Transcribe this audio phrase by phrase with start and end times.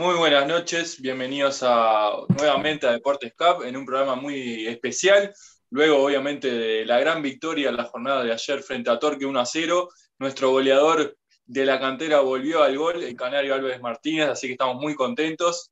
[0.00, 5.30] Muy buenas noches, bienvenidos nuevamente a Deportes Cup en un programa muy especial.
[5.68, 9.38] Luego, obviamente, de la gran victoria en la jornada de ayer frente a Torque 1
[9.38, 14.46] a 0, nuestro goleador de la cantera volvió al gol, el canario Álvarez Martínez, así
[14.46, 15.70] que estamos muy contentos.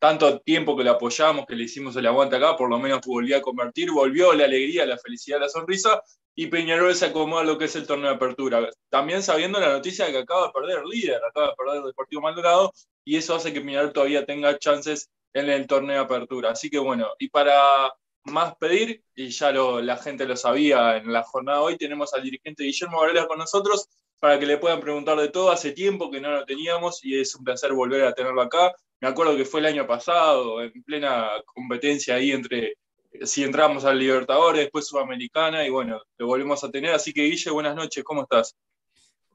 [0.00, 3.36] Tanto tiempo que le apoyamos, que le hicimos el aguante acá, por lo menos volvió
[3.36, 6.02] a convertir, volvió la alegría, la felicidad, la sonrisa,
[6.34, 8.68] y Peñarol se acomoda lo que es el torneo de apertura.
[8.88, 12.20] También sabiendo la noticia de que acaba de perder líder, acaba de perder el Deportivo
[12.22, 12.72] Maldonado,
[13.04, 16.50] y eso hace que Peñarol todavía tenga chances en el torneo de apertura.
[16.50, 17.92] Así que bueno, y para
[18.24, 22.22] más pedir, y ya la gente lo sabía en la jornada de hoy, tenemos al
[22.22, 25.50] dirigente Guillermo Varela con nosotros para que le puedan preguntar de todo.
[25.50, 28.74] Hace tiempo que no lo teníamos y es un placer volver a tenerlo acá.
[29.00, 32.78] Me acuerdo que fue el año pasado, en plena competencia ahí entre
[33.22, 36.94] si entramos al Libertadores, después Sudamericana, y bueno, lo volvemos a tener.
[36.94, 38.56] Así que, Guille, buenas noches, ¿cómo estás?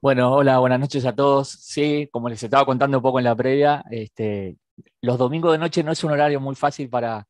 [0.02, 1.50] Bueno, hola, buenas noches a todos.
[1.50, 4.56] Sí, como les estaba contando un poco en la previa, este,
[5.02, 7.28] los domingos de noche no es un horario muy fácil para,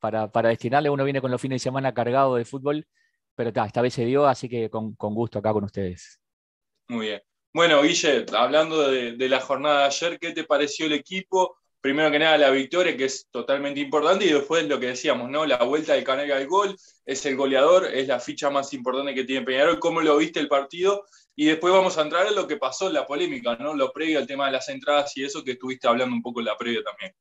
[0.00, 0.90] para, destinarle.
[0.90, 2.88] Uno viene con los fines de semana cargado de fútbol,
[3.36, 6.20] pero esta vez se dio, así que con, gusto acá con ustedes.
[6.88, 7.22] Muy bien.
[7.54, 11.56] Bueno, Guille, hablando de la jornada de ayer, ¿qué te pareció el equipo?
[11.88, 15.46] Primero que nada la victoria, que es totalmente importante, y después lo que decíamos, ¿no?
[15.46, 19.24] La vuelta del Canario al gol, es el goleador, es la ficha más importante que
[19.24, 22.58] tiene Peñarol, cómo lo viste el partido, y después vamos a entrar en lo que
[22.58, 23.72] pasó en la polémica, ¿no?
[23.72, 26.46] Lo previo al tema de las entradas y eso que estuviste hablando un poco en
[26.46, 27.14] la previa también.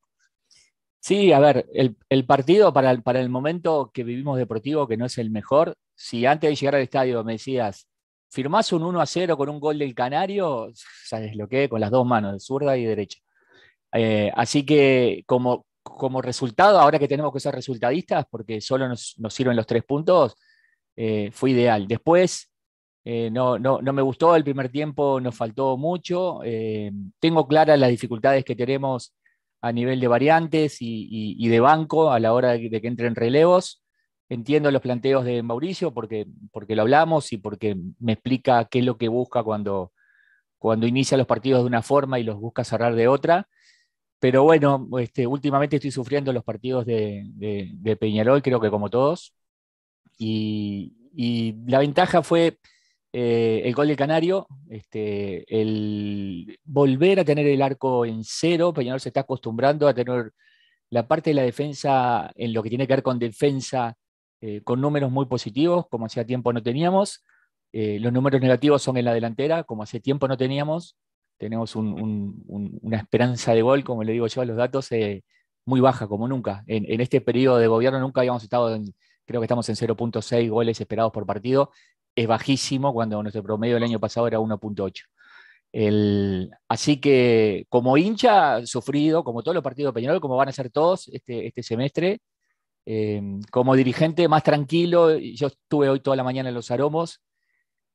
[0.99, 5.05] Sí, a ver, el, partido para el, para el momento que vivimos deportivo, que no
[5.05, 7.87] es el mejor, si antes de llegar al estadio me decías,
[8.29, 10.71] firmás un 1 a 0 con un gol del Canario,
[11.05, 13.19] sabes lo que, con las dos manos, zurda y derecha.
[13.93, 19.15] Eh, así que como, como resultado, ahora que tenemos que ser resultadistas, porque solo nos,
[19.29, 20.35] sirven los tres puntos,
[20.95, 21.87] eh, fue ideal.
[21.87, 22.51] Después,
[23.05, 26.41] eh, no, no, me gustó el primer tiempo, nos faltó mucho.
[27.19, 29.13] tengo claras las dificultades que tenemos
[29.61, 33.83] a nivel de variantes y, de banco a la hora de, que entren relevos.
[34.29, 38.85] Entiendo los planteos de Mauricio porque, porque lo hablamos y porque me explica qué es
[38.85, 39.93] lo que busca cuando,
[40.57, 43.47] cuando inicia los partidos de una forma y los busca cerrar de otra.
[44.19, 49.33] Pero bueno, este, últimamente estoy sufriendo los partidos de, Peñarol, creo que como todos.
[50.17, 50.93] Y,
[51.67, 52.59] la ventaja fue
[53.13, 58.73] eh, el gol del Canario, este, el volver a tener el arco en cero.
[58.73, 60.31] Peñarol se está acostumbrando a tener
[60.89, 63.95] la parte de la defensa en lo que tiene que ver con defensa
[64.41, 67.25] eh, con números muy positivos, como hacía tiempo no teníamos.
[67.73, 70.95] Eh, los números negativos son en la delantera, como hace tiempo no teníamos
[71.37, 75.23] tenemos una esperanza de gol, como le digo yo a los datos, eh,
[75.65, 76.63] muy baja, como nunca.
[76.67, 78.93] En, este periodo de gobierno nunca habíamos estado, en,
[79.25, 81.71] creo que estamos en 0.6 goles esperados por partido.
[82.15, 85.05] Es bajísimo cuando nuestro promedio del año pasado era 1.8.
[86.67, 90.69] así que como hincha sufrido, como todos los partidos de Peñarol, como van a ser
[90.71, 92.19] todos este, este semestre,
[92.85, 93.21] eh,
[93.51, 97.21] como dirigente más tranquilo, yo estuve hoy toda la mañana en los aromos,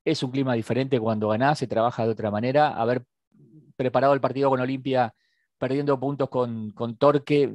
[0.04, 2.68] es un clima diferente cuando ganás, se trabaja de otra manera.
[2.68, 3.04] A ver
[3.76, 5.14] preparado el partido con Olimpia
[5.62, 7.48] perdiendo puntos con, Torque,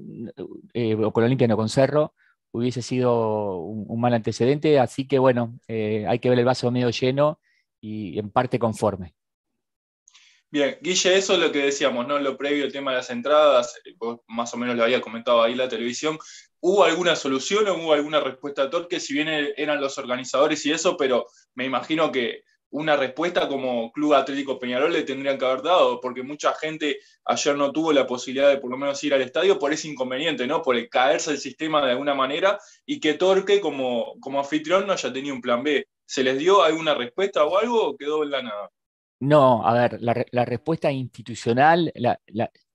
[0.73, 2.13] eh, o con Olimpia, no con Cerro,
[2.51, 4.79] hubiese sido un, mal antecedente.
[4.79, 7.41] Así que bueno, eh, hay que ver el vaso medio lleno
[7.81, 9.13] y en parte conforme.
[10.49, 12.17] Bien, Guille, eso es lo que decíamos, ¿no?
[12.17, 13.75] Lo previo, el tema de las entradas,
[14.27, 16.17] más o menos lo había comentado ahí la televisión.
[16.61, 19.01] ¿Hubo alguna solución o hubo alguna respuesta a Torque?
[19.01, 24.13] Si bien eran los organizadores y eso, pero me imagino que una respuesta como Club
[24.13, 28.49] Atlético Peñarol le tendrían que haber dado, porque mucha gente ayer no tuvo la posibilidad
[28.49, 30.61] de por lo menos ir al estadio por ese inconveniente, ¿no?
[30.61, 34.93] Por el caerse el sistema de alguna manera y que Torque como, como anfitrión no
[34.93, 35.87] haya tenido un plan B.
[36.05, 38.69] ¿Se les dio alguna respuesta o algo o quedó en la nada?
[39.19, 41.91] No, a ver, la, respuesta institucional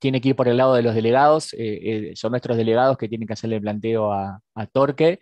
[0.00, 1.58] tiene que ir por el lado de los delegados, eh,
[2.10, 5.20] eh, son nuestros delegados que tienen que hacerle el planteo a, a Torque.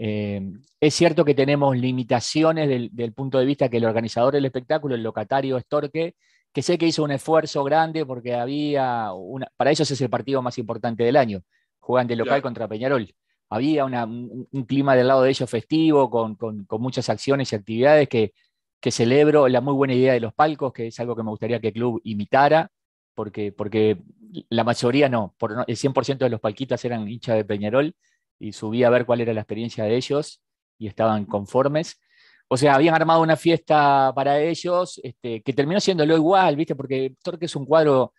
[0.00, 0.40] Eh,
[0.80, 5.02] es cierto que tenemos limitaciones del, punto de vista que el organizador del espectáculo, el
[5.02, 6.14] locatario es Torque,
[6.52, 10.40] que sé que hizo un esfuerzo grande porque había, una, para ellos es el partido
[10.40, 11.42] más importante del año,
[11.80, 13.12] juegan de local contra Peñarol.
[13.50, 16.36] Había un, clima del lado de ellos festivo, con,
[16.78, 18.32] muchas acciones y actividades que,
[18.80, 21.58] que, celebro, la muy buena idea de los palcos, que es algo que me gustaría
[21.60, 22.70] que el club imitara,
[23.14, 23.98] porque, porque
[24.50, 27.94] la mayoría no, por, el 100% de los palquitas eran hinchas de Peñarol,
[28.38, 30.42] y subí a ver cuál era la experiencia de ellos
[30.78, 32.00] y estaban conformes.
[32.48, 36.74] O sea, habían armado una fiesta para ellos este, que terminó siendo lo igual, ¿viste?
[36.74, 38.14] Porque Torque es un cuadro,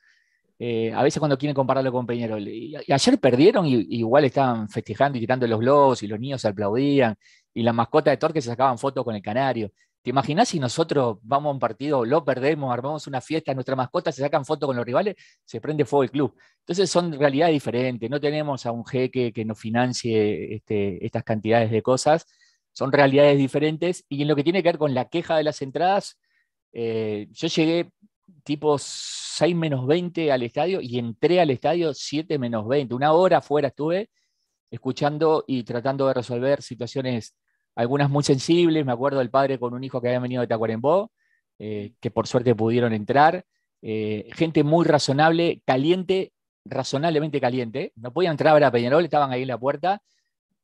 [0.59, 2.47] eh, a veces cuando quieren compararlo con Peñarol.
[2.47, 7.15] Y, ayer perdieron y, igual estaban festejando y tirando los globos y los niños aplaudían
[7.53, 9.71] y las mascotas de Torque se sacaban fotos con el canario.
[10.01, 14.11] ¿Te imaginas si nosotros vamos a un partido, lo perdemos, armamos una fiesta, nuestra mascota
[14.11, 16.35] se sacan fotos con los rivales, se prende fuego el club?
[16.59, 21.69] Entonces son realidades diferentes, no tenemos a un jeque que nos financie este, estas cantidades
[21.69, 22.25] de cosas,
[22.71, 25.61] son realidades diferentes y en lo que tiene que ver con la queja de las
[25.61, 26.17] entradas,
[26.71, 27.91] eh, yo llegué
[28.43, 33.39] tipo 6 menos 20 al estadio y entré al estadio 7 menos 20, una hora
[33.39, 34.09] afuera estuve
[34.71, 37.35] escuchando y tratando de resolver situaciones
[37.79, 41.13] algunas muy sensibles, me acuerdo del padre con un hijo que había venido de Tacuarembó,
[41.59, 43.45] eh, que por suerte pudieron entrar,
[43.81, 46.33] eh, gente muy razonable, caliente,
[46.65, 50.01] razonablemente caliente, no podían entrar a ver a Peñarol, estaban ahí en la puerta,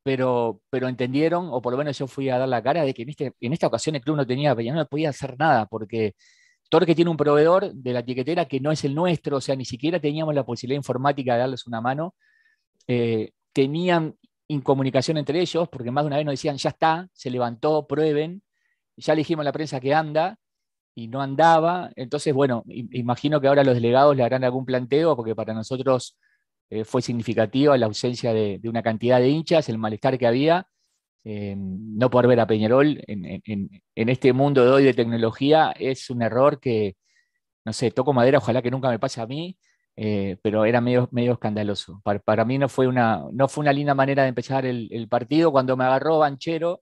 [0.03, 3.03] pero, pero entendieron, o por lo menos yo fui a dar la cara, de que
[3.03, 6.15] en, este, en esta ocasión el club no tenía, Peñarol no podía hacer nada, porque
[6.69, 9.63] Torque tiene un proveedor de la etiquetera que no es el nuestro, o sea, ni
[9.63, 12.13] siquiera teníamos la posibilidad informática de darles una mano.
[12.87, 14.15] Eh, tenían
[14.47, 18.43] incomunicación entre ellos, porque más de una vez nos decían, ya está, se levantó, prueben,
[18.97, 20.37] ya le dijimos a la prensa que anda,
[20.95, 21.91] y no andaba.
[21.95, 26.17] Entonces, bueno, imagino que ahora los delegados le harán algún planteo, porque para nosotros
[26.69, 30.67] eh, fue significativa la ausencia de, una cantidad de hinchas, el malestar que había.
[31.25, 36.21] Eh, no poder ver a Peñarol en, este mundo de hoy de tecnología es un
[36.21, 36.97] error que,
[37.65, 39.57] no sé, toco madera, ojalá que nunca me pase a mí,
[39.97, 42.01] eh, pero era medio, medio escandaloso.
[42.03, 45.51] Para, mí no fue, una, no fue una linda manera de empezar el, partido.
[45.51, 46.81] Cuando me agarró Banchero,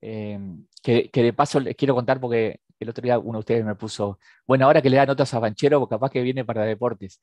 [0.00, 0.38] eh,
[0.82, 4.18] que, de paso les quiero contar porque el otro día uno de ustedes me puso,
[4.46, 7.20] bueno, ahora que le da notas a Banchero, capaz que viene para deportes.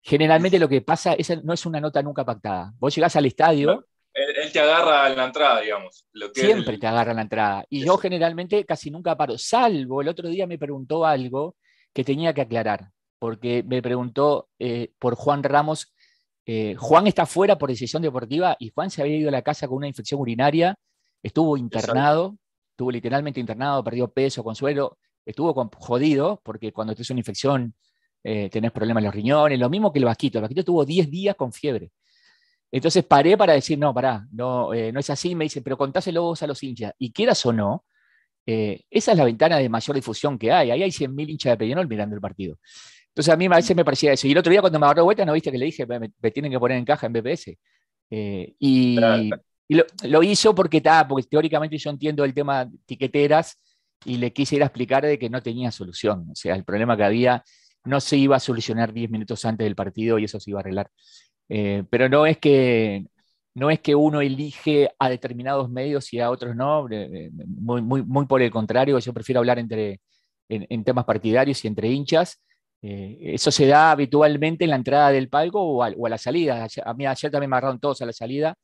[0.00, 2.72] Generalmente lo que pasa es, no es una nota nunca pactada.
[2.78, 3.86] Vos llegás al estadio.
[4.14, 6.06] él, te agarra en la entrada, digamos.
[6.32, 7.64] siempre te agarra en la entrada.
[7.68, 11.56] Y yo generalmente casi nunca paro, salvo el otro día me preguntó algo
[11.92, 12.88] que tenía que aclarar
[13.18, 15.92] porque me preguntó eh, por Juan Ramos.
[16.46, 19.68] Eh, Juan está fuera por decisión deportiva y Juan se había ido a la casa
[19.68, 20.76] con una infección urinaria,
[21.22, 22.38] estuvo internado,
[22.70, 27.74] estuvo literalmente internado, perdió peso, consuelo, estuvo jodido, porque cuando tienes una infección
[28.24, 30.38] eh, tenés problemas en los riñones, lo mismo que el vasquito.
[30.38, 31.90] El vasquito estuvo 10 días con fiebre.
[32.70, 35.34] Entonces paré para decir, no, pará, no, no es así.
[35.34, 36.92] Me dice, pero contáselo vos a los hinchas.
[36.98, 37.84] Y quieras o no,
[38.44, 40.70] esa es la ventana de mayor difusión que hay.
[40.70, 42.58] Ahí hay 100.000 hinchas de Peñarol mirando el partido.
[43.10, 44.26] Entonces a mí a veces me parecía eso.
[44.26, 46.52] Y el otro día cuando me agarró vuelta, ¿no viste que le dije, me, tienen
[46.52, 47.58] que poner en caja en BPS?
[48.10, 48.98] Eh, y,
[50.04, 53.58] lo, hizo porque, está, porque teóricamente yo entiendo el tema de tiqueteras
[54.04, 56.28] y le quise ir a explicar de que no tenía solución.
[56.30, 57.44] O sea, el problema que había
[57.84, 60.62] no se iba a solucionar 10 minutos antes del partido y eso se iba a
[60.62, 60.90] arreglar.
[61.48, 63.06] Eh, pero no es que
[63.54, 66.86] no es que uno elige a determinados medios y a otros no,
[67.46, 70.00] muy, muy, muy por el contrario, yo prefiero hablar entre,
[70.48, 72.40] en temas partidarios y entre hinchas,
[72.82, 76.66] eh, eso se da habitualmente en la entrada del palco o a, la salida.
[76.84, 78.54] A mí ayer también me agarraron todos a la salida.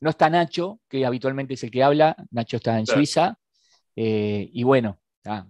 [0.00, 2.16] No está Nacho, que habitualmente es el que habla.
[2.30, 3.36] Nacho está en Suiza.
[3.94, 4.98] Eh, y bueno,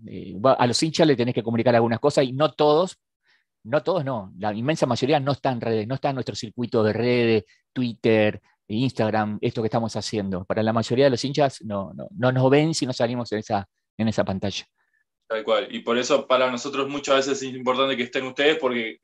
[0.07, 2.99] eh, a los hinchas le tenés que comunicar algunas cosas y no todos,
[3.63, 6.83] no todos no, la inmensa mayoría no está en redes, no está en nuestro circuito
[6.83, 10.45] de redes, Twitter, Instagram, esto que estamos haciendo.
[10.45, 13.39] Para la mayoría de los hinchas no, no, no nos ven si no salimos en
[13.39, 14.67] esa, en esa pantalla.
[15.31, 15.69] Tal cual.
[15.71, 18.99] Y por eso para nosotros muchas veces es importante que estén ustedes porque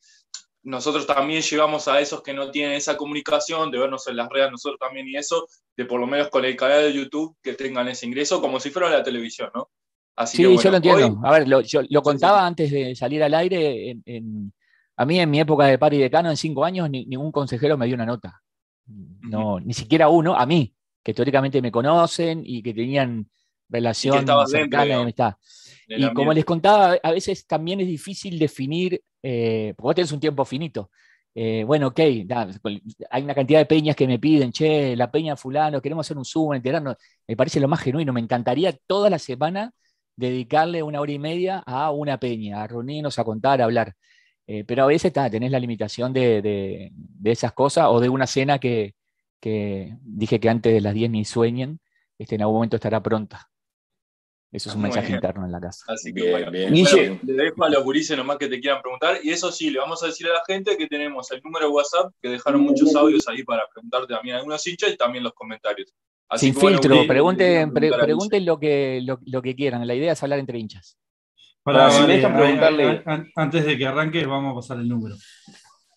[0.64, 4.50] nosotros también llegamos a esos que no tienen esa comunicación, de vernos en las redes
[4.50, 5.46] nosotros también y eso,
[5.76, 8.70] de por lo menos con el canal de YouTube que tengan ese ingreso como si
[8.70, 9.70] fuera la televisión, ¿no?
[10.16, 11.20] Así sí, yo lo entiendo.
[11.22, 13.96] A ver, lo, yo lo contaba antes de salir al aire.
[14.04, 14.52] En,
[14.96, 17.94] a mí en mi época de pari decano, en cinco años, ningún consejero me dio
[17.94, 18.42] una nota.
[18.86, 23.30] No, ni siquiera uno, a mí, que teóricamente me conocen y que tenían
[23.68, 25.08] relación cercana.
[25.08, 25.38] Está.
[25.86, 30.20] Y como les contaba, a veces también es difícil definir, eh, porque vos tenés un
[30.20, 30.90] tiempo finito.
[31.34, 32.00] Eh, bueno, ok,
[33.10, 36.24] hay una cantidad de peñas que me piden, che, la peña fulano, queremos hacer un
[36.24, 36.96] zoom, enterarnos.
[37.26, 38.12] Me parece lo más genuino.
[38.12, 39.72] Me encantaría toda la semana
[40.16, 43.94] dedicarle una hora y media a una peña, a reunirnos, a contar, a hablar.
[44.46, 46.92] Eh, pero a veces tenés la limitación de,
[47.24, 48.94] esas cosas o de una cena que,
[49.40, 51.80] dije que antes de las 10 ni sueñen,
[52.18, 53.50] este, en algún momento estará pronta.
[54.52, 55.84] Eso es un mensaje interno en la casa.
[55.88, 59.18] Así que bueno, le dejo a los gurises nomás que te quieran preguntar.
[59.22, 61.72] Y eso sí, le vamos a decir a la gente que tenemos el número de
[61.72, 65.92] WhatsApp, que dejaron muchos audios ahí para preguntarte también algunos hinchas y también los comentarios.
[66.36, 67.72] Sin filtro, pregunten,
[68.44, 69.86] lo, que, lo, que quieran.
[69.86, 70.98] La idea es hablar entre hinchas.
[71.62, 73.02] Para, si dejan preguntarle.
[73.34, 75.16] Antes de que arranque, vamos a pasar el número.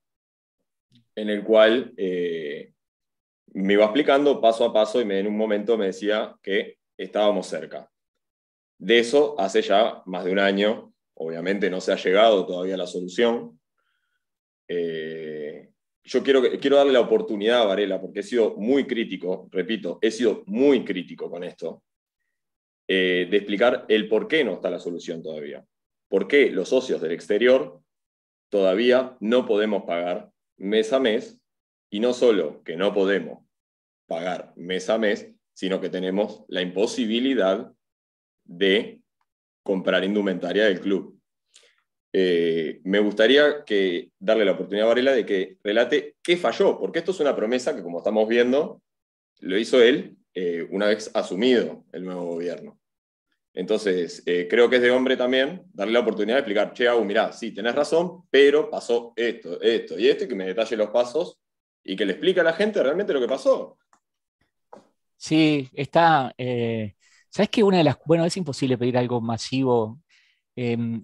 [1.13, 2.73] en el cual eh,
[3.53, 7.45] me iba explicando paso a paso y me, en un momento me decía que estábamos
[7.45, 7.87] cerca.
[8.79, 12.79] De eso hace ya más de un año, obviamente no se ha llegado todavía a
[12.79, 13.61] la solución.
[14.67, 15.66] Eh,
[16.07, 16.41] yo quiero,
[16.77, 21.29] darle la oportunidad a Varela, porque he sido muy crítico, repito, he sido muy crítico
[21.29, 21.83] con esto,
[22.87, 25.65] eh, de explicar el por qué no está la solución todavía.
[26.07, 27.81] ¿Por qué los socios del exterior
[28.49, 31.41] todavía no podemos pagar mes a mes?
[31.89, 33.45] Y no solo que no podemos
[34.07, 37.73] pagar mes a mes, sino que tenemos la imposibilidad
[38.45, 39.01] de
[39.61, 41.16] comprar indumentaria del club.
[42.19, 46.97] Eh, me gustaría que, darle la oportunidad a Varela de que relate qué falló, porque
[46.97, 48.81] esto es una promesa que, como estamos viendo,
[49.41, 52.79] lo hizo él eh, una vez asumido el nuevo gobierno.
[53.53, 57.05] Entonces, eh, creo que es de hombre también darle la oportunidad de explicar, che, Agu,
[57.05, 60.89] mirá, sí, tenés razón, pero pasó esto, esto y esto, y que me detalle los
[60.89, 61.37] pasos
[61.83, 63.77] y que le explique a la gente realmente lo que pasó.
[65.17, 66.33] Sí, está.
[67.29, 67.97] ¿Sabes que una de las.
[68.05, 69.99] Bueno, es imposible pedir algo masivo.
[70.55, 71.03] Em,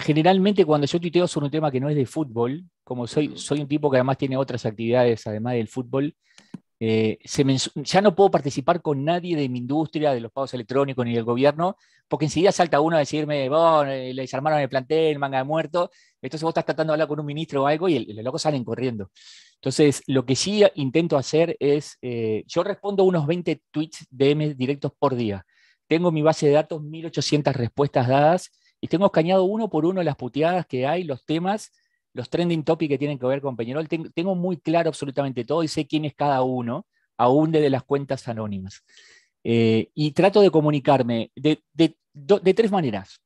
[0.00, 3.60] generalmente cuando yo tuiteo sobre un tema que no es de fútbol, como soy, soy
[3.60, 6.14] un tipo que además tiene otras actividades además del fútbol,
[6.82, 7.18] eh,
[7.74, 11.24] ya no puedo participar con nadie de mi industria, de los pagos electrónicos ni del
[11.24, 11.76] gobierno,
[12.08, 15.90] porque enseguida salta uno a decirme, eh, le desarmaron el plantel, manga de muerto,
[16.22, 18.64] entonces vos estás tratando de hablar con un ministro o algo y los locos salen
[18.64, 19.10] corriendo.
[19.56, 24.92] Entonces, lo que sí intento hacer es, eh, yo respondo unos 20 tweets DM directos
[24.98, 25.44] por día.
[25.86, 28.50] Tengo mi base de datos, 1800 respuestas dadas
[28.80, 31.72] y tengo escaneado uno por uno las puteadas que hay, los temas,
[32.12, 33.88] los trending topics que tienen que ver con Peñarol.
[33.88, 38.26] Tengo, muy claro absolutamente todo y sé quién es cada uno, aún desde las cuentas
[38.28, 38.82] anónimas.
[39.44, 41.62] Eh, y trato de comunicarme de,
[42.54, 43.20] tres maneras.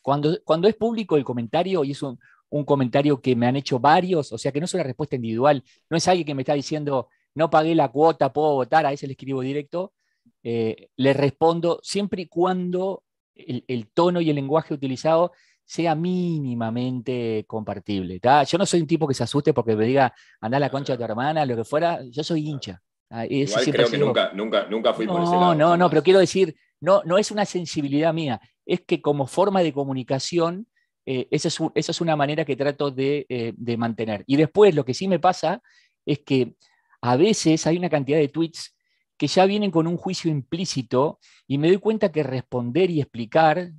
[0.00, 2.18] Cuando, cuando, es público el comentario, y es un,
[2.64, 5.96] comentario que me han hecho varios, o sea que no es una respuesta individual, no
[5.96, 9.12] es alguien que me está diciendo, no pagué la cuota, puedo votar, a ese le
[9.12, 9.94] escribo directo,
[10.42, 13.04] eh, le respondo siempre y cuando
[13.46, 15.32] el, tono y el lenguaje utilizado
[15.64, 18.20] sea mínimamente compartible.
[18.46, 20.92] Yo no soy un tipo que se asuste porque me diga, anda a la concha
[20.92, 22.80] de tu hermana, lo que fuera, yo soy hincha.
[23.28, 25.54] Igual creo que nunca, nunca, nunca fui no, por ese lado.
[25.54, 29.62] No, no, pero quiero decir, no, no es una sensibilidad mía, es que como forma
[29.62, 30.66] de comunicación,
[31.04, 34.24] eh, esa, es es, una manera que trato de, eh, de mantener.
[34.26, 35.62] Y después lo que sí me pasa
[36.06, 36.54] es que
[37.00, 38.74] a veces hay una cantidad de tweets
[39.22, 43.70] que ya vienen con un juicio implícito y me doy cuenta que responder y explicar,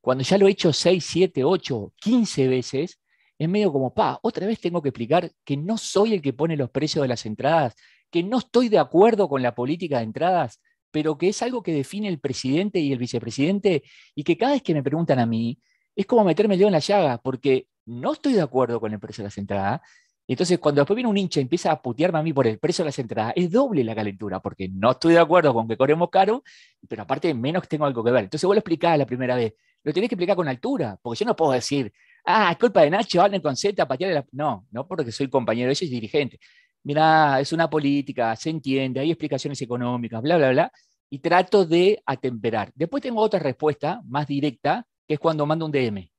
[0.00, 3.00] cuando ya lo he hecho 6, 7, 8, 15 veces,
[3.36, 6.56] es medio como, pa, otra vez tengo que explicar que no soy el que pone
[6.56, 7.74] los precios de las entradas,
[8.08, 10.60] que no estoy de acuerdo con la política de entradas,
[10.92, 13.82] pero que es algo que define el presidente y el vicepresidente
[14.14, 15.58] y que cada vez que me preguntan a mí,
[15.96, 19.00] es como meterme el dedo en la llaga, porque no estoy de acuerdo con el
[19.00, 19.80] precio de las entradas,
[20.32, 22.82] entonces, cuando después viene un hincha y empieza a putearme a mí por el precio
[22.82, 26.08] de las entradas, es doble la calentura, porque no estoy de acuerdo con que corremos
[26.10, 26.42] caro,
[26.88, 28.24] pero aparte menos tengo algo que ver.
[28.24, 31.26] Entonces, vos lo explicás la primera vez, lo tenés que explicar con altura, porque yo
[31.26, 31.92] no puedo decir,
[32.24, 34.26] ah, es culpa de Nacho, hablen con Z, patearle la...
[34.32, 36.38] No, no porque soy compañero ellos y dirigente.
[36.84, 40.72] Mira, es una política, se entiende, hay explicaciones económicas, bla, bla, bla,
[41.10, 42.72] y trato de atemperar.
[42.74, 46.10] Después tengo otra respuesta más directa, que es cuando mando un DM.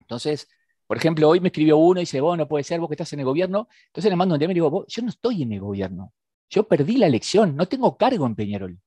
[0.00, 0.48] Entonces,
[0.88, 3.12] por ejemplo, hoy me escribió uno y dice, vos no puede ser, vos que estás
[3.12, 3.68] en el gobierno.
[3.88, 6.14] Entonces le mando un DM y digo, yo no estoy en el gobierno.
[6.48, 8.78] Yo perdí la elección, no tengo cargo en Peñarol.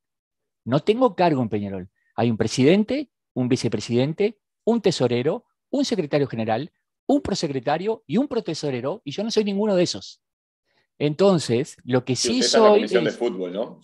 [0.65, 1.89] No tengo cargo en Peñarol.
[2.15, 6.71] Hay un presidente, un vicepresidente, un tesorero, un secretario general,
[7.05, 10.23] un prosecretario y un protesorero, y yo no soy ninguno de esos.
[10.97, 12.63] Entonces, lo que sí, soy.
[12.63, 13.79] En la comisión de fútbol, ¿no?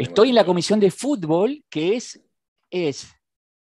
[0.00, 2.20] estoy en la comisión de fútbol, que es,
[2.70, 3.06] es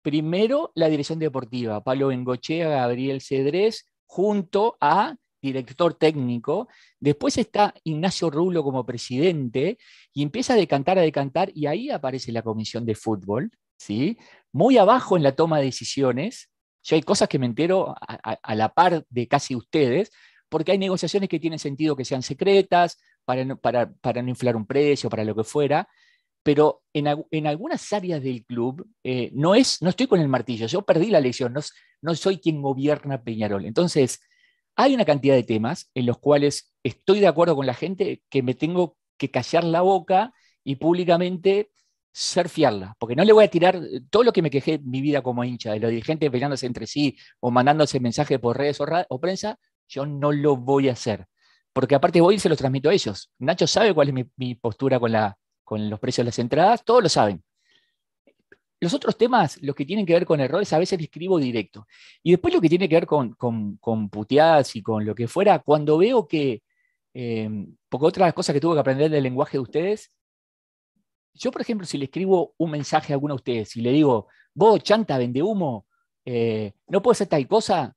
[0.07, 6.69] Primero, la dirección deportiva, Pablo Bengochea, Gabriel Cedrés, junto a director técnico.
[6.97, 9.77] Después está Ignacio Rulo como presidente
[10.13, 14.17] y empieza a decantar, a decantar, y ahí aparece la comisión de fútbol, ¿sí?
[14.53, 16.51] Muy abajo en la toma de decisiones,
[16.83, 20.09] Yo hay cosas que me entero a, la par de casi ustedes,
[20.47, 23.91] porque hay negociaciones que tienen sentido que sean secretas, para no, para,
[24.23, 25.89] no inflar un precio, para lo que fuera,
[26.47, 30.81] pero en, algunas áreas del club eh, no, es, no estoy con el martillo, yo
[30.83, 31.59] perdí la elección, no,
[32.01, 33.65] no soy quien gobierna Peñarol.
[33.65, 34.21] Entonces,
[34.77, 38.43] hay una cantidad de temas en los cuales estoy de acuerdo con la gente que
[38.43, 41.69] me tengo que callar la boca y públicamente
[42.13, 45.43] surfearla, porque no le voy a tirar todo lo que me quejé mi vida como
[45.43, 50.05] hincha, de los dirigentes peleándose entre sí o mandándose mensajes por redes o, prensa, yo
[50.05, 51.27] no lo voy a hacer,
[51.73, 53.33] porque aparte voy y se los transmito a ellos.
[53.37, 55.37] Nacho sabe cuál es mi, postura con, la,
[55.67, 57.43] con los precios de las entradas, todos lo saben.
[58.79, 61.86] Los otros temas, los que tienen que ver con errores, a veces escribo directo.
[62.24, 65.59] Y después lo que tiene que ver con, con, puteadas y con lo que fuera,
[65.59, 66.63] cuando veo que,
[67.13, 67.50] eh,
[67.89, 70.09] porque otra cosa que tuve que aprender del lenguaje de ustedes,
[71.33, 74.27] yo, por ejemplo, si le escribo un mensaje a alguno de ustedes y le digo,
[74.53, 75.86] vos, chanta, vende humo,
[76.24, 77.93] eh, no puedo hacer tal cosa,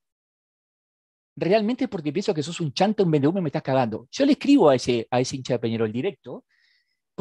[1.36, 4.08] realmente es porque pienso que sos un chanta, un vende humo y me estás cagando.
[4.10, 6.44] Yo le escribo a ese, a ese hincha de Peñarol directo,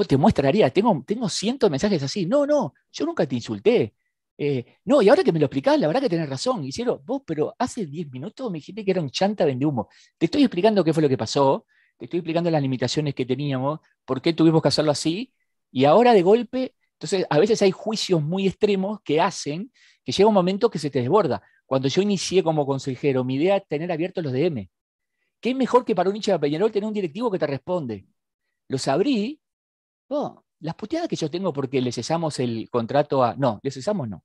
[0.07, 3.95] te muestraría, tengo, tengo cientos de mensajes así, no, no, yo nunca te insulté.
[4.37, 6.63] Eh, no, y ahora que me lo explicás, la verdad que tenés razón.
[6.63, 9.89] Hicieron, vos, pero hace 10 minutos me dijiste que era un chanta vende humo.
[10.17, 11.65] Te estoy explicando qué fue lo que pasó,
[11.97, 15.33] te estoy explicando las limitaciones que teníamos, por qué tuvimos que hacerlo así,
[15.71, 19.71] y ahora de golpe, entonces a veces hay juicios muy extremos que hacen
[20.03, 21.41] que llega un momento que se te desborda.
[21.65, 24.69] Cuando yo inicié como consejero, mi idea es tener abiertos los DM.
[25.39, 28.05] ¿Qué es mejor que para un hincha de Peñarol tener un directivo que te responde?
[28.67, 29.39] Los abrí.
[30.09, 33.35] Oh, las puteadas que yo tengo porque le cesamos el contrato a.
[33.35, 34.23] No, le cesamos no.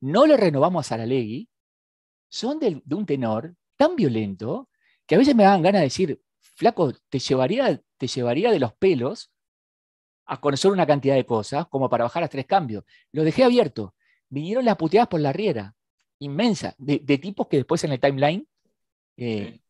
[0.00, 1.48] No le renovamos a Saralegui.
[2.28, 4.68] Son de, de un tenor tan violento
[5.06, 8.74] que a veces me dan ganas de decir, flaco, te llevaría, te llevaría de los
[8.74, 9.32] pelos
[10.26, 12.84] a conocer una cantidad de cosas como para bajar a tres cambios.
[13.10, 13.94] Lo dejé abierto.
[14.28, 15.74] Vinieron las puteadas por la riera,
[16.20, 18.46] inmensa, de, tipos que después en el timeline
[19.16, 19.60] eh,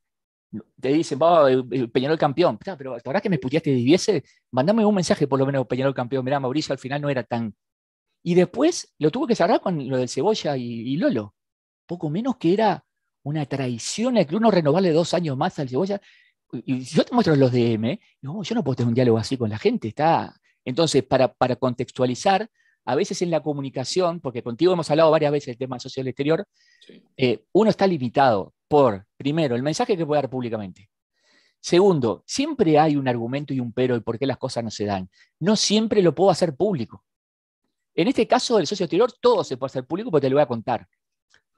[0.80, 2.58] te dicen, va, eh, eh, Peñarol campeón.
[2.58, 6.25] Pero ahora que me puteaste de diviese, mandame un mensaje por lo menos, Peñarol campeón.
[6.25, 7.54] Mirá, Mauricio al final no era tan.
[8.23, 11.34] Y después lo tuvo que cerrar con lo del Cebolla y, Lolo.
[11.86, 12.84] Poco menos que era
[13.23, 16.00] una traición el club no renovarle dos años más al Cebolla.
[16.52, 19.58] Y yo te muestro los DM, yo no puedo tener un diálogo así con la
[19.58, 20.34] gente, está,
[20.65, 22.49] entonces, para, contextualizar,
[22.84, 26.47] a veces en la comunicación, porque contigo hemos hablado varias veces del tema social exterior,
[27.17, 30.89] eh, uno está limitado por, primero, el mensaje que puede dar públicamente.
[31.59, 34.85] Segundo, siempre hay un argumento y un pero y por qué las cosas no se
[34.85, 35.11] dan.
[35.41, 37.04] No siempre lo puedo hacer público.
[37.97, 40.45] En este caso del socio exterior, todo se puede hacer público porque te lo voy
[40.45, 40.87] a contar.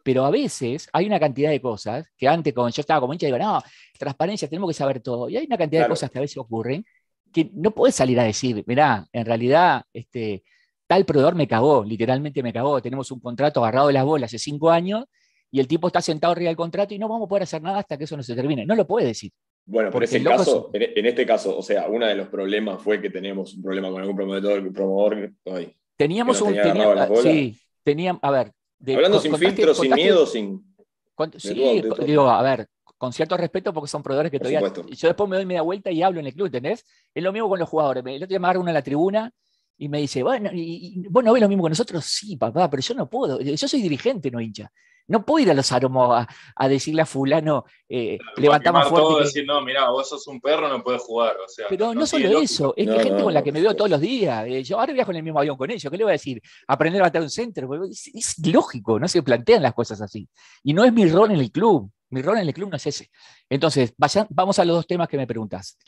[0.03, 3.27] Pero a veces hay una cantidad de cosas que antes, cuando yo estaba como hincha,
[3.27, 3.62] digo, no,
[3.98, 5.29] transparencia, tenemos que saber todo.
[5.29, 6.83] Y hay una cantidad de cosas que a veces ocurren
[7.31, 10.44] que no puedes salir a decir, mirá, en realidad este,
[10.87, 14.38] tal proveedor me cagó, literalmente me cagó, tenemos un contrato agarrado de las bolas hace
[14.38, 15.05] cinco años
[15.54, 17.80] y el tipo está sentado arriba del contrato y no vamos a poder hacer nada
[17.80, 18.64] hasta que eso no se termine.
[18.64, 19.30] No lo puede decir.
[19.66, 23.10] Bueno, por ese caso, en, este caso, o sea, uno de los problemas fue que
[23.10, 26.56] tenemos un problema con algún promotor, promotor hoy, teníamos un
[27.22, 28.52] sí, teníamos, a ver,
[28.88, 30.74] hablando sin filtro, sin miedo, sin
[31.36, 32.66] sí, digo, a ver,
[32.98, 34.72] con cierto respeto porque son proveedores que todavía...
[34.90, 36.84] Yo después me doy media vuelta y hablo en el club, ¿entendés?
[37.14, 38.02] Es lo mismo con los jugadores.
[38.04, 39.32] El otro día me agarra uno en la tribuna
[39.78, 42.82] y me dice, bueno, y, vos no ves lo mismo que nosotros, sí, papá, pero
[42.82, 43.40] yo no puedo.
[43.40, 44.72] Yo soy dirigente, no hincha.
[45.08, 49.24] No puedo ir a los aromos a, decirle a fulano, eh, levantamos fuerte.
[49.24, 51.36] decir, no, mira, vos sos un perro, no puedes jugar.
[51.68, 54.46] pero no, solo eso, es que gente con la que me veo todos los días.
[54.46, 55.90] Eh, yo ahora viajo en el mismo avión con ellos.
[55.90, 56.40] ¿Qué le voy a decir?
[56.66, 57.84] Aprender a bater un centro.
[57.84, 60.28] Es, es, lógico, no se plantean las cosas así.
[60.62, 61.90] Y no es mi rol en el club.
[62.10, 63.10] Mi rol en el club no es ese.
[63.48, 63.94] Entonces,
[64.28, 65.78] vamos a los dos temas que me preguntas.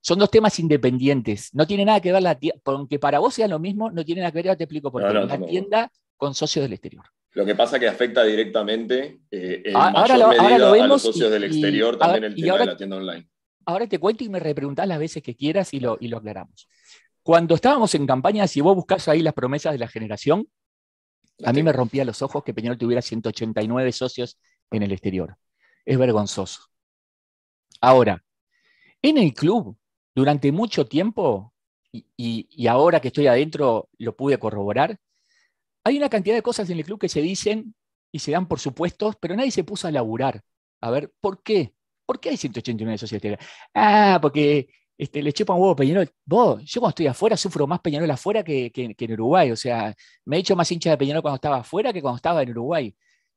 [0.00, 1.50] Son dos temas independientes.
[1.54, 4.20] No tiene nada que ver la tienda, aunque para vos sea lo mismo, no tiene
[4.20, 5.14] nada que ver, te explico por qué.
[5.14, 7.04] la tienda con socios del exterior.
[7.38, 11.02] Lo que pasa es que afecta directamente eh, en ah, ahora mayor medida a los
[11.02, 13.28] socios del exterior también el tema de la tienda online.
[13.64, 16.68] Ahora te cuento y me repreguntás las veces que quieras y lo, y lo aclaramos.
[17.22, 20.48] Cuando estábamos en campaña, si vos buscas ahí las promesas de la generación,
[21.44, 24.38] a mí me rompía los ojos que Peñarol tuviera 189 socios
[24.72, 25.36] en el exterior
[25.88, 26.60] es vergonzoso.
[27.80, 28.22] Ahora,
[29.00, 29.78] en el club,
[30.14, 31.54] durante mucho tiempo,
[31.90, 34.98] y, ahora que estoy adentro lo pude corroborar,
[35.88, 37.74] hay una cantidad de cosas en el club que se dicen
[38.12, 40.42] y se dan por supuestos, pero nadie se puso a laburar.
[40.80, 41.74] A ver, ¿por qué?
[42.06, 43.22] ¿Por qué hay 189 socios
[43.74, 46.10] Ah, porque este, le chupan huevo Peñarol.
[46.24, 49.50] Vos, yo cuando estoy afuera sufro más Peñarol afuera que, que, en Uruguay.
[49.50, 52.42] O sea, me he hecho más hincha de Peñarol cuando estaba afuera que cuando estaba
[52.42, 52.94] en Uruguay.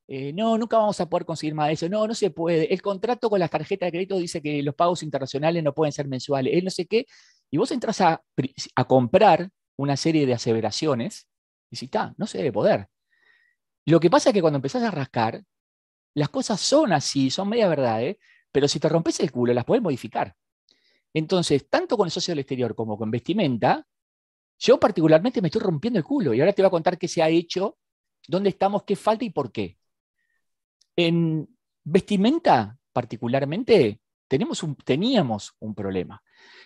[0.08, 2.74] Eh, no, nunca vamos a poder conseguir más de eso, no, no se puede.
[2.74, 6.08] El contrato con las tarjetas de crédito dice que los pagos internacionales no pueden ser
[6.08, 7.06] mensuales, él no sé qué,
[7.50, 8.22] y vos entras a,
[8.88, 11.28] comprar una serie de aseveraciones
[11.76, 12.88] si está, no se debe poder.
[13.86, 15.44] Lo que pasa es que cuando empezás a rascar,
[16.14, 18.20] las cosas son así, son media verdad, ¿eh?
[18.52, 20.36] pero si te rompes el culo, las puedes modificar.
[21.14, 23.86] Entonces, tanto con el socio del exterior como con vestimenta,
[24.60, 27.24] yo particularmente me estoy rompiendo el culo y ahora te voy a contar qué se
[27.24, 27.78] ha hecho,
[28.28, 29.78] dónde estamos, qué falta y por qué.
[30.96, 31.48] En
[31.84, 36.22] vestimenta, particularmente, tenemos teníamos un problema.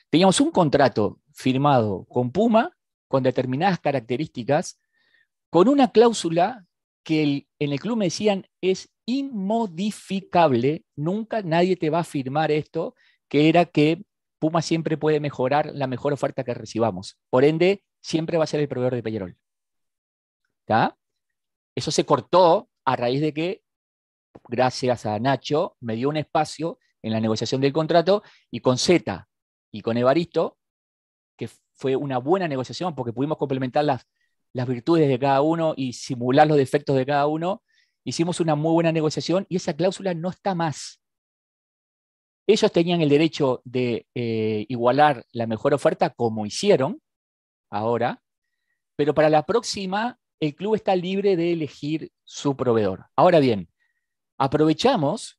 [0.10, 2.76] Teníamos un contrato firmado con Puma
[3.08, 4.80] con determinadas características,
[5.50, 6.66] con una cláusula
[7.04, 12.96] que en el club me decían es inmodificable, nunca nadie te va a firmar esto,
[13.30, 14.04] que era que
[14.40, 17.18] Puma siempre puede mejorar la mejor oferta que recibamos.
[17.30, 19.38] Por ende, siempre va a ser el proveedor de Peñarol.
[21.76, 23.62] Eso se cortó a raíz de que,
[24.48, 29.28] gracias a Nacho, me dio un espacio en la negociación del contrato y con Z
[29.72, 30.58] y con Evaristo,
[31.38, 34.08] que fue una buena negociación porque pudimos complementar las,
[34.56, 37.62] las virtudes de cada uno y simular los defectos de cada uno,
[38.06, 41.02] hicimos una muy buena negociación y esa cláusula no está más.
[42.48, 47.02] Ellos tenían el derecho de eh, igualar la mejor oferta como hicieron
[47.70, 48.24] ahora,
[48.96, 53.08] pero para la próxima el club está libre de elegir su proveedor.
[53.18, 53.68] Ahora bien,
[54.38, 55.38] aprovechamos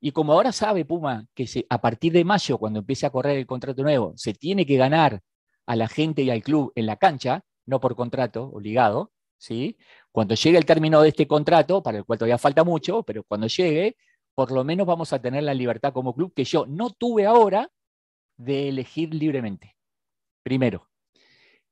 [0.00, 3.46] y como ahora sabe Puma que a partir de mayo, cuando empiece a correr el
[3.46, 5.20] contrato nuevo, se tiene que ganar
[5.66, 9.76] a la gente y al club en la cancha, no por contrato obligado, ¿sí?
[10.12, 13.46] Cuando llegue el término de este contrato, para el cual todavía falta mucho, pero cuando
[13.48, 13.96] llegue,
[14.34, 17.70] por lo menos vamos a tener la libertad como club que yo no tuve ahora
[18.36, 19.76] de elegir libremente.
[20.42, 20.88] Primero,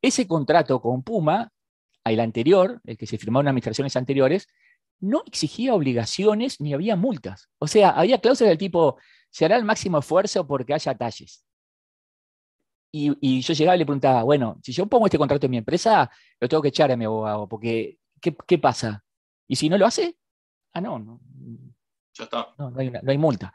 [0.02, 1.52] ese contrato con Puma,
[2.04, 4.48] el anterior, el que se firmó en administraciones anteriores,
[5.00, 7.48] no exigía obligaciones ni había multas.
[7.58, 8.98] O sea, había cláusulas del tipo,
[9.30, 11.44] se hará el máximo esfuerzo porque haya talles.
[12.96, 16.08] Y, yo llegaba y le preguntaba, bueno, si yo pongo este contrato en mi empresa,
[16.38, 19.02] lo tengo que echar a mi abogado, porque ¿qué, pasa?
[19.48, 20.16] ¿Y si no lo hace?
[20.72, 21.20] Ah, no, no,
[22.16, 22.54] ya está.
[22.56, 23.52] No, no hay, multa.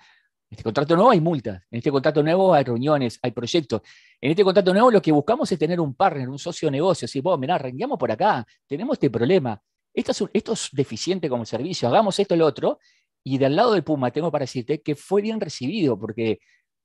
[0.49, 1.63] En este contrato nuevo hay multas.
[1.71, 3.81] En este contrato nuevo hay reuniones, hay proyectos.
[4.19, 7.05] En este contrato nuevo lo que buscamos es tener un partner, un socio de negocio.
[7.05, 9.61] Así, vos, mirá, renguemos por acá, tenemos este problema.
[9.93, 12.79] Esto es, esto es deficiente como servicio, hagamos esto y lo otro.
[13.23, 16.39] Y del lado del Puma tengo para decirte que fue bien recibido, porque,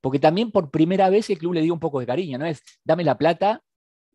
[0.05, 2.61] porque también por primera vez el club le dio un poco de cariño, no es
[2.83, 3.63] dame la plata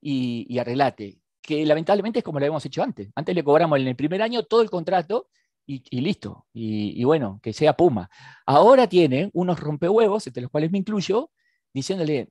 [0.00, 3.10] y, y arreglate, que lamentablemente es como lo habíamos hecho antes.
[3.16, 5.26] Antes le cobramos en el primer año todo el contrato
[5.66, 6.46] y, listo.
[6.52, 8.08] Y, bueno, que sea Puma.
[8.46, 11.32] Ahora tiene unos rompehuevos, entre los cuales me incluyo,
[11.74, 12.28] diciéndole,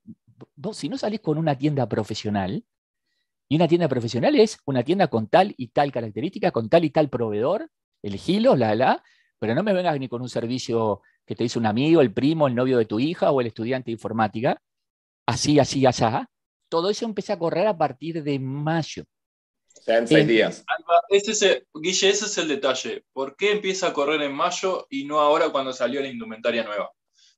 [0.55, 2.63] vos si no salís con una tienda profesional,
[3.49, 6.91] y una tienda profesional es una tienda con tal y tal característica, con tal y
[6.91, 7.69] tal proveedor,
[8.01, 9.03] elegilo, la, la,
[9.37, 12.47] pero no me vengas ni con un servicio que te dice un amigo, el primo,
[12.47, 14.59] el novio de tu hija o el estudiante de informática,
[15.27, 16.03] así, así, así.
[16.69, 19.03] Todo eso empieza a correr a partir de mayo.
[19.77, 20.65] O sea, en seis días.
[21.07, 23.03] Ese Guille, ese es el detalle.
[23.13, 26.91] ¿Por qué empieza a correr en mayo y no ahora cuando salió la indumentaria nueva?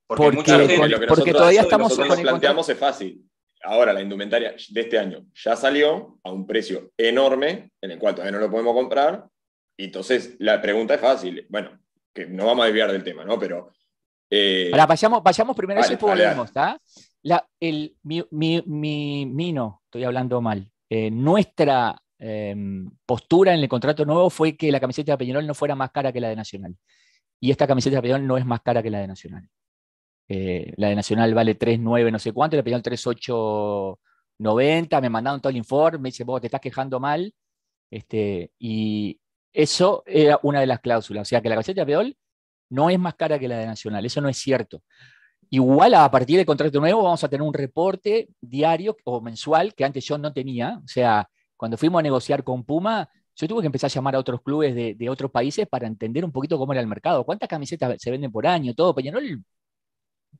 [0.07, 3.29] Porque, mucha gente, lo que porque todavía estamos nosotros nos planteamos es fácil.
[3.61, 8.15] Ahora la indumentaria de este año ya salió a un precio enorme, en el cual
[8.15, 9.27] todavía no lo podemos comprar.
[9.75, 11.45] Y entonces la pregunta es fácil.
[11.49, 11.77] Bueno,
[12.13, 13.37] que no vamos a desviar del tema, ¿no?
[13.37, 13.73] Pero.
[14.33, 16.81] Eh, Ahora, vayamos, vayamos primero vale, a volvemos, ¿está?
[17.59, 20.71] el, mi, mi, no, estoy hablando mal.
[20.89, 25.55] Eh, nuestra Em, postura en el contrato nuevo fue que la camiseta de Peñarol no
[25.55, 26.77] fuera más cara que la de Nacional.
[27.39, 29.49] Y esta camiseta de Peñarol no es más cara que la de Nacional.
[30.27, 35.41] Eh, la de Nacional vale 3.9 no sé cuánto, la de Peñarol 3.890, me mandaron
[35.41, 37.33] todo el informe, me dice, vos te estás quejando mal.
[37.89, 39.19] Este, y
[39.51, 41.23] eso era una de las cláusulas.
[41.23, 42.15] O sea, que la camiseta de Peñarol
[42.71, 44.05] no es más cara que la de Nacional.
[44.05, 44.81] Eso no es cierto.
[45.49, 49.83] Igual a partir del contrato nuevo vamos a tener un reporte diario o mensual que
[49.83, 50.81] antes yo no tenía.
[50.83, 54.19] O sea, cuando fuimos a negociar con Puma, yo tuve que empezar a llamar a
[54.19, 58.01] otros clubes de, otros países para entender un poquito cómo era el mercado, cuántas camisetas
[58.01, 58.95] se venden por año, todo.
[58.95, 59.43] Peñarol,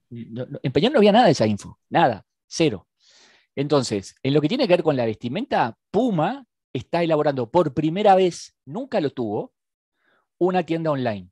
[0.09, 2.87] en Peñarol no había nada de esa info, nada, cero.
[3.55, 8.15] Entonces, en lo que tiene que ver con la vestimenta, Puma está elaborando por primera
[8.15, 9.53] vez, nunca lo tuvo,
[10.37, 11.30] una tienda online.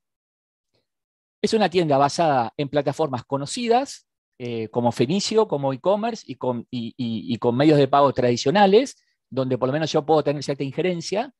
[1.41, 6.38] Es una tienda basada en plataformas conocidas, eh, como Fenicio, como e-commerce y
[6.69, 8.97] y con medios de pago tradicionales,
[9.30, 11.34] donde por lo menos yo puedo tener cierta injerencia,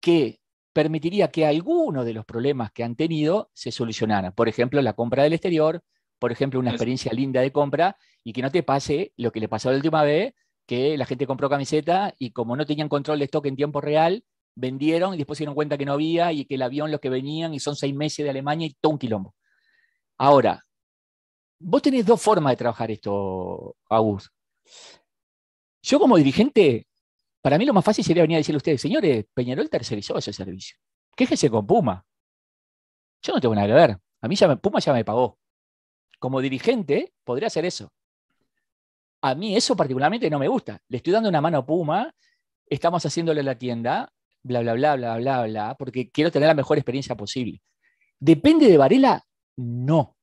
[0.00, 0.40] que
[0.72, 4.32] permitiría que algunos de los problemas que han tenido se solucionaran.
[4.32, 5.82] Por ejemplo, la compra del exterior,
[6.18, 9.48] por ejemplo, una experiencia linda de compra y que no te pase lo que le
[9.48, 10.34] pasó la última vez,
[10.66, 14.24] que la gente compró camiseta y como no tenían control de stock en tiempo real,
[14.58, 17.10] vendieron y después se dieron cuenta que no había y que el avión los que
[17.10, 19.34] venían y son seis meses de Alemania y todo un quilombo.
[20.18, 20.64] Ahora,
[21.60, 24.30] vos tenés dos formas de trabajar esto, Agus.
[25.82, 26.88] Yo como dirigente
[27.40, 30.32] para mí lo más fácil sería venir a decirle a ustedes, señores, Peñarol tercerizó ese
[30.32, 30.76] servicio.
[31.16, 32.04] Quéjese con Puma.
[33.22, 33.98] Yo no tengo nada que ver.
[34.20, 35.38] A mí ya Puma ya me pagó.
[36.18, 37.92] Como dirigente, podría hacer eso.
[39.22, 40.80] A mí eso particularmente no me gusta.
[40.88, 42.14] Le estoy dando una mano a Puma,
[42.66, 44.12] estamos haciéndole la tienda,
[44.48, 47.62] bla, bla, bla, bla, bla, bla, porque quiero tener la mejor experiencia posible.
[48.18, 49.22] ¿Depende de Varela?
[49.56, 50.16] No.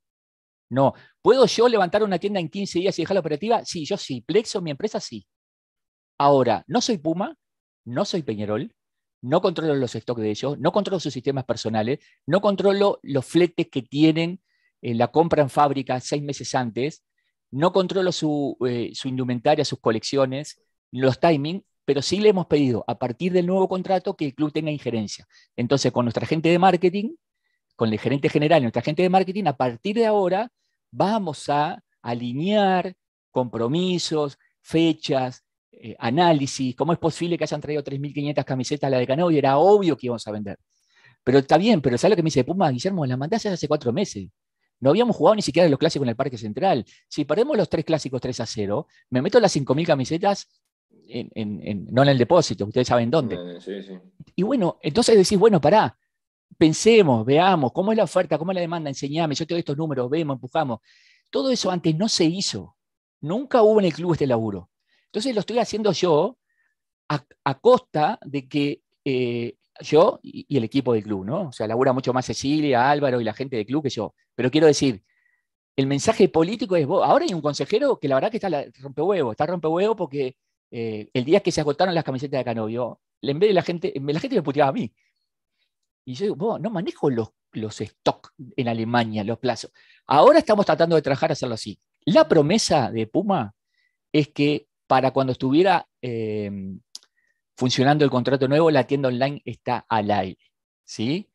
[0.70, 0.94] No.
[1.22, 3.64] ¿Puedo yo levantar una tienda en 15 días y dejarla operativa?
[3.64, 4.22] Sí, yo sí.
[4.22, 5.26] Plexo, mi empresa, sí.
[6.18, 7.36] Ahora, no soy Puma,
[7.86, 8.74] no soy Peñarol,
[9.22, 13.68] no controlo los stocks de ellos, no controlo sus sistemas personales, no controlo los fletes
[13.70, 14.42] que tienen
[14.82, 17.04] en la compra en fábrica seis meses antes,
[17.52, 20.62] no controlo su, eh, su indumentaria, sus colecciones,
[20.92, 24.52] los timings, pero sí le hemos pedido a partir del nuevo contrato que el club
[24.52, 25.28] tenga injerencia.
[25.56, 27.16] Entonces, con nuestra gente de marketing,
[27.76, 30.52] con el gerente general nuestra gente de marketing, a partir de ahora
[30.92, 32.94] vamos a alinear
[33.32, 39.34] compromisos, fechas, eh, análisis, cómo es posible que hayan traído 3.500 camisetas a la de
[39.34, 40.58] y era obvio que íbamos a vender.
[41.24, 42.70] Pero está bien, pero ¿sabes lo que me dice Puma?
[42.72, 44.30] Guillermo, la mandaste hace cuatro meses.
[44.80, 46.86] No habíamos jugado ni siquiera los clásicos en el Parque Central.
[47.08, 50.48] Si perdemos los tres clásicos 3 a 0, me meto las 5.000 camisetas
[51.08, 53.36] en, no en el depósito, ustedes saben dónde.
[53.68, 54.02] Eh,
[54.36, 55.98] y bueno, entonces decís, bueno, pará,
[56.58, 59.78] pensemos, veamos, cómo es la oferta, cómo es la demanda, enseñame, yo te doy estos
[59.78, 60.80] números, vemos, empujamos.
[61.30, 62.76] Todo eso antes no se hizo.
[63.22, 64.70] Nunca hubo en el club este laburo.
[65.06, 66.38] Entonces lo estoy haciendo yo
[67.10, 71.50] a, costa de que eh, yo y, el equipo del club, ¿no?
[71.50, 74.14] O sea, labura mucho más Cecilia, Álvaro y la gente del club que yo.
[74.36, 75.04] Pero quiero decir,
[75.76, 79.46] el mensaje político es, ahora hay un consejero que la verdad que está rompehuevo, está
[79.46, 80.38] rompehuevo porque
[80.72, 83.94] eh, el día que se agotaron las camisetas de Canovio, en vez de la gente,
[83.96, 84.94] la gente me puteaba a mí.
[86.06, 89.72] Y yo digo, no manejo los, los stock en Alemania, los plazos.
[90.06, 91.80] Ahora estamos tratando de trabajar a hacerlo así.
[92.06, 93.56] La promesa de Puma
[94.12, 96.80] es que para cuando estuviera em,
[97.58, 100.40] funcionando el contrato nuevo, la tienda online está al aire.
[100.84, 101.28] ¿sí?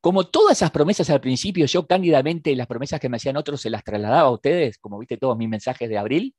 [0.00, 3.70] Como todas esas promesas al principio, yo cándidamente las promesas que me hacían otros se
[3.70, 6.34] las trasladaba a ustedes, como viste todos mis mensajes de abril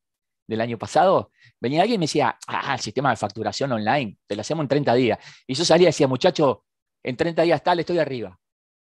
[0.48, 4.36] del año pasado, venía alguien y me decía, ah, el sistema de facturación online, te
[4.36, 5.20] lo hacemos en 30 días.
[5.48, 6.66] Y yo salía y decía, muchacho,
[7.04, 8.38] en 30 días tal, estoy arriba.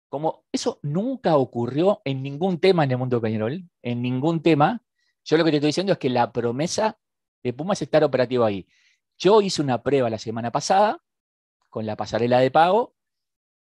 [0.10, 4.82] Como eso nunca ocurrió en ningún tema en el mundo de Peñarol, en ningún tema,
[5.24, 6.98] yo lo que te estoy diciendo es que la promesa
[7.44, 8.68] de Puma es estar operativo ahí.
[9.18, 11.00] Yo hice una prueba la semana pasada
[11.70, 12.96] con la pasarela de pago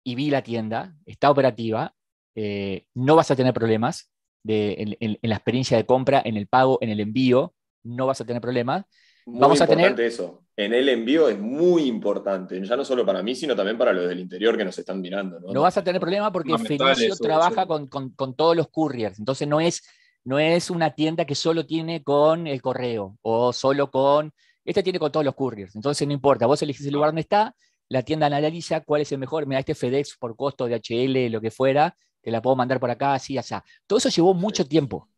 [0.03, 1.95] y vi la tienda, está operativa,
[2.35, 4.11] eh, no vas a tener problemas
[4.45, 8.41] en, la experiencia de compra, en el pago, en el envío, no vas a tener
[8.41, 8.85] problemas.
[9.25, 10.43] Muy Vamos a tener eso.
[10.55, 14.07] En el envío es muy importante, ya no solo para mí, sino también para los
[14.07, 15.39] del interior que nos están mirando.
[15.39, 19.81] No, vas a tener problema porque Felicio trabaja con, todos los couriers, entonces no es,
[20.23, 24.31] no es una tienda que solo tiene con el correo o solo con...
[24.63, 27.55] Este tiene con todos los couriers, entonces no importa, vos elegís el lugar donde está,
[27.89, 31.41] la tienda analiza cuál es el mejor, mira, este FedEx por costo de HL, lo
[31.41, 33.55] que fuera, te la puedo mandar por acá, así, así.
[33.85, 35.09] Todo eso llevó mucho tiempo.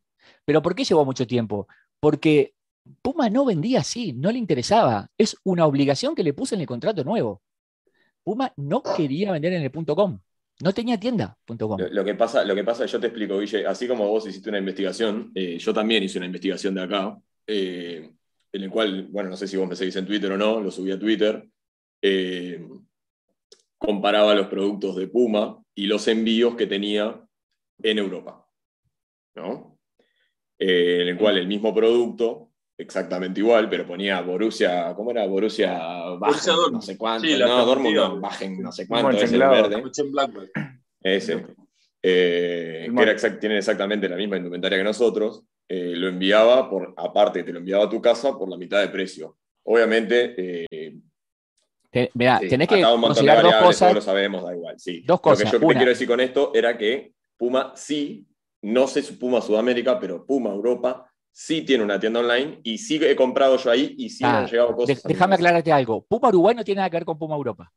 [0.44, 1.68] ¿Pero por qué llevó mucho tiempo?
[2.00, 2.55] Porque
[3.02, 5.08] Puma no vendía así, no le interesaba.
[5.16, 7.42] Es una obligación que le puse en el contrato nuevo.
[8.22, 10.18] Puma no quería vender en el .com.
[10.62, 11.36] No tenía tienda.
[11.46, 14.58] Lo, que pasa, lo que pasa, yo te explico, Guille, así como vos hiciste una
[14.58, 18.10] investigación, eh, yo también hice una investigación de acá, eh,
[18.52, 20.70] en el cual, bueno, no sé si vos me seguís en Twitter o no, lo
[20.70, 21.46] subí a Twitter,
[22.00, 22.66] eh,
[23.76, 27.20] comparaba los productos de Puma y los envíos que tenía
[27.82, 28.46] en Europa,
[29.34, 29.78] ¿no?
[30.58, 32.45] en el cual el mismo producto
[32.78, 35.26] exactamente igual, pero ponía Borussia, ¿cómo era?
[35.26, 35.72] Borussia
[36.18, 39.82] Bajen, no sé cuánto, no, Dortmund no, Bajen, no sé cuánto, es el verde.
[41.00, 41.46] Ese.
[42.02, 47.42] Eh, que era tienen exactamente la misma indumentaria que nosotros, eh, lo enviaba por, aparte,
[47.42, 49.38] te lo enviaba a tu casa por la mitad de precio.
[49.64, 50.96] Obviamente, eh,
[51.90, 53.94] tenés que considerar dos cosas.
[53.94, 54.78] lo sabemos, da igual.
[54.78, 55.02] Sí.
[55.04, 55.52] Dos cosas.
[55.52, 58.26] Lo que yo te quiero decir con esto era que Puma sí,
[58.62, 61.05] no sé si Puma Sudamérica, pero Puma Europa
[61.38, 64.44] sí tiene una tienda online y sí he comprado yo ahí y sí me han
[64.44, 65.02] ah, llegado cosas.
[65.02, 66.02] déjame aclararte algo.
[66.06, 67.70] Puma Uruguay no tiene nada que ver con Puma Europa.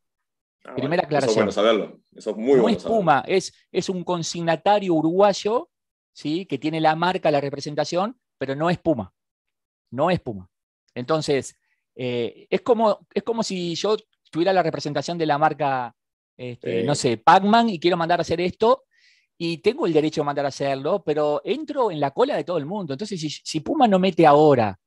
[0.64, 1.30] Ah, Primera aclaración.
[1.30, 2.00] Eso es bueno saberlo.
[2.16, 5.70] Eso es muy no es Puma, es, es un consignatario uruguayo
[6.14, 6.46] ¿sí?
[6.46, 9.14] que tiene la marca, la representación, pero no es Puma.
[9.92, 10.50] No es Puma.
[10.96, 11.54] Entonces,
[11.96, 13.98] eh, es, como, es como si yo
[14.32, 15.94] tuviera la representación de la marca,
[16.38, 18.86] este, no sé, Pac-Man y quiero mandar a hacer esto
[19.42, 22.58] y tengo el derecho a mandar a hacerlo, pero entro en la cola de todo
[22.58, 22.94] el mundo.
[22.94, 24.78] Entonces, si, Puma no mete ahora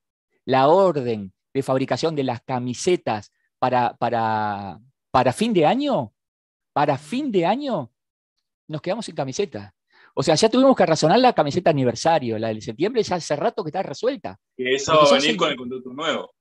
[0.44, 4.78] la orden de fabricación de las camisetas para, para,
[5.10, 6.12] para fin de año,
[6.74, 7.92] para fin de año,
[8.68, 9.74] nos quedamos sin camiseta.
[10.14, 13.64] O sea, ya tuvimos que razonar la camiseta aniversario, la del septiembre, ya hace rato
[13.64, 14.38] que está resuelta.
[14.58, 16.34] Y eso va a venir con el contrato nuevo.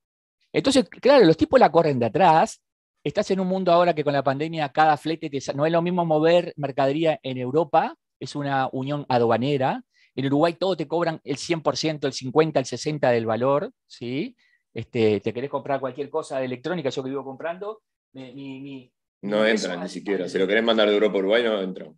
[0.52, 2.60] Entonces, claro, los tipos la corren de atrás
[3.04, 6.04] estás en un mundo ahora que con la pandemia cada flete no es lo mismo
[6.04, 9.84] mover mercadería en Europa, es una unión aduanera.
[10.14, 14.36] En Uruguay todo te cobran el 100%, el 50, el 60 del valor, ¿sí?
[14.72, 17.82] Este, te querés comprar cualquier cosa de electrónica, yo que vivo comprando,
[18.12, 20.28] no entran ni siquiera.
[20.28, 21.96] Si lo querés mandar de Europa a Uruguay, no entran.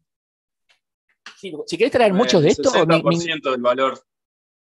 [1.67, 4.01] si querés traer muchos de esto, mi, del valor.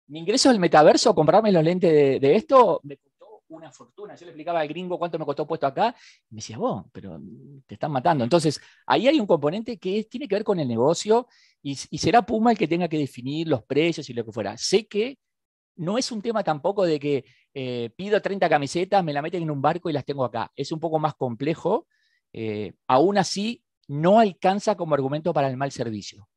[0.08, 3.00] Mi ingreso al metaverso, comprarme los lentes de, esto, me
[3.56, 4.15] una fortuna.
[4.15, 5.96] Yo le explicaba al gringo cuánto me costó puesto acá,
[6.30, 7.20] y me decía, vos, pero
[7.65, 8.24] te están matando.
[8.24, 11.28] Entonces, ahí hay un componente que tiene que ver con el negocio
[11.62, 14.58] y, será Puma el que tenga que definir los precios y lo que fuera.
[14.58, 15.18] Sé que
[15.78, 19.52] no es un tema tampoco de que eh, pido 30 camisetas, me la meten en
[19.52, 20.52] un barco y las tengo acá.
[20.56, 21.88] Es un poco más complejo.
[22.34, 26.28] Eh, aún así, no alcanza como argumento para el mal servicio.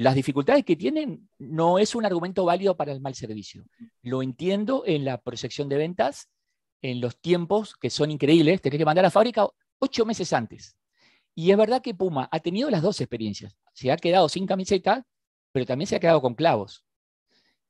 [0.00, 3.66] Las dificultades que tienen no es un argumento válido para el mal servicio.
[4.00, 6.30] Lo entiendo en la proyección de ventas,
[6.80, 8.62] en los tiempos que son increíbles.
[8.62, 9.46] Tenés que mandar a la fábrica
[9.78, 10.74] ocho meses antes.
[11.34, 13.54] Y es verdad que Puma ha tenido las dos experiencias.
[13.74, 15.06] Se ha quedado sin camiseta,
[15.52, 16.82] pero también se ha quedado con clavos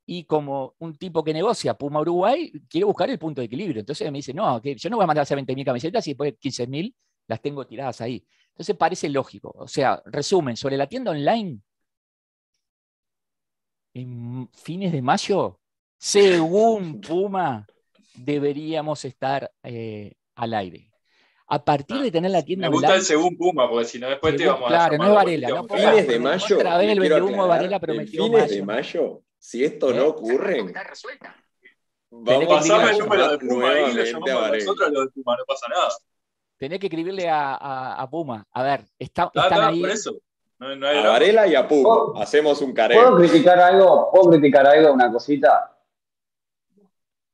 [0.05, 3.81] y como un tipo que negocia Puma Uruguay, quiere buscar el punto de equilibrio.
[3.81, 6.33] Entonces me dice, no, yo no voy a mandar a hacer 20.000 camisetas y después
[6.33, 6.93] 15.000
[7.27, 8.25] las tengo tiradas ahí.
[8.49, 9.53] Entonces parece lógico.
[9.55, 11.61] O sea, resumen, sobre la tienda online,
[13.93, 15.59] en fines de mayo,
[15.97, 17.67] según Puma,
[18.15, 20.89] deberíamos estar eh, al aire.
[21.47, 24.37] A partir de tener la tienda Me gusta el según Puma, porque si no después
[24.37, 25.47] te vamos claro, a Claro, no es Varela.
[25.49, 26.55] No, fines de mayo.
[26.55, 30.63] Otra vez el 21 Varela prometió fines de mayo si esto no ocurre,
[32.11, 35.35] vamos a pasar el número de Puma ahí, lo llamamos a nosotros lo de Puma,
[35.35, 35.89] no pasa nada.
[36.57, 38.47] Tenés que escribirle a, a, Puma.
[38.51, 39.81] A ver, está, están ahí.
[39.81, 40.15] Por eso.
[40.61, 42.21] No, no a Varela y a Puma.
[42.21, 43.01] Hacemos un careo.
[43.01, 44.11] ¿Puedo criticar algo?
[44.11, 44.93] ¿Puedo criticar algo?
[44.93, 45.75] Una cosita.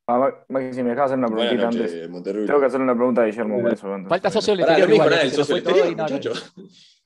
[0.08, 0.32] Ah,
[0.72, 2.10] si me dejas hacer una preguntita antes.
[2.24, 3.90] Tengo que hacer una pregunta a Guillermo por eso.
[4.08, 6.38] Falta socio del exterior.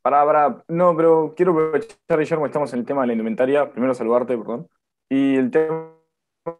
[0.03, 3.71] Para, para, no, pero quiero aprovechar, Guillermo, estamos en el tema de la indumentaria.
[3.71, 4.67] Primero saludarte, perdón.
[5.09, 5.89] Y el tema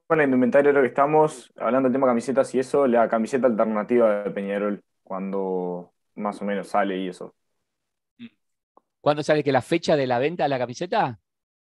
[0.10, 4.24] de la indumentaria, creo que estamos hablando del tema camisetas y eso, la camiseta alternativa
[4.24, 7.36] de Peñarol, cuando más o menos sale y eso.
[9.01, 11.19] ¿Cuándo sale que la fecha de la venta de la camiseta?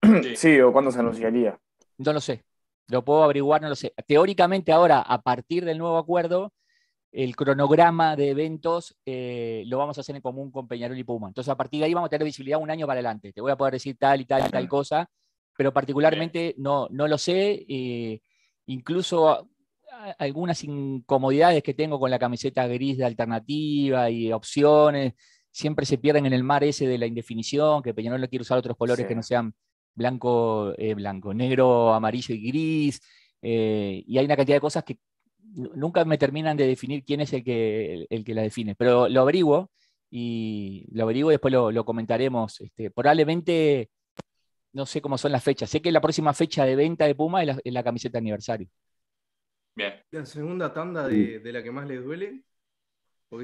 [0.37, 1.59] Sí, o cuándo se anunciaría.
[1.99, 2.45] No lo sé.
[2.89, 3.95] Lo puedo averiguar, no lo sé.
[4.07, 6.53] Teóricamente ahora, a partir del nuevo acuerdo,
[7.13, 11.29] el cronograma de eventos eh, lo vamos a hacer en común con Peñarol y Puma.
[11.29, 13.33] Entonces, a partir de ahí vamos a tener visibilidad un año para adelante.
[13.33, 15.09] Te voy a poder decir tal y tal y tal cosa
[15.57, 17.65] pero particularmente no, no lo sé.
[17.69, 18.21] Eh,
[18.67, 19.49] incluso
[20.19, 25.15] algunas incomodidades que tengo con la camiseta gris de alternativa y opciones,
[25.53, 28.59] siempre se pierden en el mar ese de la indefinición, que Peñarol no quiere usar
[28.59, 29.55] otros colores que no sean
[29.95, 33.01] blanco, eh, blanco, negro, amarillo y gris.
[33.43, 34.99] Eh, y hay una cantidad de cosas que
[35.55, 39.21] nunca me terminan de definir quién es el que, el, que la define, pero lo
[39.21, 39.71] averiguo
[40.11, 42.61] y lo averiguo y después lo, comentaremos.
[42.61, 43.91] Este, probablemente
[44.73, 45.69] no sé cómo son las fechas.
[45.69, 48.69] Sé que la próxima fecha de venta de Puma es la, camiseta aniversario.
[49.75, 49.95] Bien.
[50.11, 52.43] ¿La segunda tanda de, la que más les duele?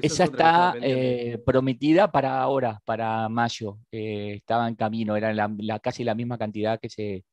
[0.01, 3.79] Esa, está eh, prometida para ahora, para mayo.
[3.91, 7.25] Eh, estaba en camino, era la, casi la misma cantidad que se,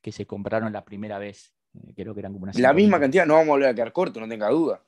[0.00, 1.52] que se compraron la primera vez.
[1.74, 4.20] Eh, creo que eran como La misma cantidad, no vamos a volver a quedar corto,
[4.20, 4.82] no tenga duda.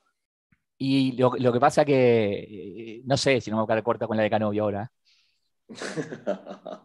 [0.76, 4.16] Y lo, que pasa que, no sé si no me voy a quedar corta con
[4.16, 4.92] la de Canovio ahora.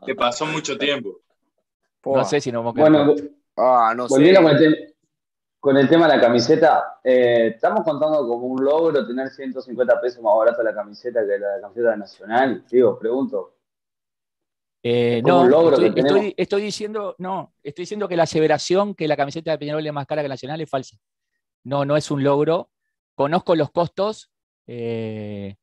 [0.06, 1.20] Que pasó mucho tiempo.
[2.06, 3.14] No sé si no me Bueno,
[3.58, 4.42] ah, no volviendo
[5.60, 10.24] con el, tema de la camiseta, eh, estamos contando como un logro tener 150 pesos
[10.24, 12.64] más barato la camiseta que la camiseta nacional.
[12.70, 13.56] Digo, pregunto.
[14.82, 19.58] Eh, no, estoy, estoy, diciendo, no, estoy diciendo que la aseveración que la camiseta de
[19.58, 20.98] Peñarol es más cara que la nacional es falsa.
[21.64, 22.70] No, no es un logro.
[23.16, 24.32] Conozco los costos.
[24.68, 25.58] Eh,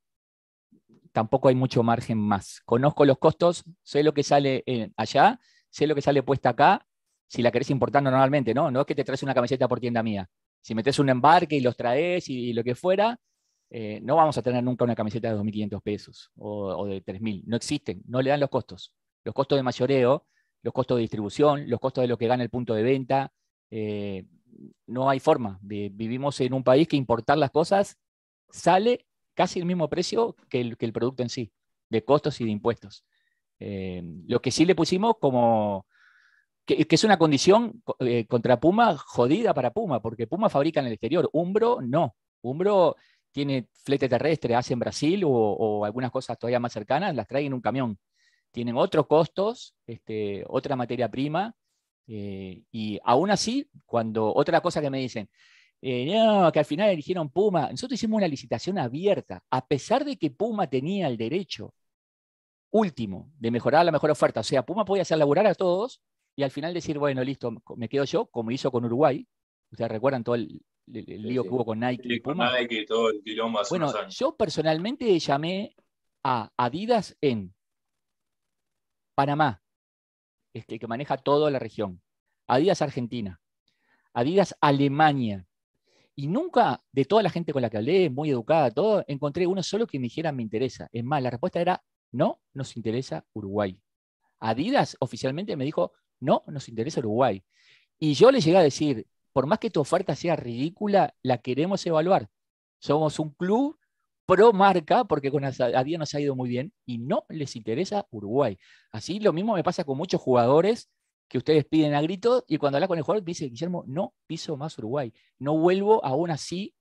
[1.13, 2.61] tampoco hay mucho margen más.
[2.67, 4.63] Conozco los costos, sé lo que sale
[4.97, 5.41] allá
[5.77, 6.87] sé lo que sale puesta acá,
[7.27, 8.71] si la querés importar normalmente, ¿no?
[8.71, 10.29] No es que te traes una camiseta por tienda mía.
[10.61, 13.19] Si metes un embarque y los traes y, lo que fuera,
[13.71, 17.45] eh, no vamos a tener nunca una camiseta de 2.500 pesos o, de 3.000.
[17.47, 18.93] No existen, no le dan los costos.
[19.25, 20.27] Los costos de mayoreo,
[20.63, 23.33] los costos de distribución, los costos de lo que gana el punto de venta.
[23.71, 24.25] Eh,
[24.87, 25.59] no hay forma.
[25.61, 27.99] vivimos en un país que importar las cosas
[28.51, 31.53] sale casi el mismo precio que el, producto en sí,
[31.91, 33.05] de costos y de impuestos.
[33.59, 35.87] Eh, lo que sí le pusimos como
[36.67, 40.93] que, es una condición eh, contra Puma jodida para Puma, porque Puma fabrica en el
[40.95, 42.17] exterior, Umbro no.
[42.43, 42.97] Umbro
[43.33, 47.55] tiene flete terrestre, hace en Brasil o, algunas cosas todavía más cercanas, las trae en
[47.55, 47.99] un camión.
[48.51, 51.55] Tienen otros costos, este, otra materia prima,
[52.09, 55.29] eh, y aún así, cuando otra cosa que me dicen,
[55.83, 57.71] eh, no, que al final eligieron Puma.
[57.71, 61.75] Nosotros hicimos una licitación abierta, a pesar de que Puma tenía el derecho
[62.71, 64.41] último de mejorar la mejor oferta.
[64.41, 66.01] O sea, Puma podía hacer laburar a todos
[66.37, 69.27] y al final decir, bueno, listo, me quedo yo, como hizo con Uruguay.
[69.71, 72.53] Ustedes recuerdan todo el, lío que hubo con Nike y Puma.
[72.87, 73.23] todo el
[73.71, 75.75] bueno, yo personalmente llamé
[76.23, 77.55] a Adidas en
[79.15, 79.63] Panamá,
[80.53, 82.03] este, que maneja toda la región.
[82.47, 83.41] Adidas Argentina,
[84.13, 85.47] Adidas Alemania.
[86.15, 89.63] Y nunca, de toda la gente con la que hablé, muy educada, todo, encontré uno
[89.63, 90.89] solo que me dijera me interesa.
[90.93, 91.83] Es más, la respuesta era
[92.13, 93.81] no nos interesa Uruguay.
[94.39, 97.43] Adidas oficialmente me dijo no nos interesa Uruguay.
[97.99, 101.85] Y yo le llegué a decir, por más que tu oferta sea ridícula, la queremos
[101.87, 102.29] evaluar.
[102.79, 103.79] Somos un club
[104.27, 108.59] pro marca, porque con Adidas nos ha ido muy bien, y no les interesa Uruguay.
[108.91, 110.91] Así lo mismo me pasa con muchos jugadores
[111.29, 114.57] que ustedes piden a grito, y cuando habla con el jugador dice, Guillermo, no piso
[114.57, 116.75] más Uruguay, no vuelvo, aún así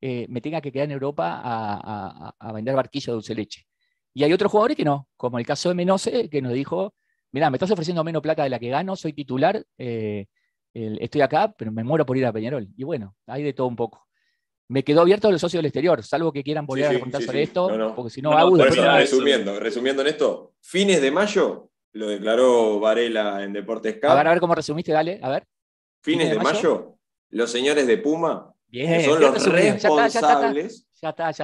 [0.00, 3.66] eh, me tenga que quedar en Europa a, vender barquillo de dulce leche.
[4.14, 6.94] Y hay otros jugadores que no, como el caso de Menose, que nos dijo,
[7.32, 10.26] mira, me estás ofreciendo menos plata de la que gano, soy titular, eh,
[10.72, 12.68] estoy acá, pero me muero por ir a Peñarol.
[12.76, 14.06] Y bueno, hay de todo un poco.
[14.68, 17.94] Me quedó abierto los socios del exterior, salvo que quieran volver a preguntar sobre esto,
[17.94, 23.52] porque si no, hago resumiendo, resumiendo en esto, fines de mayo lo declaró Varela en
[23.52, 24.10] Deportes Cup.
[24.10, 25.46] A ver, a ver cómo resumiste, dale, a ver.
[26.00, 26.96] Fines, de, mayo?
[27.30, 30.88] los señores de Puma, que son los responsables,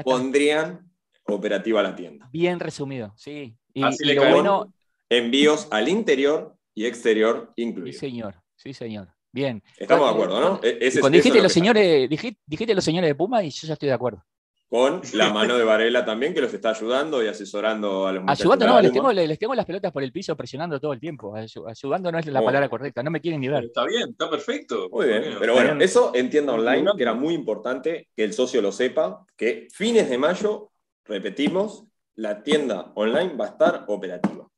[0.05, 0.91] pondrían
[1.25, 2.29] operativa la tienda.
[2.33, 3.57] Bien resumido, sí.
[3.75, 4.73] Y, Así le bueno,
[5.09, 7.99] envíos al interior y exterior incluidos.
[7.99, 9.09] Sí, señor, sí, señor.
[9.33, 9.63] Bien.
[9.77, 10.61] Estamos de acuerdo, ¿no?
[10.63, 13.95] E-, cuando dijiste los, señores, dijiste, los señores de Puma y yo ya estoy de
[13.95, 14.25] acuerdo.
[14.69, 18.67] Con la mano de Varela también, que los está ayudando y asesorando a los Ayudando,
[18.67, 21.35] no, les tengo, les tengo, las pelotas por el piso presionando todo el tiempo.
[21.35, 23.65] Ayudando no es la palabra correcta, no me quieren ni ver.
[23.65, 24.89] Está bien, está perfecto.
[24.91, 28.63] Muy bien, pero bueno, eso en tienda online, que era muy importante que el socio
[28.63, 30.71] lo sepa, que fines de mayo,
[31.05, 31.85] repetimos,
[32.15, 34.49] la tienda online va a estar operativa.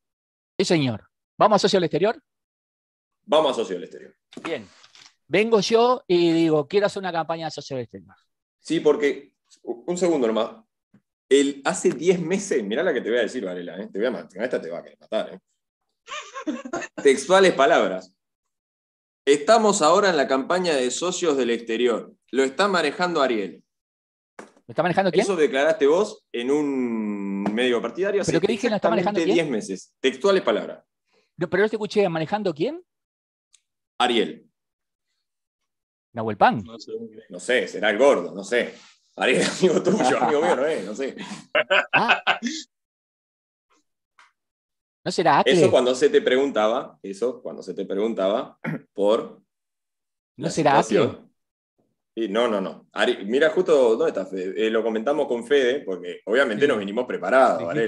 [0.61, 1.09] Sí, señor.
[1.39, 2.21] ¿Vamos a socio al exterior?
[3.25, 4.13] Vamos a socio al exterior.
[4.43, 4.67] Bien.
[5.27, 8.13] Vengo yo y digo, quiero hacer una campaña de socio al exterior.
[8.59, 9.33] Sí, porque,
[9.63, 10.51] un segundo nomás.
[11.27, 13.89] El, hace 10 meses, mirá la que te voy a decir, Varela, ¿eh?
[13.91, 15.33] te voy a matar, esta te va a matar.
[15.33, 15.39] ¿eh?
[17.01, 18.13] Textuales palabras.
[19.25, 22.13] Estamos ahora en la campaña de socios del exterior.
[22.29, 23.63] Lo está manejando Ariel.
[24.37, 25.23] ¿Lo está manejando quién?
[25.23, 27.20] Eso declaraste vos en un
[27.53, 28.69] medio partidario ¿Pero qué dije?
[28.69, 29.35] ¿Lo está manejando quién?
[29.35, 29.93] 10 meses.
[29.99, 30.83] Textuales palabras.
[31.37, 32.83] ¿Pero no te escuché manejando quién?
[33.97, 34.47] Ariel.
[36.13, 36.63] Nahuel Pan.
[37.29, 38.73] No sé, será el gordo, no sé.
[39.15, 41.15] Ariel, amigo tuyo, amigo mío, no es, no sé.
[41.93, 42.39] Ah.
[45.03, 45.53] ¿No será Acle?
[45.53, 48.59] Eso cuando se te preguntaba, eso cuando se te preguntaba
[48.93, 49.41] por.
[50.37, 51.30] ¿No será Acle?
[52.15, 52.87] No, no, no.
[53.25, 54.67] mira, justo, ¿dónde está Fede?
[54.67, 57.87] Eh, lo comentamos con Fede, porque obviamente nos vinimos preparados, ¿vale?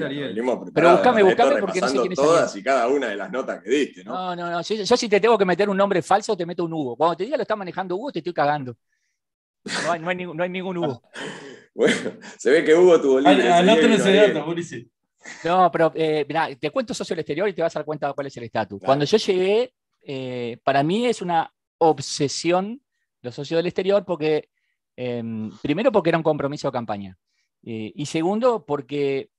[0.74, 3.62] Pero buscame, buscame porque no sé quién es todas y cada una de las notas
[3.62, 4.14] que diste, ¿no?
[4.14, 4.62] No, no, no.
[4.62, 6.96] Yo, si te tengo que meter un nombre falso, te meto un Hugo.
[6.96, 8.76] Cuando te diga lo está manejando Hugo, te estoy cagando.
[9.66, 11.02] No hay, no hay, no hay ningún Hugo.
[11.76, 13.52] bueno, se ve que Hugo tuvo libre.
[13.52, 14.46] Anótenme ese dato,
[15.44, 16.26] No, pero eh,
[16.60, 18.44] te cuento socio del exterior y te vas a dar cuenta de cuál es el
[18.44, 18.82] estatus.
[18.82, 22.82] Cuando yo llegué, eh, para mí es una obsesión
[23.24, 24.50] los socios del exterior, porque,
[24.96, 27.18] em, primero porque era un compromiso de campaña,
[27.64, 29.30] eh, y segundo porque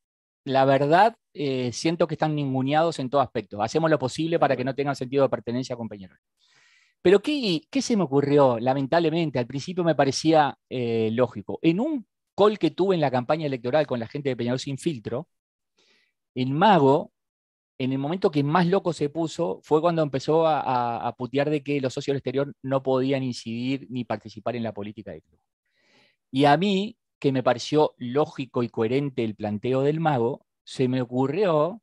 [0.44, 3.62] la verdad eh, siento que están ninguneados en todo aspecto.
[3.62, 6.18] Hacemos lo posible para que no tengan sentido de pertenencia con Peñarol.
[7.02, 8.58] Pero ¿qué, ¿qué, se me ocurrió?
[8.58, 11.58] Lamentablemente, al principio me parecía eh, lógico.
[11.62, 12.06] En un
[12.36, 15.28] call que tuve en la campaña electoral con la gente de Peñarol sin filtro,
[16.34, 17.12] el mago
[17.78, 21.80] en el momento que más loco se puso fue cuando empezó a, putear de que
[21.80, 25.40] los socios del exterior no podían incidir ni participar en la política del club.
[26.30, 31.00] Y a mí, que me pareció lógico y coherente el planteo del mago, se me
[31.02, 31.82] ocurrió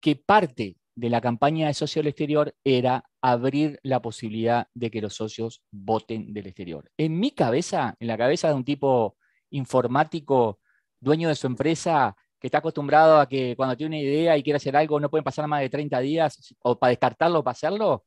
[0.00, 5.00] que parte de la campaña de socios del exterior era abrir la posibilidad de que
[5.00, 6.90] los socios voten del exterior.
[6.96, 9.16] En mi cabeza, en la cabeza de un tipo
[9.50, 10.60] informático,
[11.00, 14.58] dueño de su empresa, que está acostumbrado a que cuando tiene una idea y quiere
[14.58, 18.04] hacer algo no pueden pasar más de 30 días o para descartarlo o para hacerlo,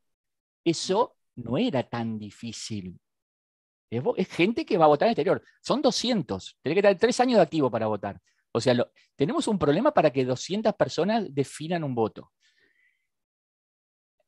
[0.64, 3.00] eso no era tan difícil.
[3.90, 5.44] Es, gente que va a votar en el exterior.
[5.62, 6.58] Son 200.
[6.62, 8.20] Tiene que tener tres años de activo para votar.
[8.54, 8.76] O sea,
[9.16, 12.32] tenemos un problema para que 200 personas definan un voto.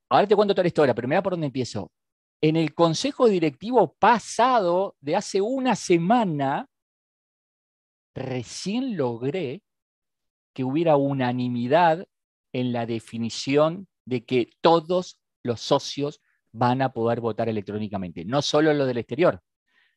[0.10, 1.92] Ahora te cuento toda la historia, pero mira por dónde empiezo.
[2.42, 6.68] En el consejo directivo pasado de hace una semana,
[8.14, 9.64] recién logré
[10.54, 12.08] que hubiera unanimidad
[12.54, 18.74] en la definición de que todos los socios van a poder votar electrónicamente, no solo
[18.74, 19.42] los del exterior,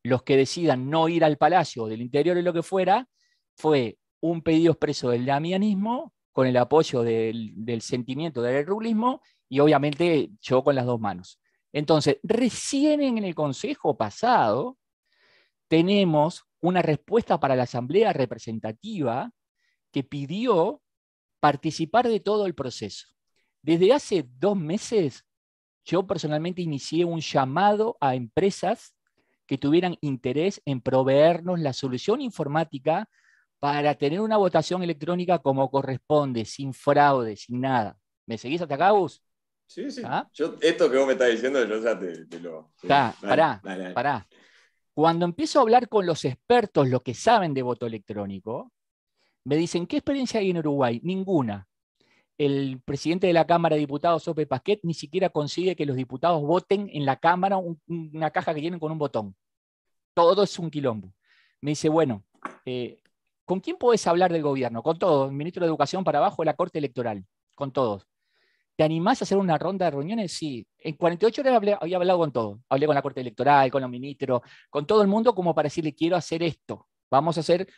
[0.03, 3.09] los que decidan no ir al palacio o del interior o lo que fuera,
[3.57, 10.31] fue un pedido expreso del damianismo con el apoyo del, sentimiento del rulismo y obviamente
[10.41, 11.41] yo con las dos manos.
[11.73, 14.79] Entonces, recién en el Consejo pasado
[15.69, 19.31] tenemos una respuesta para la Asamblea Representativa
[19.93, 20.83] que pidió
[21.41, 23.09] participar de todo el proceso.
[23.63, 25.25] Desde hace dos meses,
[25.85, 28.95] yo personalmente inicié un llamado a empresas
[29.47, 33.09] que tuvieran interés en proveernos la solución informática
[33.59, 37.99] para tener una votación electrónica como corresponde, sin fraude, sin nada.
[38.27, 39.23] ¿Me seguís hasta acá, Gus?
[39.67, 40.03] Sí, sí.
[40.05, 40.29] ¿Ah?
[40.61, 42.73] esto que vos me estás diciendo, yo ya te, lo.
[42.83, 43.61] Está, pará,
[43.95, 44.29] pará.
[44.95, 48.73] Cuando empiezo a hablar con los expertos, los que saben de voto electrónico,
[49.47, 51.01] me dicen, ¿qué experiencia hay en Uruguay?
[51.05, 51.69] Ninguna.
[52.37, 56.43] El presidente de la Cámara de Diputados, Sope Pasquet, ni siquiera consigue que los diputados
[56.43, 59.37] voten en la Cámara una caja que tienen con un botón.
[60.15, 61.15] Todo es un quilombo.
[61.61, 62.25] Me dice, bueno,
[62.65, 63.01] eh,
[63.45, 64.83] ¿con quién podés hablar del gobierno?
[64.83, 65.31] Con todos.
[65.31, 67.25] Ministro de Educación para abajo la Corte Electoral.
[67.55, 68.05] Con todos.
[68.75, 70.33] ¿Te animás a hacer una ronda de reuniones?
[70.33, 70.67] Sí.
[70.79, 72.61] En 48 horas había hablado con todo.
[72.69, 74.41] Hablé con la Corte Electoral, con los ministros,
[74.71, 76.89] con todo el mundo como para decirle, quiero hacer esto.
[77.09, 77.69] Vamos a hacer,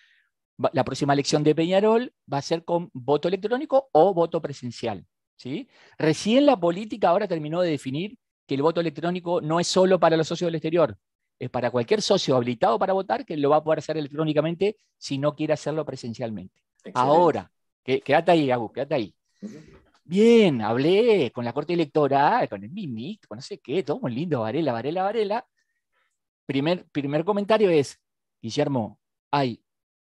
[0.72, 5.06] la próxima elección de Peñarol va a ser con voto electrónico o voto presencial.
[5.36, 5.68] ¿sí?
[5.96, 10.16] Recién la política ahora terminó de definir que el voto electrónico no es solo para
[10.16, 10.96] los socios del exterior,
[11.38, 15.18] es para cualquier socio habilitado para votar que lo va a poder hacer electrónicamente si
[15.18, 16.60] no quiere hacerlo presencialmente.
[16.94, 17.50] Ahora,
[17.84, 19.14] quédate ahí, Agus, quédate ahí.
[20.02, 24.14] Bien, hablé con la Corte Electoral, con el MIMIC, con no sé qué, todo muy
[24.14, 25.46] lindo, Varela, Varela, Varela.
[26.46, 28.00] Primer, primer comentario es,
[28.40, 28.98] Guillermo,
[29.30, 29.62] hay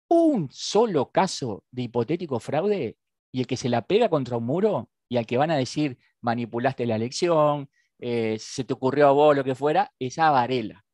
[0.08, 2.96] un solo caso de hipotético fraude
[3.32, 5.98] y el que se la pega contra un muro y al que van a decir
[6.20, 10.84] manipulaste la elección, eh, se te ocurrió a vos lo que fuera, es a Varela.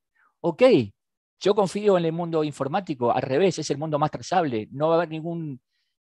[0.40, 0.62] Ok,
[1.40, 4.94] yo confío en el mundo informático, al revés, es el mundo más trazable, no va
[4.94, 5.60] a haber ningún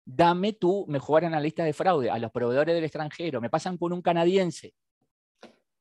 [0.05, 4.03] dame tú mejor analista de fraude a los proveedores del extranjero, me pasan con un
[4.03, 4.75] canadiense.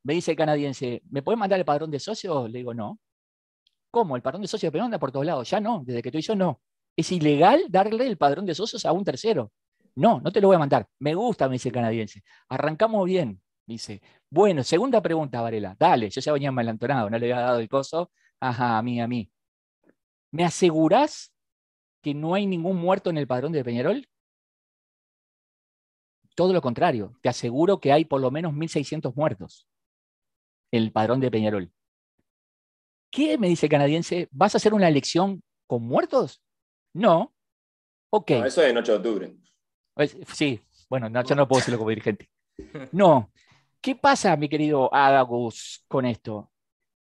[0.03, 2.49] Me dice el canadiense, ¿me puedes mandar el padrón de socios?
[2.49, 2.99] Le digo, no.
[3.89, 4.15] ¿Cómo?
[4.15, 5.49] El padrón de socios de anda por todos lados.
[5.49, 6.61] Ya no, desde que tú y yo no.
[6.95, 9.51] Es ilegal darle el padrón de socios a un tercero.
[9.95, 10.87] No, no te lo voy a mandar.
[10.99, 12.23] Me gusta, me dice el canadiense.
[12.49, 13.41] Arrancamos bien.
[13.65, 15.75] Dice, bueno, segunda pregunta, Varela.
[15.79, 18.11] Dale, yo ya venía malantonado, no le había dado el coso.
[18.39, 19.31] Ajá, a mí, a mí.
[20.31, 21.33] ¿Me asegurás
[22.01, 24.07] que no hay ningún muerto en el padrón de Peñarol?
[26.35, 29.67] Todo lo contrario, te aseguro que hay por lo menos 1.600 muertos
[30.71, 31.71] en el padrón de Peñarol.
[33.11, 33.37] ¿Qué?
[33.37, 36.42] Me dice el canadiense, ¿vas a hacer una elección con muertos?
[36.93, 37.33] No.
[38.09, 38.31] Ok.
[38.31, 39.35] eso es 8 de octubre.
[40.33, 42.29] Sí, bueno, no, yo no puedo decirlo como dirigente.
[42.91, 43.31] No.
[43.81, 46.51] ¿Qué pasa, mi querido Agus, con esto?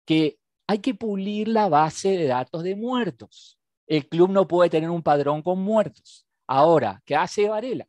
[0.05, 3.59] Que hay que pulir la base de datos de muertos.
[3.87, 6.27] El club no puede tener un padrón con muertos.
[6.47, 7.87] Ahora, ¿qué hace Varela?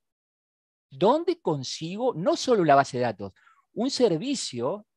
[0.89, 3.33] ¿Dónde consigo no solo la base de datos,
[3.73, 4.87] un servicio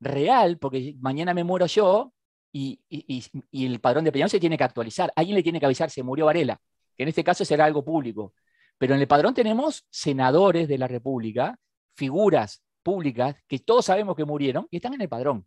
[0.00, 2.12] real, porque mañana me muero yo
[2.56, 5.12] y, el padrón de Peñón se tiene que actualizar.
[5.14, 6.58] Alguien le tiene que avisar, se murió Varela,
[6.96, 8.34] que en este caso será algo público.
[8.78, 11.58] Pero en el padrón tenemos senadores de la República,
[11.94, 15.46] figuras públicas que todos sabemos que murieron y están en el padrón.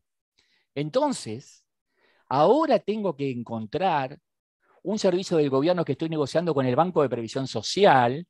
[0.76, 1.66] Entonces,
[2.28, 4.20] ahora tengo que encontrar
[4.84, 8.28] un servicio del gobierno que estoy negociando con el Banco de Previsión Social,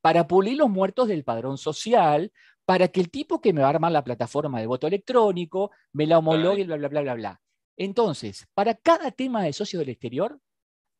[0.00, 2.32] para pulir los muertos del padrón social,
[2.64, 6.06] para que el tipo que me va a armar la plataforma de voto electrónico me
[6.06, 7.40] la homologue, bla, bla, bla, bla, bla.
[7.76, 10.38] Entonces, para cada tema de socio del exterior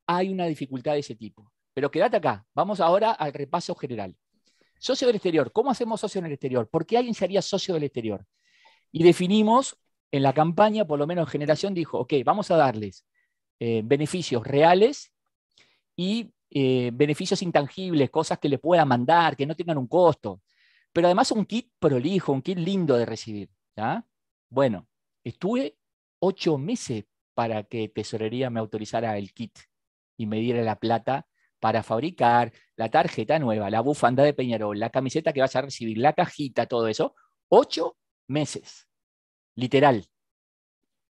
[0.06, 1.52] hay una dificultad de ese tipo.
[1.74, 4.16] Pero quédate acá, vamos ahora al repaso general.
[4.78, 6.68] Socio del exterior, ¿cómo hacemos socio en el exterior?
[6.68, 8.26] ¿Por qué alguien sería socio del exterior?
[8.90, 9.76] Y definimos
[10.10, 13.06] en la campaña, por lo menos Generación dijo, ok, vamos a darles
[13.58, 15.12] eh, beneficios reales
[15.96, 20.42] y eh, beneficios intangibles, cosas que le pueda mandar, que no tengan un costo.
[20.92, 23.48] Pero además un kit prolijo, un kit lindo de recibir.
[24.50, 24.86] Bueno,
[25.24, 25.78] estuve
[26.22, 27.04] ocho meses
[27.34, 29.58] para que Tesorería me autorizara el kit
[30.16, 31.26] y me diera la plata
[31.58, 35.98] para fabricar la tarjeta nueva, la bufanda de Peñarol, la camiseta que vas a recibir,
[35.98, 37.14] la cajita, todo eso.
[37.48, 37.96] Ocho
[38.28, 38.88] meses,
[39.56, 40.06] literal.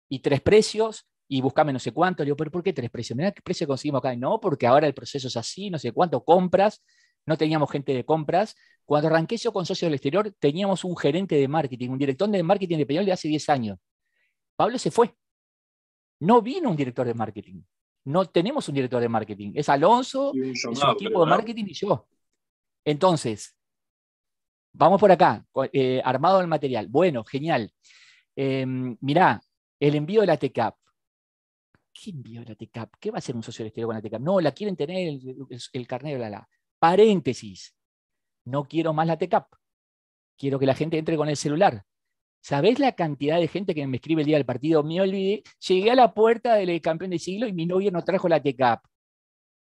[0.09, 2.23] Y tres precios, y buscame no sé cuánto.
[2.23, 3.17] Le digo, pero ¿por qué tres precios?
[3.17, 4.15] Mira qué precio conseguimos acá.
[4.17, 6.83] No, porque ahora el proceso es así, no sé cuánto, compras.
[7.27, 8.55] No teníamos gente de compras.
[8.85, 12.43] Cuando arranqué yo con socios del exterior, teníamos un gerente de marketing, un director de
[12.43, 13.79] marketing de Peñol de hace 10 años.
[14.61, 15.17] Pablo se fue.
[16.21, 17.63] No vino un director de marketing.
[18.05, 19.53] No tenemos un director de marketing.
[19.55, 22.07] Es Alonso, es un equipo de marketing y yo.
[22.85, 23.57] Entonces,
[24.75, 26.89] vamos por acá, eh, armado el material.
[26.89, 27.73] Bueno, genial.
[28.37, 28.67] Eh,
[29.01, 29.41] mirá,
[29.79, 30.77] el envío de la TCAP
[31.95, 32.97] ¿Quién vio la TECAP?
[33.01, 34.21] ¿Qué va a hacer un socio del exterior con la TECAP?
[34.21, 36.49] No, la quieren tener el, el, carnet de la, la.
[36.79, 37.75] Paréntesis.
[38.45, 39.55] No quiero más la TECAP.
[40.37, 41.87] Quiero que la gente entre con el celular.
[42.41, 44.83] ¿Sabés la cantidad de gente que me escribe el día del partido?
[44.83, 48.29] Me olvidé, llegué a la puerta del campeón del siglo y mi novia no trajo
[48.29, 48.85] la TECAP.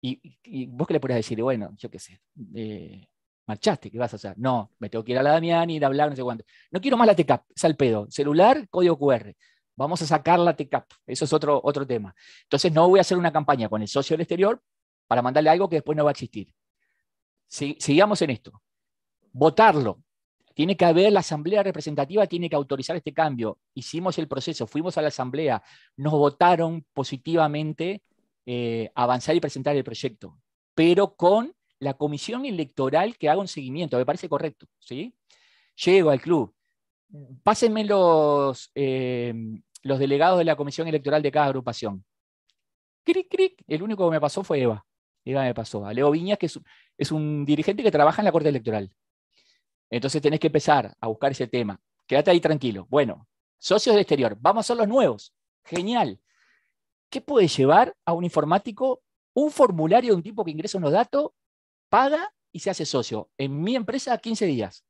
[0.01, 2.19] Y, vos qué le podés decir, bueno, yo qué sé,
[2.55, 3.07] eh,
[3.47, 4.37] marchaste, ¿qué vas a hacer?
[4.37, 6.43] No, me tengo que ir a la Damián, ir a hablar, no sé cuánto.
[6.71, 8.07] No quiero más la TECAP, es al pedo.
[8.09, 9.33] Celular, código QR.
[9.75, 10.85] Vamos a sacar la TECAP.
[11.05, 12.13] Eso es otro, otro tema.
[12.43, 14.61] Entonces no voy a hacer una campaña con el socio del exterior
[15.07, 16.53] para mandarle algo que después no va a existir.
[17.47, 18.61] sigamos en esto.
[19.31, 20.03] Votarlo.
[20.53, 23.57] Tiene que haber la asamblea representativa, tiene que autorizar este cambio.
[23.73, 25.63] Hicimos el proceso, fuimos a la asamblea,
[25.97, 28.03] nos votaron positivamente
[28.45, 30.37] eh, avanzar y presentar el proyecto,
[30.75, 34.67] pero con la comisión electoral que haga un seguimiento, me parece correcto.
[34.79, 35.13] ¿sí?
[35.75, 36.53] Llego al club,
[37.43, 39.33] pásenme los, eh,
[39.83, 42.03] los delegados de la comisión electoral de cada agrupación.
[43.03, 44.85] Cric, cric, el único que me pasó fue Eva.
[45.25, 45.85] Eva me pasó.
[45.85, 46.59] A Leo Viñas, que es,
[46.97, 48.91] es un dirigente que trabaja en la Corte Electoral.
[49.95, 51.79] Entonces tenés que empezar a buscar ese tema.
[52.07, 52.87] Quédate ahí tranquilo.
[52.89, 53.27] Bueno,
[53.59, 55.35] socios del exterior, vamos a ser los nuevos.
[55.63, 56.19] Genial.
[57.11, 59.03] ¿Qué puede llevar a un informático
[59.35, 61.29] un formulario de un tipo que ingresa unos datos,
[61.89, 63.29] paga y se hace socio?
[63.37, 64.83] En mi empresa, 15 días.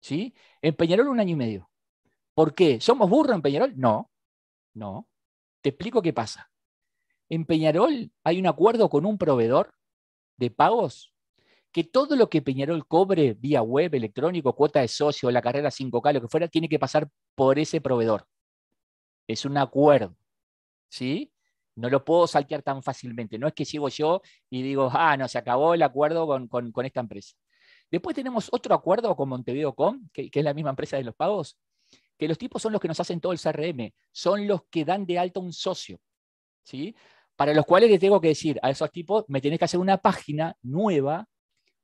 [0.00, 0.34] ¿Sí?
[0.62, 1.70] En Peñarol, un año y medio.
[2.32, 2.80] ¿Por qué?
[2.80, 3.74] ¿Somos burros en Peñarol?
[3.76, 4.10] No,
[4.72, 5.06] no.
[5.60, 6.50] Te explico qué pasa.
[7.28, 9.74] En Peñarol hay un acuerdo con un proveedor
[10.38, 11.12] de pagos
[11.72, 16.12] que todo lo que Peñarol cobre vía web, electrónico, cuota de socio, la carrera 5K,
[16.14, 18.26] lo que fuera, tiene que pasar por ese proveedor.
[19.26, 20.16] Es un acuerdo.
[20.88, 21.32] ¿sí?
[21.76, 23.38] No lo puedo saltear tan fácilmente.
[23.38, 27.00] No es que llego yo y digo, ah, no, se acabó el acuerdo con, esta
[27.00, 27.36] empresa.
[27.90, 31.56] Después tenemos otro acuerdo con Montevideo.com, que, que es la misma empresa de los pagos,
[32.18, 35.06] que los tipos son los que nos hacen todo el CRM, son los que dan
[35.06, 35.98] de alta un socio,
[36.64, 36.94] ¿sí?
[37.36, 39.98] Para los cuales les tengo que decir a esos tipos, me tenés que hacer una
[39.98, 41.28] página nueva,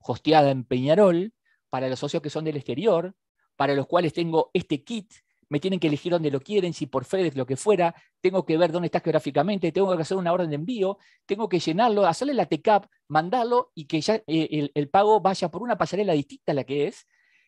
[0.05, 1.33] hosteada en Peñarol,
[1.71, 3.15] para los socios que son del exterior,
[3.57, 5.13] para los cuales tengo este kit
[5.49, 8.57] me tienen que elegir dónde lo quieren, si por FedEx, lo que fuera, tengo que
[8.57, 12.35] ver dónde está geográficamente, tengo que hacer una orden de envío, tengo que llenarlo, hacerle
[12.35, 16.55] la TCAP, mandarlo y que ya eh, el, pago vaya por una pasarela distinta a
[16.55, 17.07] la que es,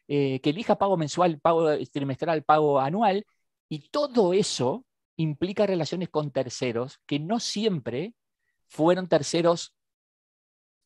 [0.08, 3.24] eh, que elija pago mensual, pago trimestral, pago anual,
[3.68, 4.84] y todo eso
[5.16, 8.14] implica relaciones con terceros que no siempre
[8.68, 9.74] fueron terceros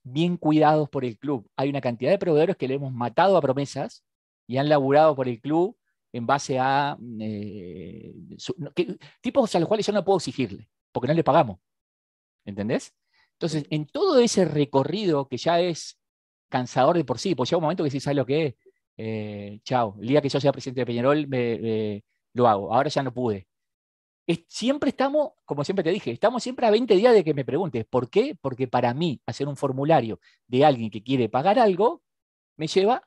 [0.03, 1.48] bien cuidados por el club.
[1.57, 4.05] Hay una cantidad de proveedores que le hemos matado a promesas
[4.46, 5.76] y han laburado por el club
[6.12, 8.14] en base a eh,
[9.20, 11.59] tipos a los cuales yo no puedo exigirle, porque no le pagamos.
[12.44, 12.94] ¿Entendés?
[13.34, 15.98] Entonces, en todo ese recorrido que ya es
[16.48, 18.55] cansador de por sí, pues llega un momento que si sabes lo que es,
[18.96, 22.03] eh, chao, el día que yo sea presidente de Peñarol me,
[22.34, 23.46] lo hago, ahora ya no pude.
[24.49, 27.85] Siempre estamos, como siempre te dije, estamos siempre a 20 días de que me preguntes,
[27.87, 28.37] ¿por qué?
[28.41, 32.03] Porque para mí hacer un formulario de alguien que quiere pagar algo
[32.57, 33.03] me lleva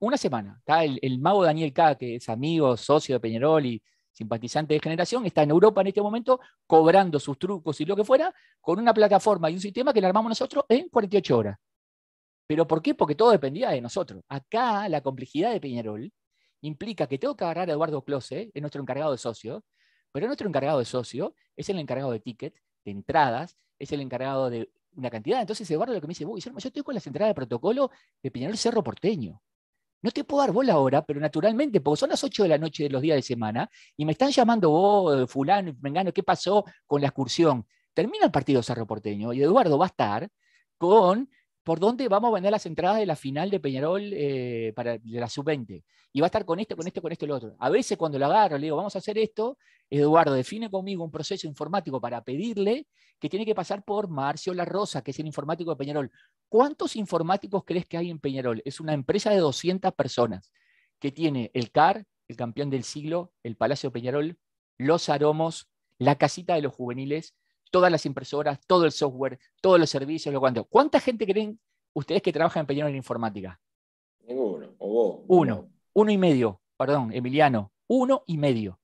[0.00, 0.56] una semana.
[0.58, 5.24] Está el, mago Daniel K., que es amigo, socio de Peñarol y simpatizante de generación,
[5.24, 8.92] está en Europa en este momento cobrando sus trucos y lo que fuera con una
[8.92, 11.58] plataforma y un sistema que le armamos nosotros en 48 horas.
[12.46, 12.94] ¿Pero por qué?
[12.94, 14.22] Porque todo dependía de nosotros.
[14.28, 16.12] Acá la complejidad de Peñarol
[16.62, 19.64] implica que tengo que agarrar a Eduardo Close, es nuestro encargado de socio,
[20.12, 22.54] pero nuestro encargado de socio es el encargado de ticket,
[22.84, 25.40] de entradas, es el encargado de una cantidad.
[25.40, 27.90] Entonces Eduardo lo que me dice, yo estoy con las entradas de protocolo
[28.22, 29.40] de Peñarol Cerro Porteño.
[30.02, 32.84] No te puedo dar bola ahora, pero naturalmente, porque son las 8 de la noche
[32.84, 37.02] de los días de semana y me están llamando vos, fulano, mengano, ¿qué pasó con
[37.02, 37.66] la excursión?
[37.92, 40.30] Termina el partido Cerro Porteño y Eduardo va a estar
[40.78, 41.28] con
[41.62, 45.20] por dónde vamos a vender las entradas de la final de Peñarol eh, para, de
[45.20, 45.82] la sub-20.
[46.12, 47.54] Y va a estar con este, con este, con este y lo otro.
[47.58, 49.58] A veces cuando lo agarro, le digo, vamos a hacer esto,
[49.88, 52.86] Eduardo define conmigo un proceso informático para pedirle
[53.18, 56.10] que tiene que pasar por Marcio La Rosa, que es el informático de Peñarol.
[56.48, 58.62] ¿Cuántos informáticos crees que hay en Peñarol?
[58.64, 60.50] Es una empresa de 200 personas
[60.98, 64.38] que tiene el CAR, el campeón del siglo, el Palacio de Peñarol,
[64.78, 67.34] los aromos, la casita de los juveniles,
[67.70, 70.64] todas las impresoras, todo el software, todos los servicios, lo cuanto.
[70.64, 71.58] ¿Cuánta gente creen
[71.92, 73.60] ustedes que trabajan en Peñarol en informática?
[74.26, 75.20] Ninguno, o vos.
[75.28, 78.78] Uno, uno y medio, perdón, Emiliano, uno y medio.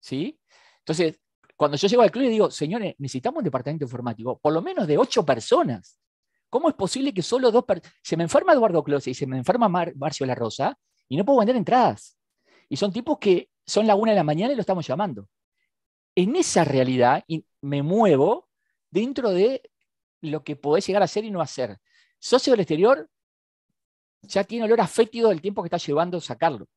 [0.00, 0.38] ¿Sí?
[0.80, 1.20] Entonces,
[1.56, 4.86] cuando yo llego al club y digo, señores, necesitamos un departamento informático, por lo menos
[4.86, 6.00] de ocho personas.
[6.48, 7.92] ¿Cómo es posible que solo dos personas...
[8.02, 11.40] Se me enferma Eduardo Close y se me enferma Marcio La Rosa y no puedo
[11.40, 12.16] vender entradas?
[12.68, 15.28] Y son tipos que son la una de la mañana y lo estamos llamando.
[16.14, 17.24] En esa realidad
[17.60, 18.48] me muevo
[18.90, 19.62] dentro de
[20.20, 21.80] lo que podés llegar a hacer y no hacer.
[22.18, 23.08] Socio del exterior
[24.22, 26.68] ya tiene olor a fétido del tiempo que está llevando sacarlo.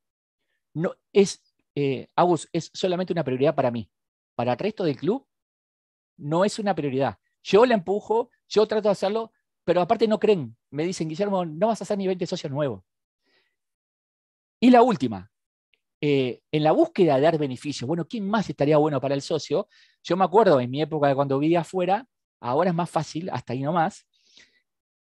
[0.73, 1.41] No, es,
[1.75, 2.07] eh,
[2.53, 3.89] es solamente una prioridad para mí.
[4.35, 5.27] Para el resto del club,
[6.17, 7.17] no es una prioridad.
[7.43, 9.31] Yo la empujo, yo trato de hacerlo,
[9.63, 10.55] pero aparte no creen.
[10.69, 12.85] Me dicen, Guillermo, no vas a hacer nivel de socio nuevo.
[14.59, 15.30] Y la última,
[16.01, 19.67] eh, en la búsqueda de dar beneficios, bueno, ¿quién más estaría bueno para el socio?
[20.03, 22.07] Yo me acuerdo en mi época de cuando vivía afuera,
[22.39, 24.07] ahora es más fácil, hasta ahí nomás,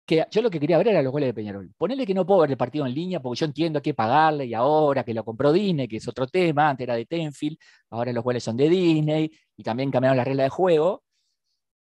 [0.06, 1.70] que yo lo que quería ver era los goles de Peñarol.
[1.76, 4.54] Ponerle que no puedo ver el partido en línea porque yo entiendo que pagarle y
[4.54, 7.58] ahora que lo compró Disney, que es otro tema, antes era de Tenfield,
[7.90, 11.02] ahora los goles son de Disney y también cambiaron la regla de juego.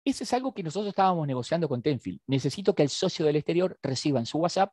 [0.05, 2.21] Eso es algo que nosotros estábamos negociando con Tenfield.
[2.29, 4.73] Necesito que el socio del exterior reciba en su WhatsApp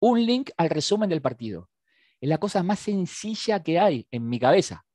[0.00, 1.70] un link al resumen del partido.
[2.22, 4.86] Es la cosa más sencilla que hay en mi cabeza.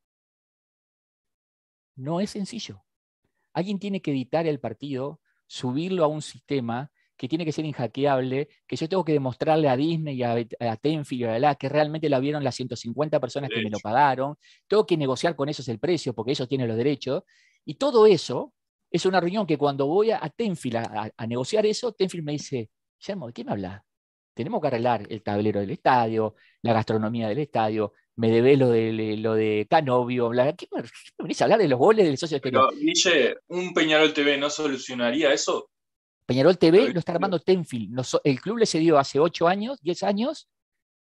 [1.97, 2.85] No es sencillo.
[3.51, 8.47] Alguien tiene que editar el partido, subirlo a un sistema que tiene que ser inhackeable,
[8.65, 10.35] que yo tengo que demostrarle a Disney y a,
[10.71, 13.79] a Tenfield y a la que realmente la vieron las 150 personas que me lo
[13.79, 14.37] pagaron.
[14.65, 17.23] Tengo que negociar con ellos el precio porque ellos tienen los derechos.
[17.65, 18.53] Y todo eso
[18.89, 23.27] es una reunión que cuando voy a, Tenfield a, negociar eso, Tenfield me dice, Guillermo,
[23.27, 23.81] ¿de qué me hablas?
[24.37, 29.17] Tenemos que arreglar el tablero del estadio, la gastronomía del estadio, me debes lo de,
[29.17, 30.83] lo de Canovio, ¿qué me,
[31.17, 32.69] venís a hablar de los goles del socio exterior?
[32.69, 35.71] Pero, Guille, ¿un Peñarol TV no solucionaría eso?
[36.27, 37.99] Peñarol TV lo está armando Tenfield.
[38.23, 40.47] el club le cedió hace 8 años, 10 años,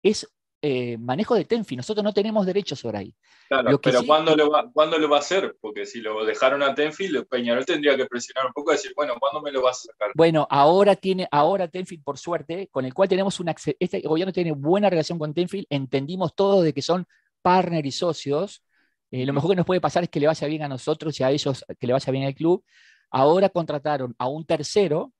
[0.04, 0.28] es
[0.68, 1.78] eh, manejo de Tenfield.
[1.78, 3.14] Nosotros no tenemos derechos sobre ahí.
[3.46, 5.56] Claro, pero ¿cuándo, lo va, ¿cuándo lo va a hacer?
[5.60, 9.14] Porque si lo dejaron a Tenfield, Peñarol tendría que presionar un poco y decir, bueno,
[9.20, 10.10] ¿cuándo me lo vas a sacar?
[10.16, 13.48] Bueno, ahora tiene, ahora Tenfield, por suerte, con el cual tenemos un
[13.78, 17.06] este gobierno tiene buena relación con Tenfield, entendimos todos de que son
[17.42, 18.64] partner y socios.
[19.12, 21.22] Eh, lo mejor que nos puede pasar es que le vaya bien a nosotros y
[21.22, 22.64] a ellos que le vaya bien al club.
[23.08, 25.12] Ahora contrataron a un tercero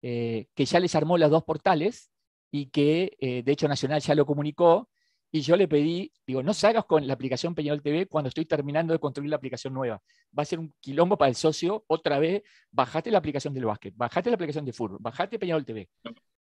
[0.00, 2.12] eh, que ya les armó los dos portales
[2.52, 4.88] y que eh, de hecho Nacional ya lo comunicó.
[5.34, 8.92] Y yo le pedí, digo, no salgas con la aplicación Peñarol TV cuando estoy terminando
[8.92, 9.98] de construir la aplicación nueva.
[10.38, 11.84] Va a ser un quilombo para el socio.
[11.86, 15.88] Otra vez, bajate la aplicación del básquet, bajate la aplicación de fútbol, bajate Peñarol TV.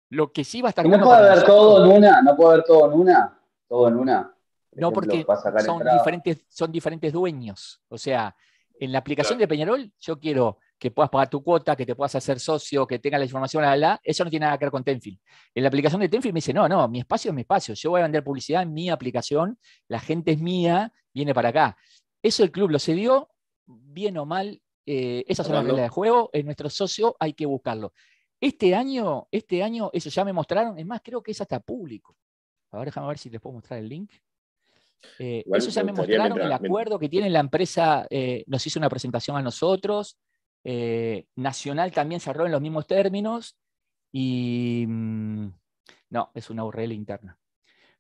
[0.09, 2.21] Lo que sí va a estar ¿No puede haber todo en una?
[2.23, 3.39] ¿No puede haber todo en una?
[3.67, 4.35] ¿Todo en una?
[4.73, 5.25] no, porque
[5.63, 7.81] son diferentes, son diferentes dueños.
[7.89, 8.35] O sea,
[8.79, 12.15] en la aplicación de Peñarol, yo quiero que puedas pagar tu cuota, que te puedas
[12.15, 14.83] hacer socio, que tengas la información, la, la, eso no tiene nada que ver con
[14.83, 15.19] Tenfield.
[15.53, 17.89] En la aplicación de Tenfield me dice, no, no, mi espacio es mi espacio, yo
[17.91, 19.59] voy a vender publicidad en mi aplicación,
[19.89, 21.77] la gente es mía, viene para acá.
[22.23, 23.29] Eso el club lo cedió,
[23.65, 27.45] bien o mal, eh, esas son las reglas de juego, es nuestro socio, hay que
[27.45, 27.93] buscarlo.
[28.41, 32.15] Este año, este año, eso ya me mostraron, es más, creo que es hasta público.
[32.71, 34.11] Ahora déjame ver si les puedo mostrar el link.
[35.17, 38.89] Eh, eso ya me mostraron el acuerdo que tiene la empresa, eh, nos hizo una
[38.89, 40.17] presentación a nosotros,
[40.63, 43.57] eh, Nacional también cerró en los mismos términos
[44.11, 45.47] y mm,
[46.09, 47.37] no, es una URL interna.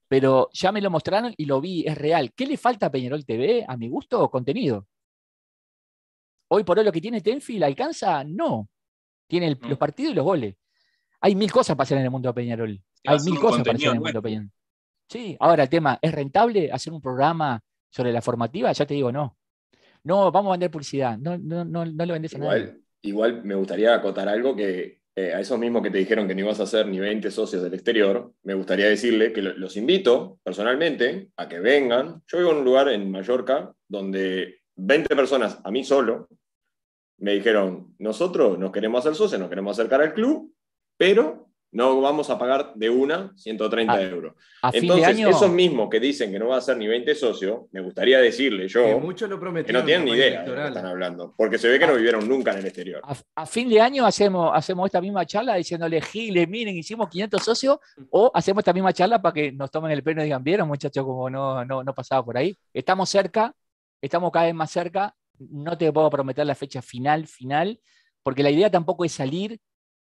[0.07, 2.33] Pero ya me lo mostraron y lo vi, es real.
[2.33, 3.63] ¿Qué le falta a Peñarol TV?
[3.67, 4.87] A mi gusto, contenido.
[6.51, 8.67] Hoy por hoy lo que tiene Tenfield alcanza, no.
[9.27, 9.75] Tiene los mm.
[9.75, 10.55] partidos y los goles.
[11.21, 12.81] Hay mil cosas para hacer en el mundo de Peñarol.
[13.05, 14.51] Hay mil cosas para hacer en el mundo de Peñarol.
[15.07, 18.71] Sí, ahora el tema, ¿es rentable hacer un programa sobre la formativa?
[18.71, 19.38] Ya te digo, no.
[20.03, 21.17] No, vamos a vender publicidad.
[21.17, 22.75] No, no, no, no lo vendes a nadie.
[23.01, 26.41] Igual me gustaría acotar algo que eh, a esos mismos que te dijeron que no
[26.41, 31.29] ibas a hacer ni 20 socios del exterior, me gustaría decirle que los invito personalmente
[31.35, 32.21] a que vengan.
[32.27, 36.29] Yo vivo en un lugar en Mallorca donde 20 personas, a mí solo,
[37.17, 40.53] me dijeron, nosotros nos queremos hacer socios, nos queremos acercar al club,
[40.97, 44.33] pero no vamos a pagar de una 130 euros.
[44.73, 48.19] Entonces, esos mismos que dicen que no va a ser ni 20 socios, me gustaría
[48.19, 51.77] decirle yo que, no tienen ni idea de lo que están hablando, porque se ve
[51.77, 53.01] que no vivieron nunca en el exterior.
[53.35, 57.77] A, fin de año hacemos, hacemos esta misma charla diciéndole, Giles, miren, hicimos 500 socios,
[58.09, 61.05] o hacemos esta misma charla para que nos tomen el pelo y digan, vieron muchachos,
[61.05, 62.57] como no, no, no pasaba por ahí.
[62.73, 63.53] Estamos cerca,
[64.01, 67.79] estamos cada vez más cerca, no te puedo prometer la fecha final, final,
[68.23, 69.59] porque la idea tampoco es salir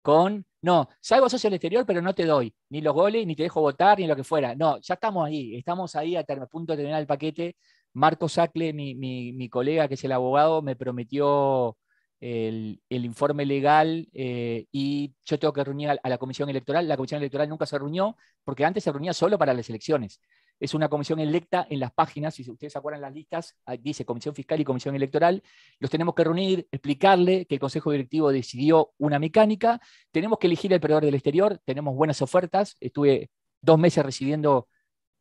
[0.07, 3.43] con, no, salgo socio al exterior, pero no te doy ni los goles, ni te
[3.43, 4.55] dejo votar, ni lo que fuera.
[4.55, 7.57] No, ya estamos ahí, estamos ahí a, punto de terminar el paquete.
[7.93, 11.77] Marco Sacle, mi, colega que es el abogado, me prometió
[12.21, 16.89] el, informe legal eh, y yo tengo que reunir a, la comisión electoral.
[16.89, 20.21] La comisión electoral nunca se reunió porque antes se reunía solo para las elecciones.
[20.59, 24.35] Es una comisión electa en las páginas, si ustedes se acuerdan las listas, dice Comisión
[24.35, 25.43] Fiscal y Comisión Electoral,
[25.79, 30.73] los tenemos que reunir, explicarle que el Consejo Directivo decidió una mecánica, tenemos que elegir
[30.73, 33.29] el proveedor del exterior, tenemos buenas ofertas, estuve
[33.61, 34.69] dos meses recibiendo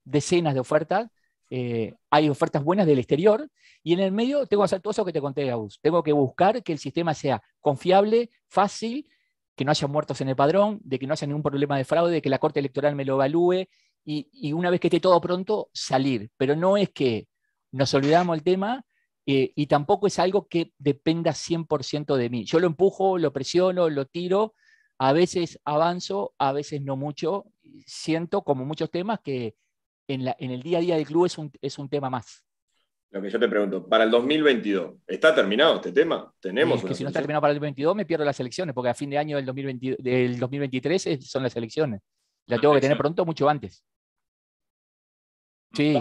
[0.06, 1.10] decenas de ofertas,
[1.50, 3.50] eh, hay ofertas buenas del exterior,
[3.84, 5.80] y en el medio tengo que hacer todo eso que te conté, Agus.
[5.82, 9.08] Tengo que buscar que el sistema sea confiable, fácil,
[9.56, 12.14] que no haya muertos en el padrón, de que no haya ningún problema de fraude,
[12.14, 13.68] de que la Corte Electoral me lo evalúe
[14.04, 16.30] y, una vez que esté todo pronto, salir.
[16.38, 17.28] Pero no es que
[17.72, 18.86] nos olvidamos el tema
[19.28, 22.46] Eh, y tampoco es algo que dependa 100% de mí.
[22.46, 24.54] Yo lo empujo, lo presiono, lo tiro,
[25.00, 27.46] a veces avanzo, a veces no mucho.
[27.88, 29.56] Siento, como muchos temas, que
[30.08, 32.44] en, la, en el día a día del club es un, es un tema más.
[33.16, 36.34] Lo que yo te pregunto, para el 2022, ¿está terminado este tema?
[36.38, 38.94] ¿Tenemos que si no está terminado para el 2022 me pierdo las elecciones, porque a
[38.94, 42.02] fin de año del, 2023 son las elecciones.
[42.48, 43.86] La tengo que tener pronto mucho antes.
[45.74, 45.98] Sí,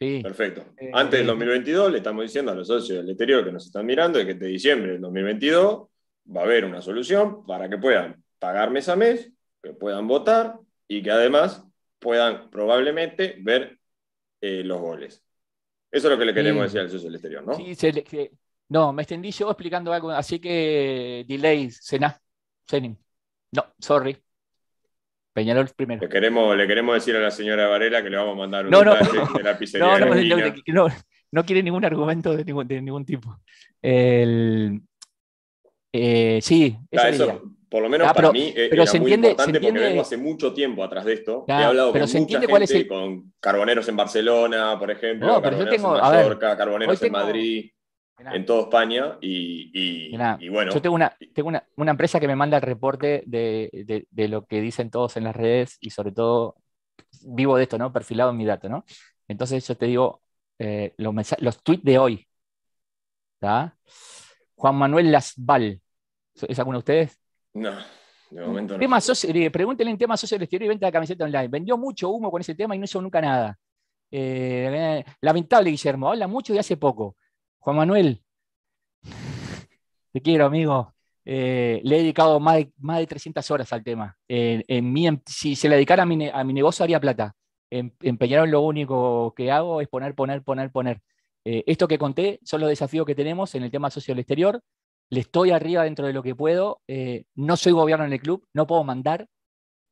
[0.00, 0.20] sí.
[0.22, 0.64] Perfecto.
[0.78, 3.84] Eh, antes del 2022 le estamos diciendo a los socios del exterior que nos están
[3.84, 5.86] mirando que de diciembre del 2022
[6.34, 9.30] va a haber una solución para que puedan pagar mes a mes,
[9.62, 11.67] que puedan votar y que además
[11.98, 13.78] puedan probablemente ver
[14.40, 15.24] eh, los goles.
[15.90, 17.54] Eso es lo que le queremos decir al socio del exterior, ¿no?
[17.54, 17.74] Sí,
[18.68, 22.20] no, me extendí yo explicando algo, así que delay, cena,
[22.68, 22.96] cening.
[23.52, 24.16] No, sorry.
[25.32, 26.02] Peñarol primero.
[26.02, 28.70] Le queremos, le queremos decir a la señora Varela que le vamos a mandar un
[28.70, 29.98] no, no, de la pizzería.
[30.66, 30.88] No,
[31.30, 33.40] no, quiere ningún argumento de ningún, de ningún tipo.
[33.80, 34.82] El,
[35.92, 39.60] eh, sí, eso, por lo menos para mí eh, pero era se muy entiende, importante
[39.60, 41.44] porque vengo hace mucho tiempo atrás de esto.
[41.46, 47.02] He hablado con mucha gente, con carboneros en Barcelona, por ejemplo, carboneros en Mallorca, carboneros
[47.02, 47.70] en Madrid,
[48.18, 49.18] en toda España.
[49.20, 50.16] Y,
[50.48, 50.72] bueno.
[50.72, 54.90] Yo tengo, una, tengo una, empresa que me manda el reporte de, lo que dicen
[54.90, 56.56] todos en las redes y sobre todo
[57.22, 57.92] vivo de esto, ¿no?
[57.92, 58.84] Perfilado en mi dato, ¿no?
[59.26, 60.22] Entonces yo te digo
[60.58, 62.28] eh, los, los tweets de hoy.
[63.34, 63.76] ¿está?
[64.56, 65.80] Juan Manuel Lasval.
[66.34, 67.20] ¿Es alguno de ustedes?
[67.54, 67.72] No,
[68.30, 68.80] de momento no.
[68.80, 71.48] Tema eh, pregúntenle en tema socio del exterior y venta de camiseta online.
[71.48, 73.58] Vendió mucho humo con ese tema y no hizo nunca nada.
[74.10, 76.08] Eh, lamentable, Guillermo.
[76.10, 77.16] Habla mucho y hace poco.
[77.58, 78.22] Juan Manuel,
[80.12, 80.94] te quiero, amigo.
[81.24, 84.16] Eh, le he dedicado más de, más de 300 horas al tema.
[84.26, 87.34] en si se le dedicara a mi, a mi negocio, haría plata.
[87.70, 91.02] En, en lo único que hago es poner, poner, poner, poner.
[91.44, 94.60] Eh, esto que conté son los desafíos que tenemos en el tema socio del exterior.
[95.10, 96.82] Le estoy arriba dentro de lo que puedo.
[96.86, 99.26] Eh, no soy gobierno en el club, no puedo mandar.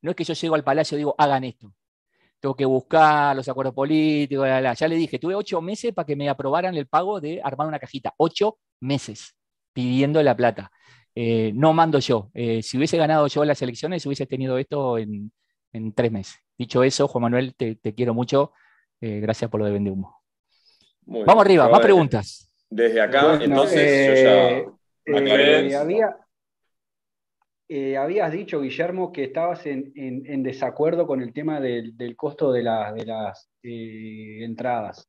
[0.03, 1.73] No es que yo llego al palacio y digo, hagan esto.
[2.39, 4.47] Tengo que buscar los acuerdos políticos.
[4.47, 7.79] Ya le dije, tuve ocho meses para que me aprobaran el pago de armar una
[7.79, 8.12] cajita.
[8.19, 9.35] Ocho meses
[9.73, 10.71] pidiendo la plata.
[11.14, 12.31] Eh, no mando yo.
[12.35, 15.33] si hubiese ganado yo las elecciones, hubiese tenido esto en,
[15.95, 16.37] tres meses.
[16.59, 18.53] Dicho eso, Juan Manuel, te, quiero mucho.
[19.01, 20.23] gracias por lo de Vende Humo.
[21.07, 22.51] Vamos arriba, más preguntas.
[22.69, 24.76] Desde acá, entonces, yo ya
[25.07, 26.11] eh, eh,
[27.69, 33.49] eh, habías dicho, Guillermo, que estabas en, desacuerdo con el tema del, costo de, las
[33.63, 35.09] entradas.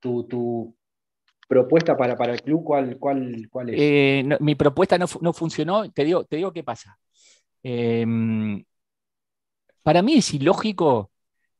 [0.00, 0.74] Tu,
[1.46, 4.40] propuesta para, el club, ¿cuál, cuál, cuál es?
[4.40, 5.90] mi propuesta no, funcionó.
[5.90, 6.98] Te digo, te digo qué pasa.
[7.62, 8.64] Em,
[9.82, 11.10] para mí es ilógico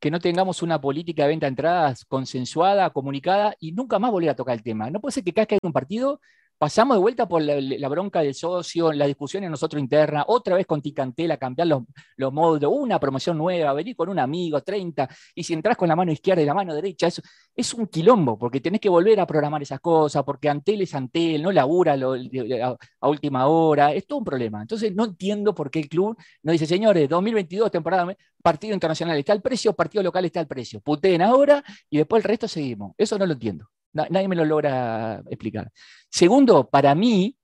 [0.00, 4.30] que no tengamos una política de venta de entradas consensuada, comunicada y nunca más volver
[4.30, 4.90] a tocar el tema.
[4.90, 6.20] No puede ser que cada que hay un partido
[6.58, 10.66] pasamos de vuelta por la, bronca del socio, la discusión en nosotros interna, otra vez
[10.66, 11.82] con Ticantela, cambiar los,
[12.16, 15.96] los módulos, una promoción nueva, venir con un amigo, 30, y si entras con la
[15.96, 17.22] mano izquierda y la mano derecha, eso
[17.54, 21.42] es un quilombo, porque tenés que volver a programar esas cosas, porque Antel es Antel,
[21.42, 24.62] no labura a, última hora, es todo un problema.
[24.62, 29.32] Entonces no entiendo por qué el club no dice, señores, 2022, temporada, partido internacional está
[29.32, 32.92] el precio, partido local está el precio, puteen ahora y después el resto seguimos.
[32.98, 33.68] Eso no lo entiendo.
[33.94, 35.70] Nadie me lo logra explicar.
[36.08, 37.36] Segundo, para mí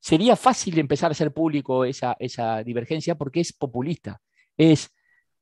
[0.00, 4.20] sería fácil empezar a hacer público esa, esa divergencia porque es populista.
[4.56, 4.90] Es,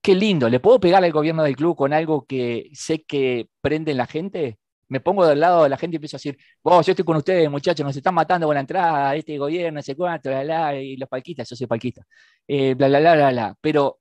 [0.03, 3.93] qué lindo, ¿le puedo pegar al gobierno del club con algo que sé que prende
[3.93, 4.59] en la gente?
[4.89, 7.17] Me pongo del lado de la gente y empiezo a decir, oh, yo estoy con
[7.17, 10.97] ustedes, muchachos, nos están matando con la entrada, este gobierno, ese cuánto, bla, bla, y
[10.97, 12.03] los palquistas, yo soy palquista,
[12.47, 13.57] eh, bla, bla, bla, bla, bla.
[13.61, 14.01] Pero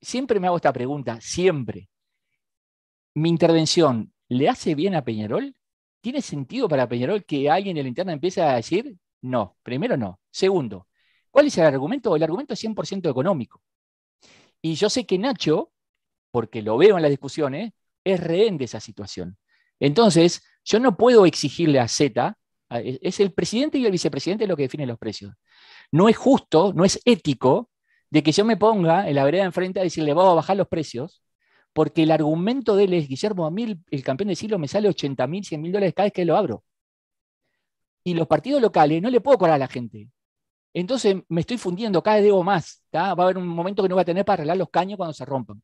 [0.00, 1.88] siempre me hago esta pregunta, siempre.
[3.14, 5.54] Mi intervención ¿le hace bien a Peñarol?
[6.00, 10.20] ¿Tiene sentido para Peñarol que alguien en la interna empiece a decir, no, primero no.
[10.30, 10.88] Segundo,
[11.30, 12.14] ¿cuál es el argumento?
[12.16, 13.62] El argumento es 100% económico.
[14.62, 15.72] Y yo sé que Nacho,
[16.30, 17.72] porque lo veo en las discusiones,
[18.04, 19.36] es rehén de esa situación.
[19.80, 22.36] Entonces, yo no puedo exigirle a Z,
[22.70, 25.34] es el presidente y el vicepresidente lo que definen los precios.
[25.92, 27.70] No es justo, no es ético
[28.10, 30.68] de que yo me ponga en la vereda enfrente a decirle, vamos a bajar los
[30.68, 31.22] precios,
[31.76, 35.26] porque el argumento de él es, Guillermo, a el, campeón de siglo me sale 80
[35.26, 36.64] mil, 100 mil dólares cada vez que lo abro.
[38.02, 40.08] Y los partidos locales no le puedo cobrar a la gente.
[40.72, 42.82] Entonces me estoy fundiendo, cada vez debo más.
[42.94, 45.12] Va a haber un momento que no voy a tener para arreglar los caños cuando
[45.12, 45.62] se rompan.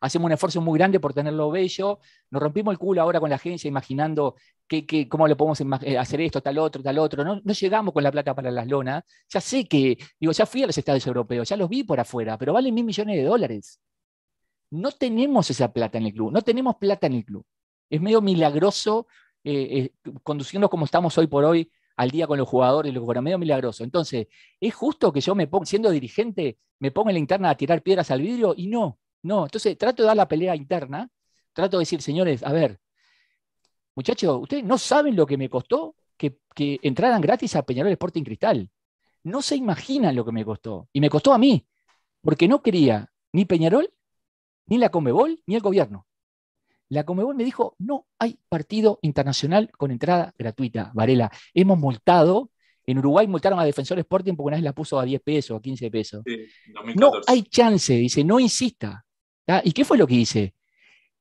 [0.00, 2.00] Hacemos un esfuerzo muy grande por tenerlo bello.
[2.30, 4.34] Nos rompimos el culo ahora con la agencia imaginando
[4.66, 7.22] que, cómo le podemos eh, hacer esto, tal otro, tal otro.
[7.22, 9.04] No, no, llegamos con la plata para las lonas.
[9.28, 12.36] Ya sé que, digo, ya fui a los estados europeos, ya los vi por afuera,
[12.36, 13.80] pero valen mil millones de dólares.
[14.70, 17.44] No tenemos esa plata en el club, no tenemos plata en el club.
[17.90, 19.06] Es medio milagroso
[19.44, 23.20] eh, eh, conduciendo como estamos hoy por hoy al día con los jugadores, lo que
[23.20, 23.82] medio milagroso.
[23.82, 24.28] Entonces,
[24.60, 27.82] ¿es justo que yo me ponga, siendo dirigente, me ponga en la interna a tirar
[27.82, 28.54] piedras al vidrio?
[28.56, 29.44] Y no, no.
[29.44, 31.10] Entonces, trato de dar la pelea interna,
[31.52, 32.78] trato de decir, señores, a ver,
[33.96, 38.22] muchachos, ustedes no saben lo que me costó que, que entraran gratis a Peñarol Sporting
[38.22, 38.70] Cristal.
[39.24, 40.88] No se imaginan lo que me costó.
[40.92, 41.66] Y me costó a mí,
[42.20, 43.90] porque no quería ni Peñarol,
[44.68, 46.06] ni la Comebol, ni el gobierno.
[46.90, 51.30] La Comebol me dijo, no hay partido internacional con entrada gratuita, Varela.
[51.52, 52.50] Hemos multado,
[52.86, 55.60] en Uruguay multaron a Defensor Sporting porque una vez la puso a 10 pesos, a
[55.60, 56.24] 15 pesos.
[56.96, 59.04] no hay chance, dice, no insista.
[59.64, 60.54] ¿Y qué fue lo que hice?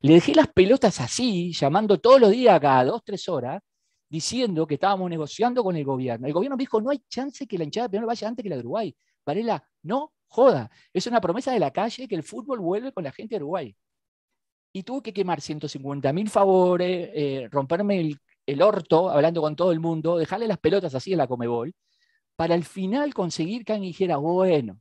[0.01, 3.61] Le dejé las pelotas así, llamando todos los días, cada dos, tres horas,
[4.09, 6.27] diciendo que estábamos negociando con el gobierno.
[6.27, 8.55] El gobierno me dijo, no hay chance que la hinchada de vaya antes que la
[8.55, 8.95] de Uruguay.
[9.25, 10.69] Varela, no joda.
[10.93, 13.75] Es una promesa de la calle que el fútbol vuelve con la gente de Uruguay
[14.77, 19.79] y tuve que quemar 150 mil favores, eh, romperme el, orto hablando con todo el
[19.79, 21.73] mundo, dejarle las pelotas así en la Comebol,
[22.35, 24.79] para al final conseguir que alguien dijera, bueno,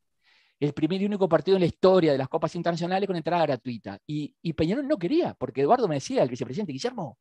[0.60, 3.98] el primer y único partido en la historia de las copas internacionales con entrada gratuita.
[4.06, 7.18] Y, Peñarol no quería, porque Eduardo me decía, el vicepresidente Guillermo,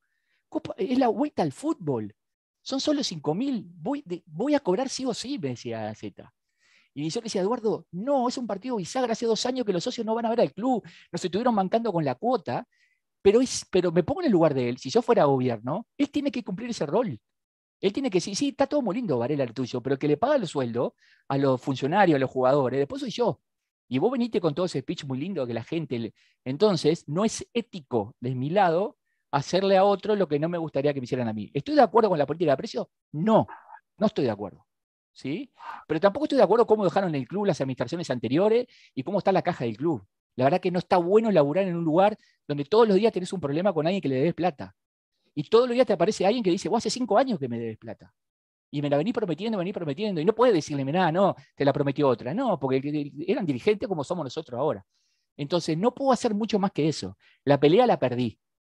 [0.77, 2.15] es la vuelta al fútbol.
[2.61, 6.33] Son solo 5 mil, voy, voy a cobrar sí o sí, me decía Z.
[6.95, 9.83] Y yo le decía, Eduardo, no, es un partido bisagra, hace dos años que los
[9.83, 10.81] socios no van a ver al club,
[11.11, 12.65] nos estuvieron bancando con la cuota,
[13.21, 16.31] pero, pero me pongo en el lugar de él, si yo fuera gobierno, él tiene
[16.31, 17.19] que cumplir ese rol.
[17.81, 20.15] Él tiene que decir, sí, está todo muy lindo, Varela, el tuyo, pero que le
[20.15, 20.95] paga el sueldo
[21.27, 23.41] a los funcionarios, a los jugadores, después soy yo.
[23.89, 26.13] Y vos veniste con todo ese speech muy lindo que la gente...
[26.45, 28.97] Entonces, no es ético de mi lado
[29.31, 31.51] hacerle a otro lo que no me gustaría que me hicieran a mí.
[31.53, 32.89] ¿Estoy de acuerdo con la política de precio?
[33.11, 33.45] No,
[33.97, 34.64] no estoy de acuerdo.
[35.15, 35.51] ¿Sí?
[35.87, 39.31] Pero tampoco estoy de acuerdo cómo dejaron el club las administraciones anteriores y cómo está
[39.31, 40.05] la caja del club.
[40.35, 43.31] La verdad que no está bueno laburar en un lugar donde todos los días tenés
[43.33, 44.75] un problema con alguien que le debes plata.
[45.33, 47.57] Y todos los días te aparece alguien que dice, vos hace cinco años que me
[47.57, 48.13] debes plata.
[48.71, 50.19] Y me la venís prometiendo, venís prometiendo.
[50.19, 52.33] Y no puedes decirle, nada, no, te la prometió otra.
[52.33, 54.85] No, porque eran dirigentes como somos nosotros ahora.
[55.37, 57.17] Entonces, no puedo hacer mucho más que eso.
[57.45, 58.37] La pelea la perdí.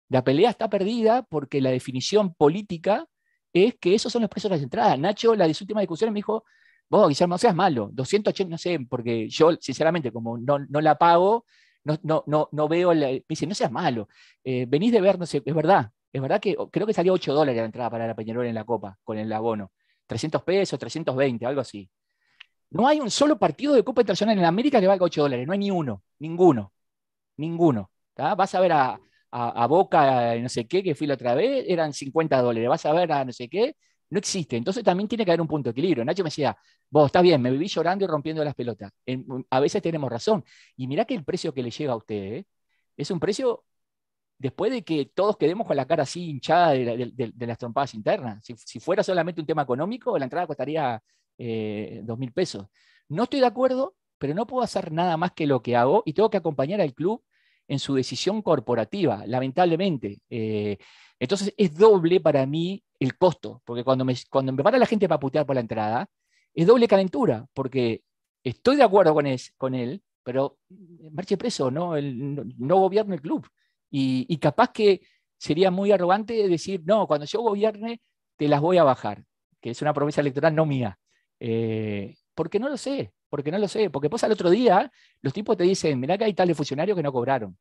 [0.10, 3.08] La pelea está perdida porque la definición política
[3.56, 5.00] es que esos son los precios de las entradas.
[5.00, 6.44] Nacho, la de su última discusión, me dijo,
[6.90, 10.98] vos, Guillermo, no seas malo, 280, no sé, porque yo, sinceramente, como no, no la
[10.98, 11.46] pago,
[11.86, 14.10] no, no, no, no veo, me dice, no seas malo,
[14.44, 17.34] eh, venís de ver, no sé, es verdad, es verdad que creo que salió 8
[17.34, 19.72] dólares la entrada para la Peñarol en la Copa, con el abono,
[20.08, 21.90] 300 pesos, 320, algo así.
[22.72, 25.54] No hay un solo partido de Copa Internacional en América que valga 8 dólares, no
[25.54, 26.74] hay ni uno, ninguno,
[27.38, 27.92] ninguno.
[28.18, 29.00] Vas a ver a,
[29.38, 32.94] a, Boca, no sé qué, que fui la otra vez, eran 50 dólares, vas a
[32.94, 33.76] ver a no sé qué,
[34.10, 34.56] no existe.
[34.56, 36.06] Entonces también tiene que haber un punto de equilibrio.
[36.06, 36.58] Nacho me decía,
[36.90, 38.92] vos, está bien, me viví llorando y rompiendo las pelotas.
[39.50, 40.44] a veces tenemos razón.
[40.78, 42.46] Y mirá que el precio que le llega a usted ¿eh?
[42.98, 43.66] es un precio
[44.38, 48.44] después de que todos quedemos con la cara así hinchada de, las trompadas internas.
[48.44, 51.02] Si, fuera solamente un tema económico, la entrada costaría
[51.38, 52.68] eh, dos mil pesos.
[53.10, 56.14] No estoy de acuerdo, pero no puedo hacer nada más que lo que hago y
[56.14, 57.24] tengo que acompañar al club
[57.68, 60.20] en su decisión corporativa, lamentablemente.
[60.30, 60.78] Eh,
[61.20, 65.08] entonces es doble para mí el costo, porque cuando me, cuando me para la gente
[65.08, 66.08] para putear por la entrada,
[66.54, 68.04] es doble calentura, porque
[68.44, 69.26] estoy de acuerdo con,
[69.58, 70.58] con él, pero
[71.12, 73.48] marche preso, no, no, gobierno el club.
[73.92, 75.02] Y, capaz que
[75.38, 78.02] sería muy arrogante decir, no, cuando yo gobierne,
[78.38, 79.24] te las voy a bajar,
[79.62, 80.98] que es una promesa electoral no mía.
[81.40, 85.34] Eh, porque no lo sé, porque no lo sé, porque pues al otro día los
[85.34, 87.58] tipos te dicen, mirá que hay tales funcionarios que no cobraron.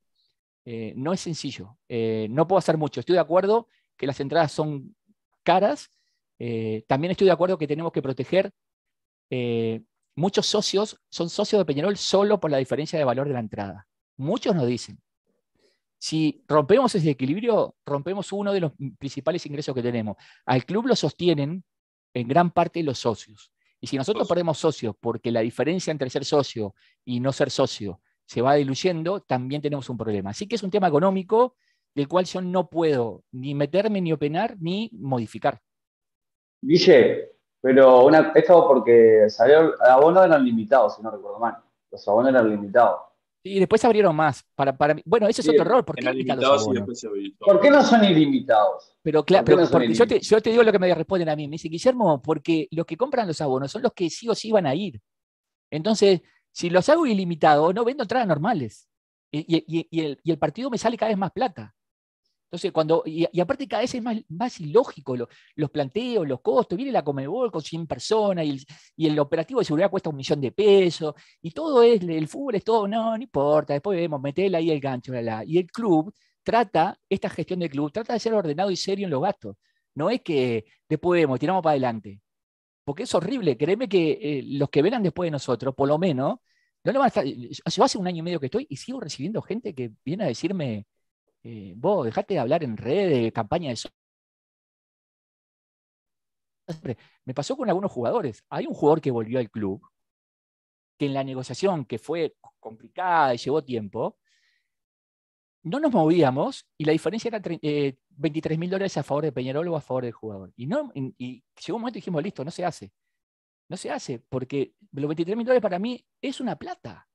[0.64, 3.00] Eh, no es sencillo, eh, no puedo hacer mucho.
[3.00, 4.96] Estoy de acuerdo que las entradas son
[5.42, 5.90] caras,
[6.38, 8.52] eh, también estoy de acuerdo que tenemos que proteger.
[10.16, 13.86] muchos socios son socios de Peñarol solo por la diferencia de valor de la entrada.
[14.16, 15.00] Muchos nos dicen,
[15.98, 20.16] si rompemos ese equilibrio, rompemos uno de los principales ingresos que tenemos.
[20.44, 21.64] Al club lo sostienen
[22.14, 23.53] en gran parte los socios.
[23.84, 26.74] Y si nosotros perdemos socios porque la diferencia entre ser socio
[27.04, 30.30] y no ser socio se va diluyendo, también tenemos un problema.
[30.30, 31.56] Así que es un tema económico
[31.94, 35.60] del cual yo no puedo ni meterme, ni opinar, ni modificar.
[36.62, 41.58] Guille, pero una, esto porque salió, abonos eran limitados, si no recuerdo mal.
[41.90, 43.00] Los abonos eran limitados.
[43.46, 44.42] Y después abrieron más.
[44.54, 45.84] Para, para, bueno, ese es otro error.
[45.84, 46.04] ¿Por qué,
[47.38, 48.96] ¿Por qué no son ilimitados?
[49.02, 51.46] Pero claro, porque yo, te, yo, te, digo lo que me responden a mí.
[51.46, 54.50] Me dice, Guillermo, porque los que compran los abonos son los que sí o sí
[54.50, 54.98] van a ir.
[55.70, 58.88] Entonces, si los hago ilimitados, no vendo entradas normales.
[59.30, 61.74] Y, y, y, el, y, el, partido me sale cada vez más plata.
[62.54, 65.16] Entonces, cuando, y, aparte cada vez es más, más ilógico
[65.56, 68.46] los planteos, los costos, viene la Comebol con 100 personas
[68.96, 72.54] y el, operativo de seguridad cuesta un millón de pesos y todo es, el fútbol
[72.54, 75.12] es todo, no, no importa, después vemos, metele ahí el gancho,
[75.44, 79.10] y el club trata, esta gestión del club, trata de ser ordenado y serio en
[79.10, 79.56] los gastos.
[79.96, 82.20] No es que después vemos, tiramos para adelante.
[82.84, 83.56] Porque es horrible.
[83.56, 86.36] Créeme que eh, los que vengan después de nosotros, por lo menos,
[86.84, 87.24] no van a estar.
[87.24, 90.26] Yo hace un año y medio que estoy y sigo recibiendo gente que viene a
[90.28, 90.86] decirme,
[91.44, 93.76] eh, vos, dejate de hablar en redes, campaña de
[97.24, 98.42] me pasó con algunos jugadores.
[98.48, 99.82] Hay un jugador que volvió al club,
[100.98, 104.18] que en la negociación, que fue complicada y llevó tiempo,
[105.64, 109.68] no nos movíamos y la diferencia era 23 eh, mil dólares a favor de Peñarol
[109.68, 110.52] o a favor del jugador.
[110.56, 112.92] Y, no, y llegó un momento y dijimos, listo, no se hace.
[113.68, 117.08] No se hace, porque los 23 mil dólares para mí es una plata.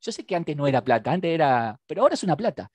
[0.00, 2.70] Yo sé que antes no era plata, antes era, pero ahora es una plata.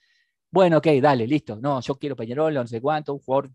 [0.51, 1.57] Bueno, ok, dale, listo.
[1.61, 3.51] No, yo quiero Peñarol, no sé cuánto, un jugador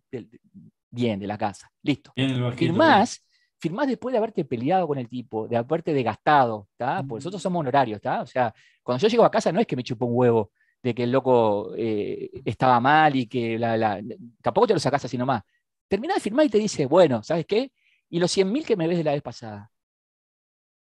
[0.90, 1.70] bien de la casa.
[1.82, 2.12] Listo.
[2.56, 3.24] firmás,
[3.58, 7.02] firmás después de haberte peleado con el tipo, de haberte desgastado, ¿está?
[7.02, 8.22] Porque nosotros somos honorarios, ¿está?
[8.22, 10.94] O sea, cuando yo llego a casa no es que me chupo un huevo de
[10.94, 14.00] que el loco eh, estaba mal y que la,
[14.42, 15.42] tampoco te lo sacás así nomás.
[15.88, 17.72] Terminás de firmar y te dice, bueno, ¿sabes qué?
[18.10, 19.70] Y los 100 mil que me ves de la vez pasada.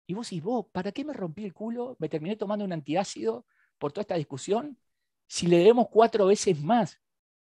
[0.06, 1.96] Y vos decís, vos, ¿para qué me rompí el culo?
[1.98, 3.46] Me terminé tomando un antiácido
[3.78, 4.76] por toda esta discusión.
[5.28, 6.98] Si le debemos cuatro veces más,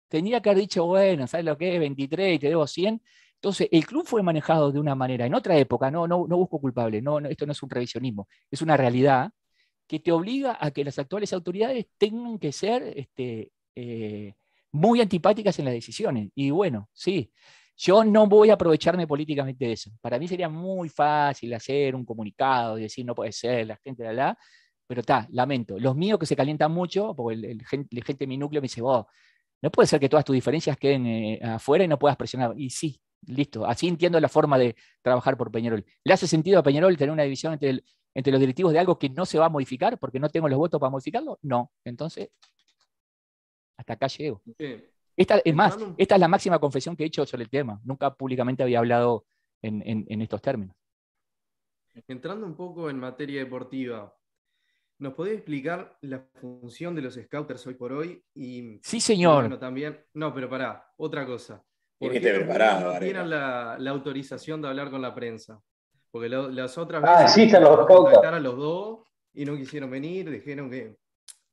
[0.08, 1.80] tenía que haber dicho, bueno, ¿sabes lo que es?
[1.80, 3.02] 23 y te debo 100.
[3.34, 6.60] Entonces, el club fue manejado de una manera, en otra época, no, no, no busco
[6.60, 9.30] culpable, no, esto no es un revisionismo, es una realidad
[9.86, 14.34] que te obliga a que las actuales autoridades tengan que ser este, eh,
[14.72, 16.30] muy antipáticas en las decisiones.
[16.34, 17.32] Y bueno, sí,
[17.76, 19.90] yo no voy a aprovecharme políticamente de eso.
[20.00, 24.02] Para mí sería muy fácil hacer un comunicado y decir no puede ser, la gente
[24.02, 24.38] de la,
[24.88, 25.78] pero está, lamento.
[25.78, 29.04] Los míos que se calientan mucho, porque el, gente, de mi núcleo me dice, vos,
[29.60, 32.54] no puede ser que todas tus diferencias queden eh, afuera y no puedas presionar.
[32.56, 33.66] Y sí, listo.
[33.66, 35.84] Así entiendo la forma de trabajar por Peñarol.
[36.02, 37.82] ¿Le hace sentido a Peñarol tener una división entre,
[38.14, 40.58] entre los directivos de algo que no se va a modificar porque no tengo los
[40.58, 41.38] votos para modificarlo?
[41.42, 41.70] No.
[41.84, 42.30] Entonces,
[43.76, 44.40] hasta acá llego.
[45.14, 47.78] Esta, es más, esta es la máxima confesión que he hecho sobre el tema.
[47.84, 49.26] Nunca públicamente había hablado
[49.60, 50.74] en estos términos.
[52.06, 54.14] Entrando un poco en materia deportiva,
[54.98, 58.24] ¿Nos podés explicar la función de los scouters hoy por hoy?
[58.34, 59.42] Y, sí, señor.
[59.42, 61.62] bueno, también, no, pero pará, otra cosa.
[61.98, 65.60] ¿Por qué preparado, no tienen la, autorización de hablar con la prensa?
[66.10, 69.00] Porque las otras ah, veces sí, los contactar a los dos
[69.34, 70.96] y no quisieron venir, dijeron que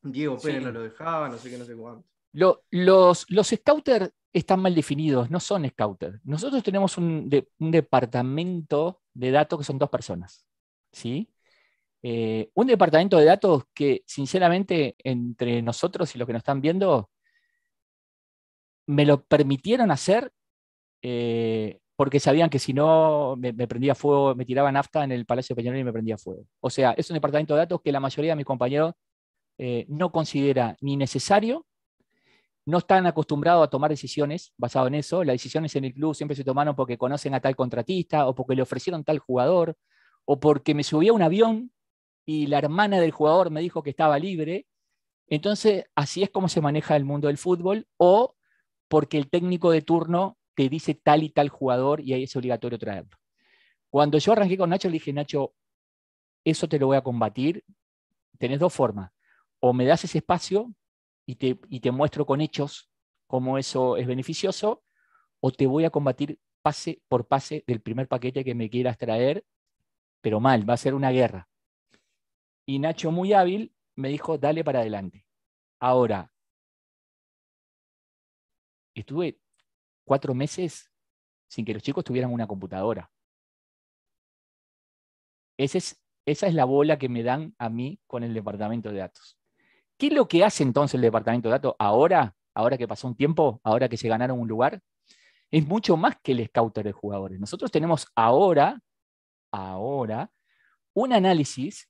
[0.01, 2.07] Diego Pérez no lo dejaba, no sé qué, no sé cuánto.
[2.31, 6.19] los, los scouters están mal definidos, no son scouters.
[6.23, 7.29] Nosotros tenemos un,
[7.59, 10.45] un departamento de datos que son dos personas.
[10.95, 11.29] ¿sí?
[12.07, 17.09] Eh, un departamento de datos que, sinceramente, entre nosotros y los que nos están viendo,
[18.85, 20.31] me lo permitieron hacer
[21.01, 25.55] eh, porque sabían que si no me, prendía fuego, me tiraban nafta en el Palacio
[25.55, 26.45] Peñarol y me prendía fuego.
[26.59, 28.93] O sea, es un departamento de datos que la mayoría de mis compañeros
[29.57, 31.65] eh, no considera ni necesario,
[32.67, 35.23] no están acostumbrados a tomar decisiones basadas en eso.
[35.23, 38.53] Las decisiones en el club siempre se tomaron porque conocen a tal contratista o porque
[38.53, 39.75] le ofrecieron tal jugador
[40.25, 41.71] o porque me subí a un avión
[42.25, 44.67] y la hermana del jugador me dijo que estaba libre.
[45.27, 48.35] Entonces, así es como se maneja el mundo del fútbol, o
[48.87, 52.79] porque el técnico de turno te dice tal y tal jugador y ahí es obligatorio
[52.79, 53.17] traerlo.
[53.89, 55.53] Cuando yo arranqué con Nacho, le dije, Nacho,
[56.43, 57.63] eso te lo voy a combatir.
[58.37, 59.11] Tenés dos formas.
[59.59, 60.73] O me das ese espacio
[61.25, 62.89] y te, y te muestro con hechos
[63.27, 64.83] cómo eso es beneficioso,
[65.39, 69.45] o te voy a combatir pase por pase del primer paquete que me quieras traer,
[70.21, 71.47] pero mal, va a ser una guerra.
[72.65, 75.25] Y Nacho, muy hábil, me dijo, dale para adelante.
[75.79, 76.31] Ahora,
[78.95, 79.39] estuve
[80.03, 80.91] cuatro meses
[81.47, 83.11] sin que los chicos tuvieran una computadora.
[85.57, 85.75] es,
[86.25, 89.37] esa es la bola que me dan a mí con el departamento de datos.
[89.97, 93.15] ¿Qué es lo que hace entonces el departamento de datos ahora, ahora que pasó un
[93.15, 94.81] tiempo, ahora que se ganaron un lugar?
[95.51, 97.39] Es mucho más que el scouter de jugadores.
[97.39, 98.81] Nosotros tenemos ahora,
[99.51, 100.31] ahora,
[100.93, 101.89] un análisis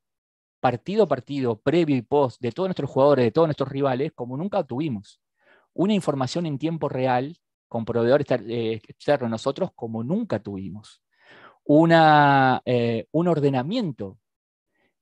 [0.66, 4.36] partido a partido, previo y post, de todos nuestros jugadores, de todos nuestros rivales, como
[4.36, 5.22] nunca tuvimos.
[5.76, 7.38] Una información en tiempo real
[7.68, 11.04] con proveedores eh, externos nosotros como nunca tuvimos.
[11.66, 14.18] Una, eh, un ordenamiento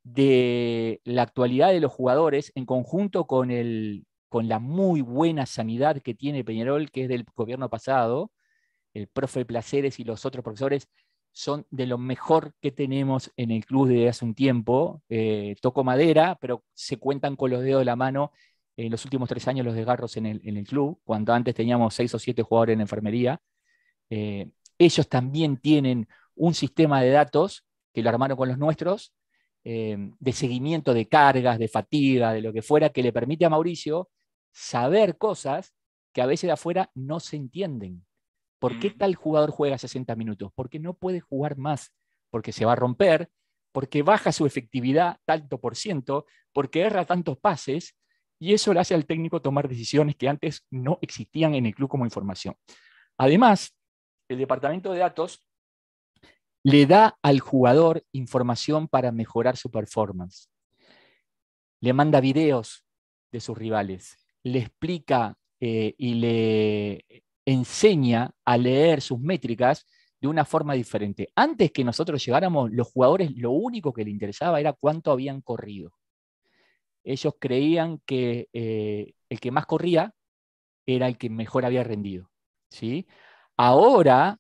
[0.03, 6.01] de la actualidad de los jugadores en conjunto con, el, con la muy buena sanidad
[6.01, 8.33] que tiene Peñarol, que es del gobierno pasado,
[8.93, 10.89] el profe Placeres y los otros profesores
[11.33, 15.01] son de lo mejor que tenemos en el club desde hace un tiempo.
[15.09, 18.31] Eh, toco madera, pero se cuentan con los dedos de la mano
[18.77, 21.93] en los últimos tres años los desgarros en el, en el club, cuando antes teníamos
[21.93, 23.41] seis o siete jugadores en enfermería.
[24.09, 29.13] Eh, ellos también tienen un sistema de datos que lo armaron con los nuestros,
[29.63, 33.49] eh, de seguimiento de cargas, de fatiga, de lo que fuera, que le permite a
[33.49, 34.09] Mauricio
[34.51, 35.73] saber cosas
[36.11, 38.05] que a veces de afuera no se entienden.
[38.63, 38.97] ¿Por qué mm.
[38.97, 40.49] tal jugador juega 60 minutos?
[40.55, 41.93] Porque no puede jugar más,
[42.29, 43.29] porque se va a romper,
[43.73, 47.97] porque baja su efectividad tanto por ciento, porque erra tantos pases,
[48.39, 51.89] y eso le hace al técnico tomar decisiones que antes no existían en el club
[51.89, 52.55] como información.
[53.17, 53.75] Además,
[54.29, 55.45] el departamento de datos
[56.63, 60.49] le da al jugador información para mejorar su performance.
[61.81, 62.85] Le manda videos
[63.29, 67.05] de sus rivales, le explica eh, y le
[67.45, 69.85] enseña a leer sus métricas
[70.21, 71.29] de una forma diferente.
[71.35, 75.91] Antes que nosotros llegáramos, los jugadores lo único que les interesaba era cuánto habían corrido.
[77.03, 80.13] Ellos creían que eh, el que más corría
[80.85, 82.31] era el que mejor había rendido.
[82.69, 83.07] ¿sí?
[83.57, 84.39] Ahora,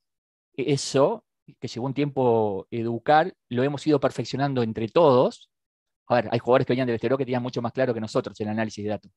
[0.55, 1.25] eso,
[1.59, 5.49] que llegó un tiempo educar, lo hemos ido perfeccionando entre todos.
[6.07, 8.39] A ver, hay jugadores que venían del exterior que tenían mucho más claro que nosotros
[8.39, 9.11] el análisis de datos.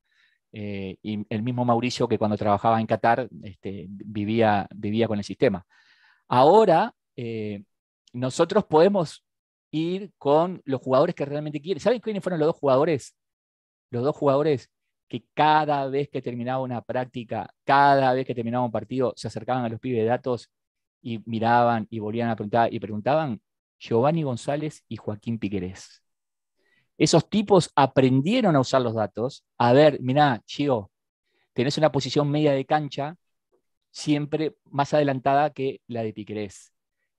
[0.52, 5.24] Eh, y el mismo Mauricio que cuando trabajaba en Qatar este, vivía, vivía con el
[5.24, 5.66] sistema.
[6.28, 7.62] Ahora, eh,
[8.12, 9.24] nosotros podemos
[9.70, 11.80] ir con los jugadores que realmente quieren.
[11.80, 13.14] ¿Saben quiénes fueron los dos jugadores?
[13.90, 14.70] Los dos jugadores
[15.08, 19.64] que cada vez que terminaba una práctica, cada vez que terminaba un partido, se acercaban
[19.64, 20.50] a los pibes de datos
[21.02, 23.40] y miraban y volvían a preguntar y preguntaban,
[23.78, 26.02] Giovanni González y Joaquín Piquerés.
[26.98, 30.90] Esos tipos aprendieron a usar los datos, a ver, mirá, Chio,
[31.52, 33.16] tenés una posición media de cancha,
[33.90, 36.72] siempre más adelantada que la de Piquerés.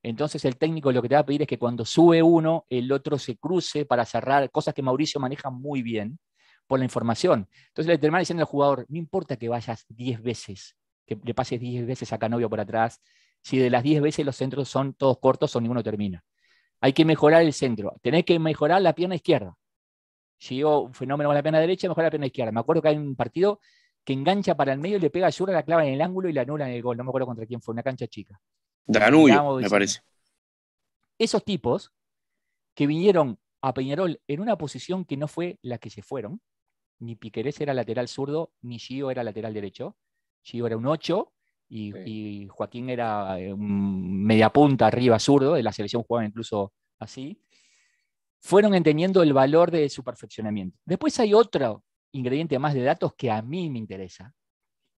[0.03, 2.91] Entonces el técnico lo que te va a pedir es que cuando sube uno, el
[2.91, 6.19] otro se cruce para cerrar, cosas que Mauricio maneja muy bien
[6.67, 7.47] por la información.
[7.67, 11.59] Entonces le termina diciendo al jugador, no importa que vayas 10 veces, que le pases
[11.59, 13.01] 10 veces a Canovio por atrás,
[13.41, 16.23] si de las 10 veces los centros son todos cortos o ninguno termina.
[16.79, 19.55] Hay que mejorar el centro, tenés que mejorar la pierna izquierda.
[20.39, 22.51] Yo un fenómeno con la pierna derecha, mejora la pierna izquierda.
[22.51, 23.59] Me acuerdo que hay un partido
[24.03, 26.33] que engancha para el medio le pega a Yura, la clava en el ángulo y
[26.33, 26.95] la anula en el gol.
[26.95, 28.39] No me acuerdo contra quién fue, una cancha chica.
[28.85, 29.99] Danubio, me parece.
[31.19, 31.91] Esos tipos
[32.73, 36.41] que vinieron a Peñarol en una posición que no fue la que se fueron,
[36.99, 39.97] ni Piquerés era lateral zurdo, ni Gio era lateral derecho.
[40.41, 41.33] Gio era un 8
[41.69, 47.41] y, Joaquín era eh, un media punta arriba zurdo, de la selección jugaba incluso así.
[48.47, 50.79] Fueron entendiendo el valor de su perfeccionamiento.
[50.85, 51.83] Después hay otro
[52.13, 54.33] ingrediente más de datos que a mí me interesa,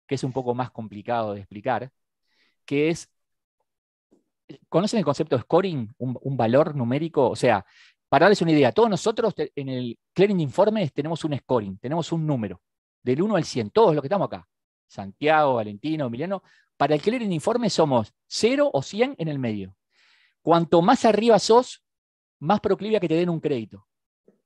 [0.05, 1.91] que es un poco más complicado de explicar,
[2.63, 3.09] que es,
[4.67, 5.91] ¿conocen el concepto de scoring?
[5.97, 7.65] Un, valor numérico, o sea,
[8.07, 12.27] para darles una idea, todos nosotros en el clearing informes tenemos un scoring, tenemos un
[12.27, 12.61] número,
[13.01, 14.47] del 1 al 100, todos los que estamos acá,
[14.85, 16.43] Santiago, Valentino, Emiliano,
[16.77, 19.75] para el clearing informe somos 0 o 100 en el medio.
[20.43, 21.83] Cuanto más arriba sos,
[22.39, 23.85] más proclive a que te den un crédito.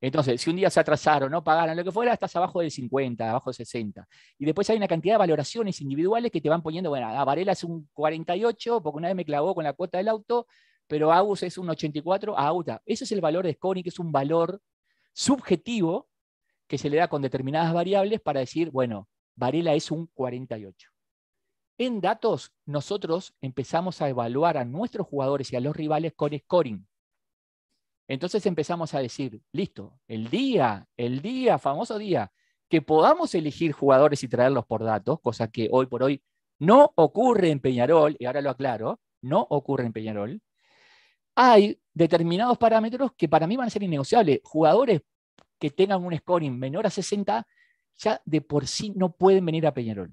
[0.00, 3.30] Entonces, si un día se atrasaron, no pagaron, lo que fuera, estás abajo del 50,
[3.30, 4.06] abajo del 60.
[4.38, 7.52] Y después hay una cantidad de valoraciones individuales que te van poniendo, bueno, a Varela
[7.52, 10.46] es un 48, porque una vez me clavó con la cuota del auto,
[10.86, 12.82] pero Agus es un 84 a Auta.
[12.84, 14.60] Ese es el valor de scoring, que es un valor
[15.14, 16.08] subjetivo
[16.66, 20.90] que se le da con determinadas variables para decir, bueno, Varela es un 48.
[21.78, 26.86] En datos, nosotros empezamos a evaluar a nuestros jugadores y a los rivales con scoring.
[28.08, 32.30] Entonces empezamos a decir, listo, el día, el día, famoso día,
[32.68, 36.22] que podamos elegir jugadores y traerlos por datos, cosa que hoy por hoy
[36.58, 40.42] no ocurre en Peñarol, y ahora lo aclaro, no ocurre en Peñarol,
[41.34, 44.40] hay determinados parámetros que para mí van a ser innegociables.
[44.44, 45.02] Jugadores
[45.58, 47.46] que tengan un scoring menor a 60
[47.96, 50.12] ya de por sí no pueden venir a Peñarol.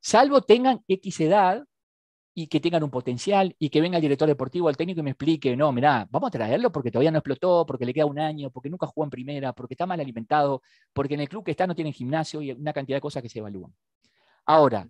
[0.00, 1.64] Salvo tengan X edad
[2.40, 5.10] y que tengan un potencial y que venga el director deportivo, el técnico y me
[5.10, 8.48] explique, no, mirá, vamos a traerlo porque todavía no explotó, porque le queda un año,
[8.50, 10.62] porque nunca jugó en primera, porque está mal alimentado,
[10.92, 13.28] porque en el club que está no tiene gimnasio y una cantidad de cosas que
[13.28, 13.74] se evalúan.
[14.46, 14.88] Ahora,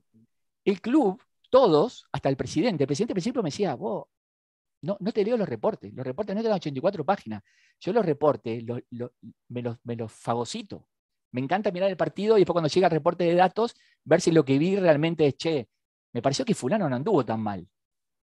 [0.62, 4.08] el club, todos, hasta el presidente, el presidente al principio me decía, vos,
[4.82, 7.42] no, no te leo los reportes, los reportes no te dan 84 páginas,
[7.80, 8.62] yo los reportes
[9.48, 10.86] me, los, me los fagocito.
[11.30, 14.32] Me encanta mirar el partido y después cuando llega el reporte de datos, ver si
[14.32, 15.68] lo que vi realmente es, che,
[16.12, 17.66] me pareció que fulano no anduvo tan mal.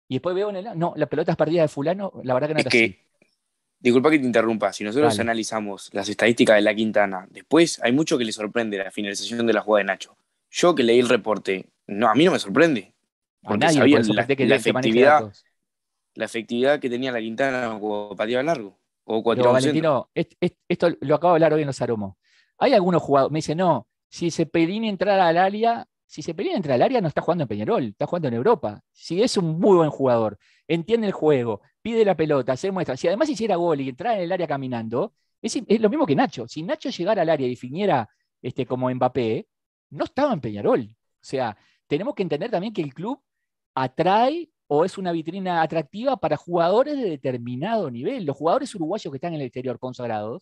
[0.08, 0.78] Y después veo en el...
[0.78, 3.10] No, las pelotas perdidas de fulano, la verdad que no es que,
[3.80, 8.18] Disculpa que te interrumpa, si nosotros analizamos las estadísticas de la Quintana, después hay mucho
[8.18, 10.18] que le sorprende la finalización de la jugada de Nacho.
[10.50, 12.94] Yo que leí el reporte, no, a mí no me sorprende.
[13.42, 15.32] Porque nadie, sabía la, que la efectividad,
[16.16, 18.78] la efectividad que tenía la Quintana o pateaba largo.
[19.06, 22.18] O Pero, Valentino, esto lo acabo de hablar hoy en los aromos.
[22.58, 26.82] Hay algunos jugadores, me dicen, no, si Cepelini entrara al área, si Cepelini entra al
[26.82, 28.82] área, no está jugando en Peñarol, está jugando en Europa.
[28.92, 32.98] Si es un muy buen jugador, entiende el juego, pide la pelota, se muestra.
[32.98, 36.48] Si además hiciera gol y entrara en el área caminando, es, lo mismo que Nacho.
[36.48, 38.10] Si Nacho llegara al área y definiera
[38.42, 39.48] este, como Mbappé,
[39.92, 40.82] no estaba en Peñarol.
[40.82, 41.56] O sea,
[41.86, 43.22] tenemos que entender también que el club
[43.76, 48.26] atrae o es una vitrina atractiva para jugadores de determinado nivel.
[48.26, 50.42] Los jugadores uruguayos que están en el exterior consagrados,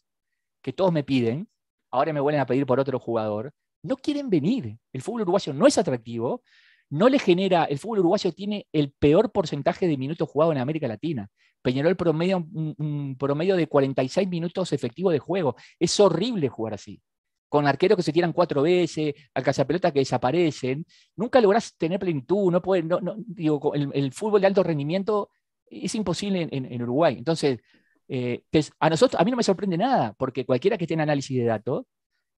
[0.61, 1.49] que todos me piden,
[1.91, 3.53] ahora me vuelven a pedir por otro jugador,
[3.83, 4.77] no quieren venir.
[4.93, 6.43] El fútbol uruguayo no es atractivo,
[6.89, 10.87] no le genera, el fútbol uruguayo tiene el peor porcentaje de minutos jugados en América
[10.87, 11.29] Latina.
[11.61, 15.55] Peñarol promedio un, promedio de 46 minutos efectivos de juego.
[15.79, 17.01] Es horrible jugar así.
[17.49, 20.85] Con arqueros que se tiran cuatro veces, alcanzapelotas que desaparecen.
[21.15, 22.51] Nunca lográs tener plenitud.
[22.51, 25.29] No puede, no, digo, el, fútbol de alto rendimiento
[25.69, 27.15] es imposible en, Uruguay.
[27.17, 27.59] Entonces,
[28.07, 28.43] eh,
[28.79, 31.43] a nosotros, a mí no me sorprende nada, porque cualquiera que esté en análisis de
[31.43, 31.85] datos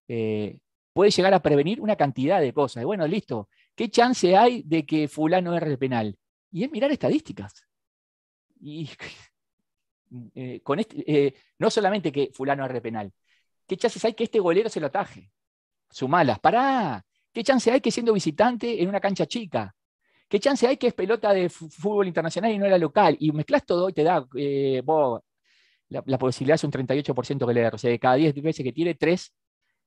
[0.08, 0.58] eh,
[0.92, 2.84] puede llegar a prevenir una cantidad de cosas.
[2.84, 3.48] Bueno, listo.
[3.74, 6.18] ¿Qué chance hay de que fulano erre el penal?
[6.50, 7.66] Y es mirar estadísticas.
[8.60, 8.90] Y
[10.34, 13.12] eh, con este, eh, no solamente que fulano erre penal,
[13.66, 15.30] ¿qué chances hay que este golero se lo ataje?
[15.90, 17.04] Sumalas, pará.
[17.32, 19.74] ¿Qué chance hay que siendo visitante en una cancha chica?
[20.28, 23.16] ¿Qué chance hay que es pelota de fútbol internacional y no era local?
[23.18, 24.82] Y mezclas todo y te da, eh,
[25.88, 28.94] la, posibilidad es un 38% que le O sea, de cada 10 veces que tire,
[28.94, 29.32] 3.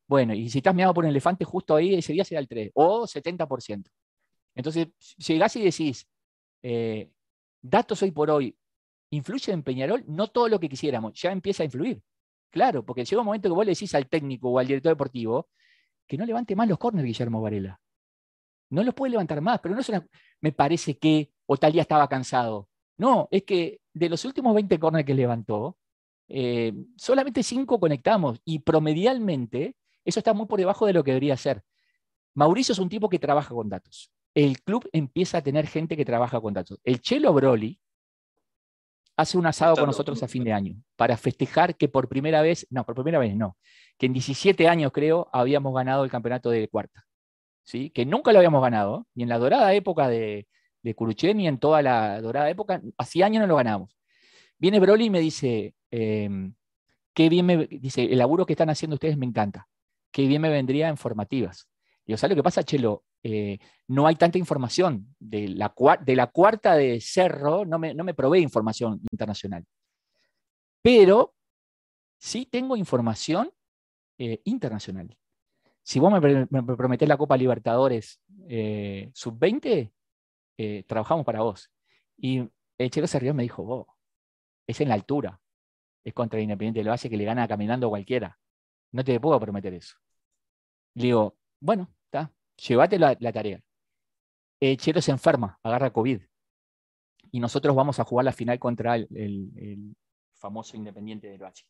[0.08, 2.72] Bueno, y si estás meado por un elefante justo ahí, ese día será el 3
[2.74, 3.90] o 70%.
[4.56, 6.08] Entonces, llegás y decís,
[7.62, 8.56] datos hoy por hoy
[9.14, 10.04] ¿Influye en Peñarol?
[10.08, 12.02] No todo lo que quisiéramos, ya empieza a influir.
[12.50, 15.50] Claro, porque llega un momento que vos le decís al técnico o al director deportivo
[16.08, 17.80] que no levante más los córneres Guillermo Varela.
[18.72, 20.08] No los puede levantar más, pero no es una,
[20.42, 22.70] me parece que, o tal día estaba cansado.
[22.98, 25.78] No, es que de los últimos 20 córneres que levantó,
[26.28, 29.76] eh, solamente 5 conectamos y promedialmente
[30.06, 31.64] eso está muy por debajo de lo que debería ser.
[32.34, 34.12] Mauricio es un tipo que trabaja con datos.
[34.34, 36.80] El club empieza a tener gente que trabaja con datos.
[36.84, 37.80] El Chelo Broly,
[39.16, 42.66] hace un asado con nosotros a fin de año para festejar que por primera vez,
[42.72, 43.58] no, por primera vez no,
[43.98, 47.06] que en 17 años creo habíamos ganado el campeonato de cuarta.
[47.64, 47.90] ¿sí?
[47.90, 50.48] Que nunca lo habíamos ganado, ni en la dorada época de,
[50.82, 53.98] de ni en toda la dorada época, hacía años no lo ganamos.
[54.58, 56.54] Viene Broly y me dice, em,
[57.14, 59.68] qué bien me, dice, el laburo que están haciendo ustedes me encanta,
[60.14, 61.68] qué bien me vendría en formativas.
[62.06, 63.04] Digo, ¿sabes lo que pasa, Chelo?
[63.24, 63.58] Eh,
[63.88, 65.16] no hay tanta información.
[65.20, 65.70] De la,
[66.28, 69.66] cuarta de Cerro no me, no me provee información internacional.
[70.82, 71.34] Pero
[72.20, 73.52] sí tengo información
[74.18, 75.18] eh, internacional.
[75.82, 79.92] Si vos me, prometés la Copa Libertadores eh, sub-20,
[80.88, 81.70] trabajamos para vos.
[82.18, 83.88] Y el Chelo se rió y me dijo, vos,
[84.68, 85.42] es en la altura,
[86.04, 88.38] es contra el Independiente lo hace que le gana caminando cualquiera.
[88.92, 89.96] No te puedo prometer eso.
[90.96, 93.62] Le digo, bueno, está, llévate la, tarea.
[94.60, 96.22] Eh, Chelo se enferma, agarra COVID.
[97.32, 99.96] Y nosotros vamos a jugar la final contra el,
[100.36, 101.64] famoso Independiente del Valle.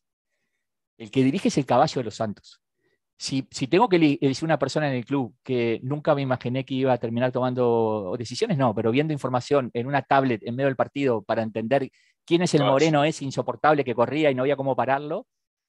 [0.98, 2.60] El que dirige es el caballo de los Santos.
[3.16, 6.92] Si, tengo que decir una persona en el club que nunca me imaginé que iba
[6.92, 11.22] a terminar tomando decisiones, no, pero viendo información en una tablet en medio del partido
[11.22, 11.90] para entender
[12.24, 15.26] quién es el moreno ese insoportable que corría y no había cómo pararlo,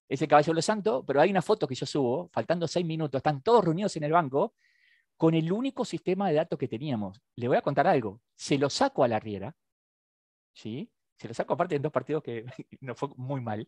[0.08, 2.86] es el caballo de los Santos, pero hay una foto que yo subo, faltando seis
[2.86, 4.54] minutos, están todos reunidos en el banco,
[5.18, 7.22] con el único sistema de datos que teníamos.
[7.36, 8.22] Le voy a contar algo.
[8.36, 9.56] Se lo saco a la Riera,
[10.54, 10.92] ¿sí?
[11.18, 12.46] Se lo saco aparte en dos partidos que
[12.82, 13.68] no fue muy mal,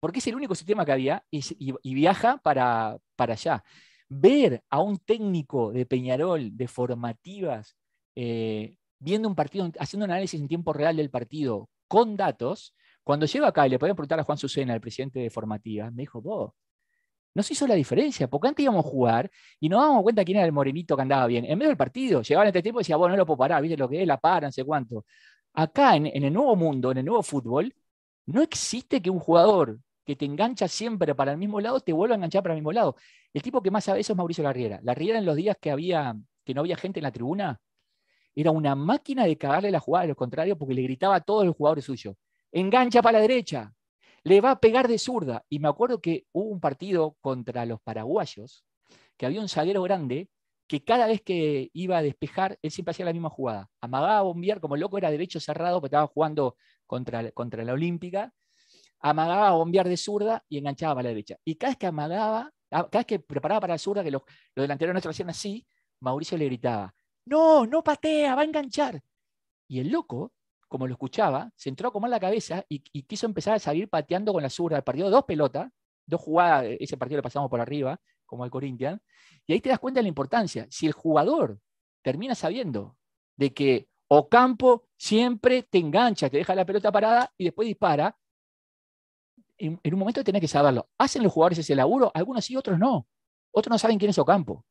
[0.00, 3.64] porque es el único sistema que había y, viaja para, para, allá.
[4.08, 7.76] Ver a un técnico de Peñarol, de formativas,
[8.14, 12.74] eh, viendo un partido, haciendo un análisis en tiempo real del partido con datos,
[13.04, 16.02] cuando llego acá y le podían preguntar a Juan Susena, el presidente de formativas, me
[16.02, 16.52] dijo, vos,
[17.34, 20.38] no se hizo la diferencia, porque antes íbamos a jugar y nos dábamos cuenta quién
[20.38, 21.44] era el morenito que andaba bien.
[21.44, 23.62] En medio del partido, llegaba en este tiempo y decía, bueno, no lo puedo parar,
[23.62, 25.04] viste lo que es, la para, no sé cuánto.
[25.54, 27.74] Acá, en, el nuevo mundo, en el nuevo fútbol,
[28.26, 32.14] no existe que un jugador que te engancha siempre para el mismo lado te vuelva
[32.14, 32.96] a enganchar para el mismo lado.
[33.32, 34.80] El tipo que más sabe eso es Mauricio Larriera.
[34.82, 36.14] Larriera en los días que, había,
[36.44, 37.60] que no había gente en la tribuna,
[38.34, 41.44] era una máquina de cagarle la jugada a los contrarios porque le gritaba a todos
[41.44, 42.16] los jugadores suyos,
[42.52, 43.72] engancha para la derecha,
[44.24, 45.44] le va a pegar de zurda.
[45.48, 48.64] Y me acuerdo que hubo un partido contra los paraguayos,
[49.16, 50.28] que había un zaguero grande,
[50.68, 53.68] que cada vez que iba a despejar, él siempre hacía la misma jugada.
[53.80, 56.56] Amagaba a bombear, como loco era derecho cerrado, porque estaba jugando
[56.86, 58.32] contra, contra la Olímpica,
[59.00, 61.36] amagaba a bombear de zurda y enganchaba para la derecha.
[61.44, 64.22] Y cada vez que amagaba, ah, cada vez que preparaba para la zurda, que los,
[64.54, 65.66] los delanteros nuestros hacían así,
[66.00, 66.94] Mauricio le gritaba,
[67.26, 69.02] no, no patea, va a enganchar.
[69.68, 70.32] Y el loco
[70.72, 74.32] como lo escuchaba, se entró como en la cabeza y, quiso empezar a salir pateando
[74.32, 74.80] con la zurda.
[74.80, 75.70] Partido dos pelotas,
[76.06, 78.98] dos jugadas, ese partido lo pasamos por arriba, como el Corinthians,
[79.46, 80.66] y ahí te das cuenta de la importancia.
[80.70, 81.60] Si el jugador
[82.00, 82.96] termina sabiendo
[83.36, 88.16] de que Ocampo siempre te engancha, te deja la pelota parada y después dispara,
[89.58, 90.88] en, un momento tenés que saberlo.
[90.96, 92.10] ¿Hacen los jugadores ese laburo?
[92.14, 93.06] Algunos sí, otros no.
[93.50, 94.64] Otros no saben quién es Ocampo.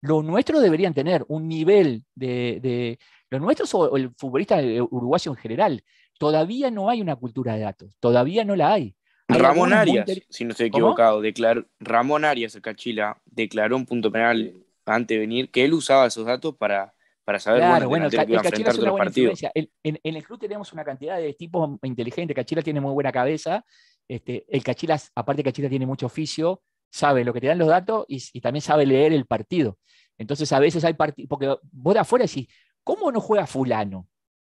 [0.00, 2.98] Los nuestros deberían tener un nivel de,
[3.30, 4.58] los nuestros o el futbolista
[4.90, 5.84] uruguayo en general.
[6.18, 8.94] Todavía no hay una cultura de datos, todavía no la hay.
[9.28, 14.54] Ramón Arias, si no estoy equivocado, declaró, Ramón Arias, el Cachila, declaró un punto penal
[14.84, 16.92] antes de venir que él usaba esos datos para,
[17.24, 19.52] para saber claro, bueno, el, Cachila es una buena influencia.
[19.54, 22.34] en, el club tenemos una cantidad de tipos inteligentes.
[22.34, 23.64] Cachila tiene muy buena cabeza.
[24.08, 28.04] Este, el Cachila, aparte Cachila tiene mucho oficio, sabe lo que te dan los datos
[28.08, 29.78] y, también sabe leer el partido.
[30.18, 32.48] Entonces a veces hay partidos, porque vos de afuera decís,
[32.84, 34.08] ¿cómo no juega fulano?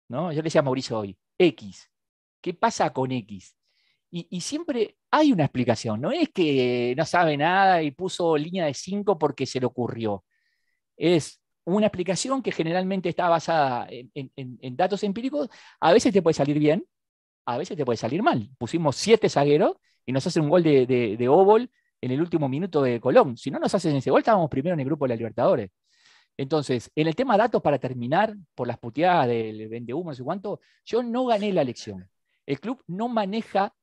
[0.09, 0.33] ¿No?
[0.33, 1.91] Yo le decía a Mauricio hoy, X.
[2.41, 3.55] ¿Qué pasa con X?
[4.11, 8.73] Y, siempre hay una explicación, no es que no sabe nada y puso línea de
[8.73, 10.25] 5 porque se le ocurrió.
[10.97, 15.51] Es una explicación que generalmente está basada en, datos empíricos,
[15.81, 16.87] a veces te puede salir bien,
[17.47, 18.51] a veces te puede salir mal.
[18.59, 19.77] Pusimos siete zagueros
[20.07, 21.69] y nos hacen un gol de, de,
[22.01, 23.37] en el último minuto de Colón.
[23.37, 25.71] Si no nos hacen ese gol, estábamos primero en el grupo de la Libertadores.
[26.39, 30.23] Entonces, en el tema datos, para terminar, por las puteadas del vende humo, no sé
[30.23, 32.09] cuánto, yo no gané la elección.
[32.47, 33.75] El club no maneja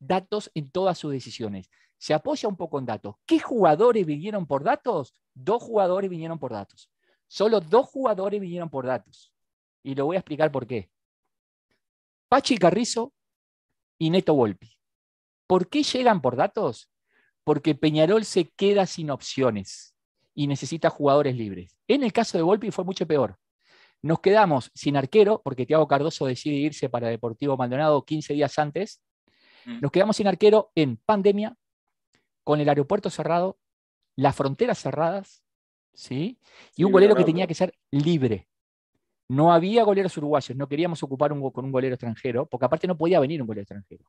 [0.00, 1.70] datos en todas sus decisiones.
[1.96, 3.14] Se apoya un poco en datos.
[3.24, 5.14] ¿Qué jugadores vinieron por datos?
[5.32, 6.90] Dos jugadores vinieron por datos.
[7.28, 9.32] Solo dos jugadores vinieron por datos.
[9.84, 10.90] Y lo voy a explicar por qué.
[12.28, 13.14] Pachi Carrizo
[13.96, 14.76] y Neto Volpi.
[15.46, 16.90] ¿Por qué llegan por datos?
[17.44, 19.94] Porque Peñarol se queda sin opciones
[20.34, 21.75] y necesita jugadores libres.
[21.88, 23.38] En el caso de Volpi fue mucho peor.
[24.02, 29.02] Nos quedamos sin arquero, porque Tiago Cardoso decide irse para Deportivo Maldonado 15 días antes.
[29.64, 29.80] Mm.
[29.80, 31.56] Nos quedamos sin arquero en pandemia,
[32.44, 33.58] con el aeropuerto cerrado,
[34.14, 35.42] las fronteras cerradas,
[35.92, 36.38] ¿sí?
[36.76, 38.48] Y un golero que tenía que ser libre.
[39.28, 42.96] No había goleros uruguayos, no queríamos ocupar un, con un golero extranjero, porque aparte no
[42.96, 44.04] podía venir un golero extranjero.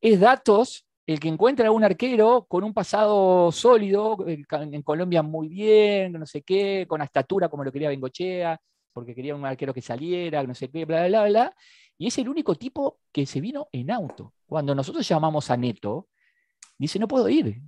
[0.00, 5.48] Es datos el que encuentra a un arquero con un pasado sólido, en Colombia muy
[5.48, 8.60] bien, no sé qué, con estatura como lo quería Bengochea,
[8.92, 11.54] porque quería un arquero que saliera, no sé qué, bla, bla, bla,
[11.98, 14.34] y es el único tipo que se vino en auto.
[14.46, 16.08] Cuando nosotros llamamos a Neto,
[16.78, 17.60] dice, no puedo ir,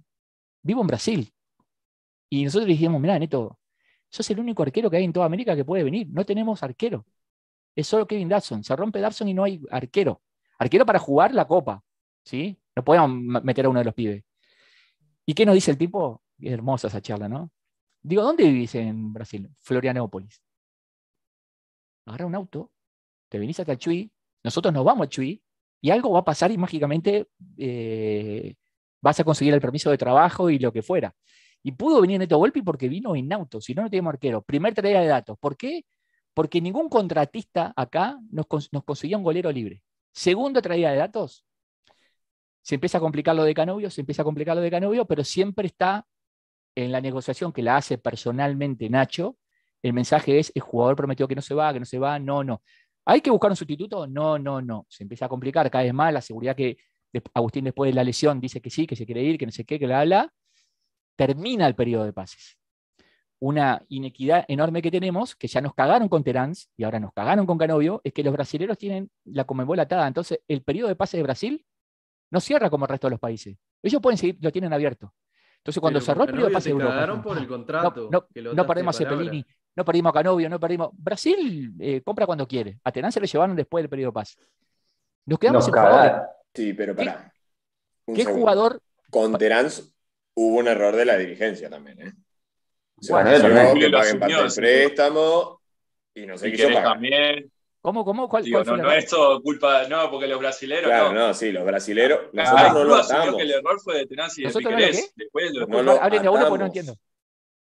[0.62, 1.32] vivo en Brasil.
[2.30, 3.58] Y nosotros le dijimos, mira, Neto,
[4.08, 6.08] sos el único arquero que hay en toda América que puede venir.
[6.10, 7.06] No tenemos arquero.
[7.74, 8.62] Es solo Kevin Dawson.
[8.64, 10.22] Se rompe Dawson y no hay arquero.
[10.58, 11.82] Arquero para jugar la copa.
[12.24, 12.58] ¿sí?
[12.76, 14.24] No podemos meter a uno de los pibes.
[15.26, 16.22] ¿Y qué nos dice el tipo?
[16.40, 17.50] Hermosa esa charla, ¿no?
[18.02, 19.48] Digo, ¿dónde vivís en Brasil?
[19.60, 20.42] Florianópolis.
[22.06, 22.70] Agarra un auto,
[23.30, 25.42] te venís hasta Chuy, nosotros nos vamos a Chuy
[25.80, 28.54] y algo va a pasar y mágicamente eh,
[29.00, 31.14] vas a conseguir el permiso de trabajo y lo que fuera.
[31.62, 34.42] Y pudo venir Neto Volpi porque vino en auto, si no, no teníamos arquero.
[34.42, 35.38] Primer tarea de datos.
[35.38, 35.86] ¿Por qué?
[36.34, 39.82] Porque ningún contratista acá nos, nos conseguía un golero libre.
[40.12, 41.46] Segunda traída de datos,
[42.64, 45.22] se empieza a complicar lo de Canovio, se empieza a complicar lo de Canovio, pero
[45.22, 46.06] siempre está
[46.74, 49.36] en la negociación que la hace personalmente Nacho.
[49.82, 52.42] El mensaje es: el jugador prometió que no se va, que no se va, no,
[52.42, 52.62] no.
[53.04, 54.06] ¿Hay que buscar un sustituto?
[54.06, 54.86] No, no, no.
[54.88, 56.78] Se empieza a complicar cada vez más la seguridad que
[57.34, 59.66] Agustín después de la lesión dice que sí, que se quiere ir, que no sé
[59.66, 60.32] qué, que la habla
[61.16, 62.58] termina el periodo de pases.
[63.40, 67.44] Una inequidad enorme que tenemos, que ya nos cagaron con Terán y ahora nos cagaron
[67.44, 70.08] con Canovio, es que los brasileños tienen la Comebol atada.
[70.08, 71.66] Entonces, el periodo de pases de Brasil
[72.30, 73.56] no cierra como el resto de los países.
[73.82, 75.14] Ellos pueden seguir, lo tienen abierto.
[75.58, 77.22] Entonces, cuando cerró el periodo de pases de Europa.
[77.22, 78.08] por el contrato.
[78.10, 79.46] No, no, perdimos a Cepelini,
[79.76, 80.90] no perdimos a Canovio, no perdimos.
[80.92, 82.78] Brasil eh, compra cuando quiere.
[82.84, 84.36] A Terán se lo llevaron después del periodo de pase.
[85.24, 85.74] Nos quedamos en
[86.54, 87.32] Sí, pero para.
[88.14, 88.80] ¿Qué, jugador?
[89.10, 89.68] Con Terán
[90.34, 92.12] hubo un error de la dirigencia también, ¿eh?
[93.08, 95.60] bueno, no, que paguen parte del préstamo
[96.14, 97.50] y no sé qué también.
[97.84, 98.30] ¿Cómo, cómo?
[98.30, 100.86] ¿Cuál, Digo, no, no es todo culpa, no, porque los brasileros.
[100.86, 102.18] Claro, no, sí, los brasileros.
[102.28, 103.36] Ah, nosotros no lo atamos.
[103.36, 105.12] que el error fue de Tenazi y de Piquerés.
[105.14, 105.92] Después lo, no lo
[106.32, 106.96] uno porque no entiendo.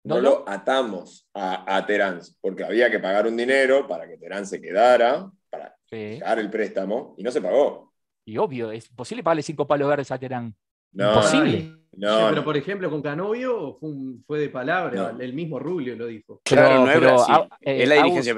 [0.03, 4.45] No, lo atamos a, a Terán, porque había que pagar un dinero para que Terán
[4.45, 7.91] se quedara, para pagar el préstamo, y no se pagó.
[8.23, 10.55] Y obvio, es imposible pagarle cinco palos verdes a Terán.
[10.91, 11.77] No, Imposible.
[11.93, 13.79] No, pero por ejemplo, con Canovio
[14.27, 16.41] fue, de palabra, el mismo Rubio lo dijo.
[16.43, 18.35] Claro, no es Brasil, es la dirigencia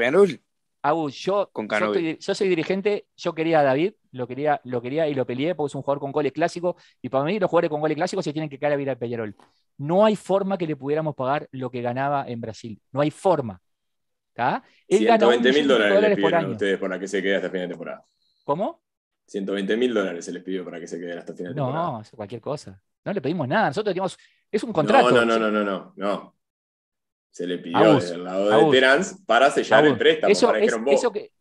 [0.84, 5.14] Yo, con yo, yo, soy dirigente, yo quería a David, lo quería, lo quería y
[5.14, 7.80] lo peleé porque es un jugador con goles clásicos y para mí los jugadores con
[7.80, 9.34] goles clásicos se tienen que caer a vida al Peñarol.
[9.78, 12.82] No hay forma que le pudiéramos pagar lo que ganaba en Brasil.
[12.92, 13.62] No hay forma.
[14.36, 16.52] Él 120 mil dólares, por año.
[16.52, 18.06] ustedes para que se quede hasta fin de temporada.
[18.44, 18.82] ¿Cómo?
[19.28, 22.00] 120 mil dólares se les pidió para que se queden hasta final de temporada.
[22.00, 22.82] No, cualquier cosa.
[23.06, 23.68] No le pedimos nada.
[23.68, 24.18] Nosotros teníamos.
[24.52, 25.12] Es un contrato.
[25.12, 25.94] No, no, no, no, no.
[25.96, 26.36] no.
[27.34, 30.32] Se le pidió desde el lado de Terán para sellar el préstamo.
[30.32, 31.32] Eso, para es, eso que,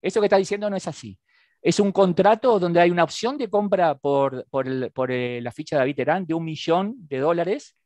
[0.00, 1.18] eso que está diciendo no es así.
[1.60, 5.80] Es un contrato donde hay una opción de compra por, por, por la ficha de
[5.80, 7.76] David Terán de un millón de dólares,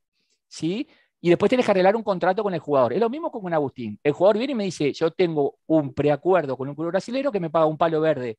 [0.47, 0.87] ¿sí?
[1.25, 2.93] y después tienes que arreglar un contrato con el jugador.
[2.93, 3.99] Es lo mismo con un Agustín.
[4.03, 7.41] El jugador viene y me dice, yo tengo un preacuerdo con un club brasilero que
[7.41, 8.39] me paga un palo verde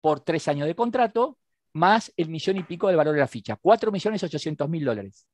[0.00, 1.36] por tres años de contrato,
[1.74, 3.56] más el millón y pico del valor de la ficha.
[3.60, 5.28] Cuatro millones ochocientos mil dólares.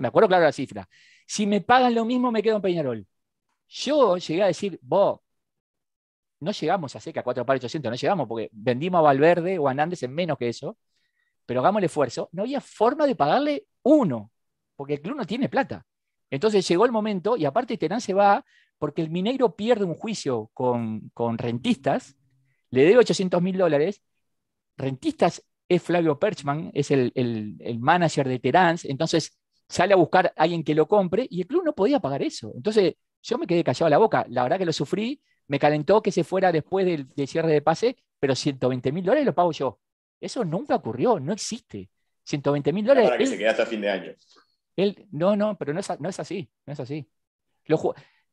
[0.00, 0.88] Me acuerdo claro la cifra.
[1.26, 3.06] Si me pagan lo mismo, me quedo en Peñarol.
[3.68, 8.98] Yo llegué a decir, no llegamos a seca cuatro pares 800, no llegamos porque vendimos
[8.98, 10.76] a Valverde o a Nández en menos que eso,
[11.46, 12.28] pero hagamos el esfuerzo.
[12.32, 14.30] No había forma de pagarle uno,
[14.76, 15.86] porque el club no tiene plata.
[16.30, 18.44] Entonces llegó el momento, y aparte Terán se va
[18.78, 22.16] porque el Mineiro pierde un juicio con, rentistas,
[22.70, 24.02] le debe 800 mil dólares,
[24.76, 27.12] rentistas es Flavio Perchman, es el,
[27.78, 29.38] manager de Terán, entonces
[29.72, 32.52] sale a buscar a alguien que lo compre y el club no podía pagar eso.
[32.54, 36.02] Entonces yo me quedé callado a la boca, la verdad que lo sufrí, me calentó
[36.02, 39.80] que se fuera después del, cierre de pase, pero 120 mil dólares lo pago yo.
[40.20, 41.90] Eso nunca ocurrió, no existe.
[42.24, 43.10] 120 mil dólares.
[43.10, 44.12] Para que se quede hasta fin de año
[45.10, 47.08] no, no, pero no es, no es así, no es así.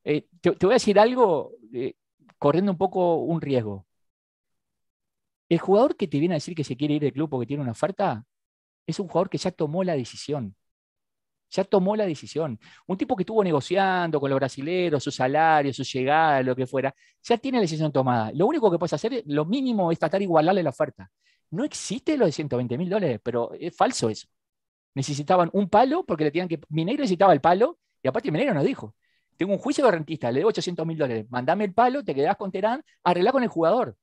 [0.03, 1.93] Eh, te, voy a decir algo eh,
[2.37, 3.85] corriendo un poco un riesgo.
[5.47, 7.63] El jugador que te viene a decir que se quiere ir del club porque tiene
[7.63, 8.25] una oferta
[8.85, 10.55] es un jugador que ya tomó la decisión.
[11.51, 12.59] Ya tomó la decisión.
[12.87, 16.93] Un tipo que estuvo negociando con los brasileños, su salario, su llegada, lo que fuera,
[17.23, 18.31] ya tiene la decisión tomada.
[18.33, 21.09] Lo único que puedes hacer, lo mínimo, es tratar de igualarle la oferta.
[21.51, 24.27] No existe lo de 120 mil dólares, pero es falso eso
[24.99, 26.59] necesitaban un palo porque le tenían que.
[26.69, 28.95] Mineiro necesitaba el palo y aparte Mineiro nos dijo:
[29.37, 32.35] Tengo un juicio de rentista, le debo 800 mil dólares, mandame el palo, te quedás
[32.37, 33.95] con Terán, arreglá con el jugador.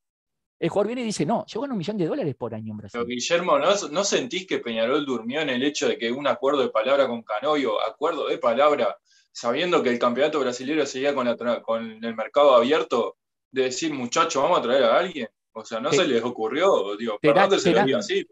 [0.59, 2.77] El jugador viene y dice: No, yo gano un millón de dólares por año en
[2.77, 2.99] Brasil.
[2.99, 6.69] Pero Guillermo, ¿no, sentís que Peñarol durmió en el hecho de que un acuerdo de
[6.69, 8.97] palabra con Canovio, acuerdo de palabra,
[9.31, 11.27] sabiendo que el campeonato brasileño seguía con,
[11.61, 13.17] con el mercado abierto,
[13.51, 15.27] de decir, muchachos, vamos a traer a alguien?
[15.53, 18.25] O sea, no se les ocurrió, digo, perdón que se lo diga así.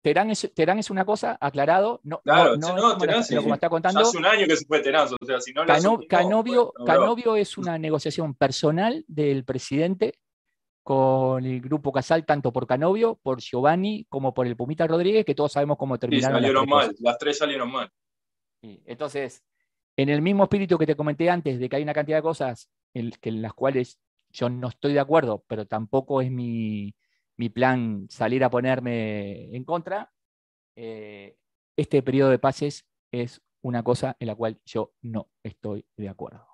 [0.00, 2.00] Terán es, Terán es una cosa, aclarado.
[2.04, 4.00] No, claro, no, no, Terán, como está contando.
[4.00, 5.64] Hace un año que se fue Terán, o sea, si no
[6.08, 10.14] Canovio, Canovio es una negociación personal del presidente
[10.88, 15.34] con el grupo Casal, tanto por Canovio, por Giovanni, como por el Pumita Rodríguez, que
[15.34, 16.38] todos sabemos cómo terminaron.
[16.38, 17.92] Sí, salieron mal, las tres salieron mal.
[18.62, 19.44] entonces,
[19.98, 22.70] en el mismo espíritu que te comenté antes, de que hay una cantidad de cosas
[22.94, 24.00] en, en las cuales
[24.30, 26.94] yo no estoy de acuerdo, pero tampoco es mi,
[27.36, 30.10] mi plan salir a ponerme en contra,
[30.74, 31.36] eh,
[31.76, 36.46] este periodo de pases es una cosa en la cual yo no estoy de acuerdo.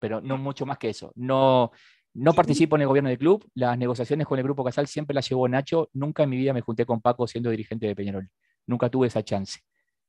[0.00, 1.12] Pero no mucho más que eso.
[1.14, 1.72] No,
[2.14, 3.44] no participo en el gobierno del club.
[3.54, 5.90] Las negociaciones con el Grupo Casal siempre las llevó Nacho.
[5.92, 8.30] Nunca en mi vida me junté con Paco siendo dirigente de Peñarol.
[8.66, 9.60] Nunca tuve esa chance.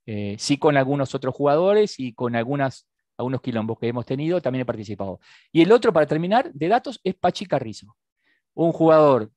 [0.05, 2.87] Eh, sí con algunos otros jugadores y con algunas,
[3.17, 5.19] algunos quilombos que hemos tenido, también he participado.
[5.51, 7.95] Y el otro, para terminar, de datos, es Pachi Carrizo.
[8.53, 9.31] Un jugador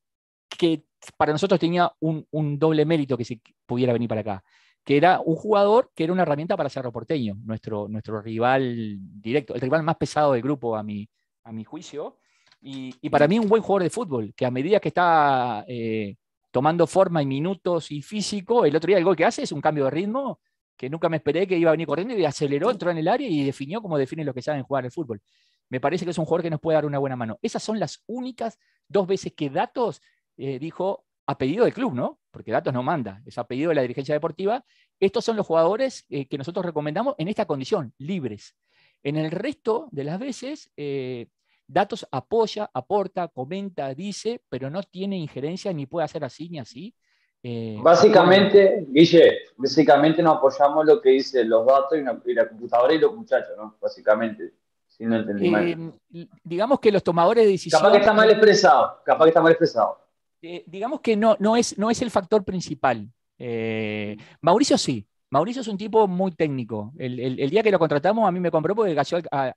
[0.49, 0.85] que
[1.17, 2.27] para nosotros tenía un,
[2.59, 4.45] doble mérito que se pudiera venir para acá,
[4.85, 9.55] que era un jugador que era una herramienta para Cerro Porteño, nuestro, nuestro rival directo,
[9.55, 11.09] el rival más pesado del grupo a mi,
[11.45, 12.19] a mi juicio,
[12.61, 16.17] y, para mí un buen jugador de fútbol, que a medida que está eh,
[16.51, 19.61] tomando forma y minutos y físico, el otro día el gol que hace es un
[19.61, 20.41] cambio de ritmo
[20.77, 23.29] que nunca me esperé que iba a venir corriendo y aceleró, entró en el área
[23.29, 25.21] y definió como definen los que saben jugar el fútbol.
[25.69, 27.39] Me parece que es un jugador que nos puede dar una buena mano.
[27.43, 30.01] Esas son las únicas dos veces que datos
[30.37, 32.21] eh, dijo a pedido del club, ¿no?
[32.31, 34.65] Porque Datos no manda, es a pedido de la dirigencia deportiva.
[34.99, 38.57] Estos son los jugadores eh, que nosotros recomendamos en esta condición, libres.
[39.03, 41.27] En el resto de las veces, eh,
[41.71, 46.95] Datos apoya, aporta, comenta, dice, pero no tiene injerencia ni puede hacer así ni así.
[47.83, 53.15] básicamente, Guille, básicamente nos apoyamos lo que dicen los datos y, la computadora y los
[53.15, 53.77] muchachos, ¿no?
[53.81, 54.55] Básicamente.
[54.87, 55.93] Si no entendí mal.
[56.43, 57.83] Digamos que los tomadores de decisiones.
[57.83, 59.03] Capaz que está mal expresado.
[59.05, 59.99] Capaz que está mal expresado.
[60.41, 63.07] Eh, digamos que no, no, es, no es el factor principal.
[63.39, 65.07] Eh, Mauricio sí.
[65.31, 66.93] Mauricio es un tipo muy técnico.
[66.99, 69.53] El, día que lo contratamos, a mí me compró porque cayó a,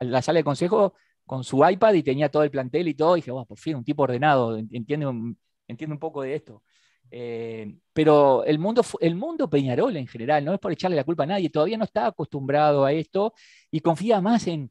[0.00, 0.94] la sala de consejo
[1.26, 3.16] con su iPad y tenía todo el plantel y todo.
[3.16, 5.34] Y dije, por fin, un tipo ordenado, entiende,
[5.68, 6.62] entiende un poco de esto.
[7.10, 11.24] Eh, pero el mundo, el mundo Peñarol en general, no es por echarle la culpa
[11.24, 13.34] a nadie, todavía no está acostumbrado a esto
[13.70, 14.70] y confía más en,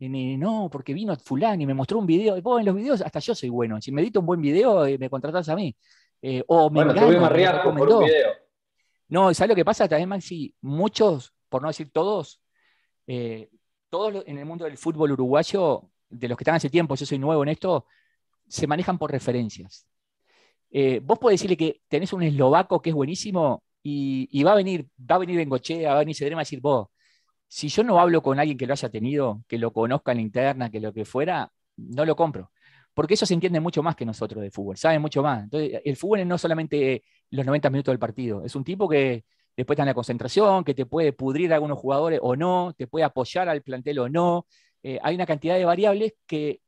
[0.00, 2.36] no, porque vino fulano y me mostró un video.
[2.36, 3.80] Y en los videos hasta yo soy bueno.
[3.80, 5.74] Si me edito un buen video, eh, me contratas a mí.
[6.22, 6.94] Eh, o me bueno,
[7.62, 8.30] por un video.
[9.08, 10.54] No, ¿sabes lo que pasa también, Maxi?
[10.60, 12.40] Muchos, por no decir todos,
[13.06, 13.48] eh,
[13.90, 17.18] todos en el mundo del fútbol uruguayo, de los que están hace tiempo, yo soy
[17.18, 17.86] nuevo en esto,
[18.46, 19.86] se manejan por referencias.
[21.02, 25.16] vos podés decirle que tenés un eslovaco que es buenísimo y, va a venir, va
[25.16, 26.88] a venir Bengochea, va a venir Cedrema a decir, vos,
[27.46, 30.22] si yo no hablo con alguien que lo haya tenido, que lo conozca en la
[30.22, 32.52] interna, que lo que fuera, no lo compro.
[32.94, 35.44] Porque ellos entienden mucho más que nosotros de fútbol, saben mucho más.
[35.44, 39.24] Entonces, el fútbol es no solamente los 90 minutos del partido, es un tipo que,
[39.58, 43.04] después está la concentración, que te puede pudrir a algunos jugadores o no, te puede
[43.04, 44.46] apoyar al plantel o no.
[44.84, 46.60] Eh, hay una cantidad de variables que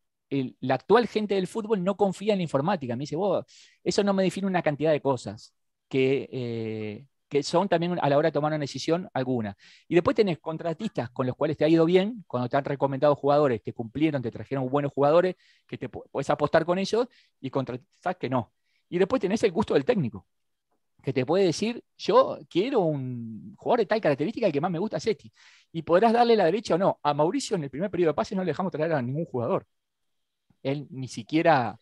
[0.60, 2.96] la actual gente del fútbol no confía en la informática.
[2.96, 3.44] Me dice, vos,
[3.84, 5.54] eso no me define una cantidad de cosas
[5.88, 9.56] que, eh, que son también a la hora de tomar una decisión alguna.
[9.86, 13.14] Y después tenés contratistas con los cuales te ha ido bien, cuando te han recomendado
[13.14, 15.36] jugadores, te cumplieron, te trajeron buenos jugadores,
[15.68, 17.06] que te puedes apostar con ellos,
[17.40, 18.52] y contratistas que no.
[18.88, 20.26] Y después tenés el gusto del técnico,
[21.02, 24.78] que te puede decir, yo quiero un jugador de tal característica, el que más me
[24.78, 25.32] gusta es este.
[25.72, 26.98] Y podrás darle la derecha o no.
[27.02, 29.66] A Mauricio en el primer periodo de pase no le dejamos traer a ningún jugador
[30.62, 31.78] él ni siquiera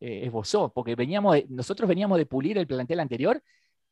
[0.00, 3.42] eh, esbozó, porque veníamos nosotros veníamos de pulir el plantel anterior,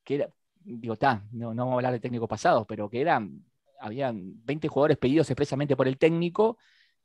[0.04, 0.28] que era,
[0.60, 3.44] digo, está, no, no, vamos a hablar de técnico pasado, pero que eran,
[3.80, 6.58] habían 20 jugadores pedidos expresamente por el técnico,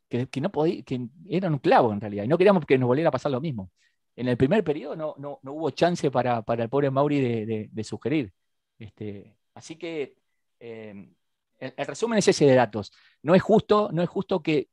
[0.10, 3.10] que, no podía, que eran un clavo en realidad, y no queríamos que nos volviera
[3.10, 3.72] a pasar lo mismo.
[4.18, 8.34] En el primer periodo no, no, hubo chance para, el pobre Mauri de, sugerir.
[8.80, 10.16] Este, así que
[10.60, 11.10] eh,
[11.60, 12.92] el, resumen es ese de datos.
[13.22, 14.68] No es justo, no es justo que,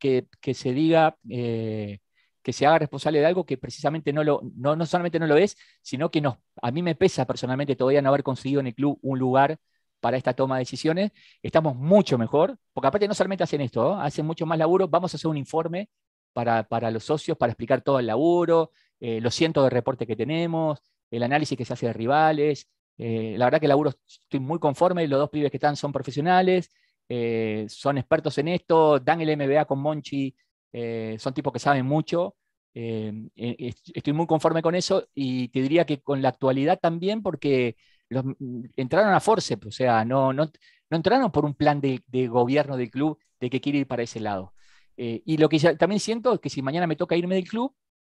[0.55, 1.99] se diga eh,
[2.43, 5.37] que se haga responsable de algo que precisamente no, lo, no, no solamente no lo
[5.37, 8.75] es, sino que nos, a mí me pesa personalmente todavía no haber conseguido en el
[8.75, 9.59] club un lugar
[10.01, 11.13] para esta toma de decisiones.
[11.43, 14.89] Estamos mucho mejor, porque aparte no solamente hacen esto, hacen mucho más laburo.
[14.89, 15.91] Vamos a hacer un informe
[16.35, 20.81] para, los socios para explicar todo el laburo, eh, los cientos de reportes que tenemos,
[21.11, 22.69] el análisis que se hace de rivales.
[22.99, 25.93] Eh, la verdad que el laburo estoy muy conforme, los dos pibes que están son
[25.93, 26.71] profesionales,
[27.09, 30.35] eh, son expertos en esto, dan el MBA con Monchi
[30.75, 32.37] eh, son tipos que saben mucho.
[32.75, 37.23] Eh, eh, estoy muy conforme con eso y te diría que con la actualidad también
[37.23, 37.77] porque
[38.09, 40.47] los, mm, entraron a force, o sea, no, no,
[40.91, 44.19] no entraron por un plan de, gobierno del club de que quiere ir para ese
[44.21, 44.53] lado.
[44.97, 47.75] y lo que también siento es que si mañana me toca irme del club,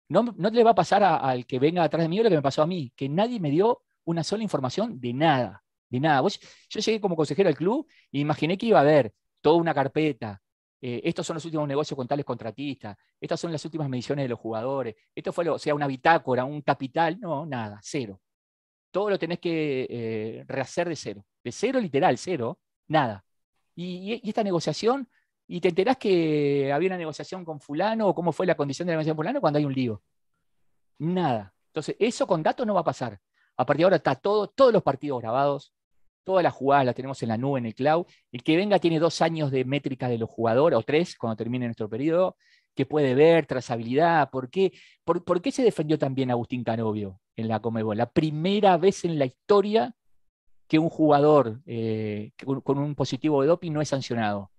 [0.09, 2.41] no, no le va a pasar al que venga atrás de mí lo que me
[2.41, 6.27] pasó a mí, que nadie me dio una sola información de nada, de nada.
[6.69, 10.41] yo llegué como consejero al club e imaginé que iba a haber toda una carpeta,
[10.79, 14.29] eh, estos son los últimos negocios con tales contratistas, estas son las últimas mediciones de
[14.29, 18.21] los jugadores, esto fue, o sea, una bitácora, un capital, no, nada, cero.
[18.91, 23.25] Todo lo tenés que eh, rehacer de cero, de cero literal, cero, nada.
[23.75, 25.09] Y, esta negociación,
[25.47, 28.91] y te enterás que había una negociación con fulano o cómo fue la condición de
[28.91, 30.01] la negociación con fulano cuando hay un lío.
[30.99, 31.53] Nada.
[31.67, 33.19] Entonces, eso con datos no va a pasar.
[33.55, 35.73] A partir de ahora está todo, todos los partidos grabados,
[36.27, 38.05] Todas las jugadas las tenemos en la nube, en el cloud.
[38.33, 41.67] El que venga tiene dos años de métrica de los jugadores, o tres, cuando termine
[41.67, 42.35] nuestro periodo,
[42.75, 44.29] que puede ver, trazabilidad.
[44.29, 44.73] ¿Por qué,
[45.05, 47.95] por, qué se defendió también Agustín Canovio en la Comebol?
[47.95, 49.95] La primera vez en la historia
[50.67, 54.51] que un jugador eh, con, un positivo de doping no es sancionado.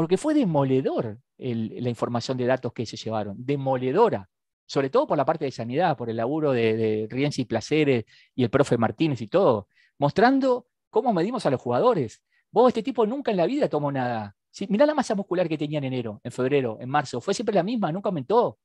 [0.00, 4.30] Porque fue demoledor la información de datos que se llevaron, demoledora,
[4.64, 8.42] sobre todo por la parte de sanidad, por el laburo de, de Rienzi Placeres y
[8.42, 9.68] el profe Martínez y todo,
[9.98, 12.22] mostrando cómo medimos a los jugadores.
[12.50, 14.34] Vos, este tipo nunca en la vida tomó nada.
[14.70, 17.20] mirá la masa muscular que tenía en enero, en febrero, en marzo.
[17.20, 18.58] Fue siempre la misma, nunca aumentó.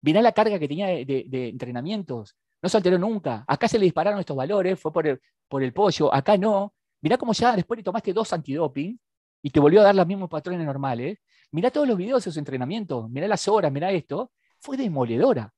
[0.00, 2.34] Mirá la carga que tenía de, entrenamientos.
[2.60, 3.44] No se alteró nunca.
[3.46, 6.12] Acá se le dispararon estos valores, fue por el, por el pollo.
[6.12, 6.74] Acá no.
[7.00, 8.98] Mirá cómo ya después le tomaste dos antidoping
[9.42, 11.18] y te volvió a dar los mismos patrones normales.
[11.50, 13.10] Mirá todos los videos de esos entrenamientos.
[13.10, 14.32] Mirá las horas, mirá esto.
[14.58, 15.52] Fue demoledora.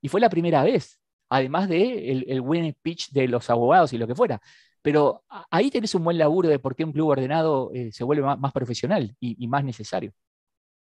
[0.00, 1.00] Y fue la primera vez.
[1.30, 4.40] Además de el, el win pitch de los abogados y lo que fuera.
[4.84, 8.22] Pero ahí tenés un buen laburo de por qué un club ordenado eh, se vuelve
[8.22, 10.12] más, profesional y, más necesario.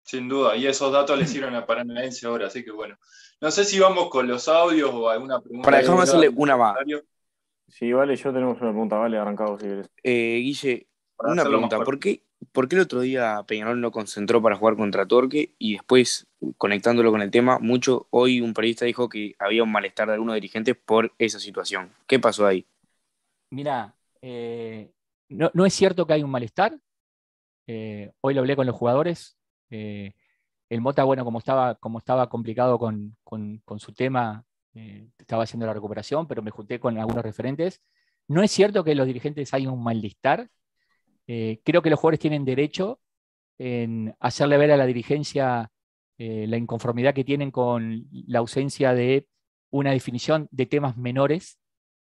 [0.04, 2.96] Sin duda, y esos datos le sirven a Paranaense ahora, así que bueno.
[3.40, 5.64] No sé si vamos con los audios o alguna pregunta.
[5.64, 6.76] Para dejarme hacerle una más.
[7.66, 9.90] Sí, vale, yo tenemos una pregunta, vale, arrancado si quieres.
[10.04, 10.86] Eh, Guille,
[11.22, 12.22] una pregunta, ¿por qué,
[12.52, 16.26] ¿por qué el otro día Peñarol no concentró para jugar contra Torque y después,
[16.56, 20.34] conectándolo con el tema, mucho, hoy un periodista dijo que había un malestar de algunos
[20.34, 21.90] dirigentes por esa situación?
[22.06, 22.66] ¿Qué pasó ahí?
[23.50, 24.92] mira, eh,
[25.28, 26.78] no, es cierto que hay un malestar.
[27.66, 29.36] Eh, hoy lo hablé con los jugadores.
[29.70, 30.12] Eh,
[30.68, 33.16] el Mota, bueno, como estaba, como estaba complicado con,
[33.78, 34.44] su tema,
[35.18, 37.82] estaba haciendo la recuperación, pero me junté con algunos referentes.
[38.28, 40.48] No es cierto que los dirigentes hay un malestar.
[41.62, 43.00] Creo que los jugadores tienen derecho
[43.58, 45.70] en hacerle ver a la dirigencia
[46.18, 49.28] la inconformidad que tienen con la ausencia de
[49.70, 51.60] una definición de temas menores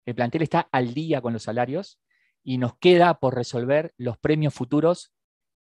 [0.07, 1.99] el plantel está al día con los salarios
[2.41, 5.11] y nos queda por resolver los premios futuros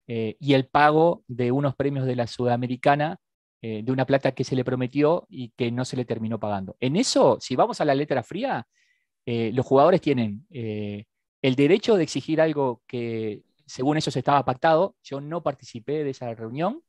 [0.07, 3.17] eh, y el pago de unos premios de la Sudamericana,
[3.63, 6.77] eh, de una plata que se le prometió y que no se le terminó pagando.
[6.79, 8.67] En eso, si vamos a la letra fría,
[9.25, 14.95] eh, los jugadores tienen el derecho de exigir algo que según ellos estaba pactado.
[15.03, 16.81] Yo no participé de esa reunión.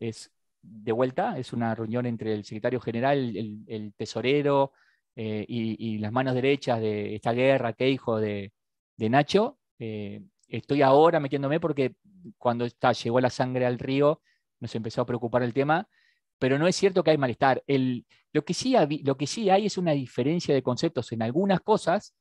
[0.00, 0.32] Es
[0.62, 4.72] de vuelta, es una reunión entre el secretario general, el tesorero,
[5.18, 8.52] eh, y, las manos derechas de esta guerra, que hijo de,
[8.98, 9.58] Nacho,
[10.48, 11.94] estoy ahora metiéndome porque
[12.36, 14.20] cuando llegó la sangre al río,
[14.60, 15.88] nos empezó a preocupar el tema,
[16.38, 17.62] pero no es cierto que hay malestar.
[17.66, 18.74] lo, que sí
[19.04, 22.14] lo que sí hay es una diferencia de conceptos en algunas cosas,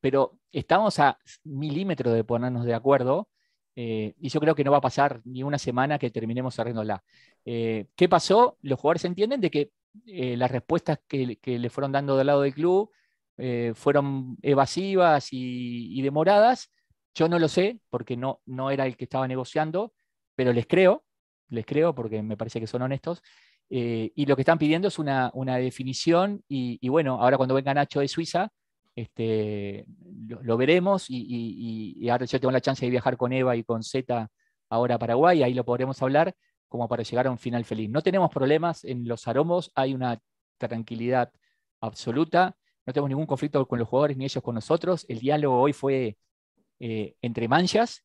[0.00, 3.28] pero estamos a milímetros de ponernos de acuerdo
[3.76, 7.02] eh, y yo creo que no va a pasar ni una semana que terminemos cerrándola.
[7.44, 8.58] Eh, ¿Qué pasó?
[8.62, 9.70] Los jugadores entienden de que
[10.06, 12.90] eh, las respuestas que, le fueron dando del lado del club
[13.74, 16.70] fueron evasivas y, demoradas.
[17.14, 19.94] Yo no lo sé porque no, no era el que estaba negociando,
[20.34, 21.04] pero les creo,
[21.48, 23.22] les creo porque me parece que son honestos.
[23.70, 28.08] y lo que están pidiendo es una, definición y, bueno, ahora cuando venga Nacho de
[28.08, 28.52] Suiza,
[28.94, 29.86] este,
[30.42, 34.28] lo, veremos y, ahora yo tengo la chance de viajar con Eva y con Z
[34.68, 36.34] ahora a Paraguay, ahí lo podremos hablar
[36.68, 37.90] como para llegar a un final feliz.
[37.90, 40.20] No tenemos problemas en los aromos, hay una
[40.58, 41.32] tranquilidad
[41.80, 42.56] absoluta,
[42.86, 45.04] no tenemos ningún conflicto con los jugadores ni ellos con nosotros.
[45.08, 46.16] El diálogo hoy fue
[46.78, 48.04] eh, entre manchas.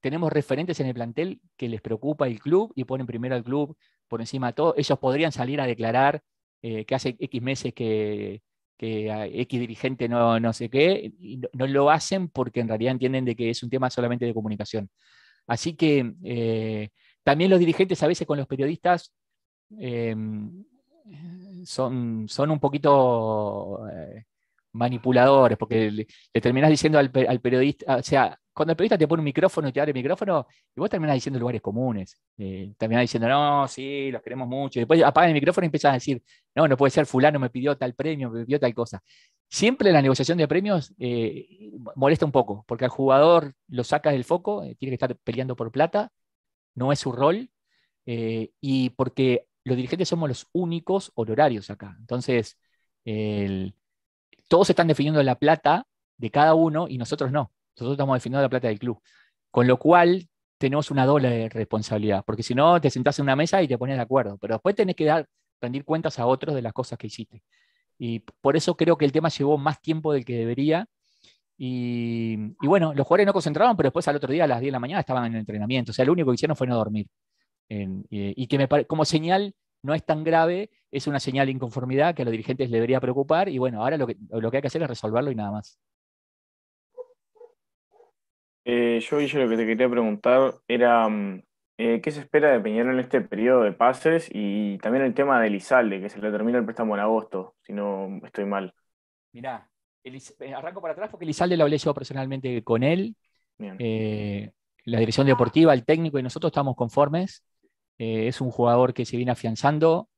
[0.00, 3.76] Tenemos referentes en el plantel que les preocupa el club y ponen primero al club
[4.06, 4.74] por encima de todo.
[4.76, 6.22] Ellos podrían salir a declarar
[6.62, 8.42] eh, que hace X meses que
[8.78, 9.10] que
[9.42, 11.12] X dirigente no, no sé qué,
[11.52, 14.88] no, lo hacen porque en realidad entienden de que es un tema solamente de comunicación.
[15.46, 16.90] Así que eh,
[17.24, 19.12] también los dirigentes a veces con los periodistas
[19.78, 20.64] em,
[21.64, 24.24] son, son un poquito eh,
[24.72, 26.06] manipuladores, porque le,
[26.40, 29.72] terminas diciendo al, al, periodista, o sea, cuando el periodista te pone un micrófono y
[29.72, 32.20] te abre el micrófono, y vos terminás diciendo lugares comunes.
[32.36, 34.80] Eh, terminás diciendo, no, sí, los queremos mucho.
[34.80, 36.20] Y después apagan el micrófono y empiezas a decir,
[36.56, 39.00] no, no puede ser, fulano me pidió tal premio, me pidió tal cosa.
[39.48, 44.24] Siempre la negociación de premios eh, molesta un poco, porque al jugador lo sacas del
[44.24, 46.10] foco, eh, tiene que estar peleando por plata,
[46.74, 47.50] no es su rol,
[48.04, 51.94] y porque los dirigentes somos los únicos honorarios acá.
[52.00, 52.58] Entonces,
[54.48, 55.86] todos están definiendo la plata
[56.16, 57.52] de cada uno y nosotros no.
[57.78, 59.00] Nosotros estamos definiendo la plata del club.
[59.50, 60.28] Con lo cual
[60.58, 63.96] tenemos una doble responsabilidad, porque si no te sentás en una mesa y te pones
[63.96, 65.26] de acuerdo, pero después tenés que dar,
[65.60, 67.42] rendir cuentas a otros de las cosas que hiciste.
[67.98, 70.86] Y por eso creo que el tema llevó más tiempo del que debería.
[71.56, 74.72] Y, bueno, los jugadores no concentraban, pero después al otro día a las 10 de
[74.72, 75.90] la mañana estaban en el entrenamiento.
[75.90, 77.08] O sea, lo único que hicieron fue no dormir.
[77.68, 82.22] y, que me como señal no es tan grave, es una señal de inconformidad que
[82.22, 83.48] a los dirigentes les debería preocupar.
[83.48, 85.78] Y bueno, ahora lo que, lo que hay que hacer es resolverlo y nada más.
[88.70, 91.42] Eh, yo, Guille, lo que te quería preguntar era mm,
[91.78, 95.40] eh, qué se espera de Peñarol en este periodo de pases y también el tema
[95.40, 98.74] de Lizalde, que se le termina el préstamo en agosto, si no estoy mal.
[99.32, 99.70] Mirá,
[100.04, 103.16] eh, arranco para atrás porque Lizalde lo hablé yo personalmente con él.
[103.58, 107.42] la dirección deportiva, el técnico y nosotros estamos conformes.
[107.96, 110.10] es un jugador que se viene afianzando,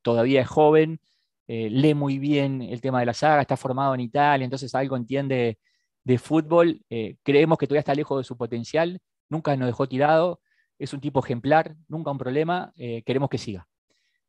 [0.00, 0.98] todavía es joven,
[1.46, 5.58] lee muy bien el tema de la saga, está formado en Italia, entonces algo entiende
[6.04, 10.40] de fútbol, eh, creemos que todavía está lejos de su potencial, nunca nos dejó tirado,
[10.78, 13.68] es un tipo ejemplar, nunca un problema, eh, queremos que siga.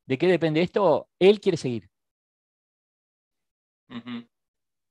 [0.06, 1.10] ¿De qué depende esto?
[1.20, 1.90] Él quiere seguir.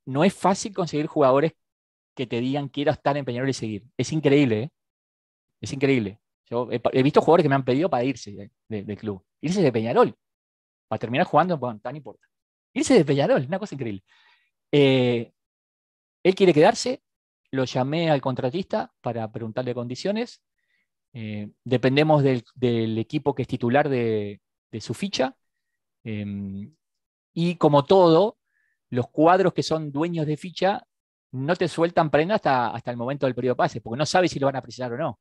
[0.06, 1.52] No es fácil conseguir jugadores
[2.14, 3.84] que te digan quiero estar en Peñarol y seguir.
[3.96, 4.70] Es increíble, ¿eh?
[5.60, 6.18] Es increíble.
[6.50, 9.24] Yo he, visto jugadores que me han pedido para irse del club.
[9.40, 10.14] Irse de Peñarol.
[10.88, 12.26] Para terminar jugando, bueno, tan importa.
[12.74, 14.02] Irse de Peñarol, una cosa increíble.
[14.70, 15.32] Eh,
[16.22, 17.02] él quiere quedarse,
[17.50, 20.42] lo llamé al contratista para preguntarle condiciones.
[21.12, 24.40] Eh, dependemos del, equipo que es titular de,
[24.80, 25.36] su ficha.
[26.04, 26.74] Em,
[27.34, 28.38] y como todo,
[28.90, 30.86] los cuadros que son dueños de ficha
[31.32, 34.30] no te sueltan prenda hasta, hasta el momento del periodo de pase, porque no sabes
[34.30, 35.20] si lo van a precisar o no.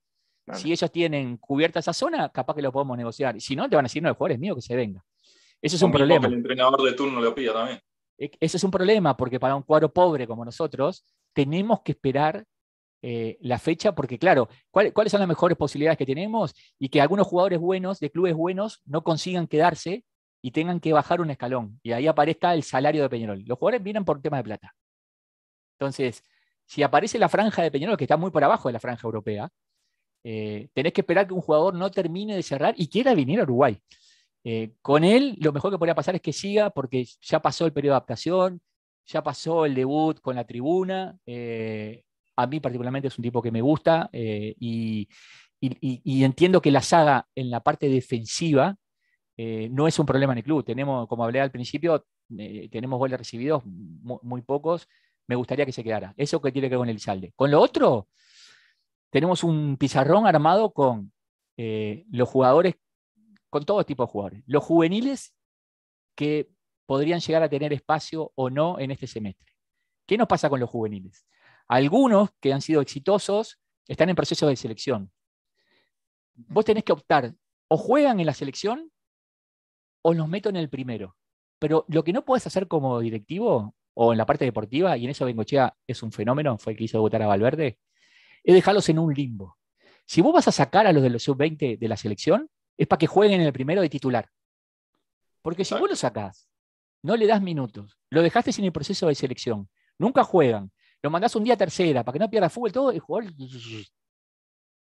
[0.54, 3.36] Si ellos tienen cubierta esa zona, capaz que lo podemos negociar.
[3.38, 5.04] Y si no, te van a decir, no, el jugador es mío, que se venga.
[5.62, 6.28] Eso es un problema.
[6.28, 7.80] el entrenador de turno lo pida también.
[8.22, 11.04] E, ese es un problema porque para un cuadro pobre como nosotros
[11.34, 12.46] tenemos que esperar
[13.02, 16.54] eh, la fecha porque, claro, ¿cuáles son las mejores posibilidades que tenemos?
[16.78, 20.06] Y que algunos jugadores buenos, de clubes buenos, no consigan quedarse
[20.44, 21.80] y tengan que bajar un escalón.
[21.82, 23.44] Y ahí aparezca el salario de Peñarol.
[23.46, 24.76] Los jugadores vienen por tema de plata.
[25.80, 26.24] Entonces,
[26.66, 29.50] si aparece la franja de Peñarol, que está muy por abajo de la franja europea,
[30.24, 33.44] eh, tenés que esperar que un jugador no termine de cerrar y quiera venir a
[33.44, 33.82] Uruguay.
[34.44, 37.74] Eh, con él, lo mejor que podría pasar es que siga, porque ya pasó el
[37.74, 38.62] periodo de adaptación,
[39.06, 41.18] ya pasó el debut con la tribuna.
[41.26, 42.04] Eh,
[42.36, 45.08] a mí, particularmente, es un tipo que me gusta eh, y,
[46.24, 48.76] entiendo que la saga en la parte defensiva
[49.38, 50.64] no es un problema en el club.
[50.64, 54.88] Tenemos, como hablé al principio, tenemos goles recibidos, muy, pocos.
[55.28, 56.14] Me gustaría que se quedara.
[56.16, 57.34] Eso que tiene que ver con el salde.
[57.36, 58.08] Con lo otro,
[59.10, 61.12] tenemos un pizarrón armado con
[61.58, 62.76] los jugadores
[63.52, 64.44] con todo tipo de jugadores.
[64.48, 65.36] Los juveniles
[66.16, 66.50] que
[66.88, 69.54] podrían llegar a tener espacio o no en este semestre.
[70.08, 71.28] ¿Qué nos pasa con los juveniles?
[71.68, 75.12] Algunos que han sido exitosos están en proceso de selección.
[76.34, 77.36] Vos tenés que optar,
[77.68, 78.92] o juegan en la selección
[80.02, 81.18] o los meto en el primero.
[81.60, 85.12] Pero lo que no puedes hacer como directivo o en la parte deportiva, y en
[85.12, 87.78] eso Bengochea es un fenómeno, fue el que hizo votar a Valverde,
[88.44, 89.58] es dejarlos en un limbo.
[90.06, 93.00] Si vos vas a sacar a los de los sub-20 de la selección, es para
[93.00, 94.30] que jueguen en el primero de titular.
[95.42, 96.48] Porque si vos lo sacás,
[97.04, 100.72] no le das minutos, lo dejaste sin el proceso de selección, nunca juegan,
[101.02, 103.34] lo mandás un día a tercera para que no pierda fútbol, todo el jugador.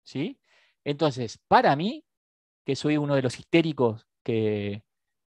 [0.03, 0.39] ¿Sí?
[0.83, 2.03] Entonces, para mí,
[2.65, 4.83] que soy uno de los histéricos que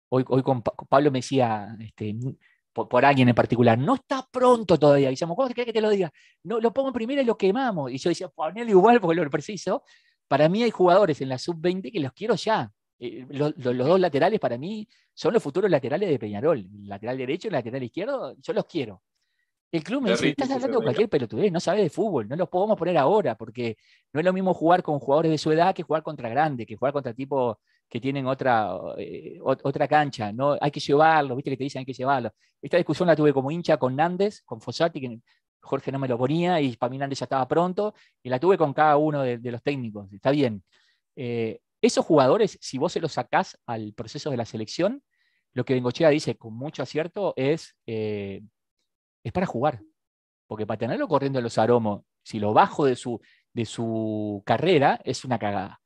[0.09, 2.15] hoy, hoy con Pablo me decía, este,
[2.73, 5.09] por, alguien en particular, no está pronto todavía.
[5.09, 6.11] Y decíamos, ¿cómo te crees que te lo diga?
[6.43, 7.91] No, lo pongo primero y lo quemamos.
[7.91, 9.83] Y yo decía, ponelo igual porque lo preciso.
[10.31, 12.71] Para mí hay jugadores en la sub-20 que los quiero ya.
[12.99, 16.59] Eh, los, dos laterales para mí son los futuros laterales de Peñarol.
[16.59, 19.01] El lateral derecho y el lateral izquierdo, yo los quiero.
[19.73, 22.47] El club me dice, estás hablando de cualquier pelotudez, no sabes de fútbol, no los
[22.47, 23.75] podemos poner ahora, porque
[24.13, 26.77] no es lo mismo jugar con jugadores de su edad que jugar contra grandes, que
[26.77, 27.57] jugar contra tipos
[27.89, 30.31] que tienen otra, eh, otra cancha.
[30.31, 30.57] ¿no?
[30.61, 32.31] Hay que llevarlo, viste que te dicen hay que llevarlo.
[32.61, 35.19] Esta discusión la tuve como hincha con Nández, con Fossati, que
[35.61, 37.93] Jorge no me lo ponía y para ya estaba pronto,
[38.23, 40.11] y la tuve con cada uno de, los técnicos.
[40.11, 40.63] Está bien.
[41.15, 45.03] Eh, esos jugadores, si vos se los sacás al proceso de la selección,
[45.53, 48.41] lo que Bengochea dice con mucho acierto es eh,
[49.23, 49.81] es para jugar.
[50.47, 53.21] Porque para tenerlo corriendo en los aromos, si lo bajo de su,
[53.53, 55.79] de su carrera, es una cagada.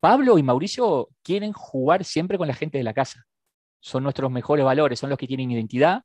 [0.00, 3.24] Pablo y Mauricio quieren jugar siempre con la gente de la casa.
[3.80, 6.04] Son nuestros mejores valores, son los que tienen identidad,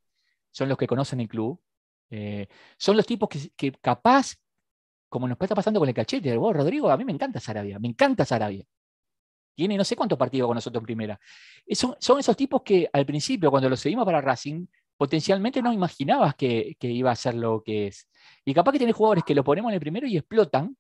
[0.52, 1.60] son los que conocen el club.
[2.10, 2.48] Eh,
[2.78, 4.36] son los tipos que, capaz,
[5.10, 7.88] como nos está pasando con el cachete, vos, Rodrigo, a mí me encanta Sarabia, me
[7.88, 8.66] encanta Sarabia.
[9.56, 11.20] Tiene no sé cuántos partidos con nosotros en primera.
[11.72, 14.68] Son, son, esos tipos que al principio, cuando los seguimos para Racing,
[14.98, 18.08] potencialmente no imaginabas que, iba a ser lo que es.
[18.44, 20.76] Y capaz que tenés jugadores que lo ponemos en el primero y explotan,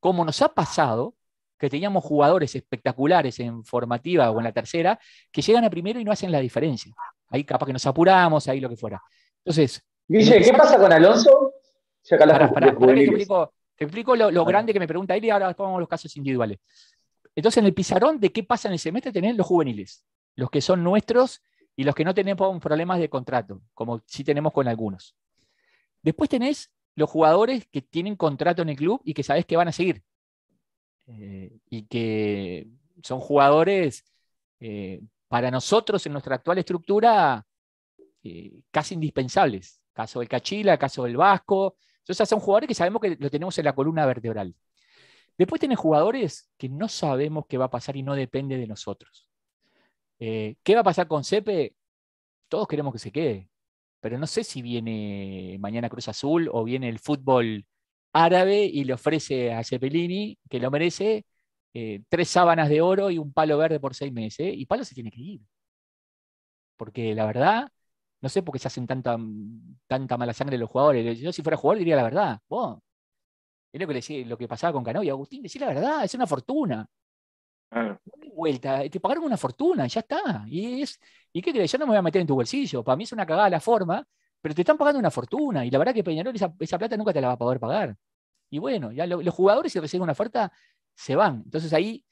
[0.00, 1.14] como nos ha pasado,
[1.58, 4.98] que teníamos jugadores espectaculares en formativa o en la tercera,
[5.30, 6.92] que llegan a primero y no hacen la diferencia.
[7.28, 9.00] Ahí capaz que nos apuramos, ahí lo que fuera.
[9.44, 9.82] Entonces.
[10.12, 11.54] Guille, ¿qué pasa con Alonso?
[13.76, 16.58] te explico, lo, grande que me pregunta él y ahora vamos los casos individuales.
[17.36, 20.04] Entonces, en el pizarrón de qué pasa en el semestre tenés los juveniles,
[20.34, 21.42] los que son nuestros
[21.76, 25.14] y los que no tenemos problemas de contrato, como sí tenemos con algunos.
[26.02, 29.68] Después tenés los jugadores que tienen contrato en el club y que sabés que van
[29.68, 30.02] a seguir.
[31.06, 32.66] Eh, y que
[33.04, 34.04] son jugadores
[34.58, 37.46] eh, para nosotros en nuestra actual estructura
[38.24, 39.79] eh, casi indispensables.
[39.92, 41.76] Caso del Cachila, caso del Vasco.
[41.98, 44.54] Entonces son jugadores que sabemos que lo tenemos en la columna vertebral.
[45.38, 49.28] Después tenés jugadores que no sabemos qué va a pasar y no depende de nosotros.
[50.18, 51.74] Eh, ¿Qué va a pasar con Cepe?
[52.48, 53.48] Todos queremos que se quede,
[54.00, 57.66] pero no sé si viene mañana Cruz Azul o viene el fútbol
[58.12, 61.24] árabe y le ofrece a Cepelini, que lo merece,
[61.74, 64.94] eh, tres sábanas de oro y un palo verde por seis meses, y Palo se
[64.94, 65.40] tiene que ir.
[66.76, 67.70] Porque la verdad,
[68.20, 69.16] no sé por qué se hacen tanta,
[69.86, 71.18] tanta mala sangre los jugadores.
[71.18, 72.40] Yo si fuera jugador diría la verdad.
[73.72, 76.14] es lo que, le, lo que pasaba con Cano y Agustín, decir la verdad, es
[76.14, 76.88] una fortuna
[78.34, 80.44] vuelta, te pagaron una fortuna, ya está.
[80.48, 80.98] Y, es,
[81.32, 81.70] ¿y qué crees?
[81.72, 82.82] Yo no me voy a meter en tu bolsillo.
[82.82, 84.06] Para mí es una cagada la forma,
[84.40, 85.64] pero te están pagando una fortuna.
[85.64, 87.96] Y la verdad que Peñarol esa, plata nunca te la va a poder pagar.
[88.50, 90.52] Y bueno, ya los jugadores, si reciben una oferta,
[90.94, 91.42] se van.
[91.44, 92.04] Entonces ahí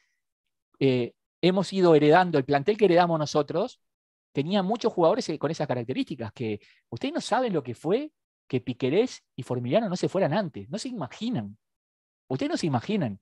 [0.79, 3.81] eh, hemos ido heredando, el plantel que heredamos nosotros
[4.33, 6.61] tenía muchos jugadores con esas características, que
[6.91, 8.13] ustedes no saben lo que fue
[8.47, 11.57] que Piquerés y Formiliano no se fueran antes, no se imaginan.
[12.29, 13.21] Ustedes no se imaginan.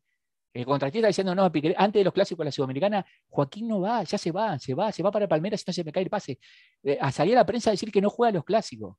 [0.53, 4.17] El contratista diciendo, no, antes de los clásicos de la Sudamericana, Joaquín no va, ya
[4.17, 6.39] se va, se va, se va para Palmeiras, si no se me cae el pase.
[6.83, 8.97] Eh, a a la prensa a decir que no juega los clásicos.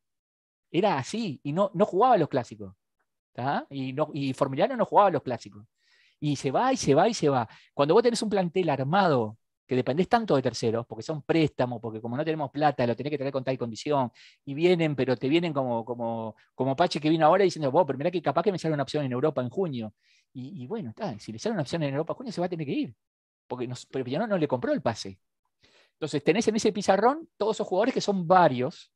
[0.69, 2.75] Era así, y no, no jugaba los clásicos.
[3.69, 5.65] Y, no, y Formiliano no jugaba los clásicos.
[6.19, 7.47] Y se va, y se va, y se va.
[7.73, 9.37] Cuando vos tenés un plantel armado
[9.67, 13.11] que dependés tanto de terceros, porque son préstamos, porque como no tenemos plata, lo tenés
[13.11, 14.11] que tener con tal condición,
[14.45, 17.97] y vienen, pero te vienen como, como, como Pache que vino ahora diciendo, vos, pero
[17.97, 19.93] mirá que capaz que me sale una opción en Europa en junio.
[20.33, 22.49] Y, bueno, está, si le sale una opción en Europa en junio, se va a
[22.49, 22.95] tener que ir,
[23.47, 25.19] porque pero no, no le compró el pase.
[25.93, 28.91] Entonces tenés en ese pizarrón todos esos jugadores que son varios.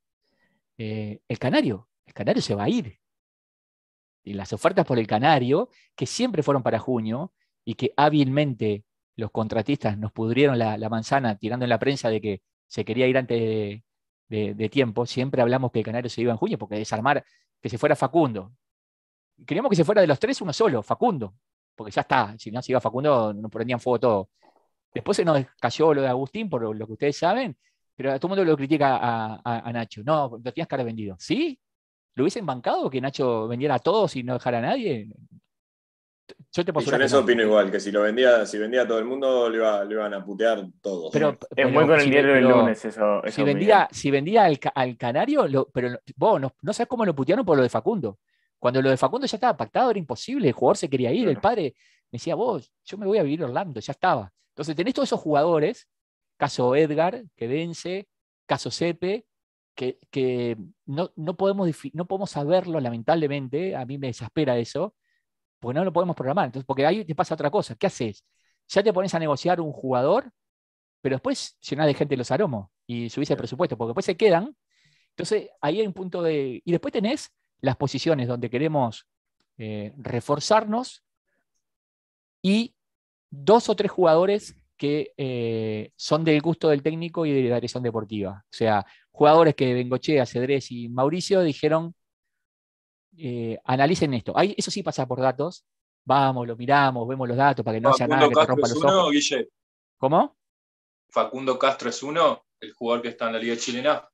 [0.77, 2.99] Eh, el Canario, el Canario se va a ir.
[4.23, 7.33] Y las ofertas por el Canario, que siempre fueron para junio
[7.65, 8.85] y que hábilmente
[9.15, 13.17] los contratistas nos pudrieron la, manzana tirando en la prensa de que se quería ir
[13.17, 13.81] antes
[14.29, 17.23] de, tiempo, siempre hablamos que el Canario se iba en junio porque desarmar,
[17.61, 18.53] que se fuera Facundo.
[19.45, 21.35] Queríamos que se fuera de los tres uno solo, Facundo,
[21.75, 24.29] porque ya está, si no se iba Facundo nos prendían fuego todo.
[24.93, 27.57] Después se nos cayó lo de Agustín, por lo que ustedes saben,
[27.95, 28.97] pero todo el mundo lo critica
[29.43, 30.01] a, Nacho.
[30.03, 31.15] No, lo tenías haber vendido.
[31.19, 31.59] ¿Sí?
[32.15, 35.07] ¿Lo hubiesen bancado que Nacho vendiera a todos y no dejara a nadie?
[36.53, 38.99] Yo te yo en eso opino igual, que si lo vendía, si vendía a todo
[38.99, 41.11] el mundo, le, iban a putear todos.
[41.11, 43.21] Pero, es muy con el diario del lunes eso.
[43.27, 47.57] si, vendía, si vendía al, Canario, pero vos no, no sabes cómo lo putearon por
[47.57, 48.19] lo de Facundo.
[48.59, 51.39] Cuando lo de Facundo ya estaba pactado, era imposible, el jugador se quería ir, el
[51.39, 51.73] padre
[52.11, 54.31] me decía, vos, yo me voy a vivir a Orlando, ya estaba.
[54.49, 55.87] Entonces tenés todos esos jugadores,
[56.37, 58.07] caso Edgar, que vence,
[58.45, 59.25] caso Sepe,
[59.73, 64.93] que, que no, no, podemos, no podemos saberlo, lamentablemente, a mí me desespera eso,
[65.61, 66.47] porque no lo podemos programar.
[66.47, 67.75] Entonces, porque ahí te pasa otra cosa.
[67.75, 68.25] ¿Qué haces?
[68.67, 70.31] Ya te pones a negociar un jugador,
[71.01, 74.55] pero después llenás de gente los aromos y subís el presupuesto, porque después se quedan.
[75.11, 76.61] Entonces, ahí hay un punto de.
[76.65, 77.31] Y después tenés
[77.61, 79.07] las posiciones donde queremos
[79.57, 81.03] eh, reforzarnos
[82.41, 82.75] y
[83.29, 87.83] dos o tres jugadores que eh, son del gusto del técnico y de la dirección
[87.83, 88.43] deportiva.
[88.45, 91.93] O sea, jugadores que Bengoche, Cedrés y Mauricio dijeron,
[93.17, 94.37] eh, analicen esto.
[94.37, 95.65] Ahí, eso sí pasa por datos.
[96.03, 98.83] Vamos, lo miramos, vemos los datos para que no haya nada que te rompa los
[98.83, 99.11] ojos.
[99.11, 99.49] Guille.
[99.97, 100.35] ¿Cómo?
[101.09, 104.07] Facundo Castro es uno, el jugador que está en la Liga Chilena.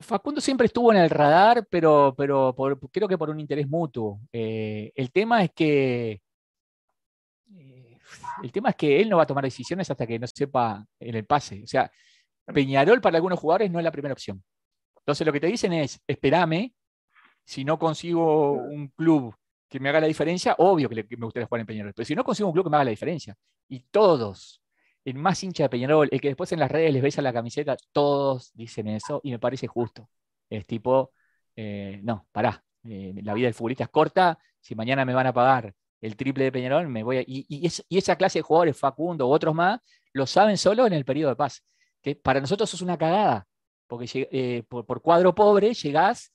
[0.00, 2.54] Facundo siempre estuvo en el radar, pero, pero
[2.90, 4.20] creo que por un interés mutuo.
[4.32, 6.20] Eh, el tema es que
[7.54, 7.98] eh,
[8.42, 11.14] el tema es que él no va a tomar decisiones hasta que no sepa en
[11.14, 11.62] el pase.
[11.62, 11.90] O sea,
[12.46, 14.42] Peñarol para algunos jugadores no es la primera opción.
[14.98, 16.72] Entonces lo que te dicen es, espérame,
[17.44, 19.34] si no consigo un club
[19.68, 22.24] que me haga la diferencia, obvio que, me gustaría jugar en Peñarol, pero si no
[22.24, 23.34] consigo un club que me haga la diferencia,
[23.68, 24.62] y todos,
[25.04, 27.76] el más hincha de Peñarol, el que después en las redes les besa la camiseta,
[27.92, 30.08] todos dicen eso, y me parece justo.
[30.50, 31.12] Es tipo,
[31.56, 35.32] eh, no, pará, eh, la vida del futbolista es corta, si mañana me van a
[35.32, 37.24] pagar el triple de Peñarol, me voy a...
[37.26, 39.80] Y, esa clase de jugadores, Facundo u otros más,
[40.12, 41.64] lo saben solo en el periodo de paz,
[42.02, 43.46] que para nosotros es una cagada,
[43.86, 46.32] porque eh, por, cuadro pobre llegás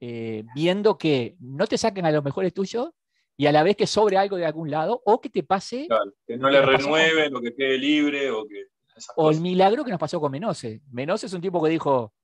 [0.00, 2.90] eh, viendo que no te saquen a los mejores tuyos
[3.36, 5.88] y a la vez que sobre algo de algún lado o que te pase.
[6.26, 8.66] que no le renueven o que quede libre o que.
[9.16, 10.80] O el milagro que nos pasó con Menose.
[10.90, 12.14] Menose es un tipo que dijo: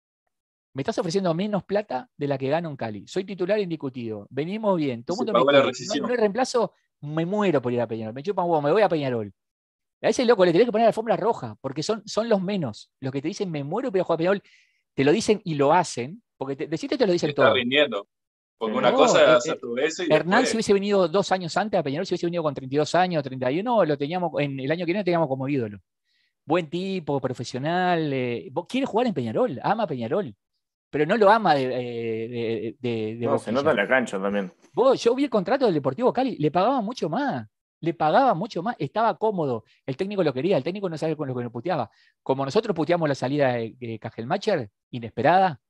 [0.73, 3.07] Me estás ofreciendo menos plata de la que gano en Cali.
[3.07, 4.27] Soy titular indiscutido.
[4.31, 5.05] Venimos bien.
[5.05, 6.73] Todo mundo me no, no hay reemplazo,
[7.03, 8.15] me muero por ir a Peñarol.
[8.15, 9.33] Me chupan huevo, me voy a Peñarol.
[10.01, 12.91] A ese loco le tenés que poner la alfombra roja, porque son, son los menos.
[13.01, 14.43] Los que te dicen, me muero pero jugar a Peñarol,
[14.95, 17.55] te lo dicen y lo hacen, porque te, decirte te lo dicen todo.
[17.55, 18.09] rindiendo.
[18.59, 21.57] Porque una cosa es eh, hacer tu eso y Hernán, si hubiese venido dos años
[21.57, 24.81] antes a Peñarol, si hubiese venido con 32 años, 31, lo teníamos, en el año
[24.81, 25.79] que viene lo teníamos como ídolo.
[26.45, 28.13] Buen tipo, profesional.
[28.13, 30.35] Eh, quiere jugar en Peñarol, ama Peñarol.
[30.91, 32.77] Pero no lo ama de.
[32.83, 34.53] Eh, no, se nota en la cancha también.
[34.97, 37.47] yo vi el contrato del Deportivo Cali, le pagaban mucho más
[37.83, 41.27] le pagaba mucho más, estaba cómodo, el técnico lo quería, el técnico no sabía con
[41.27, 41.91] lo que nos puteaba.
[42.23, 45.61] Como nosotros puteamos la salida de, de Cajelmacher, inesperada,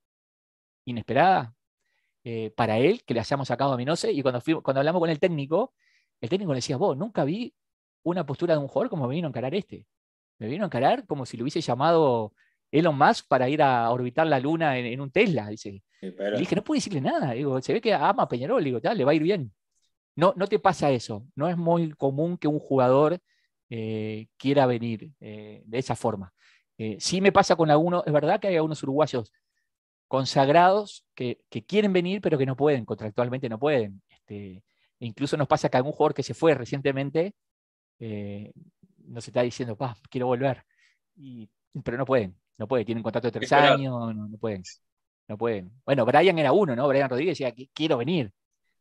[0.85, 1.55] inesperada,
[2.25, 5.19] eh, para él, que le hayamos sacado a Minose, y cuando, cuando hablamos con el
[5.19, 5.75] técnico,
[6.21, 7.55] el técnico le decía, vos, nunca vi
[8.05, 9.87] una postura de un jugador como me vino a encarar este.
[10.39, 12.33] Me vino a encarar como si lo hubiese llamado
[12.71, 15.83] Elon Musk para ir a orbitar la luna en, un Tesla, dice.
[16.01, 19.05] Y dije, no puede decirle nada, digo, se ve que ama a Peñarol, digo, le
[19.05, 19.53] va a ir bien.
[20.17, 21.27] No, no te pasa eso.
[21.35, 23.19] No es muy común que un jugador
[23.71, 26.33] eh, quiera venir eh, de esa forma.
[26.77, 29.33] Eh, sí me pasa con algunos, es verdad que hay algunos uruguayos
[30.13, 34.03] consagrados que, quieren venir, pero que no pueden, contractualmente no pueden.
[34.11, 34.63] Este,
[35.01, 37.35] e incluso nos pasa que algún jugador que se fue recientemente
[39.07, 40.65] nos está diciendo, pa, quiero volver.
[41.83, 44.63] pero no pueden, no pueden, tienen contrato de tres años, no, pueden.
[45.29, 45.73] No pueden.
[45.87, 46.87] Bueno, Brian era uno, ¿no?
[46.89, 48.33] Brian Rodríguez decía, quiero venir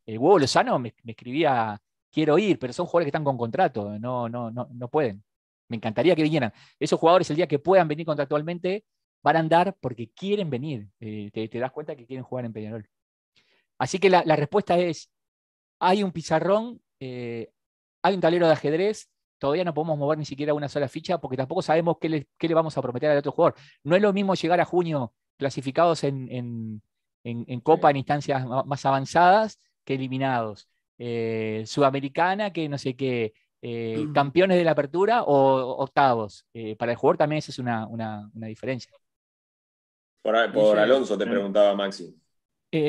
[0.06, 1.82] el huevo Lozano me, escribía,
[2.12, 5.24] quiero ir, pero son jugadores que están con contrato, no, no, no, no pueden.
[5.68, 6.52] Me encantaría que vinieran.
[6.80, 8.84] Esos jugadores, el día que puedan venir contractualmente,
[9.24, 10.88] van a andar porque quieren venir.
[11.00, 12.90] Eh, te, das cuenta que quieren jugar en Peñarol.
[13.78, 15.12] Así que la, respuesta es,
[15.80, 17.52] hay un pizarrón, eh,
[18.04, 21.38] hay un tablero de ajedrez, todavía no podemos mover ni siquiera una sola ficha porque
[21.38, 23.56] tampoco sabemos qué le, qué le vamos a prometer al otro jugador.
[23.84, 26.82] No es lo mismo llegar a junio clasificados en,
[27.24, 30.68] en Copa en instancias más avanzadas que eliminados.
[31.04, 33.34] Eh, Sudamericana, que no sé qué,
[33.64, 36.46] eh, campeones de la apertura o octavos.
[36.54, 38.92] Eh, para el jugador también esa es una, diferencia.
[40.22, 42.16] Por, Alonso te preguntaba Maxi.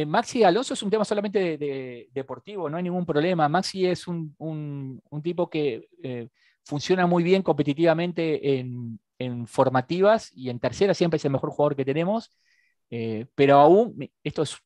[0.07, 3.49] Maxi Alonso es un tema solamente deportivo, no hay ningún problema.
[3.49, 5.89] Maxi es un, tipo que
[6.63, 11.75] funciona muy bien competitivamente en, en, formativas y en tercera siempre es el mejor jugador
[11.75, 12.31] que tenemos,
[13.35, 14.59] pero aún, esto es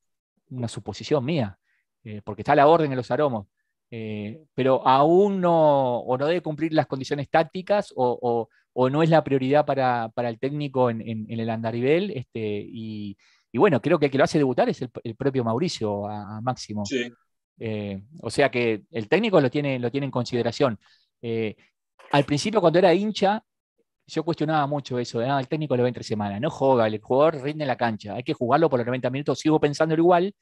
[0.49, 1.57] una suposición mía,
[2.03, 3.47] eh, porque está la orden en los aromos,
[3.91, 8.49] eh, pero aún no, o no debe cumplir las condiciones tácticas o,
[8.89, 13.17] no es la prioridad para, el técnico en, el andarivel, este, y,
[13.53, 16.83] bueno, creo que el que lo hace debutar es el, propio Mauricio a, Máximo.
[17.59, 20.79] Eh, o sea que el técnico lo tiene, lo tiene en consideración.
[21.23, 21.55] Eh,
[22.11, 23.43] al principio, cuando era hincha,
[24.05, 27.41] yo cuestionaba mucho eso, ah, el técnico lo ve entre semana, no juega, el jugador
[27.41, 30.33] rinde en la cancha, hay que jugarlo por los 90 minutos, sigo pensando igual,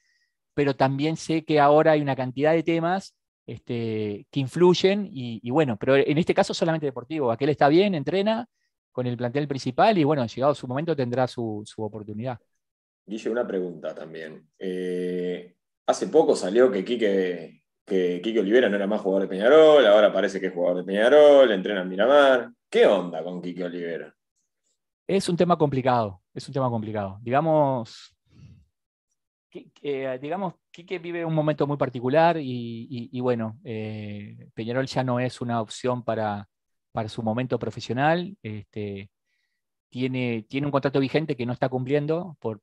[0.53, 3.15] pero también sé que ahora hay una cantidad de temas
[3.45, 8.47] este, que influyen y, bueno, pero en este caso solamente deportivo, aquel está bien, entrena
[8.91, 12.39] con el plantel principal y bueno, llegado su momento tendrá su, oportunidad.
[13.05, 14.49] Guille, una pregunta también.
[14.57, 15.55] Eh,
[15.85, 20.11] hace poco salió que Quique, que Quique Olivera no era más jugador de Peñarol, ahora
[20.11, 22.51] parece que es jugador de Peñarol, entrena en Miramar.
[22.69, 24.15] ¿Qué onda con Quique Olivera?
[25.07, 27.19] Es un tema complicado, es un tema complicado.
[27.21, 28.14] Digamos,
[29.81, 35.41] eh, digamos, Quique vive un momento muy particular y, bueno, eh, Peñarol ya no es
[35.41, 36.49] una opción para,
[36.91, 38.35] para su momento profesional.
[38.43, 39.09] Este,
[39.89, 42.61] tiene, tiene un contrato vigente que no está cumpliendo por,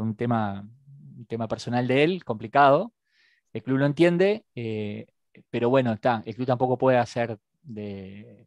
[0.00, 0.68] un, tema,
[1.16, 2.92] un tema personal de él, complicado.
[3.52, 5.06] El club lo entiende, eh,
[5.50, 8.46] pero bueno, está, el club tampoco puede hacer de,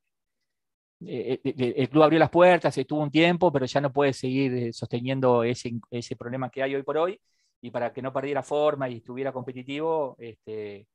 [1.06, 4.54] eh, eh, el club abrió las puertas, estuvo un tiempo, pero ya no puede seguir
[4.54, 5.80] eh, sosteniendo ese,
[6.18, 7.20] problema que hay hoy por hoy.
[7.62, 10.88] Y para que no perdiera forma y estuviera competitivo, este,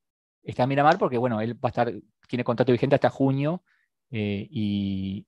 [0.43, 1.93] está en Miramar porque, bueno, él va a estar,
[2.27, 3.63] tiene contrato vigente hasta junio
[4.09, 5.25] y,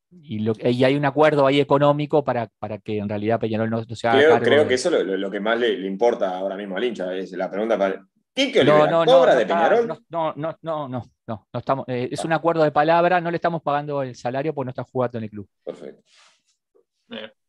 [0.64, 4.40] hay un acuerdo ahí económico para, para que en realidad Peñarol no, se haga.
[4.40, 7.14] Creo, que eso es lo, que más le, importa ahora mismo al hincha.
[7.16, 8.06] Es la pregunta para,
[8.66, 9.88] no, no, no, de Peñarol?
[9.88, 13.62] No, no, no, no, no, estamos, eh, es un acuerdo de palabra, no le estamos
[13.62, 15.50] pagando el salario porque no está jugando en el club.
[15.64, 16.04] Perfecto.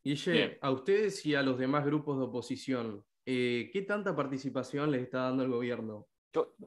[0.02, 5.02] Guille, a ustedes y a los demás grupos de oposición, eh, ¿qué tanta participación les
[5.02, 6.06] está dando el gobierno?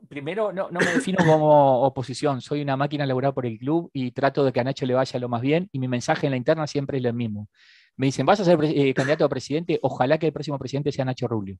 [0.07, 4.43] Primero, no, me defino como oposición, soy una máquina laboral por el club y trato
[4.43, 6.67] de que a Nacho le vaya lo más bien y mi mensaje en la interna
[6.67, 7.49] siempre es el mismo.
[7.97, 9.79] Me dicen, ¿vas a ser eh, candidato a presidente?
[9.81, 11.57] Ojalá que el próximo presidente sea Nacho Rubio,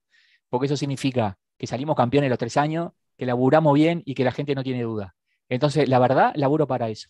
[0.49, 4.32] porque eso significa que salimos campeones los tres años, que laburamos bien y que la
[4.32, 5.15] gente no tiene duda.
[5.49, 7.10] Entonces, la verdad, laburo para eso.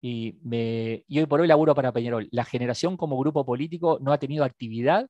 [0.00, 2.26] Y, me, hoy por hoy laburo para Peñarol.
[2.32, 5.08] La generación como grupo político no ha tenido actividad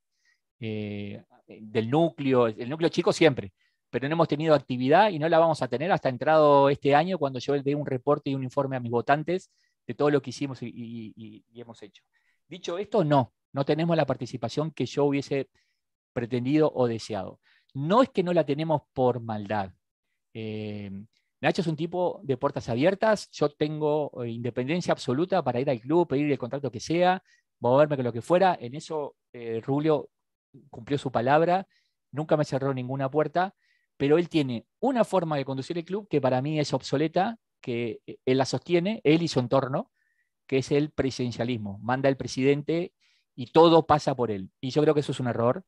[0.60, 3.52] eh, del núcleo, el núcleo chico siempre,
[3.90, 7.18] pero no hemos tenido actividad y no la vamos a tener hasta entrado este año
[7.18, 9.50] cuando yo dé un reporte y un informe a mis votantes
[9.86, 12.02] de todo lo que hicimos y hemos hecho.
[12.48, 15.48] Dicho esto, no, no tenemos la participación que yo hubiese
[16.12, 17.40] pretendido o deseado.
[17.74, 19.72] No es que no la tenemos por maldad.
[20.34, 20.90] Eh,
[21.40, 23.30] Nacho es un tipo de puertas abiertas.
[23.30, 27.22] Yo tengo eh, independencia absoluta para ir al club, pedir el contrato que sea,
[27.60, 28.56] moverme con lo que fuera.
[28.60, 29.60] En eso eh,
[30.70, 31.66] cumplió su palabra,
[32.10, 33.54] nunca me cerró ninguna puerta,
[33.96, 38.00] pero él tiene una forma de conducir el club que para mí es obsoleta, que
[38.06, 39.90] él la sostiene, él y su entorno,
[40.46, 41.78] que es el presidencialismo.
[41.82, 42.92] Manda el presidente
[43.34, 44.50] y todo pasa por él.
[44.60, 45.64] Y yo creo que eso es un error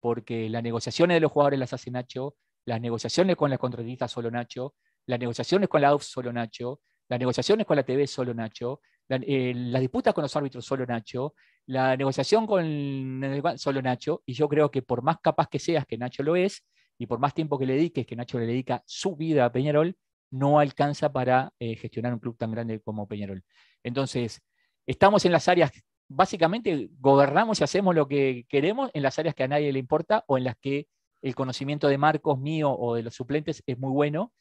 [0.00, 4.30] porque las negociaciones de los jugadores las hace Nacho, las negociaciones con las contratistas solo
[4.30, 4.74] Nacho,
[5.06, 9.52] las negociaciones con la UF solo Nacho, las negociaciones con la TV solo Nacho, eh,
[9.54, 11.34] las disputas con los árbitros solo Nacho,
[11.70, 13.22] la negociación con
[13.56, 16.64] solo Nacho, y yo creo que por más capaz que seas que Nacho lo es,
[16.98, 19.96] y por más tiempo que le dediques, que Nacho le dedica su vida a Peñarol,
[20.32, 23.44] no alcanza para eh, gestionar un club tan grande como Peñarol.
[23.84, 24.42] Entonces,
[24.84, 25.70] estamos en las áreas
[26.10, 30.24] básicamente gobernamos y hacemos lo que queremos en las áreas que a nadie le importa
[30.26, 30.88] o en las que
[31.22, 34.32] el conocimiento de Marcos mío o de los suplentes es muy bueno.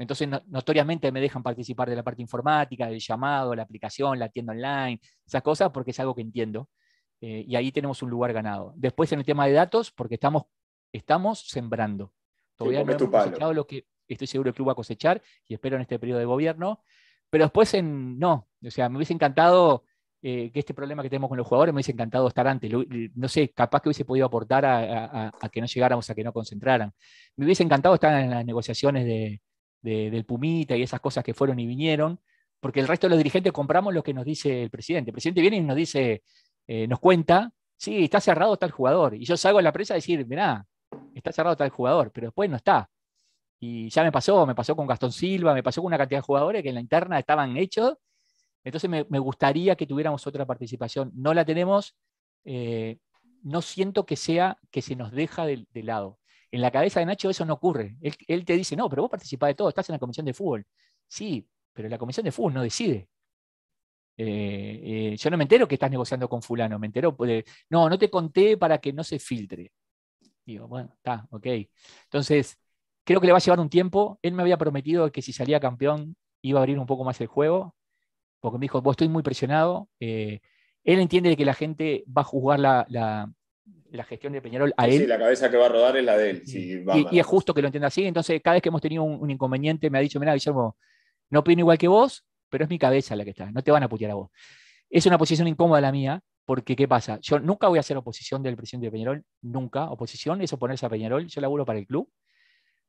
[0.00, 4.54] Entonces, notoriamente me dejan participar de la parte informática, del llamado, la aplicación, la tienda
[4.54, 6.70] online, esas cosas, porque es algo que entiendo.
[7.20, 8.72] Eh, y ahí tenemos un lugar ganado.
[8.76, 10.44] Después, en el tema de datos, porque estamos,
[10.90, 12.14] estamos sembrando.
[12.56, 15.76] Todavía no hemos cosechado lo que estoy seguro el club va a cosechar y espero
[15.76, 16.82] en este periodo de gobierno.
[17.28, 19.84] Pero después, en, no, o sea, me hubiese encantado
[20.22, 22.72] eh, que este problema que tenemos con los jugadores me hubiese encantado estar antes.
[23.14, 26.90] No sé, capaz que hubiese podido aportar a, que no llegáramos a que no concentraran.
[27.36, 29.42] Me hubiese encantado estar en las negociaciones de,
[29.82, 32.20] del Pumita y esas cosas que fueron y vinieron,
[32.60, 35.10] porque el resto de los dirigentes compramos lo que nos dice el presidente.
[35.10, 36.22] El presidente viene y nos dice,
[36.66, 39.14] eh, nos cuenta, sí, está cerrado tal jugador.
[39.14, 40.66] Y yo salgo a la prensa a decir, mirá,
[41.14, 42.90] está cerrado tal jugador, pero después no está.
[43.58, 46.26] Y ya me pasó, me pasó con Gastón Silva, me pasó con una cantidad de
[46.26, 47.98] jugadores que en la interna estaban hechos
[48.64, 51.12] entonces me, gustaría que tuviéramos otra participación.
[51.14, 51.96] No la tenemos,
[52.44, 52.98] eh,
[53.42, 56.18] no siento que sea que se nos deja de, lado.
[56.50, 57.96] En la cabeza de Nacho eso no ocurre.
[58.00, 60.66] Él, te dice, no, pero vos participás de todo, estás en la comisión de fútbol.
[61.08, 63.08] Sí, pero la comisión de fútbol no decide.
[64.16, 67.16] Eh, eh, yo no me entero que estás negociando con fulano, me entero,
[67.70, 69.72] no, no te conté para que no se filtre.
[70.44, 71.46] Digo, bueno, está, ok.
[72.04, 72.58] Entonces,
[73.04, 74.18] creo que le va a llevar un tiempo.
[74.22, 77.28] Él me había prometido que si salía campeón iba a abrir un poco más el
[77.28, 77.74] juego
[78.40, 79.88] porque me dijo, vos estoy muy presionado.
[80.00, 80.40] Eh,
[80.84, 83.32] él entiende que la gente va a juzgar la, la
[84.04, 85.00] gestión de Peñarol a él.
[85.00, 86.42] Sí, la cabeza que va a rodar es la de él.
[86.46, 88.04] y, es justo que lo entienda así.
[88.04, 90.76] Entonces, cada vez que hemos tenido un, inconveniente, me ha dicho, mira, Guillermo,
[91.30, 93.82] no opino igual que vos, pero es mi cabeza la que está, no te van
[93.82, 94.30] a putear a vos.
[94.88, 97.18] Es una posición incómoda la mía, porque ¿qué pasa?
[97.20, 99.90] Yo nunca voy a hacer oposición del presidente de Peñarol, nunca.
[99.90, 102.10] Oposición es oponerse a Peñarol, yo laburo para el club.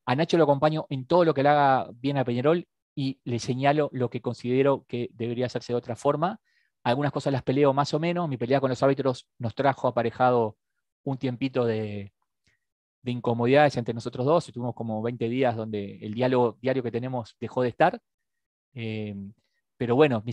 [0.06, 3.40] A Nacho lo acompaño en todo lo que le haga bien a Peñarol y le
[3.40, 6.40] señalo lo que considero que debería hacerse de otra forma.
[6.84, 8.28] Algunas cosas las peleo más o menos.
[8.28, 10.58] Mi pelea con los árbitros nos trajo aparejado
[11.04, 12.14] un tiempito de,
[13.04, 14.46] incomodidades entre nosotros dos.
[14.48, 18.00] Tuvimos como 20 días donde el diálogo diario que tenemos dejó de estar.
[18.74, 19.16] Eh,
[19.78, 20.24] pero bueno,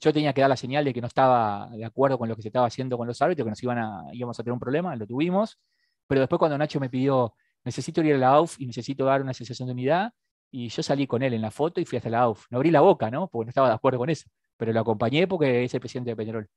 [0.00, 2.42] yo tenía que dar la señal de que no estaba de acuerdo con lo que
[2.42, 4.96] se estaba haciendo con los árbitros, que nos iban a, íbamos a tener un problema,
[4.96, 5.58] lo tuvimos.
[6.06, 7.34] Pero después cuando Nacho me pidió,
[7.64, 10.12] necesito ir a la AUF y necesito dar una sensación de unidad,
[10.50, 12.46] y yo salí con él en la foto y fui hasta la AUF.
[12.50, 13.28] No abrí la boca, ¿no?
[13.28, 16.16] Porque no estaba de acuerdo con eso, pero lo acompañé porque es el presidente de
[16.16, 16.48] Peñarol.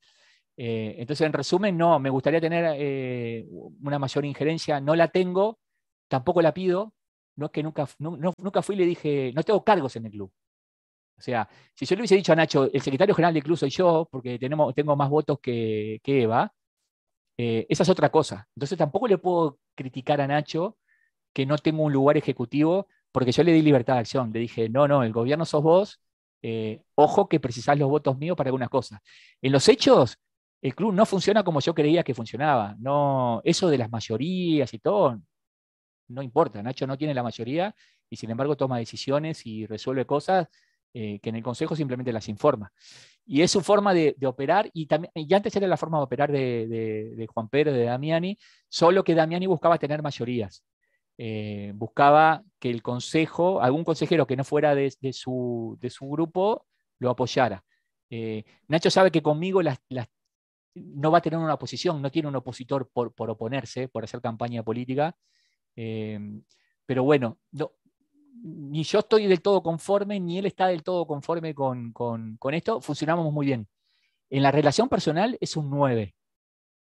[0.58, 3.46] Eh, entonces, en resumen, no, me gustaría tener eh,
[3.82, 5.60] una mayor injerencia, no la tengo,
[6.08, 6.94] tampoco la pido,
[7.36, 10.32] no es que nunca, nunca fui y le dije, no tengo cargos en el club.
[11.18, 13.70] O sea, si yo le hubiese dicho a Nacho, el secretario general del club soy
[13.70, 16.54] yo, porque tenemos, tengo más votos que, Eva,
[17.38, 18.48] eh, esa es otra cosa.
[18.56, 20.78] Entonces tampoco le puedo criticar a Nacho
[21.34, 24.32] que no tengo un lugar ejecutivo porque yo le di libertad de acción.
[24.34, 26.02] Le dije, no, no, el gobierno sos vos,
[26.96, 29.00] ojo que precisás los votos míos para algunas cosas.
[29.42, 30.18] En los hechos,
[30.62, 32.76] el club no funciona como yo creía que funcionaba.
[32.80, 35.20] No, eso de las mayorías y todo,
[36.08, 36.62] no importa.
[36.62, 37.76] Nacho no tiene la mayoría
[38.10, 40.48] y sin embargo toma decisiones y resuelve cosas
[40.94, 42.72] eh, que en el Consejo simplemente las informa.
[43.26, 46.32] Y es su forma de, operar, y, también, y antes era la forma de operar
[46.32, 50.64] de, Juan Pedro, de Damiani, solo que Damiani buscaba tener mayorías.
[51.18, 56.66] Eh, buscaba que el consejo, algún consejero que no fuera de, su, grupo,
[57.00, 57.64] lo apoyara.
[58.10, 59.62] Eh, Nacho sabe que conmigo
[60.76, 64.64] no va a tener una oposición, no tiene un opositor por, oponerse, por hacer campaña
[64.64, 65.16] política.
[65.76, 66.20] Eh,
[66.86, 67.40] pero bueno,
[68.44, 72.82] ni yo estoy del todo conforme, ni él está del todo conforme con, con esto.
[72.82, 73.68] Funcionamos muy bien.
[74.30, 76.16] En la relación personal es un 9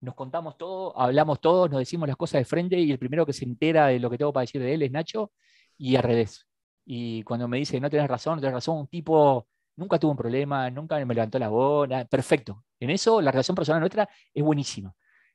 [0.02, 3.32] nos contamos todo, hablamos todos, nos decimos las cosas de frente y el primero que
[3.32, 5.32] se entera de lo que tengo para decir de él es Nacho
[5.78, 6.46] y al revés.
[6.84, 9.46] Y cuando me dice, no tenés razón, no tenés razón, un tipo
[9.82, 12.64] nunca tuvo un problema, nunca me levantó la bola, perfecto.
[12.80, 14.94] En eso la relación personal nuestra es buenísima.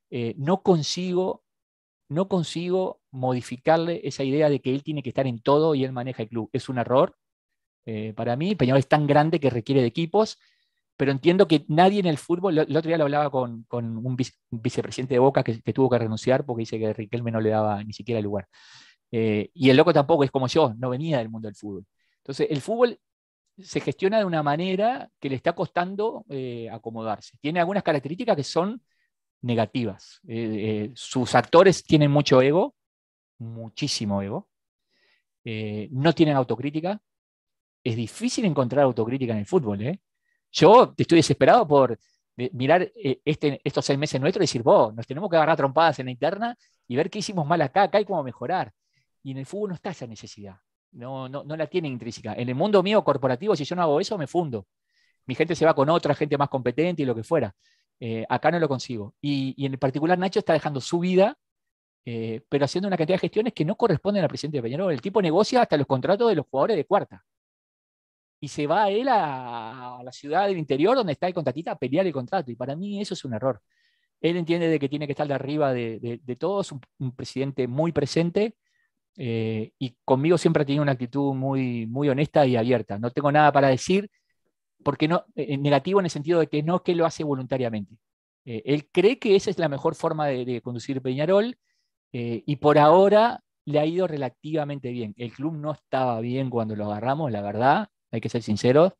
[0.09, 1.43] Eh, no consigo,
[2.09, 5.91] no consigo modificarle esa idea de que él tiene que estar en todo y él
[5.91, 6.49] maneja el club.
[6.53, 7.17] Es un error.
[7.85, 10.39] Eh, para mí, Peñarol es tan grande que requiere de equipos
[10.97, 14.17] pero entiendo que nadie en el fútbol, el otro día lo hablaba con, un,
[14.49, 17.93] vicepresidente de Boca que, tuvo que renunciar porque dice que Riquelme no le daba ni
[17.93, 18.47] siquiera lugar.
[19.11, 21.85] Eh, y el loco tampoco es como yo, no venía del mundo del fútbol.
[22.17, 22.99] Entonces, el fútbol
[23.59, 27.37] se gestiona de una manera que le está costando eh, acomodarse.
[27.41, 28.81] Tiene algunas características que son
[29.41, 30.19] negativas.
[30.27, 32.75] Eh, sus actores tienen mucho ego,
[33.39, 34.49] muchísimo ego.
[35.91, 37.01] no tienen autocrítica.
[37.83, 39.81] Es difícil encontrar autocrítica en el fútbol.
[39.81, 40.01] ¿eh?
[40.51, 41.97] Yo estoy desesperado por
[42.37, 45.57] eh, mirar eh, este, estos seis meses nuestros y decir, vos, nos tenemos que agarrar
[45.57, 46.57] trompadas en la interna
[46.87, 48.71] y ver qué hicimos mal acá, acá y cómo mejorar.
[49.23, 50.57] Y en el fútbol no está esa necesidad.
[50.91, 52.33] No, no, la tiene intrínseca.
[52.33, 54.67] En el mundo mío corporativo, si yo no hago eso, me fundo.
[55.25, 57.55] Mi gente se va con otra gente más competente y lo que fuera.
[57.99, 59.15] Eh, acá no lo consigo.
[59.21, 61.37] Y, en particular, Nacho está dejando su vida,
[62.03, 64.93] pero haciendo una cantidad de gestiones que no corresponden al presidente de Peñarol.
[64.93, 67.25] El tipo negocia hasta los contratos de los jugadores de cuarta
[68.39, 72.05] y se va él a, la ciudad del interior donde está el contratista a pelear
[72.05, 72.51] el contrato.
[72.51, 73.61] Y para mí eso es un error.
[74.21, 78.55] Él entiende de que tiene que estar de arriba de, todos, un, presidente muy presente
[79.17, 82.99] eh, y conmigo siempre ha tenido una actitud muy, muy honesta y abierta.
[82.99, 84.09] No tengo nada para decir,
[84.83, 87.97] porque no, eh, negativo en el sentido de que no es que lo hace voluntariamente.
[88.45, 91.57] Eh, él cree que esa es la mejor forma de, conducir Peñarol
[92.11, 95.13] y por ahora le ha ido relativamente bien.
[95.17, 98.93] El club no estaba bien cuando lo agarramos, la verdad hay que ser sinceros,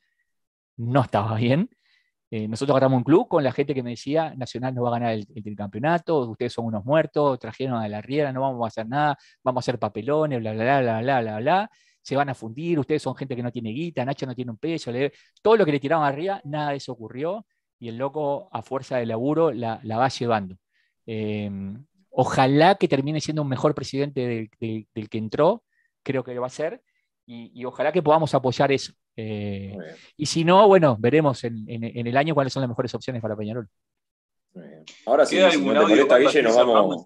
[0.78, 1.70] no estaba bien.
[2.30, 5.00] Eh, nosotros agarramos un club con la gente que me decía, Nacional no va a
[5.00, 8.88] ganar el, campeonato, ustedes son unos muertos, trajeron a la riera, no vamos a hacer
[8.88, 11.72] nada, vamos a hacer papelones, bla, bla, bla, bla, bla, bla, bla,
[12.02, 14.58] se van a fundir, ustedes son gente que no tiene guita, Nacho no tiene un
[14.58, 14.92] peso,
[15.42, 17.46] todo lo que le tiraron arriba, nada de eso ocurrió
[17.80, 20.58] y el loco a fuerza de laburo la, va llevando.
[21.06, 21.50] Eh,
[22.10, 25.64] ojalá que termine siendo un mejor presidente del que entró,
[26.04, 26.82] creo que lo va a ser,
[27.28, 28.94] y, ojalá que podamos apoyar eso.
[29.20, 29.76] Eh,
[30.16, 33.68] y si no, bueno, veremos en, el año cuáles son las mejores opciones para Peñarol.
[35.06, 37.04] Ahora sí, si no te molesta, Guille, nos vamos.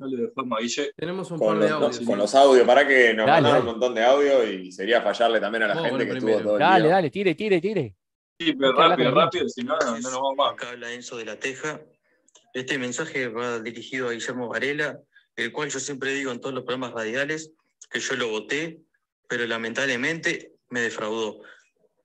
[0.95, 1.99] Tenemos un par de audios.
[2.01, 5.63] Con los audios, para que nos mandaron un montón de audio y sería fallarle también
[5.63, 7.95] a la gente que estuvo todo el Dale, dale, tire, tire, tire.
[8.39, 10.53] Sí, pero rápido, rápido, si no, no, nos vamos más.
[10.53, 11.79] Acá habla Enzo de la Teja.
[12.53, 14.99] Este mensaje va dirigido a Guillermo Varela,
[15.35, 17.53] el cual yo siempre digo en todos los programas radiales
[17.89, 18.81] que yo lo voté,
[19.29, 21.41] pero lamentablemente me defraudó.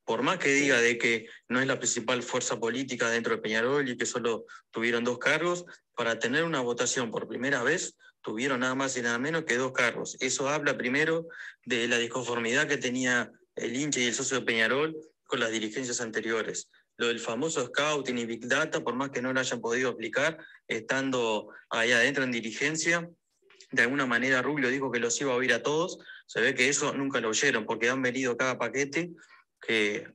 [0.07, 3.89] Por más que diga de que no es la principal fuerza política dentro de Peñarol
[3.89, 5.67] y que solo tuvieron dos cargos,
[5.97, 9.73] para tener una votación por primera vez tuvieron nada más y nada menos que dos
[9.73, 10.17] cargos.
[10.21, 11.27] Eso habla primero
[11.65, 16.01] de la disconformidad que tenía el hincha y el socio de Peñarol con las dirigencias
[16.01, 16.71] anteriores.
[16.99, 20.39] Lo del famoso scouting y Big Data, por más que no lo hayan podido aplicar,
[20.69, 23.11] estando ahí adentro en dirigencia,
[23.73, 26.69] de alguna manera Rubio dijo que los iba a oír a todos, se ve que
[26.69, 29.11] eso nunca lo oyeron, porque han venido cada paquete
[29.67, 30.07] que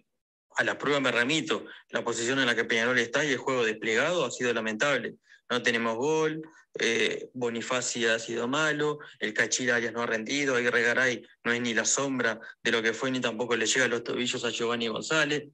[0.55, 3.65] a la prueba me remito, la posición en la que Peñarol está y el juego
[3.65, 5.15] desplegado ha sido lamentable.
[5.49, 6.41] No tenemos gol,
[6.79, 7.29] eh,
[7.73, 12.39] ha sido malo, el Cachira no ha rendido, Aguirre Garay no es ni la sombra
[12.63, 15.49] de lo que fue, ni tampoco le llega a los tobillos a Giovanni González.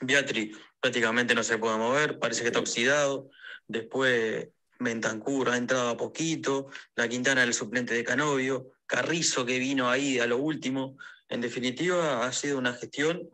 [0.00, 3.30] Beatriz prácticamente no se puede mover, parece que está oxidado.
[3.66, 4.48] Después
[4.78, 10.18] Bentancur ha entrado a poquito, la Quintana el suplente de Canovio, Carrizo que vino ahí
[10.18, 10.96] a lo último.
[11.28, 13.30] En definitiva, ha sido una gestión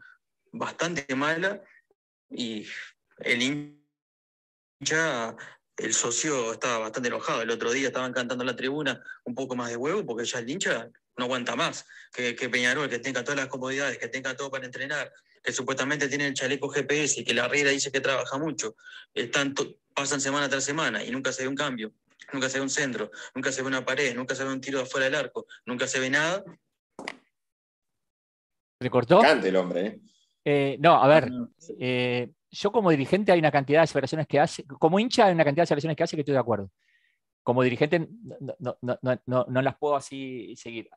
[0.52, 1.62] bastante mala
[2.28, 2.66] y
[3.18, 3.42] el
[4.80, 5.36] hincha,
[5.76, 7.42] el socio estaba bastante enojado.
[7.42, 10.38] El otro día estaban cantando en la tribuna un poco más de huevo porque ya
[10.38, 11.86] el hincha no aguanta más.
[12.12, 15.12] Que, que Peñarol, que tenga todas las comodidades, que tenga todo para entrenar,
[15.42, 18.76] que supuestamente tiene el chaleco GPS y que la Riera dice que trabaja mucho.
[19.14, 19.54] Están
[19.94, 21.92] pasan semana tras semana y nunca se ve un cambio,
[22.32, 24.78] nunca se ve un centro, nunca se ve una pared, nunca se ve un tiro
[24.78, 26.42] de afuera del arco, nunca se ve nada.
[28.80, 29.20] ¿Recortó?
[29.20, 30.00] Cante el hombre, ¿eh?
[30.42, 31.30] Eh, no, a ver,
[31.78, 35.44] eh, yo como dirigente hay una cantidad de separaciones que hace, como hincha hay una
[35.44, 36.70] cantidad de separaciones que hace que estoy de acuerdo.
[37.42, 38.08] Como dirigente
[38.58, 38.76] no,
[39.26, 40.88] no, las puedo así seguir.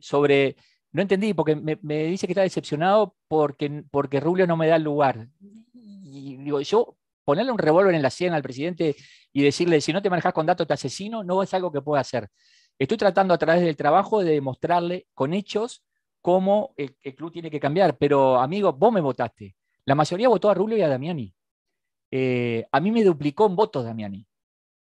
[0.00, 0.56] sobre,
[0.92, 4.82] no entendí, porque me, dice que está decepcionado porque, porque Rubio no me da el
[4.82, 5.28] lugar.
[5.74, 8.94] Y digo, yo ponerle un revólver en la sien al presidente
[9.32, 12.00] y decirle, si no te manejas con datos te asesino, no es algo que pueda
[12.00, 12.28] hacer.
[12.78, 15.82] Estoy tratando a través del trabajo de demostrarle con hechos
[16.26, 17.96] cómo el, club tiene que cambiar.
[17.98, 19.54] Pero, amigo, vos me votaste.
[19.84, 21.32] La mayoría votó a Rubio y a Damiani.
[22.10, 24.26] Eh, a mí me duplicó en votos Damiani.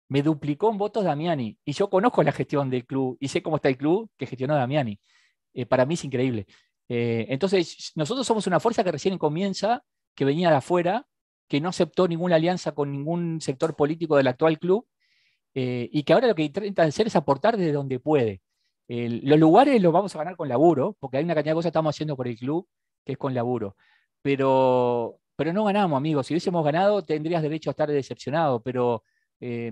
[0.08, 1.58] Me duplicó en votos Damiani.
[1.66, 4.54] Y yo conozco la gestión del club y sé cómo está el club que gestionó
[4.54, 4.98] Damiani.
[5.52, 6.46] Eh, para mí es increíble.
[6.88, 9.84] Eh, entonces, nosotros somos una fuerza que recién comienza,
[10.14, 11.06] que venía de afuera,
[11.46, 14.86] que no aceptó ninguna alianza con ningún sector político del actual club
[15.52, 18.40] y que ahora lo que intenta hacer es aportar desde donde puede.
[18.88, 21.72] Los lugares los vamos a ganar con laburo, porque hay una cantidad de cosas que
[21.72, 22.66] estamos haciendo por el club
[23.04, 23.76] que es con laburo.
[24.22, 26.26] Pero, pero no ganamos, amigos.
[26.26, 29.02] Si hubiésemos ganado, tendrías derecho a estar decepcionado, pero
[29.40, 29.70] eh,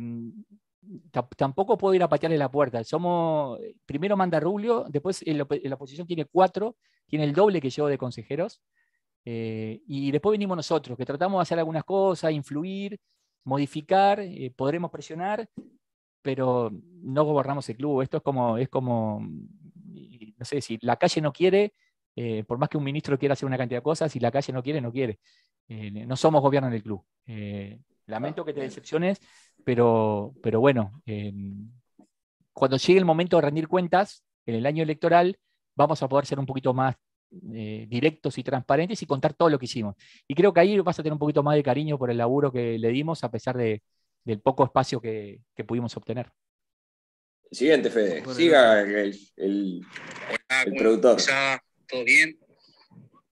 [1.37, 2.83] tampoco puedo ir a patearle la puerta.
[2.85, 6.77] Somos, primero manda Rubio, después la oposición tiene cuatro,
[7.07, 8.61] tiene el doble que yo de consejeros.
[9.25, 12.99] Eh, y después venimos nosotros, que tratamos de hacer algunas cosas, influir,
[13.45, 15.49] modificar, eh, podremos presionar,
[16.27, 16.73] pero
[17.03, 18.03] no gobernamos el club.
[18.03, 21.73] Esto es como, es como, no sé, si la calle no quiere,
[22.17, 24.53] eh, por más que un ministro quiera hacer una cantidad de cosas, si la calle
[24.53, 25.21] no quiere, no quiere.
[25.69, 27.05] no somos gobierno del club.
[28.07, 29.21] lamento que te decepciones,
[29.65, 31.01] pero, pero bueno,
[32.53, 35.39] cuando llegue el momento de rendir cuentas, en el año electoral,
[35.77, 36.97] vamos a poder ser un poquito más
[37.53, 39.95] eh, directos y transparentes y contar todo lo que hicimos.
[40.27, 42.53] Y creo que ahí vas a tener un poquito más de cariño por el laburo
[42.53, 43.83] que le dimos, a pesar de,
[44.27, 46.31] del poco espacio que, pudimos obtener.
[47.51, 48.23] Siguiente, Fede.
[48.35, 49.87] Siga el, el,
[50.77, 51.23] productor.
[51.87, 52.39] ¿Todo bien?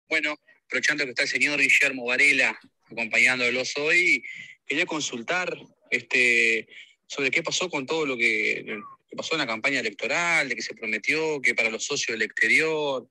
[0.08, 0.34] Bueno,
[0.66, 2.58] aprovechando que está el señor Guillermo Varela
[2.90, 4.24] acompañándolos hoy,
[4.66, 5.56] quería consultar
[5.90, 6.66] este,
[7.06, 8.64] sobre qué pasó con todo lo que,
[9.08, 12.22] que pasó en la campaña electoral, de que se prometió que para los socios del
[12.22, 13.08] exterior,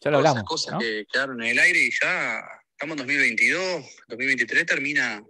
[0.00, 0.44] ya lo hablamos.
[0.44, 2.40] cosas que quedaron en el aire y ya
[2.72, 5.24] estamos en 2022, 2023 termina,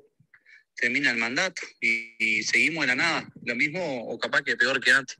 [0.78, 3.28] termina el mandato y, seguimos en la nada.
[3.44, 5.18] Lo mismo o capaz que peor que antes.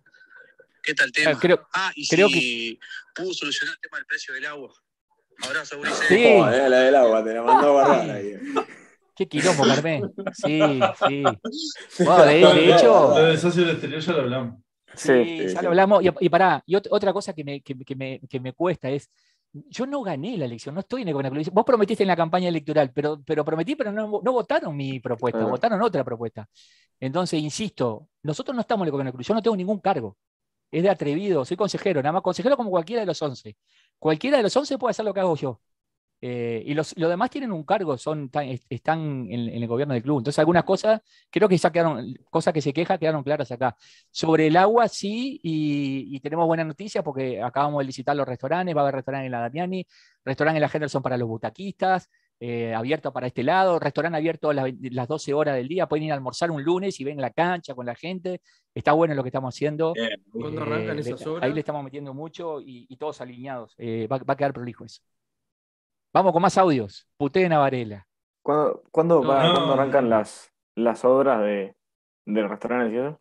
[0.82, 1.32] ¿Qué tal tema?
[1.32, 3.22] Ah, creo, ah, y creo si que...
[3.22, 4.72] pudo solucionar el tema del precio del agua.
[5.42, 6.08] Abrazo, Ulises.
[6.08, 6.24] Sí.
[6.26, 8.34] Oh, la del agua, te la mandó a guardar ahí.
[9.14, 10.12] Qué quilombo, Carmen.
[10.32, 10.60] Sí,
[11.08, 11.22] sí.
[12.04, 13.14] Bueno, de, hecho.
[13.14, 14.62] Lo del socio del exterior ya lo hablamos.
[14.94, 16.04] Sí, ya lo hablamos.
[16.04, 19.10] Y, y pará, y otra cosa que me, que, que, me, que me cuesta es
[19.52, 22.92] yo no gané la elección, no estoy en el Vos prometiste en la campaña electoral,
[22.92, 26.48] pero, pero prometí, pero no, votaron mi propuesta, votaron otra propuesta.
[27.00, 30.16] Entonces, insisto, nosotros no estamos en el gobierno Cruz, yo no tengo ningún cargo.
[30.70, 33.56] Es de atrevido, soy consejero, nada más consejero como cualquiera de los 11.
[33.98, 35.60] Cualquiera de los 11 puede hacer lo que hago yo.
[36.20, 38.30] Eh, y los, demás tienen un cargo, son,
[38.68, 38.98] están
[39.30, 40.18] en, el gobierno del club.
[40.18, 41.00] Entonces, algunas cosas,
[41.30, 43.76] creo que ya quedaron, cosas que se quejan quedaron claras acá.
[44.10, 48.80] Sobre el agua, sí, y, tenemos buena noticia porque acabamos de licitar los restaurantes, va
[48.80, 49.86] a haber restaurante en la Damiani,
[50.24, 54.54] restaurante en la Henderson para los butaquistas, eh, abierto para este lado, restaurante abierto a
[54.54, 57.74] las, 12 horas del día, pueden ir a almorzar un lunes y ven la cancha
[57.74, 58.40] con la gente,
[58.74, 59.94] está bueno lo que estamos haciendo.
[60.32, 61.44] ¿Cuándo arrancan esas horas?
[61.44, 65.02] Ahí le estamos metiendo mucho y, todos alineados, va, a quedar prolijo eso.
[66.18, 68.04] Vamos con más audios, Puté Navarela.
[68.42, 69.32] ¿Cuándo, cuándo,
[69.72, 71.76] arrancan las, las obras de,
[72.26, 73.16] del restaurante?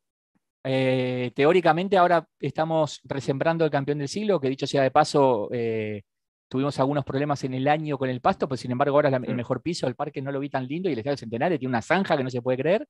[0.63, 6.01] Eh, teóricamente ahora estamos resembrando el campeón del siglo, que dicho sea de paso, eh,
[6.47, 9.35] tuvimos algunos problemas en el año con el pasto, pues sin embargo ahora es el
[9.35, 11.83] mejor piso, el parque no lo vi tan lindo y el Estadio Centenario tiene una
[11.83, 12.87] zanja que no se puede creer.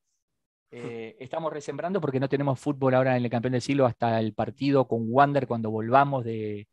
[0.71, 4.33] Eh, estamos resembrando porque no tenemos fútbol ahora en el campeón del siglo hasta el
[4.33, 6.69] partido con Wander cuando volvamos de,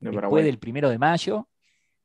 [0.00, 1.46] después del primero de mayo.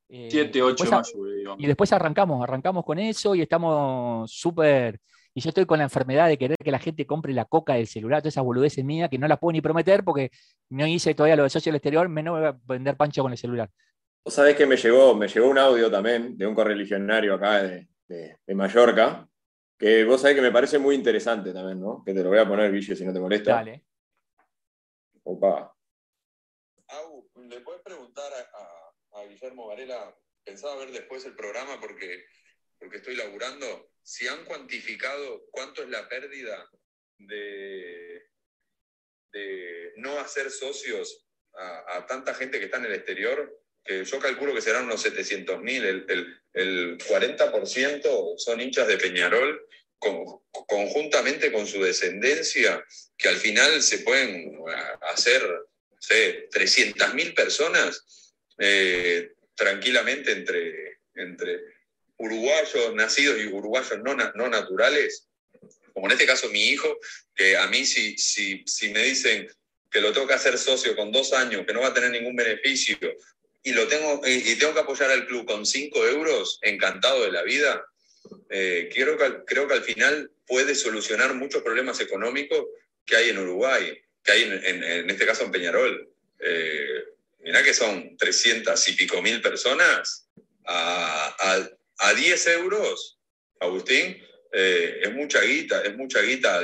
[0.10, 1.56] 7, 8 de mayo.
[1.58, 5.00] Y después arrancamos, arrancamos con eso y estamos súper
[5.34, 7.88] y yo estoy con la enfermedad de querer que la gente compre la coca del
[7.88, 10.32] celular, todas esas boludeces mías que no las puedo ni prometer porque
[10.70, 13.38] no hice todavía lo de socio del exterior, menos voy a vender pancho con el
[13.38, 13.70] celular.
[14.26, 17.88] Vos sabés que me llegó, me llegó un audio también de un correligionario acá de,
[18.08, 19.28] de, Mallorca,
[19.78, 22.04] que vos sabés que me parece muy interesante también, ¿no?
[22.04, 23.54] Que te lo voy a poner, Guille, si no te molesta.
[23.54, 23.86] Dale.
[25.24, 25.74] Opa.
[27.36, 30.14] ¿le puedes preguntar a, a Guillermo Varela?
[30.44, 32.26] Pensaba ver después el programa porque,
[32.78, 36.70] porque estoy laburando si han cuantificado cuánto es la pérdida
[37.18, 38.28] de,
[39.98, 44.62] no hacer socios a, tanta gente que está en el exterior, que yo calculo que
[44.62, 46.06] serán unos 700 mil, el,
[46.54, 49.68] el, 40% son hinchas de Peñarol,
[50.00, 52.84] conjuntamente con su descendencia,
[53.18, 54.58] que al final se pueden
[55.02, 58.29] hacer, no sé, 300 mil personas
[58.60, 61.62] eh, tranquilamente entre, entre
[62.18, 65.28] uruguayos nacidos y uruguayos no, no naturales,
[65.94, 67.00] como en este caso mi hijo,
[67.36, 69.48] que a mí si, si, si me dicen
[69.90, 72.36] que lo tengo que hacer socio con dos años, que no va a tener ningún
[72.36, 72.98] beneficio,
[73.64, 77.44] y, lo tengo, y tengo que apoyar al club con cinco euros, encantado de la
[77.44, 77.86] vida,
[78.50, 79.18] eh, creo,
[79.68, 82.66] que, al final puede solucionar muchos problemas económicos
[83.06, 86.10] que hay en Uruguay, que hay en, en, este caso en Peñarol.
[86.40, 87.04] Eh,
[87.40, 90.30] mirá que son 300 y pico mil personas
[90.66, 93.20] a, a, a 10 euros,
[93.60, 94.22] Agustín,
[94.52, 96.62] eh, es mucha guita, es mucha guita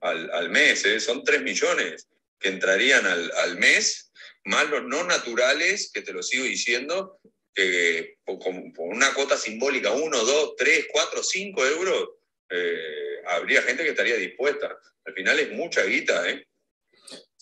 [0.00, 2.08] al, mes, eh, son 3 millones
[2.38, 4.12] que entrarían al, mes,
[4.44, 7.20] más los no naturales, que te lo sigo diciendo,
[7.54, 8.38] que por,
[8.78, 12.08] una cuota simbólica, 1, 2, 3, 4, 5 euros,
[12.50, 14.76] eh, habría gente que estaría dispuesta.
[15.04, 16.46] Al final es mucha guita, ¿eh?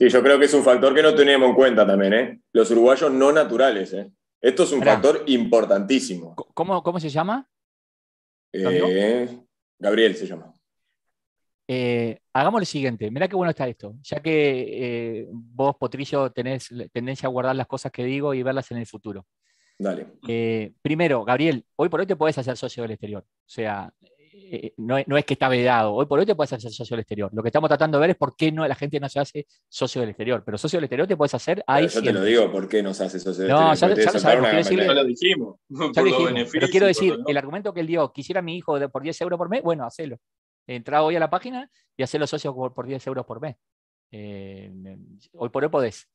[0.01, 2.41] Sí, yo creo que es un factor que no teníamos en cuenta también, ¿eh?
[2.55, 4.11] Los uruguayos no naturales, ¿eh?
[4.41, 6.35] Esto es un factor importantísimo.
[6.55, 7.47] ¿Cómo, cómo se llama?
[8.51, 9.29] Eh,
[9.79, 10.55] Gabriel se llama.
[11.69, 16.71] Eh, hagamos lo siguiente, mirá qué bueno está esto, ya que eh, vos, Potrillo, tenés
[16.91, 19.27] tendencia a guardar las cosas que digo y verlas en el futuro.
[19.79, 20.07] Dale.
[20.81, 23.23] primero, Gabriel, hoy por hoy te podés hacer socio del exterior.
[23.23, 23.93] O sea,
[24.53, 25.95] eh, no, es que está vedado.
[25.95, 27.31] Hoy por hoy te puedes hacer socio del exterior.
[27.33, 29.47] Lo que estamos tratando de ver es por qué no, la gente no se hace
[29.69, 30.43] socio del exterior.
[30.45, 31.87] Pero socio del exterior te puedes hacer ahí.
[31.87, 33.69] Yo te lo digo, ¿por qué no se hace socio del exterior?
[33.69, 34.69] No, ya, lo sabemos.
[34.69, 35.57] ya lo dijimos.
[36.53, 39.49] Pero quiero decir, el argumento que él dio, quisiera mi hijo por 10 euros por
[39.49, 40.17] mes, bueno, hacelo.
[40.67, 43.57] Entra hoy a la página y hacelo socio por, 10 euros por mes.
[44.11, 44.71] Eh,
[45.35, 46.09] hoy por hoy podés.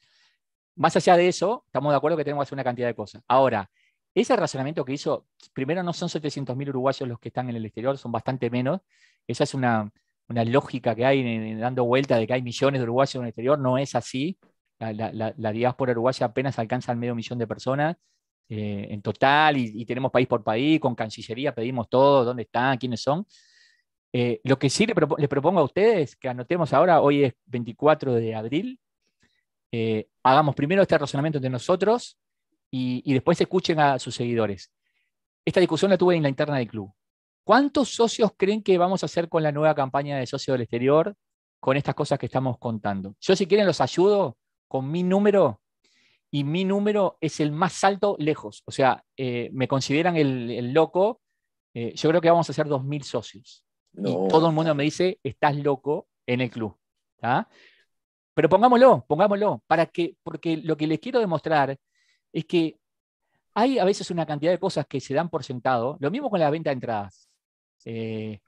[0.75, 3.23] Más allá de eso, estamos de acuerdo que tenemos que hacer una cantidad de cosas.
[3.29, 3.69] Ahora,
[4.15, 7.97] ese razonamiento que hizo, primero no son 700.000 uruguayos los que están en el exterior,
[7.97, 8.81] son bastante menos.
[9.27, 9.91] Esa es una,
[10.27, 13.77] lógica que hay dando vuelta de que hay millones de uruguayos en el exterior, no
[13.77, 14.37] es así.
[14.79, 17.97] La, diáspora uruguaya apenas alcanza al medio millón de personas
[18.47, 23.01] eh, en total y, tenemos país por país, con Cancillería pedimos todo, dónde están, quiénes
[23.01, 23.25] son.
[24.13, 28.33] Eh, lo que sí les propongo a ustedes, que anotemos ahora, hoy es 24 de
[28.33, 28.79] abril,
[29.73, 32.17] eh, hagamos primero este razonamiento entre nosotros,
[32.77, 34.71] y, después escuchen a sus seguidores.
[35.45, 36.91] Esta discusión la tuve en la interna del club.
[37.45, 41.15] ¿Cuántos socios creen que vamos a hacer con la nueva campaña de socio del exterior
[41.59, 43.15] con estas cosas que estamos contando?
[43.21, 44.37] Yo si quieren los ayudo
[44.67, 45.61] con mi número
[46.31, 48.63] y mi número es el más alto lejos.
[48.65, 51.21] O sea, eh, me consideran el, loco.
[51.73, 53.63] Eh, yo creo que vamos a ser 2.000 socios.
[53.97, 56.77] Y todo el mundo me dice, estás loco en el club.
[58.33, 61.77] Pero pongámoslo, pongámoslo, para que, porque lo que les quiero demostrar
[62.35, 62.77] es que
[63.53, 65.95] hay a veces una cantidad de cosas que se dan por sentado.
[66.01, 67.29] Lo mismo con la venta de entradas.
[67.85, 68.41] Eh,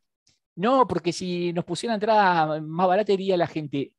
[0.56, 3.94] no, porque si nos pusieran entrada más barata iría la gente.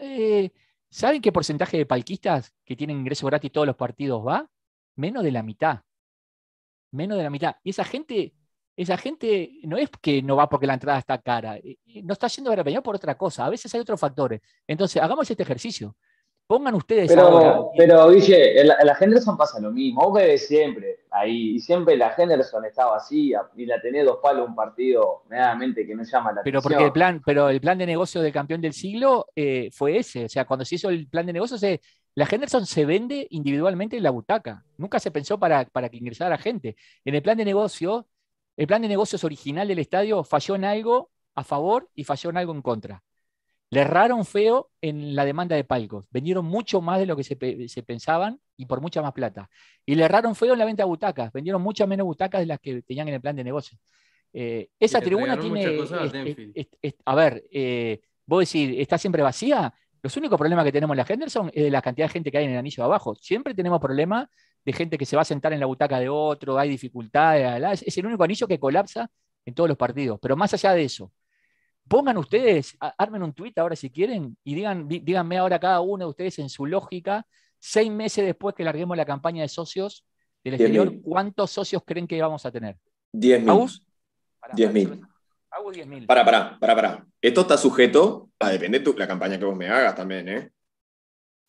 [0.00, 0.50] Eh,
[0.88, 4.48] ¿Saben qué porcentaje de palquistas que tienen ingreso gratis todos los partidos va?
[4.96, 5.80] Menos de la mitad.
[6.92, 7.56] Menos de la mitad.
[7.62, 8.34] Y esa gente,
[8.74, 11.58] esa gente no es que no va porque la entrada está cara.
[11.58, 13.44] Eh, no está yendo a ver por otra cosa.
[13.44, 14.40] A veces hay otros factores.
[14.66, 15.94] Entonces, hagamos este ejercicio.
[16.46, 17.60] Pongan ustedes pero, ahora.
[17.76, 20.02] Pero, Guille, en la, en la, Henderson pasa lo mismo.
[20.02, 21.54] Vos ves siempre ahí.
[21.54, 25.94] Y siempre la Henderson está vacía y la tenés dos palos un partido medianamente que
[25.94, 26.62] no llama la pero atención.
[26.62, 30.26] Porque el plan, pero el plan de negocio del campeón del siglo eh, fue ese.
[30.26, 31.80] O sea, cuando se hizo el plan de negocios, eh,
[32.14, 34.64] la Henderson se vende individualmente en la butaca.
[34.76, 36.76] Nunca se pensó para, para que ingresara gente.
[37.06, 38.06] En el plan de negocio,
[38.56, 42.36] el plan de negocios original del estadio falló en algo a favor y falló en
[42.36, 43.02] algo en contra.
[43.74, 46.06] Le erraron feo en la demanda de palcos.
[46.12, 47.36] Vendieron mucho más de lo que se,
[47.66, 49.50] se, pensaban y por mucha más plata.
[49.84, 51.32] Y le erraron feo en la venta de butacas.
[51.32, 53.76] Vendieron muchas menos butacas de las que tenían en el plan de negocio.
[54.32, 55.76] Eh, esa tribuna tiene.
[56.54, 59.74] Es, es, a ver, eh, vos decís, ¿está siempre vacía?
[60.00, 62.38] Los únicos problemas que tenemos en la Henderson es de la cantidad de gente que
[62.38, 63.16] hay en el anillo de abajo.
[63.16, 64.28] Siempre tenemos problemas
[64.64, 67.82] de gente que se va a sentar en la butaca de otro, hay dificultades.
[67.82, 69.10] Es el único anillo que colapsa
[69.44, 70.20] en todos los partidos.
[70.22, 71.10] Pero más allá de eso,
[71.88, 76.10] pongan ustedes, armen un tuit ahora si quieren y digan, díganme ahora cada uno de
[76.10, 77.26] ustedes en su lógica,
[77.58, 80.04] seis meses después que larguemos la campaña de socios
[80.42, 82.76] del exterior, ¿cuántos socios creen que vamos a tener?
[83.12, 83.68] Diez mil.
[84.52, 86.06] Diez mil.
[86.06, 87.06] Para, para, para, para.
[87.20, 90.50] Esto está sujeto a depender de la campaña que vos me hagas también, ¿eh?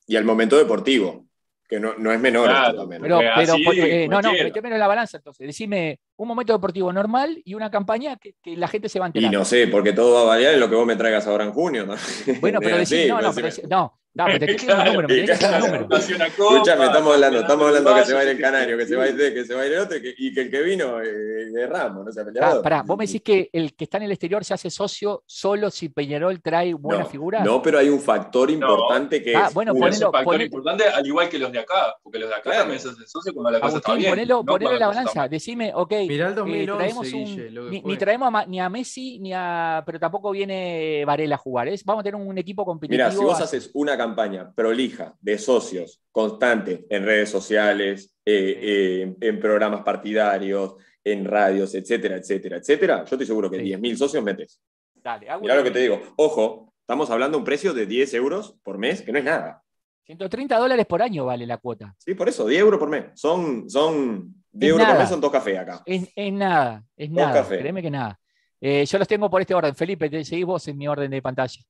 [0.07, 1.25] Y al momento deportivo.
[1.67, 3.01] Que no, no es menor claro, esto también.
[3.01, 5.47] Pero, pero eh, no, no, en la balanza entonces.
[5.47, 9.07] Decime un momento deportivo normal y una campaña que, que, la gente se va a
[9.07, 9.31] enterar.
[9.31, 11.43] Y no sé, porque todo va a variar en lo que vos me traigas ahora
[11.43, 11.85] en junio.
[11.85, 11.95] ¿no?
[12.39, 15.97] Bueno, pero decime, no, no, pero, no, no, pero te un número, me número.
[15.97, 19.03] Escuchame, estamos hablando, estamos hablando que se va a ir el Canario, que se va
[19.03, 21.51] a ir, que se va a ir el otro y que el que vino eh,
[21.53, 22.59] es Ramos, no sea peleador.
[22.59, 25.23] Ah, pará, vos me decís que el que está en el exterior se hace socio
[25.25, 27.43] solo si Peñarol trae buena no, figura.
[27.43, 29.53] No, pero hay un factor importante que ah, es.
[29.53, 32.29] Bueno, ponelo, es un factor ponelo, importante, al igual que los de acá, porque los
[32.29, 32.59] de acá Claro.
[32.59, 34.11] también se hacen socio cuando la cosa está bien.
[34.11, 35.27] ponelo, no ponelo en la balanza.
[35.27, 38.59] Decime, ok, Mirá el eh, 2011, traemos un, Guille, lo que ni, traemos a ni
[38.59, 41.67] a Messi, ni a, pero tampoco viene Varela a jugar.
[41.67, 41.83] ¿es?
[41.83, 43.07] Vamos a tener un equipo competitivo.
[43.07, 48.59] Mira, si vos a- haces una campaña prolija de socios constante en redes sociales, eh,
[48.61, 53.65] eh, en, en programas partidarios, en radios, etcétera, etcétera, etcétera, yo estoy seguro que Sí.
[53.65, 54.59] 10.000 socios metes.
[54.95, 56.01] Dale, hago Mirá lo que te digo.
[56.17, 59.61] Ojo, estamos hablando de un precio de 10 euros por mes, que no es nada.
[60.05, 61.95] 130 dólares por año vale la cuota.
[61.97, 63.05] Sí, por eso, 10 euros por mes.
[63.15, 65.81] Son, son 10 euros por mes, son dos cafés acá.
[65.85, 67.33] Es, es nada, es Dos nada.
[67.33, 67.59] cafés.
[67.59, 68.19] Créeme que nada.
[68.61, 69.75] Eh, yo los tengo por este orden.
[69.75, 71.61] Felipe, te seguís vos en mi orden de pantalla.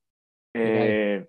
[0.54, 1.28] Eh,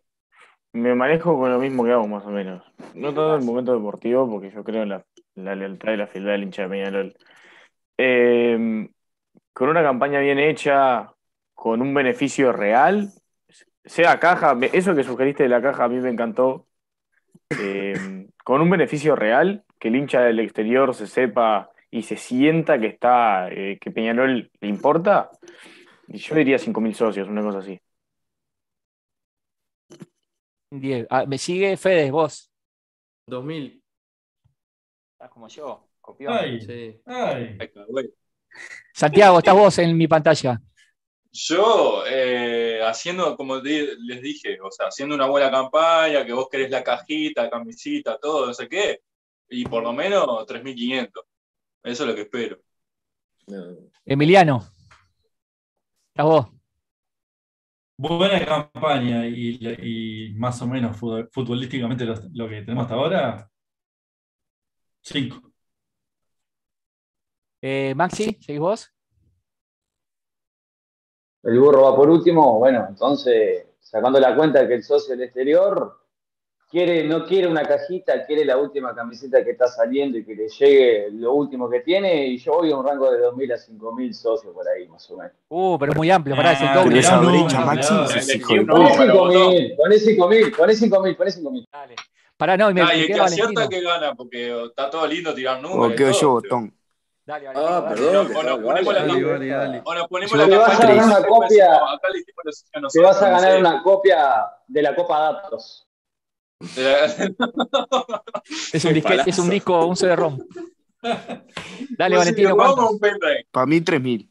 [0.72, 2.62] me manejo con lo mismo que hago, más o menos.
[2.94, 5.04] No todo en el momento deportivo, porque yo creo en la,
[5.34, 7.16] la lealtad y la fidelidad del hincha de Peñarol.
[7.98, 8.88] Eh,
[9.52, 11.14] con una campaña bien hecha,
[11.54, 13.10] con un beneficio real,
[13.84, 16.66] sea caja, eso que sugeriste de la caja a mí me encantó.
[17.58, 22.78] Eh, con un beneficio real, que el hincha del exterior se sepa y se sienta
[22.78, 25.30] que está, eh, que Peñarol le importa,
[26.08, 27.80] y yo diría 5.000 socios, una cosa así.
[30.70, 31.06] Diez.
[31.10, 32.50] Ah, me sigue Fede, vos.
[33.28, 33.82] 2000.
[35.12, 36.32] Estás como yo, copión.
[36.32, 37.00] Ay, Sí.
[37.06, 37.58] ay.
[38.92, 40.60] Santiago, estás vos en mi pantalla.
[41.30, 46.70] Yo, eh, haciendo, como les dije, o sea, haciendo una buena campaña, que vos querés
[46.70, 49.00] la cajita, camisita, todo, no sé qué,
[49.48, 51.24] y por lo menos 3.500.
[51.82, 52.58] Eso es lo que espero.
[53.46, 53.76] No.
[54.04, 54.64] Emiliano.
[56.08, 56.46] Estás vos.
[57.98, 59.58] Buena campaña y,
[60.30, 63.50] y más o menos fut- futbolísticamente lo, lo que tenemos hasta ahora.
[65.00, 65.52] Cinco.
[67.62, 68.92] Eh, Maxi, ¿seguís vos?
[71.42, 75.24] El burro va por último, bueno, entonces, sacando la cuenta de que el socio del
[75.24, 76.05] exterior
[76.70, 80.48] quiere, no quiere una cajita, quiere la última camiseta que está saliendo y que le
[80.48, 84.12] llegue lo último que tiene, y yo voy a un rango de 2.000 a 5.000
[84.12, 85.32] socios por ahí, más o menos.
[85.48, 86.98] Uh, pero es muy amplio, pará, es el Ah, doble.
[86.98, 88.94] Esa no, brecha, no, Poné puta.
[88.98, 89.50] pero votó.
[89.50, 91.64] 5.000, poné 5.000, poné 5.000, poné 5.000.
[91.72, 91.94] Dale.
[92.36, 95.06] Pará, no, y me, Ah, me y el que acierta que gana, porque está todo
[95.06, 95.86] lindo tirar números.
[95.86, 96.74] O y quedo yo, botón.
[97.24, 97.94] Dale, Ah, dale.
[97.96, 98.26] perdón.
[98.28, 99.00] que Bueno, ponemos la.
[99.00, 99.32] Dale, campaña.
[99.32, 99.82] dale, dale.
[99.86, 101.68] Ahora ponemos la te vas a campaña.
[102.92, 105.85] Te vas a ganar una copia de la Copa Datos.
[108.72, 110.38] Es un, disque- es un disco, un CD-ROM.
[111.02, 112.90] Dale, un Valentino, CD-ROM o ¿cuánto?
[112.92, 113.46] un pendrive.
[113.50, 114.28] Para mí, 3.000.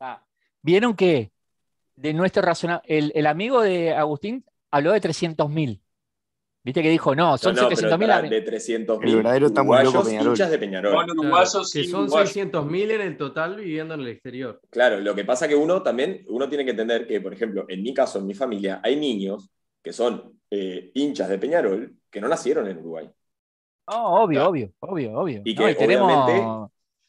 [0.00, 0.22] Ah,
[0.62, 1.30] ¿Vieron que
[1.96, 5.80] de nuestro razona- el, el amigo de Agustín habló de 300.000?
[6.62, 7.98] ¿Viste que dijo, no, son No, no, pero 700.000?
[8.00, 10.50] pará, a- de 300.000 El verdadero estamos locos, uruguayos Peñarol.
[10.50, 10.92] de Peñarol.
[10.92, 12.30] Claro, uruguayos que son uruguayos.
[12.36, 14.60] 600.000 en el total viviendo en el exterior.
[14.70, 17.82] Claro, lo que pasa que uno también, uno tiene que entender que, por ejemplo, en
[17.82, 19.50] mi caso, en mi familia, hay niños
[19.82, 23.10] que son eh, hinchas de Peñarol que no nacieron en Uruguay.
[23.88, 24.50] No, obvio, Claro.
[24.50, 25.42] obvio, obvio, obvio.
[25.44, 26.12] Y No, que tenemos-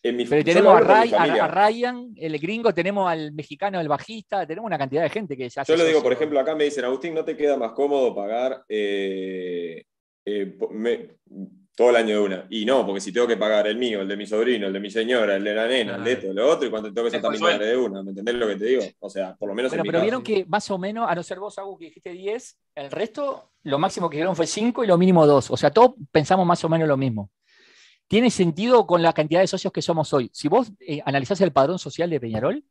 [0.04, 5.04] obviamente Pero tenemos a, Ryan, el gringo, tenemos al mexicano, el bajista, tenemos una cantidad
[5.04, 7.38] de gente que ya Yo lo digo, por ejemplo, acá me dicen, Agustín, ¿no te
[7.38, 9.84] queda más cómodo pagar eh,
[10.26, 10.58] eh,
[11.76, 12.48] todo el año de una?
[12.50, 14.80] Y no, porque si tengo que pagar el mío, el de mi sobrino, el de
[14.80, 17.12] mi señora, el de la nena, el de esto, lo otro, y cuando tengo que
[17.12, 18.84] ser también de una, ¿me entendés lo que te digo?
[19.00, 19.72] O sea, por lo menos.
[19.72, 22.58] Bueno, pero vieron que más o menos, a no ser vos, Agus, que dijiste 10,
[22.76, 25.52] el resto, lo máximo que dijeron fue 5 y lo mínimo 2.
[25.52, 27.32] O sea, todos pensamos más o menos lo mismo
[28.12, 30.30] tiene sentido con la cantidad de socios que somos hoy.
[30.34, 32.66] Si vos eh, analizás el padrón social de Peñarol,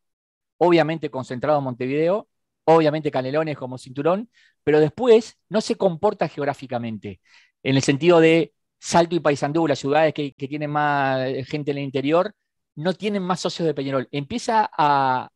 [0.58, 2.28] obviamente concentrado en Montevideo,
[2.64, 4.30] obviamente Canelones como cinturón,
[4.62, 7.22] pero después no se comporta geográficamente,
[7.62, 11.84] en el sentido de Salto y Paysandú, las ciudades que, tienen más gente en el
[11.84, 12.34] interior,
[12.74, 14.08] no tienen más socios de Peñarol.
[14.10, 15.30] Empieza a,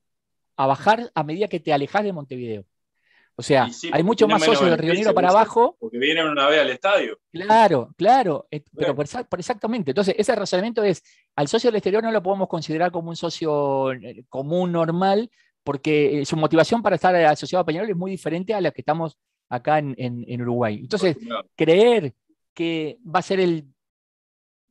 [0.57, 2.65] a bajar a medida que te alejas de Montevideo.
[3.37, 5.77] O sea, hay mucho más socios del Río Negro para abajo.
[5.81, 7.19] Porque vienen una vez al estadio.
[7.33, 8.47] Claro, claro,
[8.77, 9.07] pero por,
[9.39, 9.91] exactamente.
[9.91, 11.03] Entonces, ese razonamiento es,
[11.35, 15.31] al socio del exterior no lo podemos considerar como un socio eh, común, normal,
[15.65, 18.83] porque eh, su motivación para estar asociado a Peñarol es muy diferente a la que
[18.83, 19.19] estamos
[19.49, 20.79] acá en, Uruguay.
[20.81, 21.17] Entonces,
[21.57, 22.15] creer
[22.55, 23.67] que va a ser el,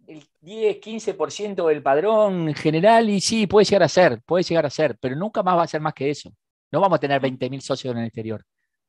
[0.08, 4.70] el 10, 15% del padrón general, y sí, puede llegar a ser, puede llegar a
[4.70, 6.32] ser, pero nunca más va a ser más que eso.
[6.72, 8.44] No vamos a tener 20.000 socios en el exterior.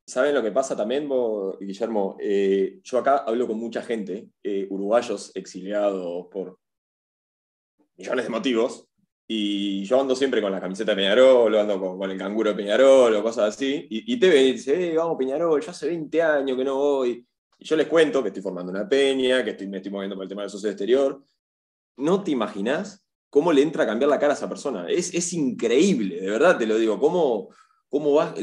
[0.06, 1.08] ¿Saben lo que pasa también,
[1.60, 2.16] Guillermo?
[2.20, 6.58] Eh, yo acá hablo con mucha gente, eh, uruguayos exiliados por
[7.96, 8.88] millones de motivos,
[9.26, 13.14] y yo ando siempre con la camiseta de Peñarol, ando con, el canguro de Peñarol
[13.14, 16.58] o cosas así, y, te ven y dicen, eh, vamos Peñarol, yo hace 20 años
[16.58, 17.26] que no voy.
[17.59, 20.24] Y yo les cuento que estoy formando una peña, que estoy, me estoy moviendo por
[20.24, 21.22] el tema del socio exterior.
[21.97, 24.86] No te imaginas cómo le entra a cambiar la cara a esa persona.
[24.89, 27.51] Es, es increíble, de verdad te lo digo, cómo
[27.94, 28.35] cómo va,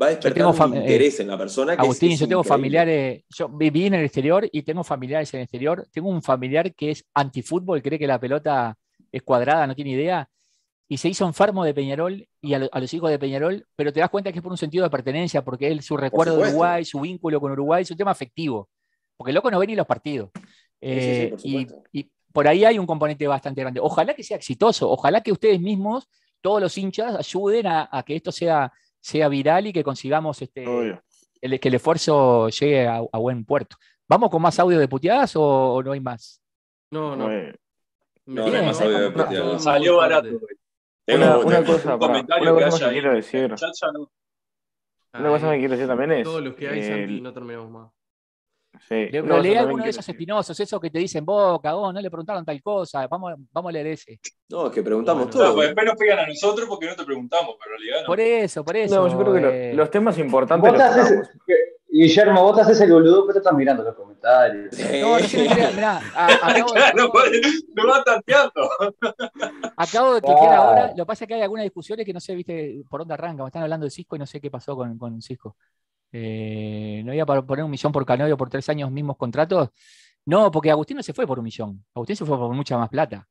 [0.00, 1.72] va a despertar un interés en la persona.
[1.72, 5.84] Agustín, yo tengo familiares, yo viví en el exterior y tengo familiares en el exterior.
[5.90, 8.78] Tengo un familiar que es antifútbol, cree que la pelota
[9.10, 10.28] es cuadrada, no tiene idea,
[10.88, 14.10] y se hizo enfermo de Peñarol y a, los hijos de Peñarol, pero te das
[14.10, 17.00] cuenta que es por un sentido de pertenencia, porque él, su recuerdo de Uruguay, su
[17.00, 18.68] vínculo con Uruguay, es un tema afectivo,
[19.16, 20.30] porque el loco no ve ni los partidos.
[20.80, 23.80] Eh, y, y por ahí hay un componente bastante grande.
[23.80, 26.08] Ojalá que sea exitoso, ojalá que ustedes mismos,
[26.40, 28.72] todos los hinchas, ayuden a que esto sea
[29.04, 30.64] sea viral y que consigamos este,
[31.42, 33.76] el, que el esfuerzo llegue a, buen puerto.
[34.08, 36.40] ¿Vamos con más audio de puteadas o, no hay más?
[36.90, 37.28] No, no.
[38.24, 39.62] No, hay más audio de puteadas.
[39.62, 40.28] Salió barato.
[41.06, 43.54] Una, una, cosa, para, una cosa que quiero decir.
[45.12, 46.24] Una cosa que quiero decir también es.
[46.24, 47.90] Todos los que hay, Santi, no terminamos más.
[48.88, 49.08] Sí.
[49.10, 52.10] Le, no, leí alguno de esos espinosos, esos que te dicen, vos, cagón, no le
[52.10, 54.18] preguntaron tal cosa, vamos, vamos a leer ese.
[54.48, 55.54] No, es que preguntamos todo.
[55.54, 58.06] pues después nos pegan a nosotros porque no te preguntamos, pero en realidad no.
[58.08, 58.96] Por eso, por eso.
[58.96, 59.74] No, yo creo que eh...
[59.74, 60.72] los temas importantes.
[60.72, 61.30] ¿Vos haces,
[61.96, 64.76] Guillermo, vos te haces el boludo, pero estás mirando los comentarios.
[65.00, 67.12] No, no sé, mirá, acabo claro,
[67.72, 68.68] lo va tanteando.
[69.76, 72.34] Acabo de cliquear ahora, lo que pasa es que hay algunas discusiones que no sé,
[72.34, 74.98] viste, por dónde arranca, me están hablando de Cisco y no sé qué pasó con,
[74.98, 75.56] con Cisco.
[76.10, 79.68] Eh, ¿No iba para poner un millón por Canovio por tres años mismos contratos?
[80.26, 81.84] No, porque Agustín no se fue por un millón.
[81.94, 83.24] Agustín se fue por mucha más plata.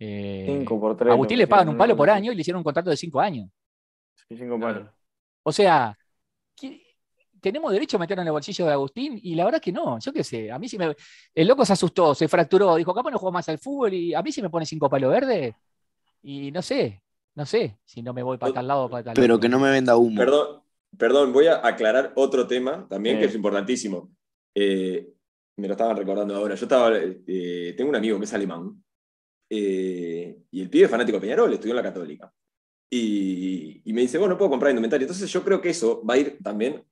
[0.00, 1.12] Eh, cinco por tres.
[1.12, 3.48] Agustín le pagan un palo por año y le hicieron un contrato de cinco años.
[4.28, 4.88] Sí, cinco palos.
[5.44, 5.96] O sea,
[7.42, 10.12] tenemos derecho a meterlo en el bolsillo de Agustín y la verdad que no, yo
[10.12, 10.96] qué sé, a mí sí me...
[11.34, 14.22] El loco se asustó, se fracturó, dijo, capaz no juego más al fútbol y a
[14.22, 15.54] mí sí me pone cinco palos verdes
[16.22, 17.02] y no sé,
[17.34, 19.58] no sé si no me voy para tal lado o para tal Pero que no
[19.58, 20.18] me venda humo.
[20.18, 20.62] Perdón,
[20.96, 24.14] Perdón, voy a aclarar otro tema también que es importantísimo.
[24.54, 25.08] Eh,
[25.56, 26.54] me lo estaban recordando ahora.
[26.54, 28.82] Yo estaba, eh, tengo un amigo que es alemán
[29.48, 32.32] eh, y el pibe es fanático de Peñarol, estudió en la Católica.
[32.90, 35.06] Y, me dice, bueno, puedo comprar indumentario.
[35.06, 36.84] Entonces yo creo que eso va a ir también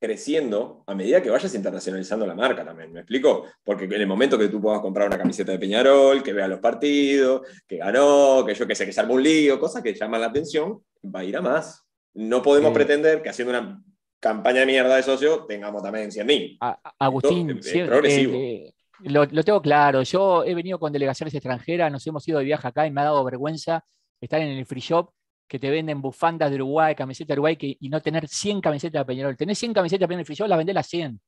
[0.00, 3.44] creciendo a medida que vayas internacionalizando la marca también, ¿me explico?
[3.62, 6.58] Porque en el momento que tú puedas comprar una camiseta de Peñarol, que vea los
[6.58, 10.28] partidos, que ganó, que yo que sé, que se un lío, cosas que llaman la
[10.28, 11.86] atención, va a ir a más.
[12.14, 13.82] No podemos pretender que haciendo una
[14.18, 16.58] campaña de mierda de socio tengamos también 100.000.
[16.98, 20.02] Agustín, eh, lo, tengo claro.
[20.02, 23.04] Yo he venido con delegaciones extranjeras, nos hemos ido de viaje acá y me ha
[23.04, 23.84] dado vergüenza
[24.18, 25.10] estar en el free shop
[25.50, 29.04] que te venden bufandas de Uruguay, camisetas de Uruguay y no tener 100 camisetas de
[29.04, 29.36] Peñarol.
[29.36, 31.20] Tenés 100 camisetas de Peñarol shop, las vendés las 100.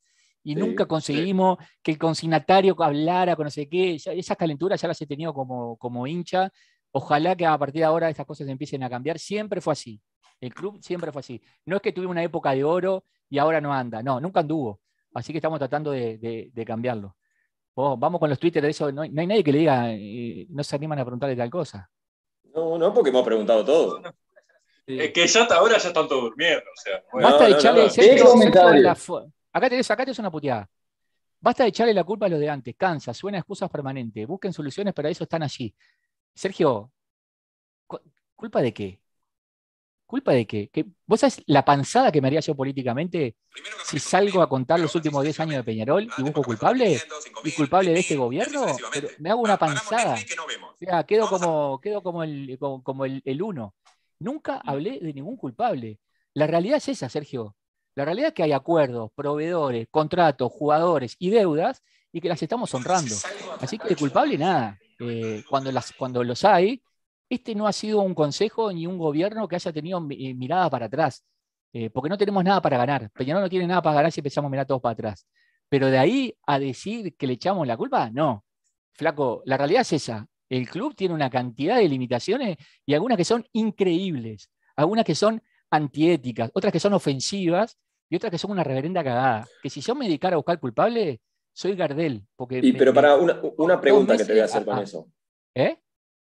[0.44, 3.96] Y nunca conseguimos que el consignatario hablara con no sé qué.
[3.96, 6.52] esas calenturas ya las he tenido como, como hincha.
[6.92, 9.18] Ojalá que a partir de ahora estas cosas empiecen a cambiar.
[9.18, 10.00] Siempre fue así.
[10.40, 11.42] El club siempre fue así.
[11.66, 14.04] No es que tuvimos una época de oro y ahora no anda.
[14.04, 14.80] No, nunca anduvo.
[15.14, 17.16] Así que estamos tratando de, cambiarlo.
[17.74, 18.92] vamos con los Twitter de eso.
[18.92, 21.90] No, hay nadie que le diga, eh, no se animan a preguntarle tal cosa.
[22.54, 24.02] No, no, porque hemos preguntado todo.
[24.86, 26.64] Es que ya hasta ahora ya están todos durmiendo.
[27.12, 27.88] Basta de echarle.
[29.52, 30.68] acá tenés, acá tenés una puteada.
[31.40, 32.74] Basta de echarle la culpa a los de antes.
[32.76, 34.26] Cansa, suena excusas permanentes.
[34.26, 35.74] Busquen soluciones, para eso están allí.
[36.34, 36.90] Sergio,
[38.34, 39.01] ¿culpa de qué?
[40.12, 40.70] ¿Culpa de qué?
[41.06, 43.34] ¿Vos sabés la panzada que me haría yo políticamente
[43.82, 47.00] si salgo a contar los últimos 10 años de Peñarol y busco culpable?
[47.42, 48.66] ¿Y culpable de este gobierno?
[49.20, 50.18] me hago una panzada.
[51.06, 53.74] quedo como, quedo como, el, como, el, uno.
[54.18, 55.98] Nunca hablé de ningún culpable.
[56.34, 57.56] La realidad es esa, Sergio.
[57.94, 61.82] La realidad es que hay acuerdos, proveedores, contratos, jugadores y deudas
[62.12, 63.14] y que las estamos honrando.
[63.60, 64.78] Así que de culpable nada.
[65.00, 66.82] Eh, cuando, las, cuando los hay,
[67.34, 70.86] este no ha sido un consejo ni un gobierno que haya tenido eh, mirada para
[70.86, 71.24] atrás,
[71.72, 73.10] eh, porque no tenemos nada para ganar.
[73.10, 75.26] Peñarol no tiene nada para ganar si empezamos a mirar todos para atrás.
[75.68, 78.44] Pero de ahí a decir que le echamos la culpa, no.
[78.92, 80.26] Flaco, la realidad es esa.
[80.48, 85.42] El club tiene una cantidad de limitaciones y algunas que son increíbles, algunas que son
[85.70, 87.78] antiéticas, otras que son ofensivas
[88.10, 89.48] y otras que son una reverenda cagada.
[89.62, 91.22] Que si yo me dedicara a buscar culpable,
[91.54, 92.26] soy Gardel.
[92.36, 95.08] Porque y, pero para una, pregunta que te voy a hacer con eso.
[95.54, 95.78] ¿Eh?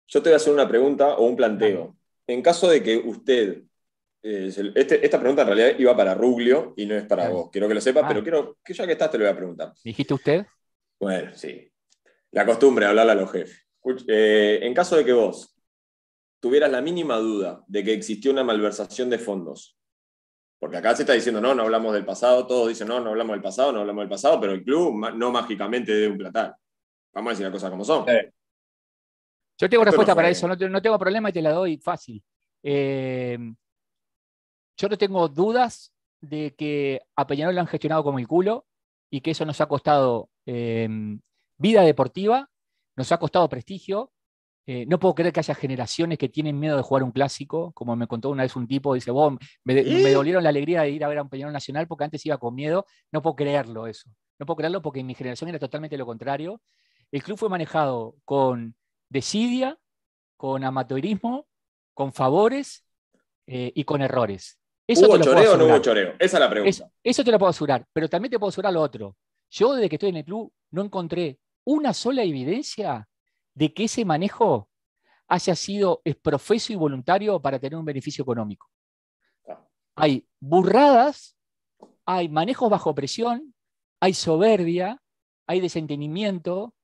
[0.07, 1.97] Yo te voy a hacer una pregunta o un planteo.
[2.27, 3.63] En caso de que usted,
[4.23, 7.69] eh, este, esta pregunta en realidad iba para Ruglio y no es para vos, quiero
[7.69, 8.23] que lo sepas, pero ah.
[8.23, 9.73] quiero que ya que estás te lo voy a preguntar.
[9.85, 10.47] ¿Dijiste usted?
[10.99, 11.71] Bueno, sí.
[12.31, 13.67] La costumbre de hablarle a los jefes.
[14.09, 15.55] Eh, en caso de que vos
[16.41, 19.79] tuvieras la mínima duda de que existió una malversación de fondos,
[20.59, 23.35] porque acá se está diciendo, no, no hablamos del pasado, todos dicen, no, no hablamos
[23.35, 26.55] del pasado, no hablamos del pasado, pero el club no mágicamente debe un platal.
[27.13, 28.05] Vamos a decir las cosas como son.
[29.59, 32.23] Yo tengo respuesta para eso, no, tengo problema y te la doy fácil.
[32.63, 33.39] Eh,
[34.77, 38.67] yo no tengo dudas de que a Peñarol lo han gestionado como el culo
[39.11, 40.89] y que eso nos ha costado eh,
[41.57, 42.51] vida deportiva,
[42.97, 44.13] nos ha costado prestigio.
[44.69, 47.95] Eh, no puedo creer que haya generaciones que tienen miedo de jugar un clásico, como
[47.95, 51.05] me contó una vez un tipo, dice, vos, me, me dolieron la alegría de ir
[51.05, 52.85] a ver a un Peñarol Nacional porque antes iba con miedo.
[53.13, 54.11] No puedo creerlo eso.
[54.39, 56.61] No puedo creerlo porque en mi generación era totalmente lo contrario.
[57.13, 58.75] El club fue manejado con
[59.09, 59.79] desidia,
[60.37, 61.47] con amateurismo,
[61.95, 62.85] con favores
[63.47, 64.59] eh, y con errores.
[64.87, 66.15] Eso ¿Hubo choreo o no hubo choreo?
[66.19, 66.91] Esa es la pregunta.
[67.03, 69.17] Eso, te lo puedo asegurar, pero también te puedo asegurar lo otro.
[69.51, 73.09] Yo desde que estoy en el club no encontré una sola evidencia
[73.55, 74.69] de que ese manejo
[75.29, 78.71] haya sido profeso y voluntario para tener un beneficio económico.
[79.49, 79.67] Ah.
[79.97, 81.37] Hay burradas,
[82.05, 83.55] hay manejos bajo presión,
[84.01, 85.03] hay soberbia,
[85.49, 86.75] hay desentendimiento,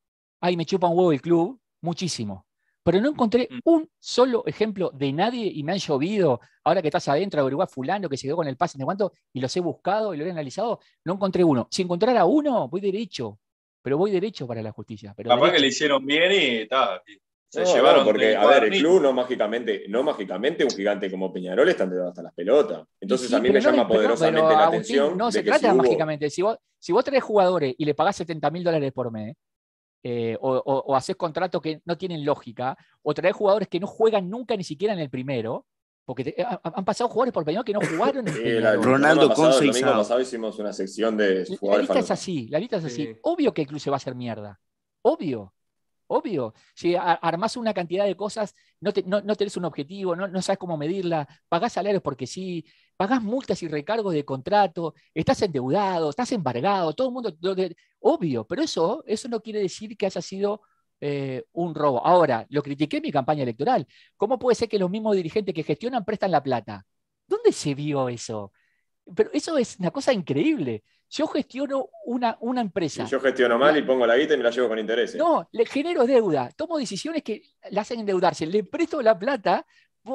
[0.41, 2.47] hay me chupa un huevo el club, muchísimo.
[2.85, 3.59] Pero no encontré mm.
[3.65, 6.41] un solo ejemplo de nadie y me han llovido.
[6.65, 9.41] Ahora que estás adentro, averiguar fulano que se quedó con el pase de cuánto y
[9.41, 11.69] los he buscado y lo he analizado, no encontré uno.
[11.71, 13.39] Si encontrara uno, voy derecho.
[13.83, 15.13] Pero voy derecho para la justicia.
[15.17, 17.03] Pero Capaz que le hicieron bien y está.
[17.49, 21.69] Se llevaron porque, a ver, el club no mágicamente, no mágicamente un gigante como Peñarol
[21.69, 22.83] está enterado hasta las pelotas.
[22.99, 25.19] Entonces a mí me llama poderosamente la atención.
[25.19, 26.31] No se trata mágicamente.
[26.31, 29.37] Si vos, si vos traes jugadores y le pagás 70 mil dólares por mes,
[30.03, 34.29] eh, o, o, haces contratos que no tienen lógica, o traer jugadores que no juegan
[34.29, 35.67] nunca ni siquiera en el primero,
[36.05, 39.93] porque han pasado jugadores por Peñarol que no jugaron en el Ronaldo pasado, El domingo
[39.93, 41.89] pasado hicimos una sección de jugadores.
[41.89, 43.17] La lista es así, la lista es así.
[43.23, 44.61] Obvio que el club se va a hacer mierda.
[45.03, 45.55] Obvio.
[46.07, 46.55] Obvio.
[46.75, 48.93] Si armás una cantidad de cosas, no,
[49.25, 52.65] no, tenés un objetivo, no, no, sabes cómo medirla, pagás salarios porque sí,
[52.97, 57.37] pagás multas y recargos de contrato, estás endeudado, estás embargado, todo el mundo.
[58.01, 60.63] Obvio, pero eso, eso no quiere decir que haya sido
[61.01, 62.05] eh, un robo.
[62.07, 63.87] Ahora, lo critiqué en mi campaña electoral.
[64.17, 66.87] ¿Cómo puede ser que los mismos dirigentes que gestionan prestan la plata?
[67.27, 68.53] ¿Dónde se vio eso?
[69.17, 70.85] Pero eso es una cosa increíble.
[71.15, 73.05] Yo gestiono una, una empresa.
[73.05, 75.19] yo gestiono mal y pongo la guita y me la llevo con intereses.
[75.19, 79.67] No, le genero deuda, tomo decisiones que la hacen endeudarse, le presto la plata,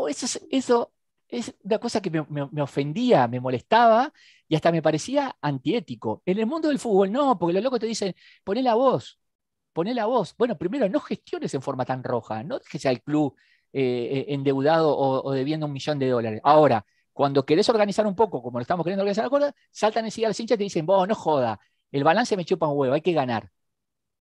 [0.09, 0.93] eso, eso
[1.27, 4.11] es una cosa que me, ofendía, me molestaba
[4.47, 6.23] y hasta me parecía antiético.
[6.25, 9.19] En el mundo del fútbol no, porque los locos te dicen, poné la voz,
[9.73, 10.33] poné la voz.
[10.35, 13.35] Bueno, primero, no gestiones en forma tan roja, no sea el club
[13.71, 16.41] eh, eh, endeudado o, o debiendo un millón de dólares.
[16.43, 16.83] Ahora,
[17.17, 20.53] cuando querés organizar un poco, como lo estamos queriendo organizar ahora, saltan enseguida los hinchas
[20.53, 21.59] y te dicen, vos, no joda,
[21.91, 23.49] el balance me chupa un huevo, hay que ganar.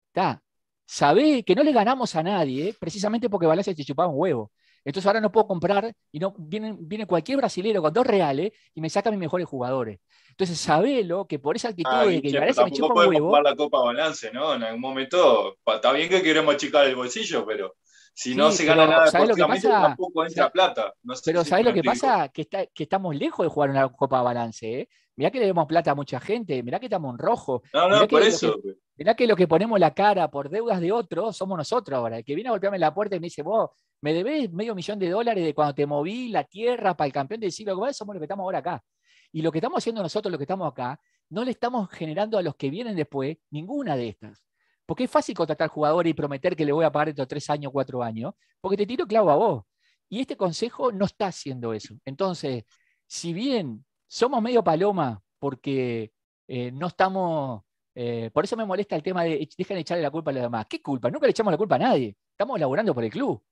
[0.08, 0.42] ¿Está?
[0.86, 4.50] Sabé que no le ganamos a nadie, precisamente porque balance te chupaba un huevo.
[4.83, 8.81] Entonces ahora no puedo comprar y no viene, viene cualquier brasilero con dos reales y
[8.81, 10.00] me saca mis mejores jugadores.
[10.31, 13.42] Entonces sabelo que por esa actitud ah, de que el balance me chupa un huevo.
[13.42, 14.55] la Copa Balance, ¿no?
[14.55, 17.75] En algún momento está bien que queremos achicar el bolsillo, pero
[18.17, 19.83] si no se gana nada ¿sabes lo que pasa?
[19.83, 20.95] tampoco entra plata.
[21.23, 22.31] pero ¿sabes lo que pasa?
[22.31, 24.81] Que, está, que estamos lejos de jugar una Copa Balance.
[24.81, 24.89] ¿eh?
[25.17, 27.62] Mirá que le demos plata a mucha gente, mirá que estamos en rojo.
[27.75, 28.57] No, no, por eso.
[28.97, 32.17] mirá que lo que ponemos la cara por deudas de otros somos nosotros ahora.
[32.17, 33.69] El que viene a golpearme la puerta y me dice, vos,
[34.01, 37.41] me debes medio millón de dólares de cuando te moví la tierra para el campeón
[37.41, 38.83] del siglo, somos los que estamos ahora acá.
[39.31, 42.43] Y lo que estamos haciendo nosotros, lo que estamos acá, no le estamos generando a
[42.43, 44.47] los que vienen después ninguna de estas.
[44.87, 47.73] Porque es fácil contratar jugadores y prometer que le voy a pagar estos tres años,
[47.73, 49.65] cuatro años, porque te tiro clavo a vos.
[50.09, 51.95] Y este consejo no está haciendo eso.
[52.05, 52.65] Entonces,
[53.07, 56.13] si bien somos medio paloma porque
[56.49, 57.63] eh, no estamos,
[57.95, 60.67] eh, por eso me molesta el tema de dejen echarle la culpa a los demás.
[60.69, 61.11] ¿Qué culpa?
[61.11, 62.17] Nunca le echamos la culpa a nadie.
[62.31, 63.43] Estamos laburando por el club.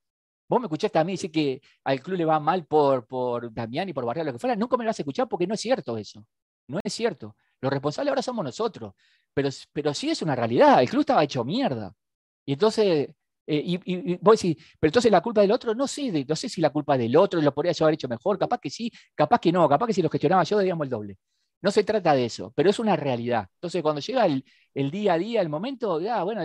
[0.49, 3.89] Vos me escuchaste a mí decir que al club le va mal por, por Damián
[3.89, 4.55] y por Barrio, lo que fuera.
[4.57, 6.25] Nunca me lo vas a escuchar porque no es cierto eso.
[6.69, 7.37] No es cierto.
[7.65, 8.93] Los responsables ahora somos nosotros.
[9.33, 10.83] Pero, pero sí es una realidad.
[10.83, 11.95] El club estaba hecho mierda.
[12.45, 13.09] Y entonces,
[13.47, 16.61] eh, y, vos decís, pero entonces la culpa del otro, no sé, no sé si
[16.61, 18.39] la culpa del otro lo podría yo haber hecho mejor.
[18.39, 19.67] Capaz que sí, capaz que no.
[19.67, 21.19] Capaz que si lo gestionaba yo, debíamos el doble.
[21.63, 23.49] No se trata de eso, pero es una realidad.
[23.55, 24.45] Entonces, cuando llega el,
[24.91, 26.43] día a día, el momento, ya, bueno,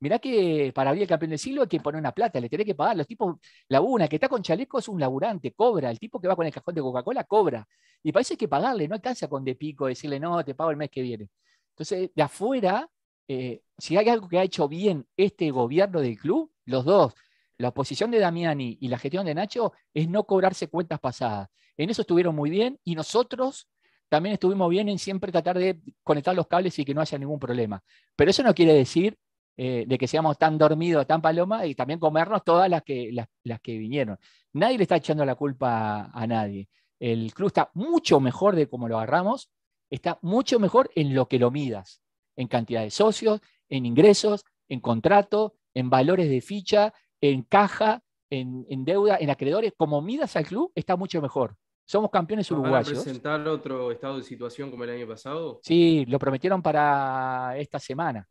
[0.00, 2.66] mirá que para abrir el campeón del siglo hay que poner una plata, le tenés
[2.66, 2.96] que pagar.
[2.96, 3.36] Los tipos,
[3.68, 5.90] la una, que está con chaleco es un laburante, cobra.
[5.90, 7.66] El tipo que va con el cajón de Coca-Cola cobra.
[8.02, 10.90] Y parece que pagarle, no alcanza con de pico decirle, no, te pago el mes
[10.90, 11.28] que viene.
[11.70, 12.88] Entonces, de afuera,
[13.28, 17.14] eh, si hay algo que ha hecho bien este gobierno del club, los dos,
[17.58, 21.48] la oposición de Damiani y la gestión de Nacho, es no cobrarse cuentas pasadas.
[21.76, 23.68] En eso estuvieron muy bien y nosotros
[24.08, 27.38] también estuvimos bien en siempre tratar de conectar los cables y que no haya ningún
[27.38, 27.82] problema.
[28.16, 29.18] Pero eso no quiere decir
[29.60, 33.60] eh, de que seamos tan dormidos, tan paloma y también comernos todas las que, las,
[33.60, 34.16] que vinieron.
[34.52, 36.68] Nadie le está echando la culpa a, nadie.
[37.00, 39.50] El club está mucho mejor de cómo lo agarramos,
[39.90, 42.00] está mucho mejor en lo que lo midas,
[42.36, 48.64] en cantidad de socios, en ingresos, en contrato, en valores de ficha, en caja, en,
[48.68, 49.72] en deuda, en acreedores.
[49.76, 51.56] Como midas al club, está mucho mejor.
[51.84, 52.92] Somos campeones uruguayos.
[52.92, 55.58] ¿Van a presentar otro estado de situación como el año pasado?
[55.64, 58.28] Sí, lo prometieron para esta semana.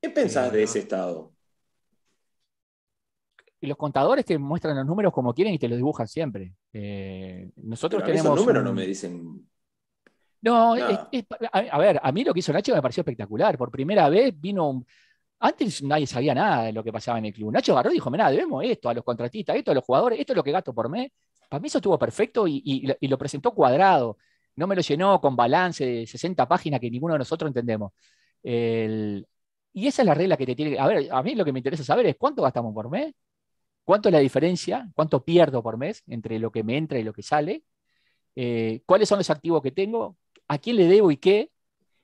[0.00, 1.32] ¿Qué pensás de ese estado?
[3.60, 6.54] Y los contadores te muestran los números como quieren y te los dibujan siempre.
[6.72, 8.26] Eh, nosotros tenemos.
[8.26, 9.46] Esos números no me dicen.
[10.42, 13.58] No, a, ver, a mí lo que hizo Nacho me pareció espectacular.
[13.58, 14.84] Por primera vez vino.
[15.40, 17.52] Antes nadie sabía nada de lo que pasaba en el club.
[17.52, 20.32] Nacho agarró y dijo: Mira, debemos esto a los contratistas, esto a los jugadores, esto
[20.32, 21.10] es lo que gasto por mes
[21.50, 24.16] para mí eso estuvo perfecto y, lo presentó cuadrado.
[24.54, 27.92] No me lo llenó con balance de 60 páginas que ninguno de nosotros entendemos.
[29.72, 30.78] Y esa es la regla que te tiene.
[30.78, 33.14] A ver, a mí lo que me interesa saber es cuánto gastamos por mes,
[33.84, 37.12] cuánto es la diferencia, cuánto pierdo por mes entre lo que me entra y lo
[37.12, 37.64] que sale,
[38.36, 40.16] eh, cuáles son los activos que tengo,
[40.48, 41.50] a quién le debo y qué.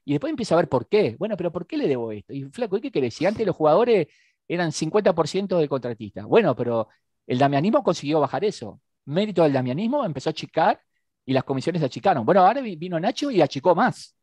[0.05, 1.17] Y después empieza a ver por qué.
[1.19, 2.33] Bueno, pero ¿por qué le debo esto?
[2.33, 3.15] Y flaco, ¿y qué querés?
[3.15, 4.09] Si antes los jugadores
[4.49, 6.27] eran 50% de contratistas.
[6.27, 6.89] Bueno, pero
[7.27, 10.81] el damianismo consiguió bajar eso mérito del damianismo, empezó a achicar
[11.25, 12.27] y las comisiones se achicaron.
[12.27, 14.15] Bueno, ahora vino Nacho y achicó más.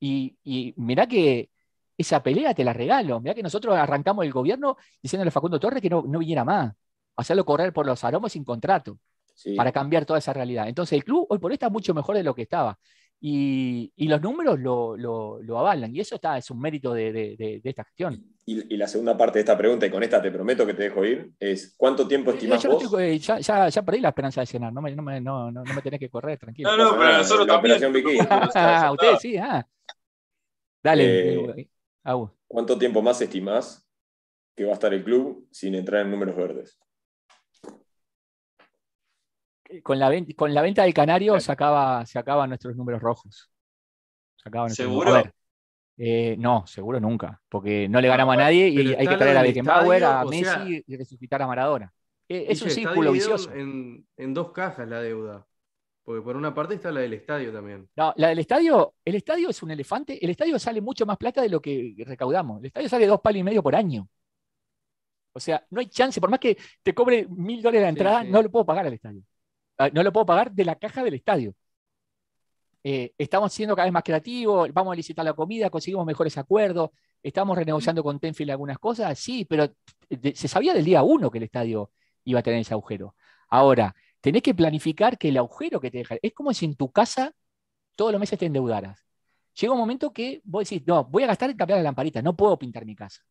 [0.00, 1.50] Y, y mirá que
[1.98, 3.20] esa pelea te la regalo.
[3.20, 6.72] Mirá que nosotros arrancamos el gobierno diciéndole a Facundo Torres que no, no viniera más.
[7.16, 8.98] Hacerlo correr por los aromas sin contrato.
[9.56, 10.68] Para cambiar toda esa realidad.
[10.68, 12.78] Entonces el club hoy por hoy está mucho mejor de lo que estaba.
[13.20, 15.94] Y, los números lo, avalan.
[15.94, 18.24] Y eso está, es un mérito de, esta gestión.
[18.46, 21.04] Y, la segunda parte de esta pregunta, y con esta te prometo que te dejo
[21.04, 22.94] ir, es ¿cuánto tiempo estimás vos?
[22.98, 25.82] Eh, ya, ya, perdí la esperanza de cenar, no me, no me, no, no, me
[25.82, 26.76] tenés que correr, tranquilo.
[26.76, 28.26] No, no, pero nosotros la también.
[28.30, 29.66] ah, ustedes sí, ah.
[30.82, 31.68] Dale, eh,
[32.46, 33.86] ¿Cuánto tiempo más estimás
[34.56, 36.78] que va a estar el club sin entrar en números verdes?
[39.82, 43.50] con la, con la venta del Canario se, acaba, se acaban nuestros números rojos.
[44.68, 45.22] ¿Seguro?
[46.00, 49.42] Eh, no, seguro nunca, porque no le ganamos a nadie y hay que traer a
[49.42, 51.92] Beckenbauer, a Messi y resucitar a Maradona.
[52.28, 53.52] Eh, es, un círculo vicioso.
[53.52, 55.46] En, en, dos cajas la deuda.
[56.08, 57.86] Porque por una parte está la del estadio también.
[57.94, 60.24] No, la del estadio, el estadio es un elefante.
[60.24, 62.60] El estadio sale mucho más plata de lo que recaudamos.
[62.60, 64.08] El estadio sale dos palos y medio por año.
[65.34, 68.40] O sea, no hay chance, por más que te cobre mil dólares la entrada, no
[68.40, 69.20] lo puedo pagar al estadio.
[69.76, 71.54] Ah, no lo puedo pagar de la caja del estadio.
[72.82, 76.88] Eh, estamos siendo cada vez más creativos, vamos a licitar la comida, conseguimos mejores acuerdos,
[77.22, 79.74] estamos renegociando con Tenfield algunas cosas, sí, pero
[80.08, 81.90] se sabía del día uno que el estadio
[82.24, 83.14] iba a tener ese agujero.
[83.50, 86.90] Ahora, tenés que planificar que el agujero que te deja, es como si en tu
[86.92, 87.32] casa
[87.96, 89.04] todos los meses te endeudaras.
[89.60, 92.36] Llega un momento que vos decís, no, voy a gastar en cambiar la lamparita, no
[92.36, 93.22] puedo pintar mi casa.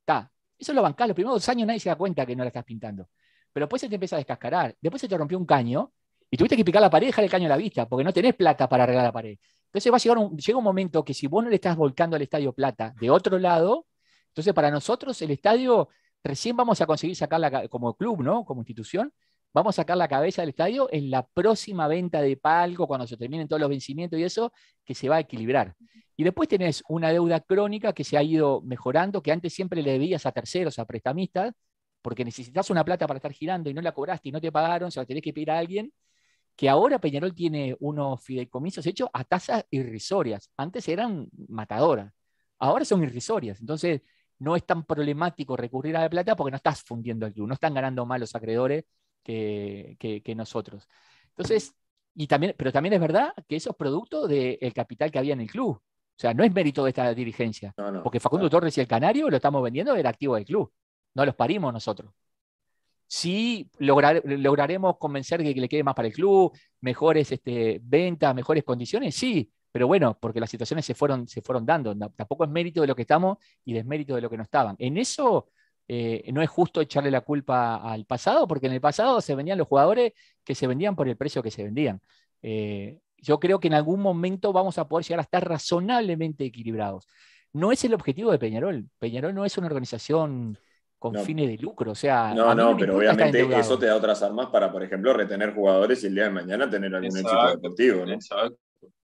[0.00, 0.30] Está.
[0.58, 2.64] Eso lo bancás, los primeros dos años nadie se da cuenta que no la estás
[2.64, 3.08] pintando
[3.52, 4.76] pero después se te empieza a descascarar.
[4.80, 5.92] Después se te rompió un caño
[6.30, 8.12] y tuviste que picar la pared y dejar el caño a la vista, porque no
[8.12, 9.36] tenés plata para arreglar la pared.
[9.66, 12.16] Entonces va a llegar un, llega un momento que si vos no le estás volcando
[12.16, 13.86] al estadio plata de otro lado,
[14.28, 15.88] entonces para nosotros el estadio
[16.22, 18.44] recién vamos a conseguir sacarla como club, ¿no?
[18.44, 19.12] Como institución,
[19.52, 23.16] vamos a sacar la cabeza del estadio en la próxima venta de palco, cuando se
[23.16, 24.52] terminen todos los vencimientos y eso,
[24.84, 25.74] que se va a equilibrar.
[26.16, 29.92] Y después tenés una deuda crónica que se ha ido mejorando, que antes siempre le
[29.92, 31.54] debías a terceros, a prestamistas,
[32.02, 34.90] porque necesitas una plata para estar girando y no la cobraste y no te pagaron,
[34.90, 35.92] se la tenés que pedir a alguien,
[36.56, 40.50] que ahora Peñarol tiene unos fideicomisos hechos a tasas irrisorias.
[40.56, 42.12] Antes eran matadoras,
[42.58, 43.60] ahora son irrisorias.
[43.60, 44.02] Entonces,
[44.38, 47.54] no es tan problemático recurrir a la plata porque no estás fundiendo el club, no
[47.54, 48.84] están ganando más los acreedores
[49.22, 50.88] que, nosotros.
[51.30, 51.74] Entonces,
[52.14, 55.40] y también, pero también es verdad que eso es producto del capital que había en
[55.40, 55.76] el club.
[55.76, 57.74] O sea, no es mérito de esta dirigencia.
[58.02, 60.72] porque Facundo Torres y el Canario lo estamos vendiendo, era activo del club.
[61.14, 62.12] No los parimos nosotros.
[63.06, 68.62] Sí lograremos convencer de que le quede más para el club, mejores este, ventas, mejores
[68.62, 71.96] condiciones, sí, pero bueno, porque las situaciones se fueron, se fueron dando.
[71.96, 74.76] tampoco es mérito de lo que estamos y desmérito de lo que no estaban.
[74.78, 75.48] En eso
[75.92, 79.58] eh, no es justo echarle la culpa al pasado, porque en el pasado se vendían
[79.58, 80.12] los jugadores
[80.44, 82.00] que se vendían por el precio que se vendían.
[82.42, 87.08] Eh, yo creo que en algún momento vamos a poder llegar a estar razonablemente equilibrados.
[87.52, 88.88] No es el objetivo de Peñarol.
[89.00, 90.56] Peñarol no es una organización
[90.96, 91.90] con fines de lucro.
[91.90, 95.52] O sea, no, no, pero obviamente eso te da otras armas para, por ejemplo, retener
[95.52, 98.06] jugadores y el día de mañana tener algún éxito deportivo.
[98.06, 98.16] ¿no?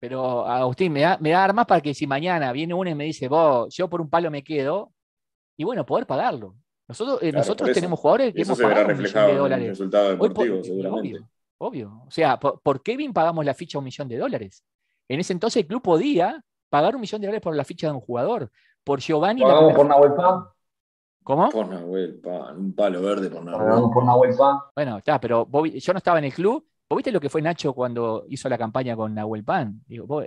[0.01, 3.05] Pero Agustín, me da, me da armas para que si mañana viene uno y me
[3.05, 4.91] dice, vos, yo por un palo me quedo,
[5.57, 6.57] y bueno, poder pagarlo.
[6.89, 9.59] Nosotros, eh, nosotros tenemos jugadores que hemos pagado un millón de dólares.
[9.59, 11.19] En el resultado deportivo, seguramente.
[11.19, 11.29] Obvio,
[11.59, 12.03] obvio.
[12.07, 14.65] O sea, por, Kevin pagamos la ficha un millón de dólares.
[15.09, 17.95] En ese entonces el club podía pagar un millón de dólares por la ficha de
[17.95, 18.51] un jugador.
[18.85, 19.43] Por Giovanni.
[19.43, 20.45] ¿Pagamos por Nahuel Pan?
[21.23, 21.51] ¿Cómo?
[21.51, 23.69] Por Nahuel Pan, un palo verde por Nahuel.
[23.69, 24.59] Pagamos por Nahuel Pan.
[24.75, 26.67] Bueno, está, pero yo no estaba en el club.
[26.89, 29.81] ¿Vos viste lo que fue Nacho cuando hizo la campaña con Nahuel Pan?
[29.87, 30.23] Digo,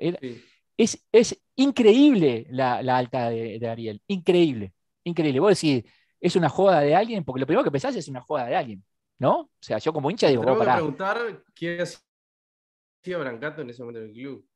[0.77, 4.01] es, es, increíble la, alta de, de, Ariel.
[4.07, 4.73] Increíble.
[5.03, 5.39] Increíble.
[5.39, 5.83] Vos decís,
[6.19, 8.83] es una joda de alguien, porque lo primero que pensás es una joda de alguien,
[9.19, 9.39] ¿no?
[9.39, 14.01] O sea, yo como hincha digo, Tengo que preguntar qué hacía Brancato en ese momento
[14.01, 14.47] en el club.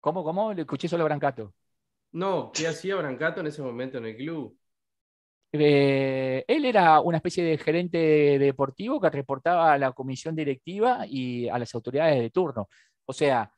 [0.00, 0.52] ¿Cómo, cómo?
[0.52, 1.54] Le escuché solo a Brancato.
[2.12, 4.56] No, ¿qué hacía Brancato en ese momento en el club?
[5.52, 7.98] Eh, él era una especie de gerente
[8.38, 12.68] deportivo que reportaba a la comisión directiva y a las autoridades de turno.
[13.04, 13.52] O sea,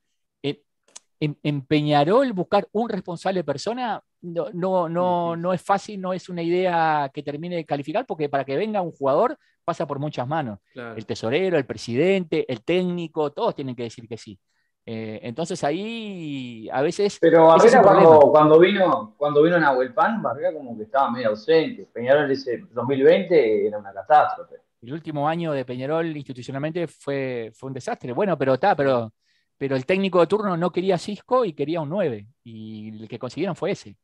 [1.41, 6.41] en, Peñarol buscar un responsable persona no, no, no, no es fácil, no es una
[6.41, 10.59] idea que termine de calificar, porque para que venga un jugador pasa por muchas manos.
[10.73, 14.39] El tesorero, el presidente, el técnico, todos tienen que decir que sí.
[14.85, 17.17] Eh, entonces ahí a veces.
[17.21, 21.87] Pero Barrera cuando, cuando, vino, cuando vino Nahuel Pan, Barrera como que estaba medio ausente.
[21.93, 24.55] Peñarol ese 2020 era una catástrofe.
[24.81, 28.11] El último año de Peñarol institucionalmente fue, fue un desastre.
[28.11, 29.13] Bueno, pero está, pero
[29.57, 33.17] pero el técnico de turno no quería Cisco y quería un 9, y el que
[33.17, 33.95] consiguieron fue ese.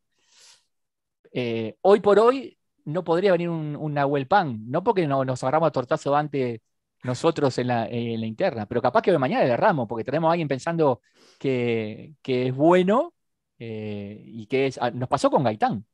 [1.32, 5.68] Eh, hoy por hoy no podría venir un, un Nahuel Pan, no porque nos agarramos
[5.68, 6.62] a tortazo antes
[7.04, 11.02] nosotros en la, interna, pero capaz que mañana le erramos, porque tenemos a alguien pensando
[11.38, 13.14] que, es bueno
[13.58, 14.78] eh, y que es.
[14.82, 15.86] Ah, nos pasó con Gaitán.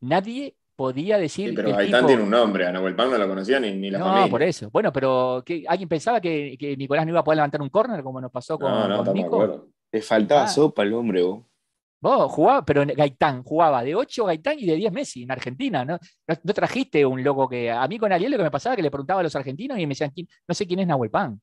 [0.00, 1.54] Nadie podía decir.
[1.54, 4.28] pero Gaitán tiene un nombre, a Nahuel Pan no lo conocía ni, ni la no,
[4.28, 4.70] por eso.
[4.70, 8.30] Bueno, pero ¿alguien pensaba que, Nicolás no iba a poder levantar un córner como nos
[8.30, 9.68] pasó con, no, no, Nico?
[9.90, 10.48] Le faltaba ah.
[10.48, 11.44] sopa al hombre, vos.
[12.02, 15.84] Vos jugaba, pero Gaitán jugaba de 8 Gaitán y de 10 Messi en Argentina.
[15.84, 15.98] ¿no?
[16.26, 17.70] No, trajiste un loco que.
[17.70, 19.86] A mí con Ariel lo que me pasaba que le preguntaba a los argentinos y
[19.86, 20.12] me decían,
[20.48, 21.40] no sé quién es Nahuel Pan.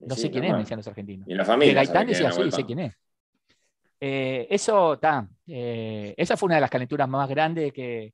[0.00, 1.28] No sé quién es, me decían los argentinos.
[1.28, 1.74] Y la familia.
[1.74, 2.94] Gaitán decía, sí, sé quién es.
[4.00, 5.28] Eh, eso, está.
[5.46, 8.12] Eh, esa fue una de las calenturas más grandes que,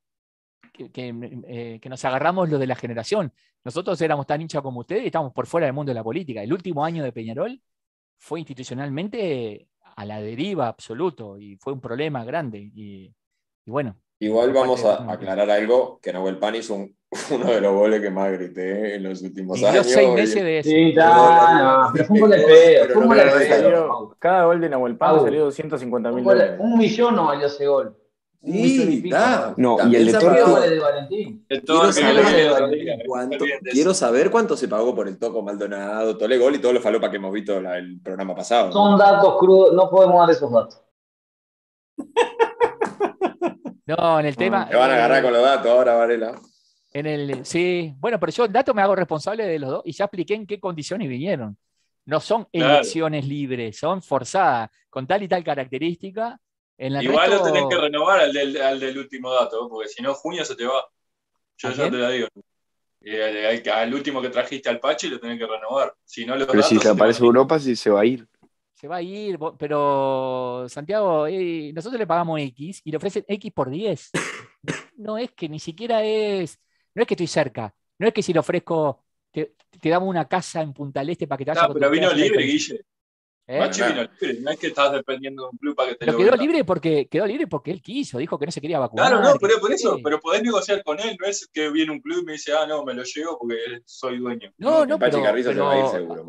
[0.79, 3.33] eh, que, nos agarramos lo de la generación.
[3.65, 6.43] Nosotros éramos tan hinchas como ustedes y estábamos por fuera del mundo de la política.
[6.43, 7.59] El último año de Peñarol
[8.19, 9.67] fue institucionalmente
[9.99, 12.71] a la deriva absoluto y fue un problema grande.
[12.73, 13.13] Y,
[13.67, 13.97] bueno.
[14.21, 16.75] Igual vamos a aclarar algo, que Nahuel Pan hizo
[17.31, 19.87] uno de los goles que más grité en los últimos años.
[19.87, 20.71] seis meses de eso.
[20.71, 26.23] Sí, no, pero fue un gol de Cada gol de Nahuel Pan salió 250 mil
[26.23, 26.57] dólares.
[26.61, 27.97] Un millón no valió ese gol.
[28.41, 29.55] Sí, está.
[29.57, 31.45] No, y el de Valentín.
[31.49, 36.59] Quiero saber, cuánto, quiero saber cuánto se pagó por el Toco Maldonado, Tole Gol y
[36.59, 38.71] todo lo falopa que hemos visto el programa pasado.
[38.73, 40.81] Son datos crudos, no podemos dar esos datos.
[43.89, 44.69] No, en el tema.
[44.69, 46.39] Te van a agarrar con los datos ahora, Varela.
[46.93, 49.93] En el, sí, bueno, pero yo el dato me hago responsable de los dos y
[49.93, 51.57] ya expliqué en qué condiciones vinieron.
[52.05, 56.39] No son elecciones libres, son forzadas, con tal y tal característica
[56.79, 60.45] Igual lo tenés que renovar al del, al del, último dato, porque si no, junio
[60.45, 60.87] se te va.
[61.57, 62.29] Yo ya te la digo.
[63.75, 65.93] al último que trajiste al Pachi lo tenés que renovar.
[66.05, 68.27] Si no, pero si te aparece Europa, sí se va a ir.
[68.75, 73.53] Se va a ir, pero Santiago, eh, nosotros le pagamos X y le ofrecen X
[73.53, 74.11] por 10.
[74.99, 76.59] No es que ni siquiera es.
[76.93, 77.73] No es que estoy cerca.
[78.01, 81.39] No es que si le ofrezco, te, damos una casa en Punta del Este para
[81.39, 81.69] que te vayas.
[81.69, 82.85] No, pero vino libre, Guille.
[83.51, 83.59] ¿Eh?
[84.43, 86.65] no es que estás dependiendo de un club para que te pero lo quedó libre
[86.65, 89.09] porque quedó libre porque él quiso, dijo que no se quería vacunar.
[89.09, 92.01] Claro, no, pero por eso, pero podés negociar con él, no es que viene un
[92.01, 94.53] club y me dice, ah, no, me lo llevo porque soy dueño.
[94.59, 95.23] No, no, pero,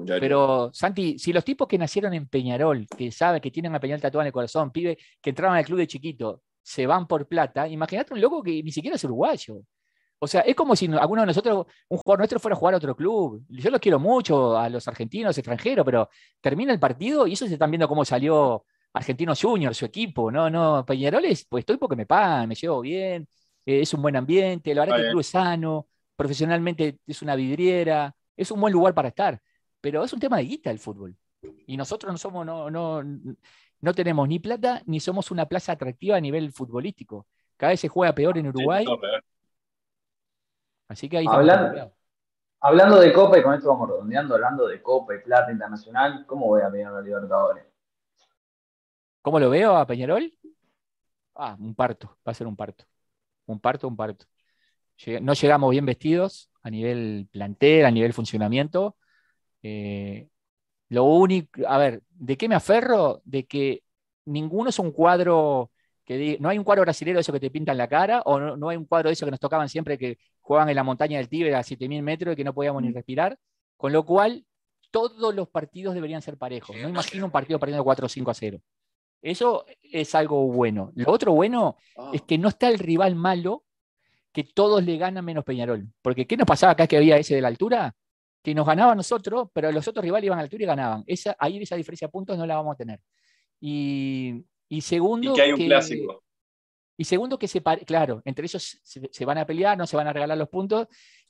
[0.07, 4.01] pero, Santi, si los tipos que nacieron en Peñarol, que saben que tienen a Peñarol
[4.01, 7.67] tatuado en el corazón, pibe, que entraron al club de chiquito, se van por plata,
[7.67, 9.61] imagínate un loco que ni siquiera es uruguayo.
[10.21, 12.77] O sea, es como si alguno de nosotros, un jugador nuestro, fuera a jugar a
[12.77, 13.43] otro club.
[13.47, 16.09] Yo los quiero mucho a los argentinos, extranjeros, pero
[16.41, 20.29] termina el partido y eso se están viendo cómo salió Argentino Junior, su equipo.
[20.29, 23.27] No, no, Peñaroles, pues estoy porque me pagan, me llevo bien,
[23.65, 27.35] eh, es un buen ambiente, la verdad que el club es sano, profesionalmente es una
[27.35, 29.41] vidriera, es un buen lugar para estar.
[29.79, 31.15] Pero es un tema de guita el fútbol.
[31.65, 33.01] Y nosotros no somos, no, no,
[33.81, 37.27] no tenemos ni plata ni somos una plaza atractiva a nivel futbolístico.
[37.55, 38.85] Cada vez se juega peor en Uruguay.
[40.89, 41.93] Así que ahí hablando,
[42.59, 46.47] hablando de Copa, y con esto vamos redondeando, hablando de Copa y Plata Internacional, ¿cómo
[46.47, 47.63] voy a Peñarol Libertadores?
[49.21, 50.33] ¿Cómo lo veo a Peñarol?
[51.35, 52.85] Ah, un parto, va a ser un parto.
[53.45, 54.25] Un parto, un parto.
[55.21, 58.97] No llegamos bien vestidos a nivel plantel, a nivel funcionamiento.
[59.61, 60.27] Eh,
[60.89, 63.21] lo único, a ver, ¿de qué me aferro?
[63.23, 63.83] De que
[64.25, 65.71] ninguno es un cuadro
[66.09, 68.69] que no hay un cuadro brasileño de eso que te pintan la cara, o no,
[68.69, 70.17] hay un cuadro de eso que nos tocaban siempre que
[70.49, 72.95] jugaban en la montaña del Tíber a 7000 metros y que no podíamos ni mm.
[72.95, 73.37] respirar.
[73.77, 74.43] Con lo cual,
[74.89, 76.75] todos los partidos deberían ser parejos.
[76.75, 78.59] No imagino un partido perdiendo 4 o 5 a 0.
[79.21, 80.91] Eso es algo bueno.
[80.95, 82.09] Lo otro bueno ah.
[82.15, 83.63] es que no está el rival malo
[84.31, 85.87] que todos le ganan menos Peñarol.
[86.01, 87.95] Porque ¿qué nos pasaba acá que había ese de la altura?
[88.41, 91.03] que nos ganaba a nosotros, pero los otros rivales iban a la altura y ganaban.
[91.05, 93.01] Esa, ahí esa diferencia de puntos no la vamos a tener.
[93.59, 94.45] Y,
[94.79, 95.33] segundo...
[95.33, 96.23] Y que hay un clásico.
[96.99, 100.11] Y segundo que se claro, entre ellos se, van a pelear, no se van a
[100.11, 100.85] regalar los puntos.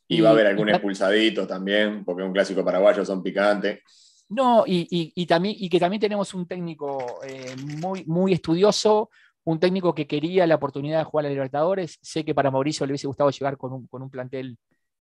[0.08, 3.82] Y, va a haber algún expulsadito también, porque un clásico paraguayo son picantes.
[4.30, 9.12] No, y, también, y que también tenemos un técnico eh, muy, muy estudioso,
[9.44, 12.00] un técnico que quería la oportunidad de jugar a Libertadores.
[12.02, 14.58] Sé que para Mauricio le hubiese gustado llegar con un, con un plantel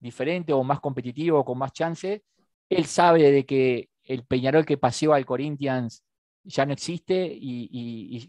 [0.00, 2.24] diferente o más competitivo, con más chance.
[2.68, 6.02] Él sabe de que el Peñarol que paseó al Corinthians
[6.48, 8.28] ya no existe y,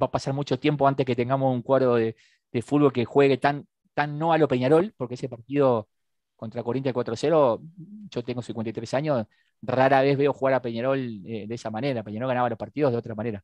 [0.00, 2.14] va a pasar mucho tiempo antes que tengamos un cuadro de,
[2.62, 5.88] fútbol que juegue tan, tan no a lo Peñarol, porque ese partido
[6.36, 7.60] contra Corinthians 4-0,
[8.10, 9.26] yo tengo 53 años,
[9.62, 12.04] rara vez veo jugar a Peñarol eh, de esa manera.
[12.04, 13.42] Peñarol ganaba los partidos de otra manera.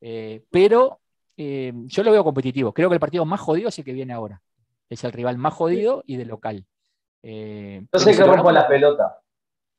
[0.00, 1.00] Eh, pero
[1.36, 2.72] eh, yo lo veo competitivo.
[2.72, 4.40] Creo que el partido más jodido es el que viene ahora.
[4.88, 6.64] Es el rival más jodido y de local.
[7.22, 9.20] Yo sé que rompo la pelota.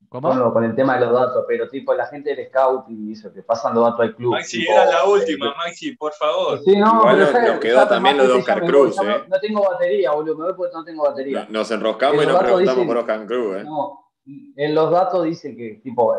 [0.09, 3.75] Con, el tema de los datos, pero tipo la gente del scouting dice que pasan
[3.75, 4.31] los datos al club.
[4.31, 6.59] Maxi, era la última, Maxi, por favor.
[6.63, 8.97] Sí, no, nos, quedó también lo de Oscar Cruz.
[9.03, 9.23] eh.
[9.27, 11.45] no, tengo batería, boludo, me voy porque no tengo batería.
[11.51, 13.57] nos enroscamos y nos preguntamos por Oscar Cruz.
[13.57, 13.63] ¿eh?
[13.63, 16.15] No, en los datos dice que tipo,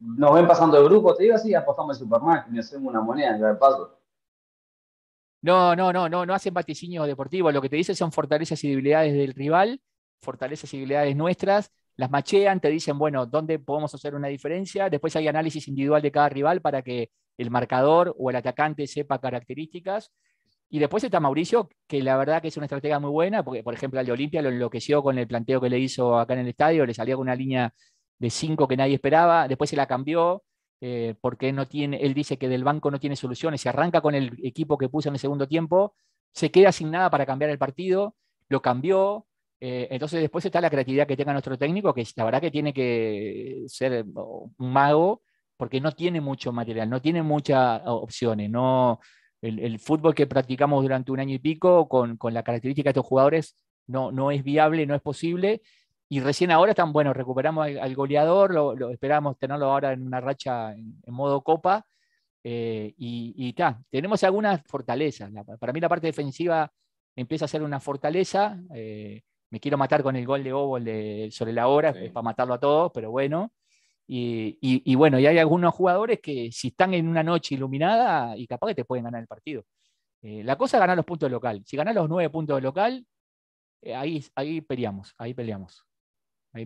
[0.00, 3.36] nos ven pasando de grupo, te digo así, apostamos en Superman, y hacemos una moneda
[3.36, 3.98] en el paso.
[5.42, 7.52] No, no, no, no, no hacen vaticinio deportivo.
[7.52, 9.80] Lo que te dice son fortalezas y debilidades del rival
[10.22, 14.88] fortalezas y habilidades nuestras, las machean, te dicen, bueno, ¿dónde podemos hacer una diferencia?
[14.88, 19.20] Después hay análisis individual de cada rival para que el marcador o el atacante sepa
[19.20, 20.10] características.
[20.70, 23.74] Y después está Mauricio, que la verdad que es una estrategia muy buena, porque por
[23.74, 26.48] ejemplo al de Olimpia lo enloqueció con el planteo que le hizo acá en el
[26.48, 27.74] estadio, le salió con una línea
[28.18, 30.44] de cinco que nadie esperaba, después se la cambió,
[30.80, 34.14] eh, porque no tiene, él dice que del banco no tiene soluciones, se arranca con
[34.14, 35.94] el equipo que puso en el segundo tiempo,
[36.32, 38.16] se queda sin nada para cambiar el partido,
[38.48, 39.26] lo cambió,
[39.64, 42.72] eh, entonces después está la creatividad que tenga nuestro técnico, que la verdad que tiene
[42.72, 45.22] que ser un mago,
[45.56, 48.50] porque no tiene mucho material, no tiene muchas opciones.
[48.50, 48.98] No,
[49.40, 53.54] el, fútbol que practicamos durante un año y pico, con, la característica de estos jugadores,
[53.86, 55.62] no, no es viable, no es posible.
[56.08, 60.72] Y recién ahora están, bueno, recuperamos al, goleador, lo, esperamos tenerlo ahora en una racha
[60.72, 61.86] en, modo copa.
[62.42, 63.54] Eh, y, y
[63.92, 65.30] tenemos algunas fortalezas.
[65.60, 66.68] para mí la parte defensiva
[67.14, 68.58] empieza a ser una fortaleza.
[68.74, 69.22] Eh,
[69.52, 70.78] me quiero matar con el gol de Obo
[71.30, 73.52] sobre la hora, para matarlo a todos, pero bueno.
[74.08, 78.68] Y, bueno, y hay algunos jugadores que si están en una noche iluminada y capaz
[78.68, 79.64] que te pueden ganar el partido.
[80.22, 81.62] Eh, la cosa es ganar los puntos de local.
[81.66, 83.06] Si ganas los nueve puntos de local,
[83.82, 85.84] eh, ahí, ahí peleamos, ahí peleamos.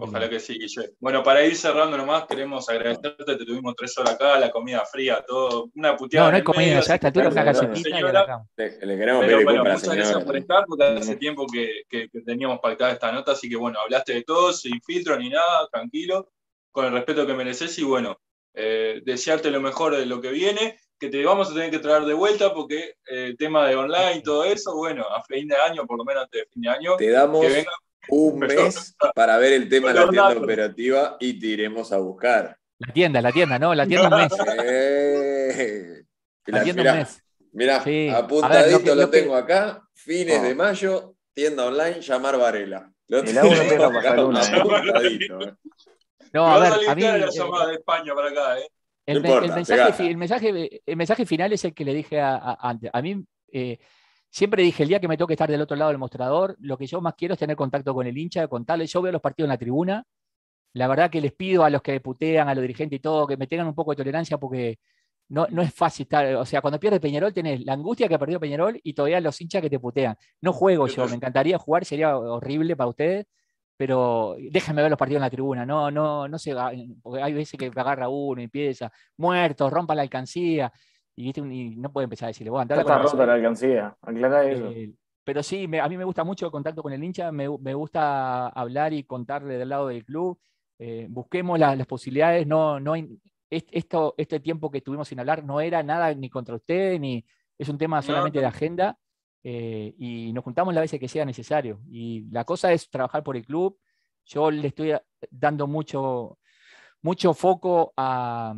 [0.01, 0.95] Ojalá que sí, Guille.
[0.99, 3.37] Bueno, para ir cerrando nomás, queremos agradecerte.
[3.37, 5.71] Te tuvimos tres horas acá, la comida fría, todo.
[5.77, 6.27] Una puteada.
[6.27, 8.43] No, no hay comida, ya a esta altura una galletita.
[8.57, 12.59] Le, le queremos pedir bueno, muchas gracias por estar, porque hace tiempo que, que, teníamos
[12.59, 16.33] pactada esta nota, así que bueno, hablaste de todo, sin filtro ni nada, tranquilo,
[16.73, 18.19] con el respeto que mereces y bueno,
[18.55, 22.05] eh, desearte lo mejor de lo que viene, que te vamos a tener que traer
[22.07, 25.57] de vuelta porque eh, el tema de online y todo eso, bueno, a fin de
[25.57, 27.71] año, por lo menos antes de fin de año, te damos que venga
[28.09, 32.57] un mes para ver el tema de la tienda operativa y te iremos a buscar.
[32.79, 34.33] La tienda, la tienda, no, la tienda un mes.
[35.59, 36.03] Eh,
[36.47, 37.23] la, tienda un mes.
[37.53, 37.83] Mirá,
[38.17, 42.93] apuntadito lo, tengo acá, fines de mayo, tienda online, llamar Varela.
[43.09, 44.41] Lo el agua no pasar una.
[44.43, 45.55] Eh.
[46.33, 48.69] No, a ver, a mí, la llamada de España para acá, ¿eh?
[49.07, 52.91] El, mensaje, el, mensaje, el, mensaje, final es el que le dije antes.
[52.93, 53.79] A, mí eh,
[54.31, 56.87] siempre dije, el día que me toque estar del otro lado del mostrador, lo que
[56.87, 59.51] yo más quiero es tener contacto con el hincha, contarle, yo veo los partidos en
[59.51, 60.05] la tribuna,
[60.75, 63.37] la verdad que les pido a los que putean, a los dirigentes y todo, que
[63.37, 64.79] me tengan un poco de tolerancia porque
[65.29, 68.39] no, no es fácil estar, o sea, cuando pierde Peñarol tenés la angustia que perdió
[68.39, 70.17] Peñarol y todavía los hinchas que te putean.
[70.41, 73.27] No juego yo, me encantaría jugar, sería horrible para ustedes,
[73.77, 76.55] pero déjenme ver los partidos en la tribuna, no, no, no se
[77.03, 80.73] porque hay veces que agarra uno y empieza, muertos, rompa la alcancía,
[81.17, 84.71] y, no puede empezar a decirle, bueno, andar Está rota la alcancía, aclara eso.
[84.71, 84.93] Eh,
[85.25, 88.49] pero sí, a mí me gusta mucho el contacto con el hincha, me, me gusta
[88.49, 90.39] hablar y contarle del lado del club.
[90.79, 92.95] Eh, busquemos las posibilidades, no, no
[93.51, 97.25] esto, este tiempo que estuvimos sin hablar no era nada ni contra usted, ni
[97.59, 98.99] es un tema solamente de agenda.
[99.43, 101.81] Eh, y nos juntamos la veces que sea necesario.
[101.89, 103.79] Y la cosa es trabajar por el club.
[104.25, 104.93] Yo le estoy
[105.31, 106.39] dando mucho,
[107.03, 108.55] mucho foco a,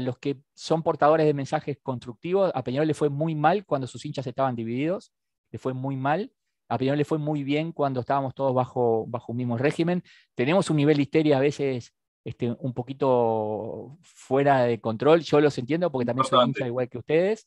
[0.00, 2.52] los que son portadores de mensajes constructivos.
[2.54, 5.12] A Peñarol le fue muy mal cuando sus hinchas estaban divididos,
[5.50, 6.32] le fue muy mal.
[6.68, 10.02] A Peñarol le fue muy bien cuando estábamos todos bajo, bajo un mismo régimen.
[10.34, 11.94] Tenemos un nivel de histeria a veces
[12.24, 15.20] este, un poquito fuera de control.
[15.20, 17.46] Yo los entiendo porque también soy hincha igual que ustedes.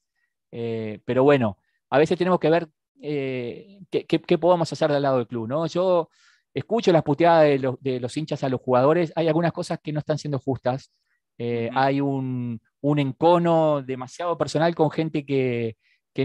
[0.51, 1.57] Eh, pero bueno,
[1.89, 2.69] a veces tenemos que ver
[3.01, 5.49] eh, qué, podemos hacer del lado del club.
[5.49, 5.67] ¿no?
[5.67, 6.09] Yo
[6.53, 7.43] escucho las puteadas
[7.81, 9.11] de los, hinchas a los jugadores.
[9.15, 10.91] Hay algunas cosas que no están siendo justas.
[11.40, 15.76] Eh, hay un, encono demasiado personal con gente que,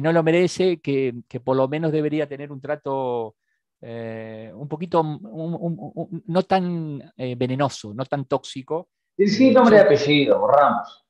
[0.03, 3.37] no lo merece, que, por lo menos debería tener un trato
[3.81, 8.91] eh, un poquito no tan venenoso, no tan tóxico.
[9.17, 11.07] Sí, nombre y apellido, borramos.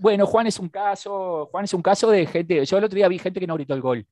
[0.00, 2.64] bueno, Juan es un caso, Juan es un caso de gente.
[2.64, 4.06] Yo el otro día vi gente que no gritó el gol.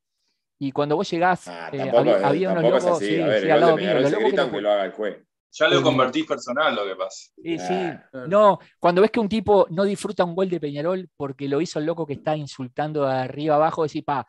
[0.59, 1.91] Y cuando vos llegás, ah, eh,
[2.23, 5.19] había, unos locos, sí, ver, al lado mío, los locos que, lo haga el juez.
[5.57, 7.31] Ya lo convertís personal lo que pasa.
[7.41, 7.91] Sí, sí.
[8.29, 11.79] No, cuando ves que un tipo no disfruta un gol de Peñarol porque lo hizo
[11.79, 14.27] el loco que está insultando de arriba abajo, decís, pa,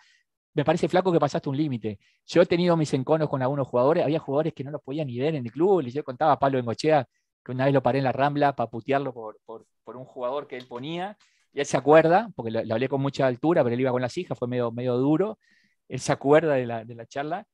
[0.53, 1.97] me parece flaco que pasaste un límite.
[2.27, 5.17] Yo he tenido mis enconos con algunos jugadores, había jugadores que no los podía ni
[5.17, 7.07] ver en el club, y yo contaba a Pablo Bengochea
[7.43, 9.65] que una vez lo paré en la Rambla para putearlo por, por,
[9.97, 11.17] un jugador que él ponía,
[11.53, 14.15] y él se acuerda, porque le hablé con mucha altura, pero él iba con las
[14.17, 15.39] hijas, fue medio, medio duro,
[15.87, 17.47] él se acuerda de la, de la charla.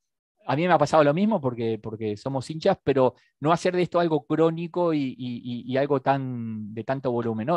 [0.45, 3.84] A mí me ha pasado lo mismo porque, porque somos hinchas, pero no hacer de
[3.84, 7.48] esto algo crónico y, algo tan, de tanto volumen.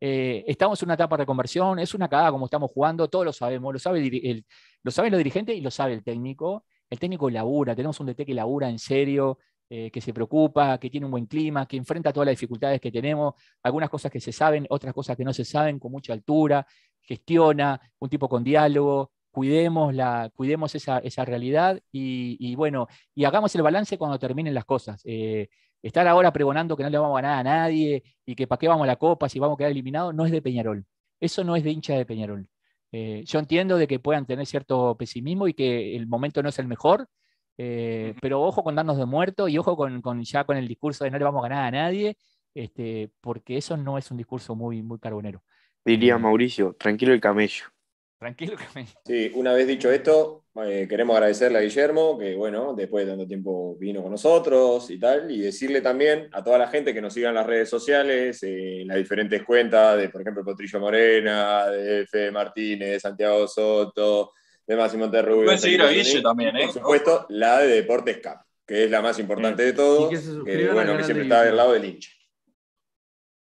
[0.00, 3.32] Eh, estamos en una etapa de conversión, es una cagada como estamos jugando, todos lo
[3.32, 4.44] sabemos, lo sabe
[4.82, 6.64] lo saben los dirigentes y lo sabe el técnico.
[6.88, 9.38] El técnico labura, tenemos un DT que labura en serio,
[9.70, 12.90] eh, que se preocupa, que tiene un buen clima, que enfrenta todas las dificultades que
[12.90, 16.66] tenemos, algunas cosas que se saben, otras cosas que no se saben, con mucha altura,
[17.02, 23.62] gestiona, un tipo con diálogo, cuidemos, la, cuidemos esa, realidad y, bueno, y hagamos el
[23.62, 25.02] balance cuando terminen las cosas.
[25.04, 25.48] Eh,
[25.82, 28.68] estar ahora pregonando que no le vamos a ganar a nadie y que para qué
[28.68, 30.86] vamos a la copa si vamos a quedar eliminados, no es de Peñarol.
[31.20, 32.48] Eso no es de hincha de Peñarol.
[32.92, 36.58] Eh, yo entiendo de que puedan tener cierto pesimismo y que el momento no es
[36.58, 37.08] el mejor,
[37.58, 41.10] eh, pero ojo con darnos de muerto y ojo con, ya con el discurso de
[41.10, 42.16] no le vamos a ganar a nadie,
[42.54, 45.42] este, porque eso no es un discurso muy, muy carbonero.
[45.84, 47.64] Diría Mauricio, tranquilo el camello.
[48.18, 48.56] Tranquilo.
[49.06, 50.44] Sí, una vez dicho esto,
[50.88, 55.30] queremos agradecerle a Guillermo, que bueno, después de tanto tiempo vino con nosotros y tal,
[55.30, 58.88] y decirle también a toda la gente que nos siga en las redes sociales, en
[58.88, 64.32] las diferentes cuentas de, por ejemplo, Potrillo Morena, de Fede Martínez, de Santiago Soto,
[64.66, 65.44] de Máximo Terrubio.
[65.44, 66.64] Pueden seguir a Guille también, ¿eh?
[66.64, 70.10] Por supuesto, la de Deportes Cup, que es la más importante de todos,
[70.44, 72.10] que, bueno, que siempre está del lado del hincha.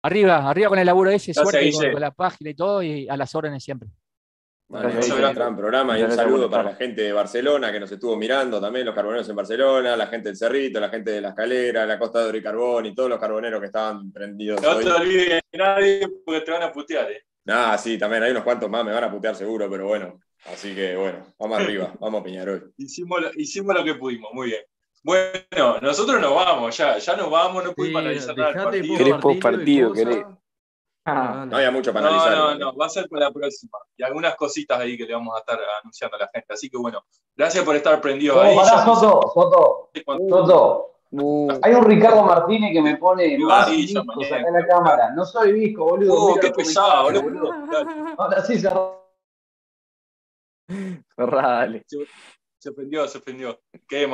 [0.02, 3.34] Arriba, arriba con el laburo ese, suerte con la página y todo, y a las
[3.34, 3.88] órdenes siempre.
[4.66, 8.16] Bueno, un gran programa y un saludo para la gente de Barcelona que nos estuvo
[8.16, 11.84] mirando también, los carboneros en Barcelona, la gente del Cerrito, la gente de la Escalera,
[11.84, 14.62] la Costa de Oro y Carbón y todos los carboneros que estaban prendidos.
[14.62, 17.10] No te olvides de nadie porque te van a putear.
[17.10, 17.24] ¿eh?
[17.46, 20.18] Ah, sí, también hay unos cuantos más, me van a putear seguro, pero bueno.
[20.46, 22.72] Así que bueno, vamos arriba, vamos a Peñarol.
[22.76, 24.62] Hicimos lo, hicimos lo que pudimos, muy bien.
[25.02, 28.96] Bueno, nosotros nos vamos, ya, ya nos vamos, no pudimos analizar nada partido.
[28.96, 29.92] ¿Querés post partido?
[29.92, 30.24] ¿Querés?
[31.06, 32.32] Ah, no había mucho para analizar.
[32.32, 33.78] No, no, no, va a ser para la próxima.
[33.96, 36.54] Y algunas cositas ahí que le vamos a estar anunciando a la gente.
[36.54, 37.04] Así que bueno,
[37.36, 38.56] gracias por estar prendido ahí.
[38.56, 39.90] Pará, Soto, Soto,
[40.28, 40.90] Soto.
[41.10, 41.48] Uh.
[41.62, 45.10] Hay un Ricardo Martínez que me pone más discos acá en la cámara.
[45.14, 46.14] No soy disco, boludo.
[46.14, 47.52] Oh, qué pesado, boludo.
[48.18, 49.04] Ahora sí cerró.
[51.16, 51.84] Cerrale.
[51.86, 51.98] Se,
[52.58, 53.60] se ofendió, se ofendió.
[53.86, 54.06] Qué